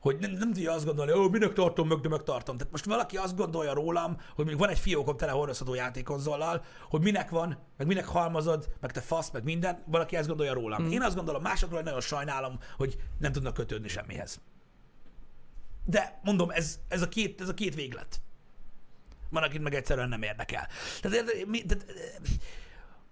Hogy 0.03 0.17
nem, 0.19 0.31
nem 0.31 0.53
tudja 0.53 0.71
azt 0.71 0.85
gondolni, 0.85 1.11
hogy 1.11 1.31
minek 1.31 1.53
tartom 1.53 1.87
meg, 1.87 1.99
de 1.99 2.09
megtartom. 2.09 2.57
Tehát 2.57 2.71
most 2.71 2.85
valaki 2.85 3.17
azt 3.17 3.35
gondolja 3.35 3.73
rólam, 3.73 4.17
hogy 4.35 4.45
még 4.45 4.57
van 4.57 4.69
egy 4.69 4.79
fiókom 4.79 5.17
tele 5.17 5.31
hordozható 5.31 5.73
játékonzollal, 5.73 6.63
hogy 6.89 7.01
minek 7.01 7.29
van, 7.29 7.57
meg 7.77 7.87
minek 7.87 8.05
halmazod, 8.05 8.67
meg 8.79 8.91
te 8.91 9.01
fasz, 9.01 9.31
meg 9.31 9.43
minden, 9.43 9.83
valaki 9.85 10.15
ezt 10.15 10.27
gondolja 10.27 10.53
rólam. 10.53 10.83
Mm. 10.83 10.91
Én 10.91 11.01
azt 11.01 11.15
gondolom 11.15 11.41
másokról, 11.41 11.75
hogy 11.75 11.85
nagyon 11.85 12.01
sajnálom, 12.01 12.59
hogy 12.77 12.97
nem 13.19 13.31
tudnak 13.31 13.53
kötődni 13.53 13.87
semmihez. 13.87 14.41
De 15.85 16.19
mondom, 16.23 16.49
ez, 16.49 16.79
ez, 16.87 17.01
a, 17.01 17.09
két, 17.09 17.41
ez 17.41 17.49
a 17.49 17.53
két 17.53 17.75
véglet. 17.75 18.21
Van, 19.29 19.43
akit 19.43 19.61
meg 19.61 19.73
egyszerűen 19.73 20.09
nem 20.09 20.21
érdekel. 20.21 20.67
Tehát, 21.01 21.25
tehát, 21.67 21.85
eh, 21.87 22.31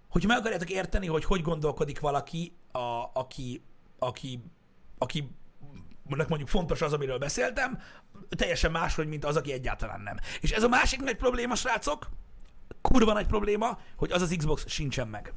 hogyha 0.08 0.28
meg 0.28 0.38
akarjátok 0.38 0.70
érteni, 0.70 1.06
hogy 1.06 1.24
hogy 1.24 1.42
gondolkodik 1.42 2.00
valaki, 2.00 2.56
a, 2.72 3.10
aki, 3.12 3.62
aki, 3.98 4.42
aki 4.98 5.30
mondjuk 6.02 6.48
fontos 6.48 6.82
az, 6.82 6.92
amiről 6.92 7.18
beszéltem, 7.18 7.78
teljesen 8.28 8.70
máshogy, 8.70 9.08
mint 9.08 9.24
az, 9.24 9.36
aki 9.36 9.52
egyáltalán 9.52 10.00
nem. 10.00 10.16
És 10.40 10.50
ez 10.50 10.62
a 10.62 10.68
másik 10.68 11.00
nagy 11.00 11.16
probléma, 11.16 11.54
srácok, 11.54 12.08
kurva 12.80 13.12
nagy 13.12 13.26
probléma, 13.26 13.78
hogy 13.96 14.12
az 14.12 14.22
az 14.22 14.34
Xbox 14.36 14.64
sincsen 14.68 15.08
meg. 15.08 15.32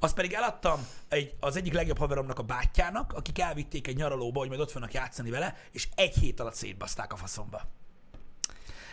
Azt 0.00 0.14
pedig 0.14 0.32
eladtam 0.32 0.86
egy, 1.08 1.34
az 1.40 1.56
egyik 1.56 1.72
legjobb 1.72 1.98
haveromnak 1.98 2.38
a 2.38 2.42
bátyjának, 2.42 3.12
akik 3.12 3.38
elvitték 3.38 3.86
egy 3.86 3.96
nyaralóba, 3.96 4.38
hogy 4.38 4.48
majd 4.48 4.60
ott 4.60 4.72
vannak 4.72 4.92
játszani 4.92 5.30
vele, 5.30 5.56
és 5.72 5.88
egy 5.94 6.14
hét 6.14 6.40
alatt 6.40 6.54
szétbaszták 6.54 7.12
a 7.12 7.16
faszomba. 7.16 7.62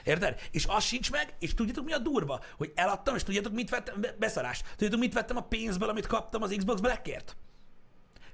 Érted? 0.03 0.39
És 0.51 0.65
az 0.65 0.83
sincs 0.83 1.11
meg, 1.11 1.33
és 1.39 1.53
tudjátok 1.53 1.86
mi 1.86 1.93
a 1.93 1.97
durva? 1.97 2.41
Hogy 2.57 2.71
eladtam, 2.75 3.15
és 3.15 3.23
tudjátok 3.23 3.53
mit 3.53 3.69
vettem? 3.69 4.01
Be- 4.01 4.15
Beszarás. 4.19 4.61
Tudjátok 4.71 4.99
mit 4.99 5.13
vettem 5.13 5.38
a 5.38 5.41
pénzből, 5.41 5.89
amit 5.89 6.07
kaptam 6.07 6.41
az 6.41 6.53
Xbox 6.57 6.79
Blackért? 6.79 7.36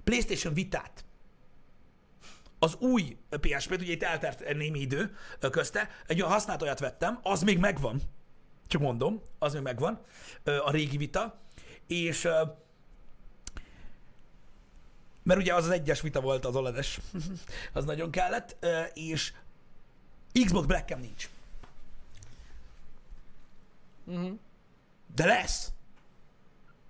PlayStation 0.03 0.53
Vitát. 0.53 1.05
Az 2.63 2.75
új 2.75 3.17
PSP-t, 3.29 3.81
ugye 3.81 3.91
itt 3.91 4.03
eltelt 4.03 4.53
némi 4.53 4.79
idő 4.79 5.15
közte, 5.51 5.89
egy 6.07 6.19
olyan 6.19 6.31
használt 6.31 6.61
olyat 6.61 6.79
vettem, 6.79 7.19
az 7.23 7.41
még 7.43 7.57
megvan. 7.57 8.01
Csak 8.67 8.81
mondom, 8.81 9.21
az 9.39 9.53
még 9.53 9.61
megvan, 9.61 10.01
a 10.43 10.71
régi 10.71 10.97
Vita, 10.97 11.39
és 11.87 12.27
mert 15.23 15.39
ugye 15.39 15.53
az 15.53 15.63
az 15.65 15.71
egyes 15.71 16.01
vita 16.01 16.21
volt 16.21 16.45
az 16.45 16.55
OLED-es, 16.55 16.99
az 17.73 17.85
nagyon 17.85 18.11
kellett, 18.11 18.65
és 18.93 19.33
Xbox 20.45 20.65
Black-em 20.65 20.99
nincs. 20.99 21.29
Uh-huh. 24.05 24.39
De 25.15 25.25
lesz. 25.25 25.71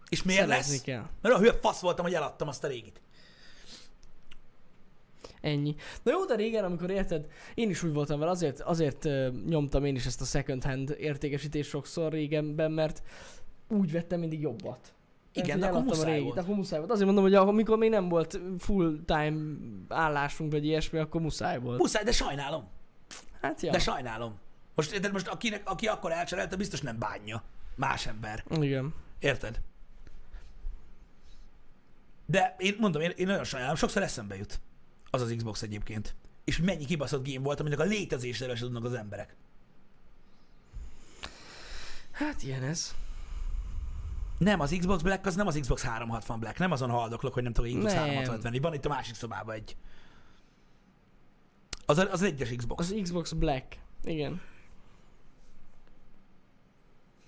És 0.10 0.24
miért 0.24 0.48
Szerezni 0.48 0.74
lesz? 0.74 0.82
kell. 0.82 1.10
Mert 1.22 1.36
a 1.36 1.38
hülye 1.38 1.54
fasz 1.54 1.80
voltam, 1.80 2.06
hogy 2.06 2.14
eladtam 2.14 2.48
azt 2.48 2.64
a 2.64 2.68
régit. 2.68 3.01
Ennyi. 5.42 5.76
Na 6.04 6.12
jó, 6.12 6.26
de 6.26 6.36
régen, 6.36 6.64
amikor 6.64 6.90
érted, 6.90 7.28
én 7.54 7.70
is 7.70 7.84
úgy 7.84 7.94
voltam 7.94 8.20
vele, 8.20 8.32
azért, 8.32 8.60
azért 8.60 9.08
nyomtam 9.46 9.86
én 9.86 9.96
is 9.96 10.06
ezt 10.06 10.22
a 10.22 10.26
second 10.26 10.64
hand 10.64 10.96
értékesítést 11.00 11.70
sokszor 11.70 12.12
régenben, 12.12 12.72
mert 12.72 13.04
úgy 13.68 13.92
vettem 13.92 14.20
mindig 14.20 14.42
jobbat. 14.42 14.94
Igen, 15.34 15.60
de 15.60 15.68
akkor 15.68 15.84
muszáj 15.84 16.12
régit, 16.12 16.24
volt. 16.24 16.38
akkor 16.38 16.56
muszáj 16.56 16.80
volt. 16.80 16.92
Azért 16.92 17.06
mondom, 17.06 17.24
hogy 17.24 17.34
amikor 17.34 17.78
még 17.78 17.90
nem 17.90 18.10
volt 18.10 18.40
full 18.60 19.00
time 19.06 19.56
állásunk, 19.88 20.52
vagy 20.52 20.66
ilyesmi, 20.66 21.00
akkor 21.00 21.22
muszáj 21.22 21.60
volt. 21.60 21.80
Muszáj, 21.80 22.04
de 22.04 22.12
sajnálom. 22.12 22.68
Hát 23.42 23.62
ja. 23.62 23.72
De 23.72 23.80
sajnálom. 23.80 24.40
Most, 24.76 25.00
de 25.00 25.12
most 25.12 25.28
akinek, 25.28 25.70
aki 25.70 25.88
akkor 25.88 26.12
elcserélte, 26.12 26.56
biztos 26.56 26.82
nem 26.82 27.00
bánja. 27.00 27.44
Más 27.76 28.08
ember. 28.08 28.44
Igen. 28.60 28.94
Érted? 29.20 29.60
De 32.26 32.56
én 32.58 32.76
mondom, 32.80 33.02
én, 33.02 33.12
én 33.16 33.26
nagyon 33.26 33.44
sajnálom, 33.44 33.76
sokszor 33.76 34.02
eszembe 34.02 34.36
jut 34.36 34.60
az 35.12 35.22
az 35.22 35.34
Xbox 35.38 35.62
egyébként. 35.62 36.16
És 36.44 36.58
mennyi 36.60 36.86
kibaszott 36.86 37.28
game 37.28 37.40
volt, 37.44 37.60
aminek 37.60 37.80
a 37.80 37.84
létezésére 37.84 38.56
se 38.56 38.64
tudnak 38.64 38.84
az 38.86 38.94
emberek. 38.94 39.36
Hát 42.12 42.44
ilyen 42.44 42.64
ez. 42.64 42.96
Nem, 44.38 44.60
az 44.60 44.76
Xbox 44.80 45.02
Black 45.02 45.26
az 45.26 45.36
nem 45.36 45.48
az 45.48 45.58
Xbox 45.60 45.84
360 45.84 46.40
Black. 46.40 46.60
Nem 46.60 46.72
azon 46.72 46.90
haldoklok, 46.90 47.34
hogy 47.34 47.44
nem 47.44 47.54
tudok 47.54 47.70
Xbox 47.72 47.94
Nem. 47.94 48.02
360 48.04 48.40
venni. 48.42 48.60
Van 48.60 48.74
itt 48.74 48.86
a 48.86 48.90
másik 48.90 49.16
szobában 49.16 49.56
egy. 49.56 49.76
Az 51.86 51.98
a- 51.98 52.12
az 52.12 52.22
egyes 52.22 52.50
Xbox. 52.56 52.90
Az 52.92 53.00
Xbox 53.02 53.32
Black. 53.32 53.78
Igen. 54.04 54.42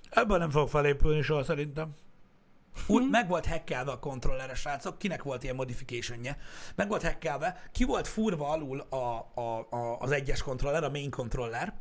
Ebből 0.10 0.38
nem 0.38 0.50
fog 0.50 0.70
felépülni 0.70 1.22
soha 1.22 1.44
szerintem. 1.44 1.94
Úgy 2.88 3.10
meg 3.10 3.28
volt 3.28 3.46
hackelve 3.46 3.92
a 3.92 4.00
kontrolleres 4.00 4.60
srácok, 4.60 4.98
kinek 4.98 5.24
volt 5.24 5.44
ilyen 5.44 5.56
modificationje. 5.56 6.38
Meg 6.76 6.88
volt 6.88 7.04
hackelve, 7.04 7.64
ki 7.72 7.84
volt 7.84 8.08
furva 8.08 8.50
alul 8.50 8.80
a, 8.80 8.96
a, 9.34 9.68
a, 9.70 10.00
az 10.00 10.12
egyes 10.12 10.42
kontroller, 10.42 10.84
a 10.84 10.90
main 10.90 11.10
controller, 11.10 11.74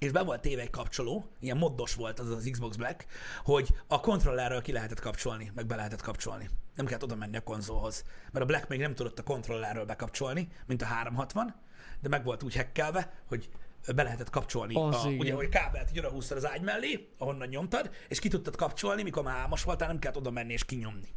és 0.00 0.10
be 0.10 0.22
volt 0.22 0.40
téve 0.40 0.62
egy 0.62 0.70
kapcsoló, 0.70 1.30
ilyen 1.40 1.56
moddos 1.56 1.94
volt 1.94 2.18
az 2.18 2.30
az 2.30 2.48
Xbox 2.50 2.76
Black, 2.76 3.06
hogy 3.44 3.68
a 3.86 4.00
kontrollerről 4.00 4.62
ki 4.62 4.72
lehetett 4.72 5.00
kapcsolni, 5.00 5.52
meg 5.54 5.66
be 5.66 5.76
lehetett 5.76 6.02
kapcsolni. 6.02 6.50
Nem 6.74 6.86
kellett 6.86 7.02
oda 7.02 7.14
menni 7.14 7.36
a 7.36 7.42
konzolhoz. 7.42 8.04
Mert 8.32 8.44
a 8.44 8.48
Black 8.48 8.68
még 8.68 8.80
nem 8.80 8.94
tudott 8.94 9.18
a 9.18 9.22
kontrollerről 9.22 9.84
bekapcsolni, 9.84 10.48
mint 10.66 10.82
a 10.82 10.84
360, 10.84 11.54
de 12.00 12.08
meg 12.08 12.24
volt 12.24 12.42
úgy 12.42 12.56
hackelve, 12.56 13.12
hogy 13.28 13.48
be 13.94 14.02
lehetett 14.02 14.30
kapcsolni. 14.30 14.74
Az 14.74 15.04
a, 15.04 15.08
igen. 15.08 15.20
ugye, 15.20 15.34
hogy 15.34 15.48
kábelt 15.48 15.90
így 15.90 15.98
odahúztad 15.98 16.36
az 16.36 16.46
ágy 16.46 16.62
mellé, 16.62 17.08
ahonnan 17.18 17.48
nyomtad, 17.48 17.90
és 18.08 18.18
ki 18.18 18.28
tudtad 18.28 18.56
kapcsolni, 18.56 19.02
mikor 19.02 19.22
már 19.22 19.36
álmos 19.36 19.64
voltál, 19.64 19.88
nem 19.88 19.98
kellett 19.98 20.16
oda 20.16 20.30
menni 20.30 20.52
és 20.52 20.64
kinyomni. 20.64 21.08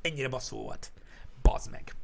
Ennyire 0.00 0.28
baszó 0.28 0.62
volt. 0.62 0.92
Bazd 1.42 1.70
meg. 1.70 1.94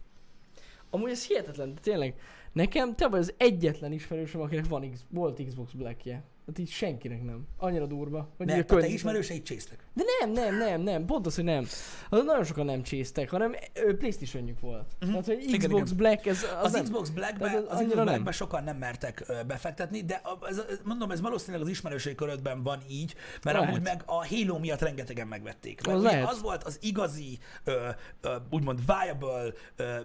Amúgy 0.91 1.11
ez 1.11 1.27
hihetetlen, 1.27 1.75
de 1.75 1.81
tényleg. 1.81 2.21
Nekem 2.53 2.95
te 2.95 3.09
vagy 3.09 3.21
az 3.21 3.35
egyetlen 3.37 3.93
ismerősöm, 3.93 4.41
akinek 4.41 4.67
van 4.67 4.91
X, 4.91 5.01
volt 5.11 5.45
Xbox 5.47 5.73
Blackje. 5.73 6.25
Hát 6.49 6.59
így 6.59 6.71
senkinek 6.71 7.23
nem. 7.23 7.47
Annyira 7.57 7.87
durva. 7.87 8.29
Hogy 8.37 8.49
így 8.49 8.55
Ne, 8.69 8.77
a 8.77 8.81
te 8.81 8.87
ismerőseid 8.87 9.43
csésztek. 9.43 9.85
De 9.95 10.03
nem, 10.21 10.31
nem, 10.33 10.57
nem, 10.59 10.81
nem. 10.81 11.05
Pont 11.07 11.27
az, 11.27 11.35
hogy 11.35 11.45
nem. 11.45 11.67
Az 12.11 12.25
nagyon 12.25 12.45
sokan 12.45 12.65
nem 12.65 12.83
csésztek, 12.83 13.31
hanem 13.31 13.55
ö, 13.75 13.97
Playstation-jük 13.97 14.61
volt. 14.61 14.97
Mhm. 15.01 15.11
Tehát, 15.11 15.27
hogy 15.27 15.57
Xbox 15.59 15.91
igen. 15.91 15.97
Black, 15.97 16.27
ez 16.27 16.43
az, 16.43 16.65
Az, 16.65 16.73
nem. 16.73 16.83
Xbox 16.83 17.09
Blackbe, 17.09 17.45
Tehát 17.45 17.67
az 17.67 17.71
az 17.71 17.79
Xbox 17.79 17.95
nem. 17.95 18.05
Blackbe 18.05 18.33
sokan 18.33 18.65
nem 18.65 18.77
mertek 18.77 19.25
befektetni, 19.47 20.01
de 20.05 20.21
ez, 20.49 20.63
mondom, 20.85 21.11
ez 21.11 21.21
valószínűleg 21.21 21.63
az 21.63 21.69
ismerősei 21.69 22.15
körödben 22.15 22.63
van 22.63 22.83
így, 22.89 23.15
mert 23.43 23.57
Lehet. 23.57 23.73
amúgy 23.73 23.83
meg 23.83 24.03
a 24.07 24.27
Halo 24.27 24.59
miatt 24.59 24.81
rengetegen 24.81 25.27
megvették. 25.27 25.87
Mert 25.87 25.99
Az 25.99 26.05
lehet. 26.05 26.29
az 26.29 26.43
volt 26.43 26.65
az 26.65 26.79
igazi, 26.81 27.39
ö, 27.65 27.89
ö, 28.21 28.37
úgymond 28.51 28.79
viable 28.87 29.53
ö, 29.77 29.97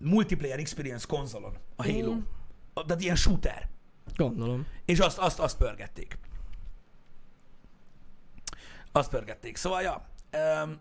multiplayer 0.00 0.58
experience 0.58 1.04
konzolon, 1.08 1.54
a 1.76 1.82
Halo. 1.84 2.14
Mm. 2.14 2.18
Tehát 2.86 3.02
ilyen 3.02 3.16
shooter. 3.16 3.68
Gondolom. 4.16 4.66
És 4.84 4.98
azt, 4.98 5.18
azt, 5.18 5.38
azt 5.38 5.56
pörgették. 5.56 6.18
Azt 8.92 9.10
pörgették. 9.10 9.56
Szóval, 9.56 9.82
ja. 9.82 10.08
Um, 10.62 10.80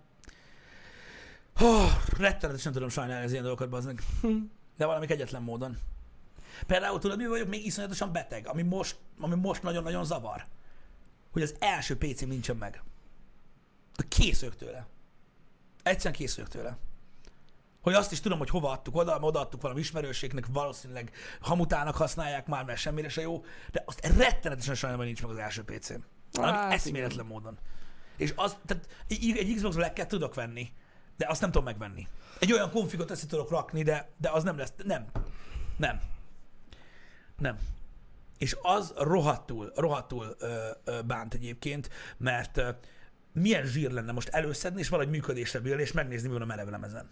oh, 1.59 1.91
rettenetesen 2.17 2.71
tudom 2.71 2.89
sajnálni 2.89 3.25
az 3.25 3.31
ilyen 3.31 3.43
dolgokat, 3.43 3.69
bazdmeg. 3.69 4.03
De 4.77 4.85
valami 4.85 5.05
egyetlen 5.09 5.41
módon. 5.41 5.77
Például 6.67 6.99
tudod, 6.99 7.17
mi 7.17 7.27
vagyok 7.27 7.47
még 7.47 7.65
iszonyatosan 7.65 8.11
beteg, 8.11 8.47
ami 8.47 8.61
most, 8.61 8.97
ami 9.19 9.35
most 9.35 9.63
nagyon-nagyon 9.63 10.05
zavar. 10.05 10.45
Hogy 11.31 11.41
az 11.41 11.55
első 11.59 11.97
PC-m 11.97 12.27
nincsen 12.27 12.55
meg. 12.55 12.83
De 13.95 14.03
készülök 14.07 14.55
tőle. 14.55 14.87
Egyszerűen 15.83 16.15
készülök 16.19 16.49
tőle. 16.49 16.77
Hogy 17.81 17.93
azt 17.93 18.11
is 18.11 18.19
tudom, 18.19 18.37
hogy 18.37 18.49
hova 18.49 18.71
adtuk 18.71 18.95
oda, 18.95 19.17
odaadtuk 19.19 19.61
valami 19.61 19.79
ismerőségnek, 19.79 20.45
valószínűleg 20.51 21.11
hamutának 21.41 21.95
használják 21.95 22.47
már, 22.47 22.63
mert 22.65 22.79
semmire 22.79 23.09
se 23.09 23.21
jó, 23.21 23.43
de 23.71 23.83
azt 23.85 24.05
rettenetesen 24.17 24.75
sajnálom, 24.75 25.05
hogy 25.05 25.13
nincs 25.13 25.27
meg 25.27 25.31
az 25.31 25.37
első. 25.37 25.63
Valami 26.31 26.57
Hát, 26.57 26.73
eszméletlen 26.73 27.25
módon. 27.25 27.57
És 28.17 28.33
az, 28.35 28.57
tehát 28.65 28.87
egy 29.07 29.53
Xbox 29.55 29.75
black 29.75 30.05
tudok 30.05 30.33
venni, 30.33 30.71
de 31.17 31.25
azt 31.29 31.41
nem 31.41 31.51
tudom 31.51 31.65
megvenni. 31.65 32.07
Egy 32.39 32.53
olyan 32.53 32.71
konfigot 32.71 33.11
össze 33.11 33.25
tudok 33.25 33.49
rakni, 33.49 33.83
de, 33.83 34.09
de 34.17 34.29
az 34.29 34.43
nem 34.43 34.57
lesz, 34.57 34.73
nem. 34.83 35.05
Nem. 35.77 36.01
Nem. 37.37 37.57
És 38.37 38.57
az 38.61 38.93
rohadtul, 38.97 39.71
rohadtul 39.75 40.35
ö, 40.39 40.69
ö, 40.83 41.01
bánt 41.01 41.33
egyébként, 41.33 41.89
mert 42.17 42.57
ö, 42.57 42.69
milyen 43.33 43.65
zsír 43.65 43.91
lenne 43.91 44.11
most 44.11 44.27
előszedni, 44.27 44.79
és 44.79 44.89
valahogy 44.89 45.11
működésre 45.11 45.59
bírni, 45.59 45.81
és 45.81 45.91
megnézni, 45.91 46.27
mi 46.27 46.33
van 46.33 46.41
a 46.41 46.45
merevlemezen. 46.45 47.09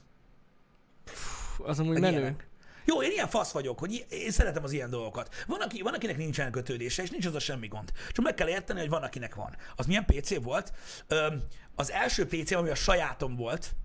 Pff, 1.05 1.59
az 1.59 1.79
amúgy 1.79 1.99
menő. 1.99 2.17
ilyenek. 2.17 2.47
Jó, 2.85 3.01
én 3.03 3.11
ilyen 3.11 3.27
fasz 3.27 3.51
vagyok, 3.51 3.79
hogy 3.79 4.05
én 4.09 4.31
szeretem 4.31 4.63
az 4.63 4.71
ilyen 4.71 4.89
dolgokat. 4.89 5.35
Van, 5.47 5.61
aki, 5.61 5.81
van 5.81 5.93
akinek 5.93 6.17
nincsen 6.17 6.51
kötődése, 6.51 7.03
és 7.03 7.09
nincs 7.09 7.25
az 7.25 7.35
a 7.35 7.39
semmi 7.39 7.67
gond. 7.67 7.91
Csak 8.11 8.25
meg 8.25 8.33
kell 8.33 8.47
érteni, 8.47 8.79
hogy 8.79 8.89
van, 8.89 9.03
akinek 9.03 9.35
van. 9.35 9.55
Az 9.75 9.85
milyen 9.85 10.05
PC 10.05 10.43
volt? 10.43 10.73
Öm, 11.07 11.43
az 11.75 11.91
első 11.91 12.27
PC, 12.27 12.51
ami 12.51 12.69
a 12.69 12.75
sajátom 12.75 13.35
volt, 13.35 13.75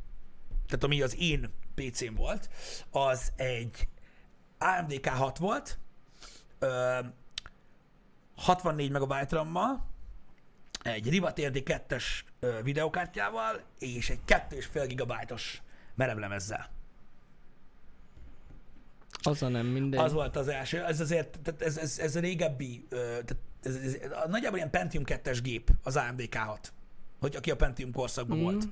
tehát 0.67 0.85
ami 0.85 1.03
az 1.03 1.17
én 1.19 1.53
PC-m 1.75 2.15
volt, 2.15 2.49
az 2.91 3.33
egy 3.37 3.89
AMD 4.59 4.93
K6 4.93 5.37
volt, 5.39 5.79
ö, 6.59 6.99
64 8.37 8.91
MB 8.91 9.15
RAM-mal, 9.29 9.89
egy 10.83 11.09
Riva 11.09 11.33
TRD 11.33 11.63
2-es 11.65 12.05
ö, 12.41 12.63
videokártyával, 12.63 13.61
és 13.79 14.11
egy 14.11 14.21
2,5 14.27 14.93
GB-os 14.95 15.63
merevlemezzel. 15.95 16.80
Az 19.23 19.43
a 19.43 19.49
nem 19.49 19.67
mindegy. 19.67 20.01
Az 20.01 20.13
volt 20.13 20.37
az 20.37 20.49
első. 20.49 20.85
Ez 20.85 21.01
azért, 21.01 21.39
tehát 21.43 21.63
ez, 21.63 21.77
ez, 21.77 21.99
ez 21.99 22.17
a 22.17 22.21
régebbi, 22.21 22.87
tehát 22.91 23.37
ez, 23.63 23.75
ez, 23.75 23.95
ez, 23.95 24.11
nagyjából 24.29 24.57
ilyen 24.57 24.71
Pentium 24.71 25.05
2-es 25.07 25.39
gép 25.43 25.71
az 25.83 25.97
AMD 25.97 26.21
K6. 26.31 26.59
Hogy 27.21 27.37
aki 27.37 27.51
a 27.51 27.57
Pentium 27.57 27.93
korszakban 27.93 28.39
mm. 28.39 28.43
volt. 28.43 28.69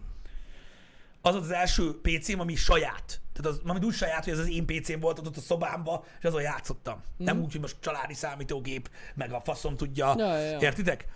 Az 1.20 1.32
volt 1.32 1.44
az 1.44 1.50
első 1.50 2.00
PC-m, 2.00 2.40
ami 2.40 2.54
saját. 2.54 3.20
Tehát 3.32 3.58
az, 3.58 3.60
amit 3.64 3.84
úgy 3.84 3.94
saját, 3.94 4.24
hogy 4.24 4.32
ez 4.32 4.38
az 4.38 4.48
én 4.48 4.66
PC-m 4.66 5.00
volt 5.00 5.18
ott 5.18 5.36
a 5.36 5.40
szobámba, 5.40 6.04
és 6.18 6.24
azon 6.24 6.42
játszottam. 6.42 6.96
Mm. 7.22 7.24
Nem 7.24 7.40
úgy, 7.40 7.52
hogy 7.52 7.60
most 7.60 7.76
családi 7.80 8.14
számítógép, 8.14 8.90
meg 9.14 9.32
a 9.32 9.40
faszom 9.40 9.76
tudja. 9.76 10.14
Ja, 10.16 10.38
ja, 10.38 10.50
ja. 10.50 10.58
Értitek? 10.58 11.06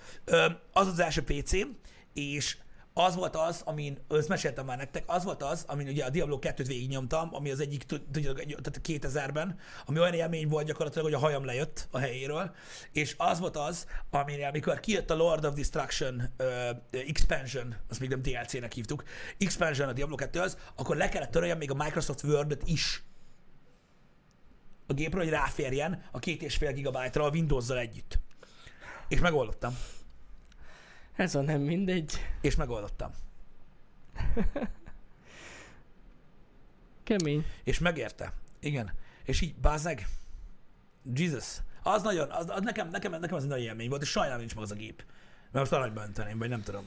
Az 0.73 0.87
az 0.87 0.99
első 0.99 1.23
PC-m, 1.23 1.69
és 2.13 2.57
az 2.95 3.15
volt 3.15 3.37
az, 3.37 3.63
amin, 3.65 3.99
ezt 4.09 4.29
meséltem 4.29 4.65
már 4.65 4.77
nektek, 4.77 5.05
az 5.07 5.25
volt 5.25 5.43
az, 5.43 5.65
amin 5.67 5.89
ugye 5.89 6.05
a 6.05 6.11
Diablo 6.11 6.39
2-t 6.41 6.65
végignyomtam, 6.67 7.35
ami 7.35 7.51
az 7.51 7.61
egyik, 7.61 7.83
tudjátok, 7.83 8.45
tehát 8.45 8.81
2000-ben, 8.85 9.59
ami 9.87 9.99
olyan 9.99 10.15
élmény 10.15 10.49
volt 10.49 10.67
gyakorlatilag, 10.67 11.07
hogy 11.07 11.15
a 11.15 11.19
hajam 11.19 11.45
lejött 11.45 11.89
a 11.91 11.99
helyéről, 11.99 12.55
és 12.93 13.15
az 13.19 13.39
volt 13.39 13.57
az, 13.57 13.87
amin 14.11 14.45
amikor 14.45 14.81
kijött 14.81 15.11
a 15.11 15.15
Lord 15.15 15.45
of 15.45 15.55
Destruction 15.55 16.23
uh, 16.39 16.47
Expansion, 16.91 17.75
azt 17.89 18.01
még 18.01 18.09
nem 18.09 18.23
DLC-nek 18.23 18.73
hívtuk, 18.73 19.05
Expansion 19.39 19.89
a 19.89 19.93
Diablo 19.93 20.17
2-höz, 20.19 20.57
akkor 20.77 20.97
le 20.97 21.09
kellett 21.09 21.31
töröljem 21.31 21.59
még 21.59 21.71
a 21.71 21.75
Microsoft 21.75 22.23
Word-et 22.23 22.63
is 22.65 23.03
a 24.87 24.93
gépről, 24.93 25.23
hogy 25.23 25.33
ráférjen 25.33 26.03
a 26.11 26.19
2,5 26.19 26.73
GB-ra 26.75 27.25
a 27.25 27.31
Windows-zal 27.31 27.79
együtt. 27.79 28.19
És 29.09 29.21
megoldottam. 29.21 29.77
Ez 31.23 31.35
a 31.35 31.41
nem 31.41 31.61
mindegy. 31.61 32.13
És 32.41 32.55
megoldottam. 32.55 33.11
Kemény. 37.03 37.45
És 37.65 37.79
megérte. 37.79 38.33
Igen. 38.61 38.93
És 39.25 39.41
így, 39.41 39.55
bázzeg, 39.55 40.07
Jesus. 41.15 41.57
Az 41.83 42.03
nagyon, 42.03 42.31
az, 42.31 42.51
az 42.51 42.63
nekem, 42.63 42.89
nekem, 42.89 43.21
nekem 43.21 43.37
az 43.37 43.43
egy 43.43 43.49
nagy 43.49 43.63
élmény 43.63 43.89
volt, 43.89 44.03
és 44.03 44.09
sajnálom 44.09 44.39
nincs 44.39 44.55
meg 44.55 44.65
az 44.65 44.71
a 44.71 44.75
gép. 44.75 45.05
Mert 45.43 45.53
most 45.53 45.73
aranyba 45.73 46.03
önteném, 46.03 46.39
vagy 46.39 46.49
nem 46.49 46.63
tudom. 46.63 46.85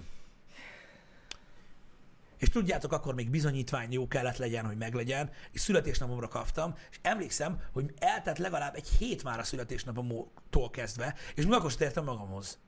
És 2.38 2.50
tudjátok, 2.50 2.92
akkor 2.92 3.16
még 3.16 3.30
bizonyítvány 3.30 3.92
jó 3.92 4.08
kellett 4.08 4.38
legyen, 4.38 4.66
hogy 4.66 4.78
meglegyen, 4.78 5.30
és 5.52 5.62
születésnapomra 5.62 6.28
kaptam, 6.28 6.76
és 6.92 7.00
emlékszem, 7.02 7.62
hogy 7.72 7.94
eltett 7.98 8.38
legalább 8.38 8.76
egy 8.76 8.88
hét 8.88 9.24
már 9.24 9.40
a 9.40 9.44
születésnapomtól 9.44 10.70
kezdve, 10.70 11.16
és 11.36 11.44
még 11.44 11.54
akkor 11.54 11.74
értem 11.80 12.04
magamhoz. 12.04 12.60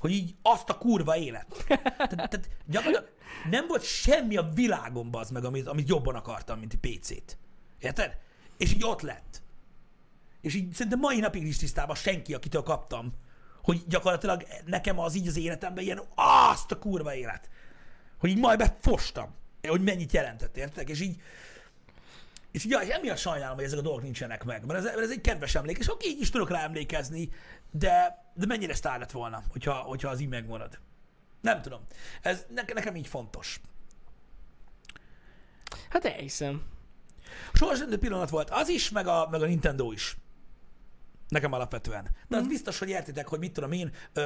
Hogy 0.00 0.10
így 0.10 0.34
azt 0.42 0.68
a 0.68 0.78
kurva 0.78 1.16
élet. 1.16 1.64
Tehát, 1.66 2.08
tehát 2.08 2.48
gyakorlatilag 2.66 3.08
nem 3.50 3.66
volt 3.66 3.84
semmi 3.84 4.36
a 4.36 4.50
világon 4.54 5.08
az 5.12 5.30
meg, 5.30 5.44
amit, 5.44 5.66
amit 5.66 5.88
jobban 5.88 6.14
akartam, 6.14 6.58
mint 6.58 6.78
egy 6.80 6.98
PC-t. 6.98 7.38
Érted? 7.78 8.18
És 8.56 8.72
így 8.72 8.84
ott 8.84 9.00
lett. 9.00 9.42
És 10.40 10.54
így 10.54 10.72
szerintem 10.72 11.00
mai 11.00 11.20
napig 11.20 11.46
is 11.46 11.56
tisztában 11.56 11.96
senki, 11.96 12.34
akitől 12.34 12.62
kaptam, 12.62 13.12
hogy 13.62 13.82
gyakorlatilag 13.88 14.46
nekem 14.64 14.98
az 14.98 15.14
így 15.14 15.28
az 15.28 15.36
életemben 15.36 15.84
ilyen 15.84 16.02
azt 16.14 16.70
a 16.70 16.78
kurva 16.78 17.14
élet. 17.14 17.50
Hogy 18.18 18.30
így 18.30 18.38
majd 18.38 18.58
befostam, 18.58 19.34
hogy 19.68 19.82
mennyit 19.82 20.12
jelentett, 20.12 20.56
értek? 20.56 20.88
És 20.88 21.00
így, 21.00 21.20
és 22.50 22.64
ja, 22.64 22.78
és 22.78 22.88
emiatt 22.88 23.16
sajnálom, 23.16 23.54
hogy 23.56 23.64
ezek 23.64 23.78
a 23.78 23.82
dolgok 23.82 24.02
nincsenek 24.02 24.44
meg, 24.44 24.66
mert 24.66 24.78
ez, 24.78 24.84
mert 24.84 24.98
ez 24.98 25.10
egy 25.10 25.20
kedves 25.20 25.54
emlék, 25.54 25.78
és 25.78 25.90
oké, 25.90 26.08
így 26.08 26.20
is 26.20 26.30
tudok 26.30 26.50
rá 26.50 26.62
emlékezni, 26.62 27.30
de, 27.70 28.24
de 28.34 28.46
mennyire 28.46 28.74
sztár 28.74 28.98
lett 28.98 29.10
volna, 29.10 29.42
hogyha, 29.48 29.72
hogyha 29.74 30.08
az 30.08 30.20
így 30.20 30.28
megmarad. 30.28 30.78
Nem 31.40 31.62
tudom. 31.62 31.80
Ez 32.22 32.46
ne, 32.54 32.62
nekem 32.74 32.96
így 32.96 33.06
fontos. 33.06 33.60
Hát 35.88 36.04
elhiszem. 36.04 36.62
Sorsdöntő 37.52 37.98
pillanat 37.98 38.30
volt 38.30 38.50
az 38.50 38.68
is, 38.68 38.90
meg 38.90 39.06
a, 39.06 39.28
meg 39.30 39.42
a 39.42 39.46
Nintendo 39.46 39.92
is. 39.92 40.16
Nekem 41.28 41.52
alapvetően. 41.52 42.08
De 42.28 42.36
az 42.36 42.46
biztos, 42.46 42.78
hogy 42.78 42.88
értitek, 42.88 43.28
hogy 43.28 43.38
mit 43.38 43.52
tudom 43.52 43.72
én, 43.72 43.92
ö, 44.12 44.20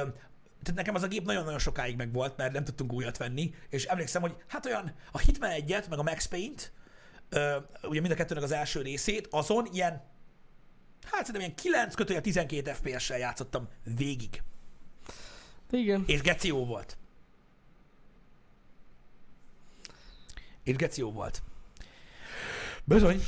tehát 0.61 0.75
nekem 0.75 0.95
az 0.95 1.03
a 1.03 1.07
gép 1.07 1.25
nagyon-nagyon 1.25 1.59
sokáig 1.59 1.95
meg 1.95 2.13
volt, 2.13 2.37
mert 2.37 2.53
nem 2.53 2.63
tudtunk 2.63 2.93
újat 2.93 3.17
venni, 3.17 3.53
és 3.69 3.85
emlékszem, 3.85 4.21
hogy 4.21 4.35
hát 4.47 4.65
olyan 4.65 4.95
a 5.11 5.17
Hitman 5.17 5.51
1-et, 5.53 5.89
meg 5.89 5.99
a 5.99 6.03
Max 6.03 6.25
Payne-t, 6.25 6.71
ö, 7.29 7.57
ugye 7.83 7.99
mind 7.99 8.13
a 8.13 8.15
kettőnek 8.15 8.43
az 8.43 8.51
első 8.51 8.81
részét, 8.81 9.27
azon 9.31 9.67
ilyen, 9.71 9.91
hát 11.03 11.25
szerintem 11.25 11.39
ilyen 11.41 11.55
9 11.55 11.95
kötője 11.95 12.21
12 12.21 12.71
FPS-sel 12.73 13.17
játszottam 13.17 13.67
végig. 13.97 14.43
Igen. 15.71 16.03
És 16.07 16.21
geci 16.21 16.47
jó 16.47 16.65
volt. 16.65 16.97
És 20.63 20.75
geci 20.75 20.99
jó 21.01 21.11
volt. 21.11 21.43
Bizony. 22.83 23.21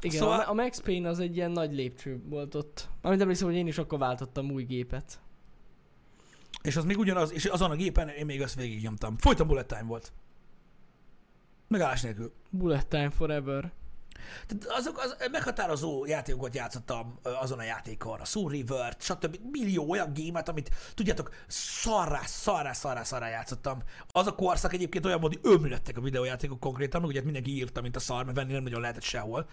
Igen, 0.00 0.20
Szóval- 0.20 0.40
a 0.40 0.52
Max 0.52 0.80
Payne 0.80 1.08
az 1.08 1.18
egy 1.18 1.36
ilyen 1.36 1.50
nagy 1.50 1.72
lépcső 1.72 2.22
volt 2.24 2.54
ott. 2.54 2.88
Amit 3.02 3.20
emlékszem, 3.20 3.46
hogy 3.46 3.56
én 3.56 3.66
is 3.66 3.78
akkor 3.78 3.98
váltottam 3.98 4.50
új 4.50 4.64
gépet. 4.64 5.20
És 6.62 6.76
az 6.76 6.84
még 6.84 6.98
ugyanaz, 6.98 7.32
és 7.32 7.44
azon 7.44 7.70
a 7.70 7.74
gépen 7.74 8.08
én 8.08 8.26
még 8.26 8.42
azt 8.42 8.54
végignyomtam. 8.54 9.16
Folyton 9.18 9.46
bullet 9.46 9.66
time 9.66 9.82
volt. 9.82 10.12
Megállás 11.72 12.00
nélkül. 12.00 12.32
Bullet 12.50 12.86
Time 12.86 13.10
Forever. 13.10 13.72
Tehát 14.46 14.78
azok 14.78 14.98
az 14.98 15.16
meghatározó 15.30 16.06
játékokat 16.06 16.54
játszottam 16.54 17.18
ö, 17.22 17.30
azon 17.30 17.58
a 17.58 17.62
játékon, 17.62 18.20
a 18.20 18.24
Soul 18.24 18.50
river 18.50 18.96
stb. 18.98 19.38
Millió 19.50 19.90
olyan 19.90 20.12
gémet, 20.12 20.48
amit 20.48 20.70
tudjátok, 20.94 21.34
szarrá, 21.46 22.20
szarrá, 22.24 22.72
szarrá, 22.72 23.02
szarrá 23.02 23.28
játszottam. 23.28 23.82
Az 24.08 24.26
a 24.26 24.34
korszak 24.34 24.72
egyébként 24.72 25.04
olyan 25.04 25.20
volt, 25.20 25.38
hogy 25.40 25.52
ömlöttek 25.52 25.96
a 25.96 26.00
videójátékok 26.00 26.60
konkrétan, 26.60 27.00
meg 27.00 27.08
ugye 27.08 27.18
hát 27.18 27.24
mindenki 27.24 27.54
írta, 27.54 27.80
mint 27.80 27.96
a 27.96 28.00
szar, 28.00 28.24
mert 28.24 28.36
venni 28.36 28.52
nem 28.52 28.62
nagyon 28.62 28.80
lehetett 28.80 29.02
sehol. 29.02 29.48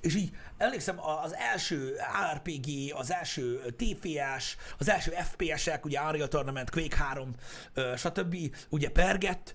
És 0.00 0.14
így 0.14 0.30
emlékszem, 0.56 0.96
az 1.24 1.34
első 1.34 1.96
RPG, 2.32 2.94
az 2.94 3.12
első 3.12 3.74
TFS, 3.76 4.56
az 4.78 4.88
első 4.88 5.10
FPS-ek, 5.10 5.84
ugye 5.84 6.00
Unreal 6.00 6.28
Tournament, 6.28 6.70
Quake 6.70 6.96
3, 6.96 7.30
ö, 7.74 7.92
stb. 7.96 8.36
ugye 8.68 8.90
Perget, 8.90 9.54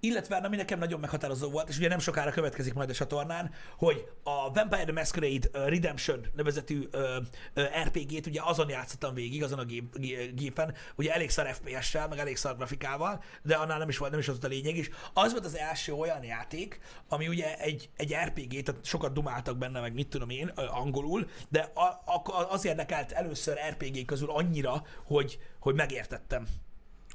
illetve, 0.00 0.36
ami 0.36 0.56
nekem 0.56 0.78
nagyon 0.78 1.00
meghatározó 1.00 1.50
volt, 1.50 1.68
és 1.68 1.76
ugye 1.76 1.88
nem 1.88 1.98
sokára 1.98 2.30
következik 2.30 2.74
majd 2.74 2.90
a 2.90 2.92
csatornán, 2.92 3.50
hogy 3.76 4.08
a 4.22 4.52
Vampire 4.52 4.84
the 4.84 4.92
Masquerade 4.92 5.48
Redemption 5.68 6.26
nevezetű 6.34 6.88
RPG-t 7.84 8.26
ugye 8.26 8.40
azon 8.44 8.68
játszottam 8.68 9.14
végig, 9.14 9.42
azon 9.42 9.58
a 9.58 9.64
gép, 9.64 9.98
gé- 9.98 10.34
gépen, 10.34 10.74
ugye 10.96 11.12
elég 11.12 11.30
szar 11.30 11.54
FPS-sel, 11.54 12.08
meg 12.08 12.18
elég 12.18 12.36
szar 12.36 12.56
grafikával, 12.56 13.22
de 13.42 13.54
annál 13.54 13.78
nem 13.78 13.88
is 13.88 13.98
volt, 13.98 14.10
nem 14.10 14.20
is 14.20 14.28
az 14.28 14.44
a 14.44 14.46
lényeg 14.46 14.76
is. 14.76 14.90
Az 15.12 15.32
volt 15.32 15.44
az 15.44 15.56
első 15.56 15.92
olyan 15.92 16.24
játék, 16.24 16.80
ami 17.08 17.28
ugye 17.28 17.58
egy, 17.58 17.90
egy 17.96 18.14
RPG, 18.24 18.62
tehát 18.62 18.84
sokat 18.84 19.12
dumáltak 19.12 19.56
benne, 19.56 19.80
meg 19.80 19.94
mit 19.94 20.08
tudom 20.08 20.30
én, 20.30 20.48
angolul, 20.56 21.28
de 21.48 21.70
a, 21.74 21.84
a, 22.12 22.50
az 22.50 22.64
érdekelt 22.64 23.12
először 23.12 23.58
RPG 23.70 24.04
közül 24.04 24.30
annyira, 24.30 24.84
hogy, 25.04 25.38
hogy 25.60 25.74
megértettem 25.74 26.46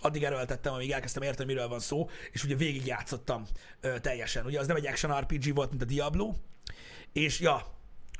addig 0.01 0.23
erőltettem, 0.23 0.73
amíg 0.73 0.91
elkezdtem 0.91 1.23
érteni, 1.23 1.53
miről 1.53 1.67
van 1.67 1.79
szó, 1.79 2.09
és 2.31 2.43
ugye 2.43 2.55
végigjátszottam 2.55 3.45
ö, 3.81 3.99
teljesen. 3.99 4.45
Ugye 4.45 4.59
az 4.59 4.67
nem 4.67 4.75
egy 4.75 4.87
action 4.87 5.19
RPG 5.19 5.55
volt, 5.55 5.69
mint 5.69 5.81
a 5.81 5.85
Diablo, 5.85 6.33
és 7.13 7.39
ja, 7.39 7.65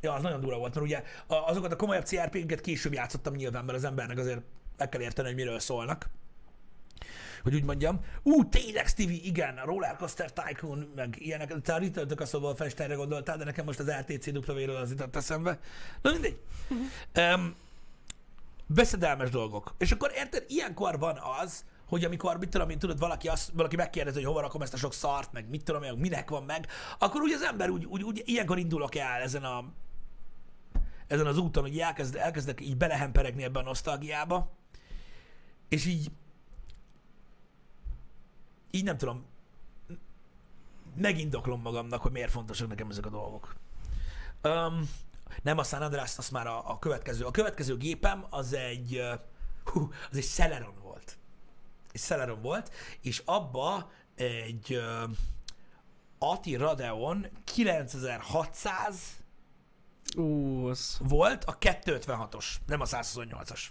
ja, 0.01 0.13
az 0.13 0.21
nagyon 0.21 0.39
durva 0.39 0.57
volt, 0.57 0.73
mert 0.73 0.85
ugye 0.85 1.03
a- 1.27 1.49
azokat 1.49 1.71
a 1.71 1.75
komolyabb 1.75 2.05
CRPG-ket 2.05 2.61
később 2.61 2.93
játszottam 2.93 3.33
nyilván, 3.35 3.65
mert 3.65 3.77
az 3.77 3.83
embernek 3.83 4.17
azért 4.17 4.41
meg 4.77 4.89
kell 4.89 5.01
érteni, 5.01 5.27
hogy 5.27 5.37
miről 5.37 5.59
szólnak. 5.59 6.09
Hogy 7.43 7.55
úgy 7.55 7.63
mondjam. 7.63 8.05
Ú, 8.23 8.49
tényleg, 8.49 8.87
Stevie, 8.87 9.19
igen, 9.23 9.57
a 9.57 9.65
Rollercoaster 9.65 10.31
Tycoon, 10.33 10.91
meg 10.95 11.15
ilyenek. 11.19 11.61
Te 11.61 11.73
a 11.73 11.77
Return 11.77 12.07
to 12.07 12.15
Castle 12.15 12.55
Fensteinre 12.55 12.95
gondoltál, 12.95 13.37
de 13.37 13.43
nekem 13.43 13.65
most 13.65 13.79
az 13.79 13.91
RTCW-ről 13.91 14.75
az 14.75 14.89
jutott 14.89 15.15
eszembe. 15.15 15.59
Na 16.01 16.11
mindegy. 16.11 16.39
Um, 17.15 17.55
veszedelmes 18.67 19.29
dolgok. 19.29 19.75
És 19.77 19.91
akkor 19.91 20.11
érted, 20.15 20.45
ilyenkor 20.47 20.99
van 20.99 21.17
az, 21.41 21.65
hogy 21.91 22.05
amikor, 22.05 22.37
mit 22.37 22.49
tudom 22.49 22.69
én, 22.69 22.79
tudod, 22.79 22.99
valaki, 22.99 23.27
azt, 23.27 23.51
valaki 23.53 23.75
megkérdezi, 23.75 24.17
hogy 24.17 24.25
hova 24.25 24.41
rakom 24.41 24.61
ezt 24.61 24.73
a 24.73 24.77
sok 24.77 24.93
szart, 24.93 25.31
meg 25.31 25.49
mit 25.49 25.63
tudom 25.63 25.83
én, 25.83 25.93
minek 25.93 26.29
van 26.29 26.43
meg, 26.43 26.67
akkor 26.99 27.21
úgy 27.21 27.31
az 27.31 27.41
ember 27.41 27.69
úgy, 27.69 27.85
úgy, 27.85 28.03
úgy 28.03 28.21
ilyenkor 28.25 28.57
indulok 28.57 28.95
el 28.95 29.21
ezen 29.21 29.43
a 29.43 29.65
ezen 31.07 31.25
az 31.25 31.37
úton, 31.37 31.63
hogy 31.63 31.79
elkezd, 31.79 32.15
elkezdek 32.15 32.61
így 32.61 32.77
belehemperegni 32.77 33.43
ebbe 33.43 33.59
a 33.59 33.63
nosztalgiába, 33.63 34.51
és 35.69 35.85
így 35.85 36.11
így 38.71 38.83
nem 38.83 38.97
tudom, 38.97 39.25
megindoklom 40.95 41.61
magamnak, 41.61 42.01
hogy 42.01 42.11
miért 42.11 42.31
fontosak 42.31 42.67
nekem 42.67 42.89
ezek 42.89 43.05
a 43.05 43.09
dolgok. 43.09 43.55
Um, 44.43 44.89
nem 45.43 45.57
a 45.57 45.63
San 45.63 45.81
Andreas, 45.81 46.17
az 46.17 46.29
már 46.29 46.47
a, 46.47 46.69
a 46.69 46.79
következő. 46.79 47.25
A 47.25 47.31
következő 47.31 47.77
gépem 47.77 48.25
az 48.29 48.53
egy, 48.53 49.01
hú, 49.63 49.89
az 50.11 50.17
egy 50.17 50.23
Celeron. 50.23 50.80
Egy 51.91 52.01
Celeron 52.01 52.41
volt, 52.41 52.71
és 53.01 53.21
abba 53.25 53.91
egy 54.15 54.75
uh, 54.75 55.09
Ati 56.17 56.55
Radeon 56.55 57.27
9600 57.43 59.19
Ú, 60.15 60.67
az, 60.67 60.97
volt 60.99 61.43
a 61.43 61.57
256-os, 61.57 62.45
nem 62.65 62.81
a 62.81 62.85
128-as. 62.85 63.61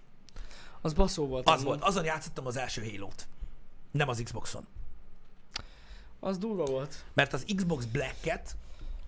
az 0.81 0.93
baszó 0.93 1.27
volt. 1.27 1.49
Az 1.49 1.53
amúgy. 1.53 1.65
volt, 1.65 1.83
azon 1.83 2.05
játszottam 2.05 2.47
az 2.47 2.57
első 2.57 2.91
Halo-t. 2.91 3.29
Nem 3.91 4.09
az 4.09 4.21
Xboxon. 4.25 4.67
Az 6.21 6.39
durva 6.39 6.65
volt. 6.65 7.05
Mert 7.15 7.33
az 7.33 7.45
Xbox 7.57 7.85
Black-et, 7.85 8.57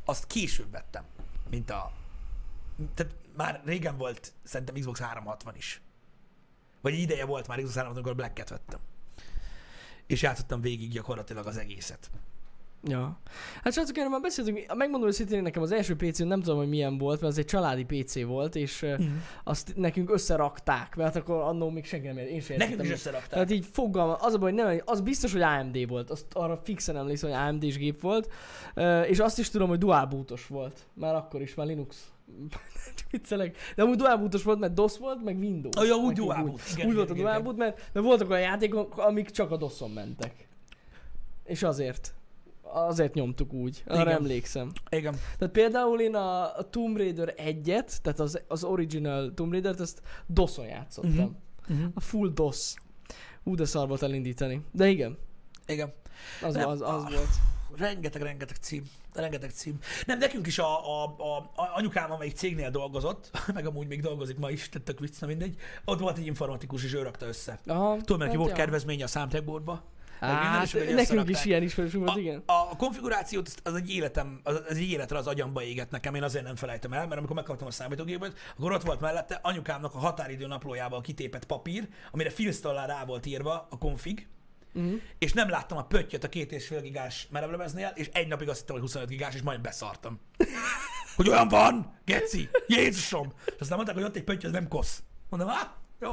azt 0.04 0.26
később 0.26 0.70
vettem, 0.70 1.04
mint 1.50 1.70
a... 1.70 1.92
Tehát 2.94 3.14
már 3.36 3.62
régen 3.64 3.96
volt 3.96 4.32
szerintem 4.42 4.74
Xbox 4.74 5.00
360 5.00 5.56
is. 5.56 5.80
Vagy 6.80 6.94
ideje 6.94 7.24
volt 7.24 7.46
már 7.46 7.56
Xbox 7.56 7.74
360, 7.74 7.96
amikor 7.96 8.14
Black-et 8.14 8.48
vettem. 8.48 8.80
És 10.12 10.22
játszottam 10.22 10.60
végig 10.60 10.90
gyakorlatilag 10.90 11.46
az 11.46 11.56
egészet. 11.56 12.10
Ja. 12.84 13.18
Hát 13.62 13.72
srácok, 13.72 13.96
erről 13.96 14.10
már 14.10 14.20
beszéltünk. 14.20 14.74
Megmondom 14.74 15.08
őszintén, 15.08 15.42
nekem 15.42 15.62
az 15.62 15.72
első 15.72 15.96
pc 15.96 16.18
nem 16.18 16.40
tudom, 16.40 16.58
hogy 16.58 16.68
milyen 16.68 16.98
volt, 16.98 17.20
mert 17.20 17.32
az 17.32 17.38
egy 17.38 17.44
családi 17.44 17.84
PC 17.84 18.22
volt, 18.22 18.56
és 18.56 18.86
mm. 19.02 19.16
Azt 19.44 19.72
nekünk 19.76 20.10
összerakták, 20.10 20.96
mert 20.96 21.16
akkor 21.16 21.36
annó 21.36 21.70
még 21.70 21.84
senki 21.84 22.06
nem 22.06 22.18
ért. 22.18 22.28
Én 22.28 22.40
sem 22.40 22.56
Nekünk 22.56 22.82
is 22.82 22.90
összerakták. 22.90 23.30
Tehát 23.30 23.50
így 23.50 23.66
fogalma, 23.72 24.14
az 24.14 24.34
a 24.34 24.38
baj, 24.38 24.52
hogy 24.52 24.64
nem, 24.64 24.80
az 24.84 25.00
biztos, 25.00 25.32
hogy 25.32 25.42
AMD 25.42 25.88
volt. 25.88 26.10
Azt 26.10 26.26
arra 26.32 26.60
fixen 26.64 26.96
emlékszem, 26.96 27.30
hogy 27.30 27.38
AMD-s 27.38 27.76
gép 27.76 28.00
volt. 28.00 28.32
És 29.08 29.18
azt 29.18 29.38
is 29.38 29.50
tudom, 29.50 29.68
hogy 29.68 29.78
dual 29.78 30.06
bootos 30.06 30.46
volt. 30.46 30.86
Már 30.94 31.14
akkor 31.14 31.42
is, 31.42 31.54
már 31.54 31.66
Linux. 31.66 32.12
Csak 32.94 33.10
viccelek. 33.10 33.56
De 33.76 33.82
amúgy 33.82 33.96
dual 33.96 34.16
bootos 34.16 34.42
volt, 34.42 34.58
mert 34.58 34.74
DOS 34.74 34.98
volt, 34.98 35.24
meg 35.24 35.38
Windows. 35.38 35.76
Ah, 35.76 35.86
ja, 35.86 35.94
úgy 35.94 36.14
dual 36.14 36.48
úgy, 36.48 36.84
úgy 36.86 36.94
volt 36.94 37.10
a 37.10 37.42
boot, 37.42 37.56
mert, 37.56 37.90
mert 37.92 38.06
voltak 38.06 38.30
olyan 38.30 38.42
játékok, 38.42 38.98
amik 38.98 39.30
csak 39.30 39.50
a 39.50 39.56
DOS-on 39.56 39.90
mentek. 39.90 40.48
És 41.44 41.62
azért. 41.62 42.14
Azért 42.62 43.14
nyomtuk 43.14 43.52
úgy. 43.52 43.82
Arra 43.86 44.00
Igen. 44.00 44.14
emlékszem. 44.14 44.72
Igen. 44.90 45.16
Tehát 45.38 45.54
például 45.54 46.00
én 46.00 46.14
a, 46.14 46.56
a 46.56 46.68
Tomb 46.70 46.96
Raider 46.96 47.34
1-et, 47.36 47.96
tehát 48.02 48.20
az, 48.20 48.40
az 48.48 48.64
original 48.64 49.34
Tomb 49.34 49.52
Raider-t, 49.52 49.80
ezt 49.80 50.02
DOS-on 50.26 50.66
játszottam. 50.66 51.10
Uh-huh. 51.12 51.30
Uh-huh. 51.68 51.90
A 51.94 52.00
full 52.00 52.30
DOS. 52.34 52.74
Ú, 53.42 53.54
de 53.54 53.64
szar 53.64 53.88
volt 53.88 54.02
elindítani. 54.02 54.60
De 54.72 54.88
igen, 54.88 55.18
Igen. 55.66 55.92
az, 56.42 56.54
Nem, 56.54 56.68
az, 56.68 56.80
az 56.80 56.88
ah. 56.88 57.12
volt. 57.12 57.28
Rengeteg, 57.76 58.22
rengeteg 58.22 58.56
cím. 58.56 58.82
Rengeteg 59.12 59.50
cím. 59.50 59.78
Nem, 60.06 60.18
nekünk 60.18 60.46
is 60.46 60.58
a, 60.58 61.02
a, 61.02 61.14
a, 61.18 61.36
a 61.36 61.70
anyukám, 61.74 62.12
amelyik 62.12 62.36
cégnél 62.36 62.70
dolgozott, 62.70 63.30
meg 63.54 63.66
amúgy 63.66 63.86
még 63.86 64.00
dolgozik 64.00 64.38
ma 64.38 64.50
is, 64.50 64.68
tehát 64.68 64.86
tök 64.86 64.98
vicc, 64.98 65.20
na 65.20 65.26
mindegy, 65.26 65.56
ott 65.84 65.98
volt 65.98 66.18
egy 66.18 66.26
informatikus, 66.26 66.84
és 66.84 66.94
ő 66.94 67.02
rakta 67.02 67.26
össze. 67.26 67.58
Aha, 67.66 67.96
Tudom, 67.96 68.18
neki 68.18 68.36
volt 68.36 68.50
ja. 68.50 68.56
kedvezménye 68.56 69.04
a 69.04 69.06
számtechboardba. 69.06 69.82
Hát, 70.20 70.72
nekünk 70.94 71.28
is 71.28 71.44
ilyen 71.44 71.62
ismerősünk 71.62 72.04
volt, 72.04 72.16
A, 72.16 72.20
igen. 72.20 72.42
a 72.46 72.76
konfigurációt 72.76 73.46
az, 73.46 73.56
az 73.62 73.74
egy 73.74 73.90
életem, 73.90 74.40
az, 74.42 74.62
az 74.68 74.76
egy 74.76 74.90
életre 74.90 75.18
az 75.18 75.26
agyamba 75.26 75.62
égett 75.62 75.90
nekem, 75.90 76.14
én 76.14 76.22
azért 76.22 76.44
nem 76.44 76.56
felejtem 76.56 76.92
el, 76.92 77.06
mert 77.06 77.18
amikor 77.18 77.36
megkaptam 77.36 77.66
a 77.66 77.70
számítógépet, 77.70 78.34
akkor 78.56 78.72
ott 78.72 78.82
volt 78.82 79.00
mellette 79.00 79.38
anyukámnak 79.42 79.94
a 79.94 79.98
határidő 79.98 80.46
naplójával 80.46 81.00
kitépett 81.00 81.44
papír, 81.44 81.88
amire 82.12 82.30
filztallal 82.30 82.86
rá 82.86 83.04
volt 83.04 83.26
írva 83.26 83.66
a 83.70 83.78
config, 83.78 84.28
Uh-huh. 84.74 85.00
és 85.18 85.32
nem 85.32 85.48
láttam 85.48 85.78
a 85.78 85.84
pöttyöt 85.84 86.24
a 86.24 86.28
két 86.28 86.52
és 86.52 86.66
fél 86.66 86.80
gigás 86.80 87.28
merevlemeznél, 87.30 87.92
és 87.94 88.08
egy 88.12 88.28
napig 88.28 88.48
azt 88.48 88.58
hittem, 88.58 88.74
hogy 88.74 88.84
25 88.84 89.08
gigás, 89.08 89.34
és 89.34 89.42
majd 89.42 89.60
beszartam. 89.60 90.20
hogy 91.16 91.28
olyan 91.28 91.48
van, 91.48 91.98
geci, 92.04 92.48
Jézusom! 92.66 93.32
És 93.44 93.60
aztán 93.60 93.76
mondták, 93.76 93.96
hogy 93.96 94.06
ott 94.06 94.16
egy 94.16 94.24
pötty, 94.24 94.44
az 94.44 94.52
nem 94.52 94.68
kosz. 94.68 95.02
Mondom, 95.28 95.48
ah, 95.48 95.66
jó. 96.00 96.10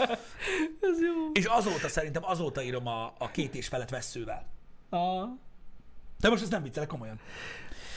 Ez 0.90 1.00
jó. 1.00 1.32
És 1.32 1.44
azóta 1.44 1.88
szerintem, 1.88 2.24
azóta 2.24 2.62
írom 2.62 2.86
a, 2.86 3.14
a 3.18 3.30
két 3.30 3.54
és 3.54 3.68
felett 3.68 3.90
vesszővel. 3.90 4.46
Ah. 4.88 5.28
De 6.20 6.28
most 6.28 6.42
ezt 6.42 6.50
nem 6.50 6.62
viccelek 6.62 6.88
komolyan. 6.88 7.20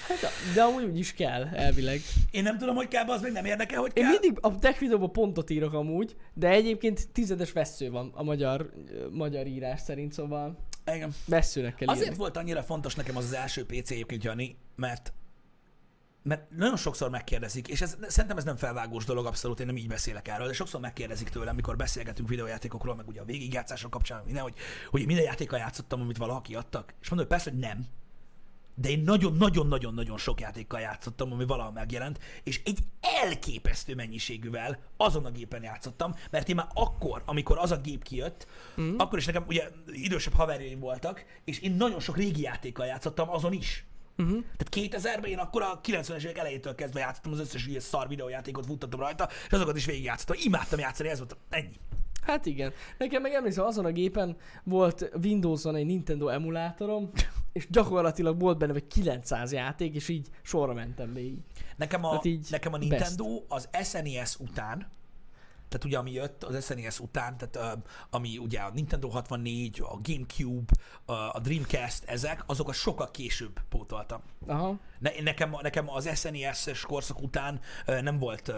Hát, 0.07 0.19
de 0.53 0.61
amúgy 0.63 0.83
úgy 0.83 0.99
is 0.99 1.13
kell, 1.13 1.47
elvileg. 1.53 2.01
Én 2.31 2.43
nem 2.43 2.57
tudom, 2.57 2.75
hogy 2.75 2.87
kell, 2.87 3.05
az 3.07 3.21
még 3.21 3.31
nem 3.31 3.45
érdekel, 3.45 3.79
hogy 3.79 3.93
kell. 3.93 4.03
Én 4.03 4.09
mindig 4.09 4.37
a 4.41 4.59
tech 4.59 4.79
videóban 4.79 5.11
pontot 5.11 5.49
írok 5.49 5.73
amúgy, 5.73 6.15
de 6.33 6.49
egyébként 6.49 7.09
tizedes 7.11 7.51
vesző 7.51 7.91
van 7.91 8.11
a 8.13 8.23
magyar, 8.23 8.73
magyar 9.11 9.47
írás 9.47 9.81
szerint, 9.81 10.13
szóval 10.13 10.57
Igen. 10.93 11.13
veszőnek 11.25 11.75
kell 11.75 11.87
Azért 11.87 12.05
írni. 12.05 12.17
volt 12.17 12.37
annyira 12.37 12.63
fontos 12.63 12.95
nekem 12.95 13.17
az 13.17 13.23
az 13.23 13.33
első 13.33 13.65
PC 13.65 13.91
egyébként, 13.91 14.23
Jani, 14.23 14.57
mert 14.75 15.13
mert 16.23 16.49
nagyon 16.49 16.77
sokszor 16.77 17.09
megkérdezik, 17.09 17.67
és 17.67 17.81
ez, 17.81 17.97
szerintem 18.07 18.37
ez 18.37 18.43
nem 18.43 18.55
felvágós 18.55 19.05
dolog, 19.05 19.25
abszolút 19.25 19.59
én 19.59 19.65
nem 19.65 19.77
így 19.77 19.87
beszélek 19.87 20.27
erről, 20.27 20.47
de 20.47 20.53
sokszor 20.53 20.81
megkérdezik 20.81 21.29
tőlem, 21.29 21.55
mikor 21.55 21.75
beszélgetünk 21.75 22.29
videójátékokról, 22.29 22.95
meg 22.95 23.07
ugye 23.07 23.21
a 23.21 23.25
végigjátszások 23.25 23.91
kapcsán, 23.91 24.21
minden, 24.25 24.43
hogy, 24.43 24.53
hogy 24.89 25.05
minden 25.05 25.25
játékkal 25.25 25.59
játszottam, 25.59 26.01
amit 26.01 26.17
valaki 26.17 26.55
adtak. 26.55 26.93
És 27.01 27.09
mondom, 27.09 27.27
hogy 27.27 27.37
persze, 27.37 27.49
hogy 27.51 27.59
nem. 27.59 27.85
De 28.75 28.89
én 28.89 29.01
nagyon-nagyon-nagyon-nagyon 29.05 30.17
sok 30.17 30.39
játékkal 30.39 30.79
játszottam, 30.79 31.31
ami 31.31 31.45
valahol 31.45 31.71
megjelent, 31.71 32.19
és 32.43 32.61
egy 32.65 32.79
elképesztő 33.01 33.95
mennyiségűvel 33.95 34.79
azon 34.97 35.25
a 35.25 35.31
gépen 35.31 35.63
játszottam, 35.63 36.15
mert 36.31 36.49
én 36.49 36.55
már 36.55 36.67
akkor, 36.73 37.21
amikor 37.25 37.57
az 37.57 37.71
a 37.71 37.77
gép 37.77 38.03
kijött, 38.03 38.47
mm. 38.81 38.97
akkor 38.97 39.17
is 39.17 39.25
nekem 39.25 39.43
ugye 39.47 39.69
idősebb 39.87 40.33
haverjaim 40.33 40.79
voltak, 40.79 41.25
és 41.43 41.59
én 41.59 41.71
nagyon 41.71 41.99
sok 41.99 42.17
régi 42.17 42.41
játékkal 42.41 42.85
játszottam 42.85 43.29
azon 43.29 43.53
is. 43.53 43.85
Uh-huh. 44.17 44.43
Tehát 44.57 44.93
2000-ben 44.95 45.29
én 45.31 45.37
akkor 45.37 45.61
a 45.61 45.81
90-es 45.83 46.23
évek 46.23 46.37
elejétől 46.37 46.75
kezdve 46.75 46.99
játszottam 46.99 47.31
az 47.31 47.39
összes 47.39 47.67
ilyen 47.67 47.79
szar 47.79 48.07
videójátékot, 48.07 48.65
futtatom 48.65 48.99
rajta, 48.99 49.29
és 49.45 49.51
azokat 49.51 49.77
is 49.77 49.85
végigjátszottam. 49.85 50.37
Imádtam 50.43 50.79
játszani, 50.79 51.09
ez 51.09 51.17
volt 51.17 51.37
ennyi. 51.49 51.79
Hát 52.21 52.45
igen. 52.45 52.73
Nekem 52.97 53.21
meg 53.21 53.33
emlékszem, 53.33 53.65
azon 53.65 53.85
a 53.85 53.91
gépen 53.91 54.37
volt 54.63 55.11
Windows-on 55.23 55.75
egy 55.75 55.85
Nintendo 55.85 56.27
emulátorom, 56.27 57.11
és 57.55 57.67
gyakorlatilag 57.69 58.39
volt 58.39 58.57
benne 58.57 58.73
vagy 58.73 58.87
900 58.87 59.51
játék, 59.51 59.95
és 59.95 60.07
így 60.09 60.29
sorra 60.41 60.73
mentem 60.73 61.13
végig. 61.13 61.37
Nekem 61.75 62.03
a, 62.03 62.11
Hát 62.11 62.25
így 62.25 62.47
nekem 62.49 62.73
a 62.73 62.77
Nintendo 62.77 63.43
az 63.47 63.69
SNES 63.83 64.35
után, 64.39 64.77
tehát 65.69 65.85
ugye 65.85 65.97
ami 65.97 66.11
jött 66.11 66.43
az 66.43 66.65
SNES 66.65 66.99
után, 66.99 67.37
tehát 67.37 67.79
ami 68.09 68.37
ugye 68.37 68.59
a 68.59 68.69
Nintendo 68.73 69.09
64, 69.09 69.81
a 69.81 69.99
Gamecube, 70.03 70.73
a 71.33 71.39
Dreamcast, 71.39 72.03
ezek, 72.03 72.43
azokat 72.45 72.75
sokkal 72.75 73.11
később 73.11 73.59
pótoltam. 73.69 74.21
Aha. 74.47 74.79
Ne, 74.99 75.09
nekem, 75.23 75.55
nekem 75.61 75.89
az 75.89 76.09
SNES-es 76.19 76.81
korszak 76.81 77.21
után 77.21 77.59
nem 77.85 78.19
volt 78.19 78.53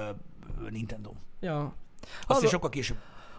Nintendo. 0.70 1.12
Ja. 1.40 1.76
Azt 2.22 2.38
Az 2.38 2.38
is 2.42 2.48
a- 2.48 2.52
sokkal 2.52 2.70
később. 2.70 2.98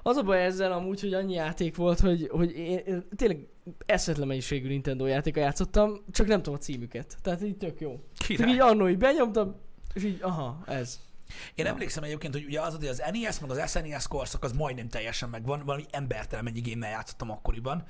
Az 0.09 0.17
a 0.17 0.23
baj 0.23 0.45
ezzel 0.45 0.73
amúgy, 0.73 1.01
hogy 1.01 1.15
annyi 1.15 1.33
játék 1.33 1.77
volt, 1.77 2.01
hogy, 2.01 2.29
hogy 2.31 2.57
én, 2.57 2.79
én 2.79 3.05
tényleg 3.17 3.47
eszvetlen 3.87 4.27
mennyiségű 4.27 4.69
Nintendo 4.69 5.07
játéka 5.07 5.41
játszottam, 5.41 6.01
csak 6.11 6.27
nem 6.27 6.43
tudom 6.43 6.55
a 6.55 6.63
címüket. 6.63 7.17
Tehát 7.23 7.43
így 7.43 7.57
tök 7.57 7.81
jó. 7.81 8.01
Csak 8.17 8.27
Király. 8.27 8.53
így 8.53 8.59
annó 8.59 8.89
így 8.89 8.99
benyomtam, 8.99 9.55
és 9.93 10.05
így, 10.05 10.19
aha, 10.23 10.63
ez. 10.67 11.01
Én 11.55 11.67
emlékszem 11.67 12.03
egyébként, 12.03 12.33
hogy 12.35 12.45
ugye 12.45 12.61
az, 12.61 12.75
hogy 12.75 12.87
az 12.87 13.03
NES 13.13 13.41
meg 13.41 13.51
az 13.51 13.71
SNES 13.71 14.09
korszak 14.09 14.45
az 14.45 14.53
majdnem 14.53 14.89
teljesen 14.89 15.29
megvan, 15.29 15.63
valami 15.65 15.85
embertelen 15.91 16.45
mennyi 16.45 16.61
gémmel 16.61 16.91
játszottam 16.91 17.31
akkoriban, 17.31 17.85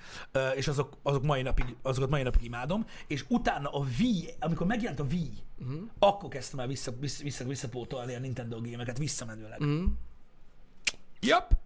és 0.55 0.69
azok, 0.69 0.97
azok 1.03 1.23
mai 1.23 1.43
napig, 1.43 1.77
azokat 1.83 2.11
mai 2.11 2.23
napig 2.23 2.45
imádom, 2.45 2.85
és 3.07 3.25
utána 3.29 3.69
a 3.71 3.87
Wii, 3.99 4.29
amikor 4.41 4.67
megjelent 4.67 5.01
a 5.01 5.05
Wii, 5.11 5.33
Uh-huh. 5.61 5.81
akkor 5.99 6.29
kezdtem 6.29 6.59
el 6.61 6.67
vissza, 6.67 6.93
vissza, 7.01 7.23
vissza, 7.23 7.45
visszapótolni 7.45 8.15
a 8.15 8.19
Nintendo 8.19 8.61
gémeket 8.61 8.99
visszamenőleg. 8.99 9.61
Uh-huh. 9.61 9.85
Yep. 11.21 11.57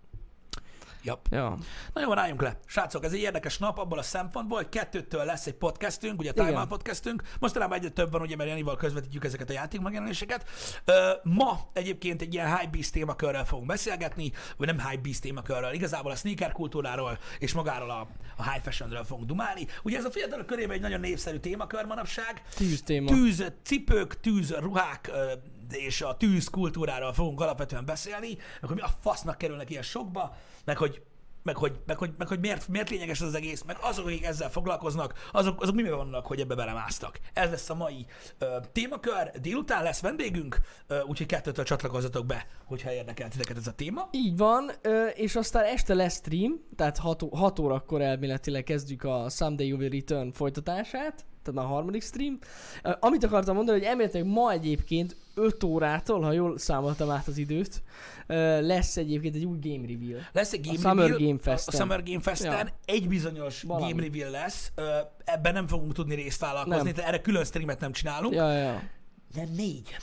Yep. 1.03 1.19
Ja. 1.31 1.57
Na 1.93 2.01
jó, 2.01 2.13
rájunk 2.13 2.43
le. 2.43 2.59
Srácok, 2.67 3.05
ez 3.05 3.13
egy 3.13 3.21
érdekes 3.21 3.59
nap 3.59 3.79
abból 3.79 3.99
a 3.99 4.03
szempontból, 4.03 4.57
hogy 4.57 4.69
kettőtől 4.69 5.25
lesz 5.25 5.47
egy 5.47 5.55
podcastünk, 5.55 6.21
ugye 6.21 6.31
a 6.31 6.33
Time 6.33 6.49
Igen. 6.49 6.59
Out 6.61 6.69
podcastünk. 6.69 7.23
Mostanában 7.41 7.79
egyre 7.79 7.91
több 7.91 8.11
van, 8.11 8.21
ugye, 8.21 8.37
mert 8.37 8.49
Janival 8.49 8.77
közvetítjük 8.77 9.25
ezeket 9.25 9.51
a 9.51 9.53
játék 9.53 9.81
megjelenéseket. 9.81 10.49
Ma 11.23 11.61
egyébként 11.73 12.23
egy 12.23 12.35
ilyen 12.35 12.57
high 12.57 12.71
beast 12.71 12.93
témakörrel 12.93 13.45
fogunk 13.45 13.67
beszélgetni, 13.67 14.33
vagy 14.57 14.67
nem 14.67 14.89
high 14.89 15.03
beast 15.03 15.21
témakörrel, 15.21 15.75
igazából 15.75 16.11
a 16.11 16.17
sneaker 16.17 16.53
kultúráról 16.53 17.19
és 17.39 17.53
magáról 17.53 17.91
a, 17.91 18.09
a 18.37 18.51
high 18.51 18.63
fashionről 18.63 19.05
fogunk 19.05 19.27
dumálni. 19.27 19.67
Ugye 19.83 19.99
ez 19.99 20.05
a 20.05 20.11
fiatalok 20.11 20.47
körében 20.47 20.77
egy 20.77 20.81
nagyon 20.81 21.01
népszerű 21.01 21.37
témakör 21.37 21.85
manapság. 21.85 22.43
Tűz 22.57 22.83
téma. 22.83 23.11
Tűz 23.11 23.53
cipők, 23.63 24.21
tűz 24.21 24.51
ruhák 24.51 25.11
és 25.75 26.03
a 26.03 26.17
tűz 26.17 26.49
kultúráról 26.49 27.13
fogunk 27.13 27.41
alapvetően 27.41 27.85
beszélni, 27.85 28.39
hogy 28.61 28.75
mi 28.75 28.81
a 28.81 28.91
fasznak 29.01 29.39
kerülnek 29.39 29.71
ilyen 29.71 29.83
sokba, 29.83 30.37
meg 30.65 30.77
hogy 30.77 31.03
meg 31.43 31.57
hogy, 31.57 31.81
meg 31.87 31.97
hogy, 31.97 32.11
meg 32.19 32.29
hogy 32.29 32.41
miért, 32.41 32.69
miért 32.69 32.91
lényeges 32.91 33.21
ez 33.21 33.27
az 33.27 33.35
egész, 33.35 33.63
meg 33.63 33.77
azok, 33.81 34.07
akik 34.07 34.25
ezzel 34.25 34.51
foglalkoznak, 34.51 35.29
azok, 35.33 35.63
azok 35.63 35.75
mi 35.75 35.91
vannak, 35.91 36.27
hogy 36.27 36.41
ebbe 36.41 36.55
belemásztak. 36.55 37.21
Ez 37.33 37.51
lesz 37.51 37.71
a 37.71 37.75
mai 37.75 38.07
ö, 38.39 38.57
témakör, 38.73 39.31
délután 39.41 39.83
lesz 39.83 40.01
vendégünk, 40.01 40.61
ö, 40.87 41.01
úgyhogy 41.01 41.27
kettőtől 41.27 41.65
csatlakozzatok 41.65 42.27
be, 42.27 42.47
hogyha 42.65 42.93
érdekel 42.93 43.29
titeket 43.29 43.57
ez 43.57 43.67
a 43.67 43.73
téma. 43.73 44.09
Így 44.11 44.37
van, 44.37 44.71
ö, 44.83 45.07
és 45.07 45.37
aztán 45.37 45.65
este 45.65 45.95
lesz 45.95 46.17
stream, 46.17 46.65
tehát 46.77 46.99
6 46.99 47.59
órakor 47.59 48.01
elméletileg 48.01 48.65
kezdjük 48.65 49.05
a 49.05 49.29
Someday 49.29 49.67
You 49.67 49.79
Will 49.79 49.91
Return 49.91 50.33
folytatását, 50.33 51.25
tehát 51.43 51.61
már 51.61 51.71
a 51.71 51.75
harmadik 51.75 52.03
stream. 52.03 52.39
Amit 53.01 53.25
akartam 53.25 53.55
mondani, 53.55 53.79
hogy 53.79 53.87
elméletileg 53.87 54.27
ma 54.27 54.51
egyébként 54.53 55.17
5 55.35 55.65
órától, 55.65 56.21
ha 56.23 56.33
jól 56.33 56.59
számoltam 56.59 57.11
át 57.11 57.27
az 57.27 57.37
időt, 57.39 57.83
lesz 58.61 58.97
egyébként 58.97 59.35
egy 59.35 59.45
új 59.45 59.59
game 59.63 59.87
reveal. 59.87 60.21
Lesz 60.33 60.53
egy 60.53 60.61
Game 60.67 60.79
A 60.79 60.81
Summer 60.81 61.09
Reveal, 61.11 61.27
Game 61.29 61.39
Festen. 61.43 61.75
A 61.75 61.79
Summer 61.83 62.03
Game 62.03 62.21
Festen 62.21 62.53
Ja. 62.67 62.73
egy 62.85 63.09
bizonyos 63.09 63.63
Valami. 63.63 63.91
Game 63.93 64.03
Reveal 64.03 64.31
lesz, 64.31 64.73
ebben 65.25 65.53
nem 65.53 65.67
fogunk 65.67 65.93
tudni 65.93 66.15
részt 66.15 66.41
vállalkozni, 66.41 66.83
Nem. 66.83 66.93
tehát 66.93 67.11
erre 67.11 67.21
külön 67.21 67.45
streamet 67.45 67.81
nem 67.81 67.93
csinálunk. 67.93 68.35
Ja, 68.35 68.53
ja. 68.53 68.83
De 69.35 69.45
négy. 69.57 69.97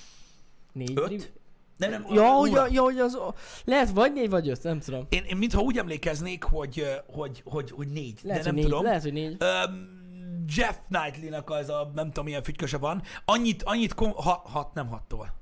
Négy 0.73 0.91
Öt? 0.95 1.07
riv- 1.07 1.31
Nem, 1.77 1.89
nem, 1.91 2.05
Ja, 2.13 2.29
hogy, 2.29 2.53
a, 2.55 2.67
ja, 2.71 2.81
hogy 2.81 2.97
az... 2.99 3.17
Lehet 3.65 3.89
vagy 3.89 4.13
négy, 4.13 4.29
vagy 4.29 4.49
öt, 4.49 4.63
nem 4.63 4.79
tudom. 4.79 5.05
Én, 5.09 5.23
én 5.23 5.37
mintha 5.37 5.61
úgy 5.61 5.77
emlékeznék, 5.77 6.43
hogy, 6.43 6.85
hogy, 7.07 7.41
hogy, 7.45 7.71
hogy 7.71 7.87
négy, 7.87 8.19
Lehet, 8.23 8.43
de 8.43 8.51
nem 8.51 8.53
hogy 8.53 8.53
négy, 8.53 8.63
tudom. 8.71 8.83
lehet, 8.83 9.01
hogy 9.01 9.13
négy. 9.13 9.37
Um, 9.43 9.97
Jeff 10.55 10.75
Knightley-nak 10.89 11.49
az 11.49 11.69
a 11.69 11.91
nem 11.95 12.05
tudom 12.07 12.25
milyen 12.25 12.43
fügyköse 12.43 12.77
van, 12.77 13.01
annyit, 13.25 13.63
annyit 13.63 13.93
kon- 13.93 14.13
ha, 14.15 14.41
hat, 14.45 14.73
nem 14.73 14.87
hattól. 14.87 15.33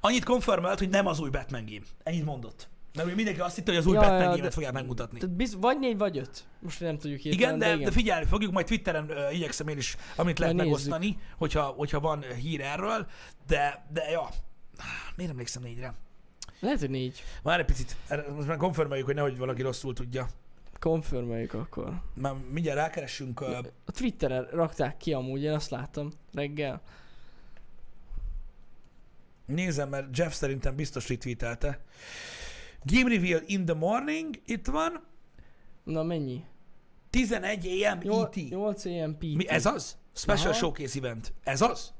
Annyit 0.00 0.24
konfirmált, 0.24 0.78
hogy 0.78 0.88
nem 0.88 1.06
az 1.06 1.20
új 1.20 1.30
Batman 1.30 1.64
game. 1.64 1.84
Ennyit 2.02 2.24
mondott. 2.24 2.68
Mert 2.94 3.06
ugye 3.06 3.16
mindenki 3.16 3.40
azt 3.40 3.54
hitte, 3.56 3.70
hogy 3.70 3.80
az 3.80 3.86
új 3.86 3.94
Ja, 3.94 4.00
Batman 4.00 4.18
ja, 4.20 4.24
game-et 4.26 4.42
de- 4.42 4.50
fogják 4.50 4.72
megmutatni. 4.72 5.18
Tehát 5.18 5.36
biz, 5.36 5.56
vagy 5.60 5.78
négy, 5.78 5.98
vagy 5.98 6.18
öt. 6.18 6.44
Most 6.60 6.80
nem 6.80 6.98
tudjuk 6.98 7.20
hirtelen, 7.20 7.56
Igen, 7.56 7.58
de, 7.68 7.74
igen. 7.74 7.84
de 7.84 7.90
figyelni 7.90 8.26
fogjuk, 8.26 8.52
majd 8.52 8.66
Twitteren 8.66 9.04
uh, 9.10 9.34
igyekszem 9.34 9.68
én 9.68 9.76
is, 9.76 9.96
amit 10.16 10.38
lehet 10.38 10.54
Majd 10.54 10.66
megosztani, 10.66 11.18
hogyha, 11.38 11.62
hogyha 11.62 12.00
van 12.00 12.22
hír 12.22 12.60
erről, 12.60 13.06
de, 13.46 13.86
de 13.92 14.10
ja, 14.10 14.28
miért 15.16 15.30
emlékszem 15.30 15.62
négyre? 15.62 15.94
Lehet, 16.60 16.80
hogy 16.80 16.90
négy. 16.90 17.24
Már 17.42 17.58
egy 17.60 17.64
picit, 17.66 17.96
most 18.34 18.48
már 18.48 18.56
konfirmáljuk, 18.56 19.06
hogy 19.06 19.14
nehogy 19.14 19.38
valaki 19.38 19.62
rosszul 19.62 19.94
tudja. 19.94 20.28
Confirmeljük 20.84 21.54
akkor. 21.54 22.00
Már 22.14 22.34
mindjárt 22.50 22.78
rákeressünk. 22.78 23.40
Uh, 23.40 23.58
A 23.84 23.92
Twitteren 23.92 24.46
rakták 24.50 24.96
ki 24.96 25.12
amúgy, 25.12 25.42
én 25.42 25.52
azt 25.52 25.70
láttam 25.70 26.10
reggel. 26.32 26.82
Nézem, 29.46 29.88
mert 29.88 30.18
Jeff 30.18 30.32
szerintem 30.32 30.76
biztos 30.76 31.08
retweetelte. 31.08 31.80
Game 32.82 33.14
reveal 33.14 33.42
in 33.46 33.64
the 33.64 33.74
morning, 33.74 34.34
itt 34.46 34.66
van. 34.66 35.04
Na 35.84 36.02
mennyi? 36.02 36.44
11 37.10 37.66
AM 37.66 37.98
Nyol- 38.02 38.36
ET. 38.36 38.48
8 38.48 38.84
AM 38.84 39.14
PT. 39.18 39.20
Mi, 39.34 39.48
ez 39.48 39.66
az? 39.66 39.96
Special 40.14 40.48
Aha. 40.48 40.56
Showcase 40.58 40.98
event. 40.98 41.32
Ez 41.42 41.60
az? 41.60 41.92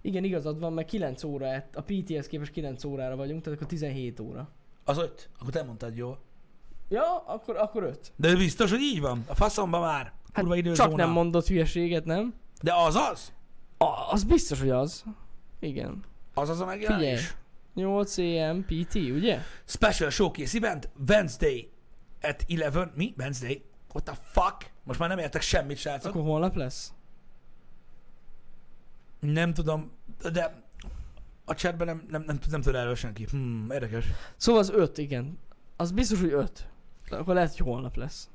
Igen, 0.00 0.24
igazad 0.24 0.58
van, 0.58 0.72
mert 0.72 0.88
9 0.88 1.24
óra, 1.24 1.64
a 1.74 1.80
PT-hez 1.82 2.26
képest 2.26 2.52
9 2.52 2.84
órára 2.84 3.16
vagyunk, 3.16 3.42
tehát 3.42 3.58
akkor 3.58 3.70
17 3.70 4.20
óra. 4.20 4.50
Az 4.84 4.98
5. 4.98 5.28
Akkor 5.38 5.52
te 5.52 5.62
mondtad 5.62 5.96
jól. 5.96 6.30
Ja, 6.92 7.16
akkor, 7.26 7.56
akkor 7.56 7.82
5. 7.82 8.12
De 8.16 8.36
biztos, 8.36 8.70
hogy 8.70 8.80
így 8.80 9.00
van. 9.00 9.24
A 9.28 9.34
faszomba 9.34 9.80
már. 9.80 10.12
Kurva 10.32 10.48
Hát 10.50 10.58
időzóna. 10.58 10.88
csak 10.88 10.98
nem 10.98 11.10
mondott 11.10 11.46
hülyeséget, 11.46 12.04
nem? 12.04 12.34
De 12.62 12.74
az 12.74 12.94
az? 12.96 13.32
A, 13.78 14.10
az 14.10 14.24
biztos, 14.24 14.60
hogy 14.60 14.70
az. 14.70 15.04
Igen. 15.60 16.04
Az 16.34 16.48
az 16.48 16.60
a 16.60 16.64
megjelenés? 16.64 17.34
Figyelj. 17.74 17.94
8 17.94 18.18
AM 18.18 18.64
PT, 18.64 18.94
ugye? 18.94 19.38
Special 19.64 20.10
Showcase 20.10 20.56
event 20.56 20.88
Wednesday 21.08 21.70
at 22.22 22.46
11. 22.46 22.88
Mi? 22.94 23.14
Wednesday? 23.18 23.64
What 23.92 24.04
the 24.04 24.14
fuck? 24.22 24.70
Most 24.84 24.98
már 24.98 25.08
nem 25.08 25.18
értek 25.18 25.42
semmit, 25.42 25.76
srácok. 25.76 26.10
Akkor 26.14 26.22
holnap 26.26 26.54
lesz? 26.56 26.92
Nem 29.20 29.54
tudom, 29.54 29.90
de 30.32 30.62
a 31.44 31.54
chatben 31.54 31.86
nem, 31.86 32.06
nem, 32.10 32.22
nem, 32.26 32.38
nem 32.50 32.60
tud 32.60 32.74
erről 32.74 32.94
senki. 32.94 33.26
Hmm, 33.30 33.66
érdekes. 33.70 34.04
Szóval 34.36 34.60
az 34.60 34.70
5, 34.70 34.98
igen. 34.98 35.38
Az 35.76 35.90
biztos, 35.90 36.20
hogy 36.20 36.32
5. 36.32 36.70
Akkor 37.12 37.34
lehet, 37.34 37.56
hogy 37.56 37.66
holnap 37.66 37.96
lesz. 37.96 38.30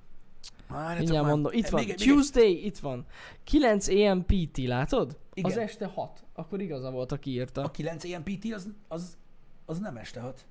Várjatok 0.69 0.97
Mindjárt 0.97 1.23
már. 1.25 1.33
mondom. 1.33 1.51
Itt 1.53 1.65
Eh, 1.65 1.71
van. 1.71 1.79
még 1.81 1.89
egy- 1.89 1.99
még 1.99 2.07
Tuesday, 2.15 2.65
itt 2.65 2.77
van. 2.77 3.05
9 3.43 3.87
AM 3.87 4.25
PT, 4.25 4.57
látod? 4.57 5.17
Igen. 5.33 5.51
Az 5.51 5.57
este 5.57 5.85
6. 5.85 6.23
Akkor 6.33 6.61
igaza 6.61 6.91
volt, 6.91 7.11
aki 7.11 7.31
írta. 7.31 7.61
A 7.63 7.71
9 7.71 8.03
ilyen 8.03 8.23
PT 8.23 8.53
az, 8.53 8.67
az, 8.87 9.17
az 9.65 9.79
nem 9.79 9.97
este 9.97 10.19
hat. 10.19 10.45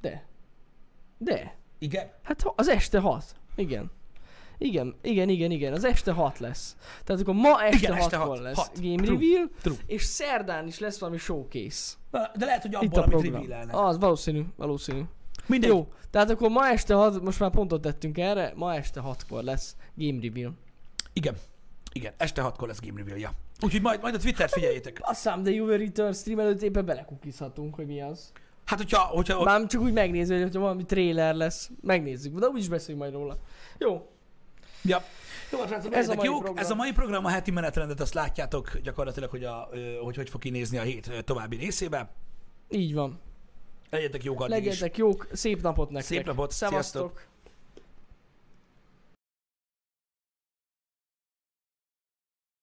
De. 0.00 0.26
De. 1.18 1.56
Igen? 1.78 2.10
Hát 2.22 2.42
az 2.56 2.68
este 2.68 2.98
6. 3.00 3.24
Igen. 3.56 3.90
Igen, 4.58 4.94
igen, 5.02 5.28
igen, 5.28 5.50
igen. 5.50 5.72
Az 5.72 5.84
este 5.84 6.12
6 6.12 6.38
lesz. 6.38 6.76
Tehát 7.04 7.22
akkor 7.22 7.34
ma 7.34 7.62
este 7.62 7.76
Igen, 7.76 7.92
este 7.96 8.16
6-kor 8.16 8.26
hat. 8.36 8.38
lesz 8.44 8.56
Hat. 8.56 8.80
Game 8.80 9.02
True. 9.02 9.18
Reveal, 9.18 9.48
True. 9.62 9.76
és 9.86 10.02
szerdán 10.02 10.66
is 10.66 10.78
lesz 10.78 10.98
valami 10.98 11.18
showcase. 11.18 11.94
De 12.10 12.44
lehet, 12.44 12.62
hogy 12.62 12.72
Itt 12.80 12.96
abból, 12.96 13.02
a 13.02 13.16
amit 13.16 13.22
reveal-elnek. 13.32 13.76
Az 13.76 13.98
valószínű, 13.98 14.42
valószínű. 14.56 15.02
Mindegy. 15.46 15.70
Jó, 15.70 15.92
tehát 16.10 16.30
akkor 16.30 16.50
ma 16.50 16.66
este 16.68 16.94
6, 16.94 17.22
most 17.22 17.40
már 17.40 17.50
pontot 17.50 17.80
tettünk 17.80 18.18
erre, 18.18 18.52
ma 18.56 18.74
este 18.74 19.00
6-kor 19.04 19.42
lesz 19.42 19.76
Game 19.94 20.18
Reveal. 20.22 20.52
Igen. 21.12 21.34
Igen, 21.92 22.12
este 22.16 22.40
hatkor 22.42 22.68
lesz 22.68 22.80
Game 22.80 22.98
Reveal-ja. 23.00 23.30
Úgyhogy 23.60 23.80
majd, 23.82 24.00
majd 24.00 24.14
a 24.14 24.18
Twittert 24.18 24.52
figyeljétek. 24.52 24.98
Azt 25.00 25.22
hiszem, 25.22 25.42
de 25.42 25.50
Juve 25.50 25.76
Return 25.76 26.12
stream 26.12 26.38
előtt 26.38 26.62
éppen 26.62 26.84
belekukizhatunk, 26.84 27.74
hogy 27.74 27.86
mi 27.86 28.00
az. 28.02 28.32
Hát, 28.64 28.78
hogyha, 28.78 28.98
hogyha 29.00 29.42
Már 29.42 29.66
csak 29.66 29.80
úgy 29.80 29.92
megnézni, 29.92 30.34
hogy 30.34 30.42
hogyha 30.42 30.60
valami 30.60 30.84
trailer 30.84 31.34
lesz, 31.34 31.70
megnézzük, 31.80 32.38
de 32.38 32.46
úgyis 32.46 32.68
beszélünk 32.68 33.00
majd 33.00 33.12
róla. 33.12 33.38
Jó, 33.78 34.06
Ja. 34.84 35.02
Jó, 35.52 35.58
van, 35.58 35.68
srácok, 35.68 35.94
Ez 35.94 36.08
a 36.08 36.14
mai 36.14 36.26
jók. 36.26 36.42
program. 36.42 36.64
Ez 36.64 36.70
a 36.70 36.74
mai 36.74 36.92
program, 36.92 37.24
a 37.24 37.28
heti 37.28 37.50
menetrendet, 37.50 38.00
azt 38.00 38.14
látjátok 38.14 38.78
gyakorlatilag, 38.82 39.30
hogy, 39.30 39.44
a, 39.44 39.68
hogy 40.02 40.16
hogy 40.16 40.30
fog 40.30 40.40
kinézni 40.40 40.78
a 40.78 40.82
hét 40.82 41.24
további 41.24 41.56
részébe. 41.56 42.10
így 42.70 42.94
van. 42.94 43.20
Legyetek 43.92 44.24
jók 44.24 44.40
addig 44.40 44.58
is. 44.58 44.64
Legyetek 44.64 44.96
jók, 44.96 45.26
szép 45.32 45.62
napot 45.62 45.90
nektek. 45.90 46.10
Szép 46.16 46.26
napot, 46.26 46.50
Szevasztok. 46.50 47.00
sziasztok. 47.00 47.31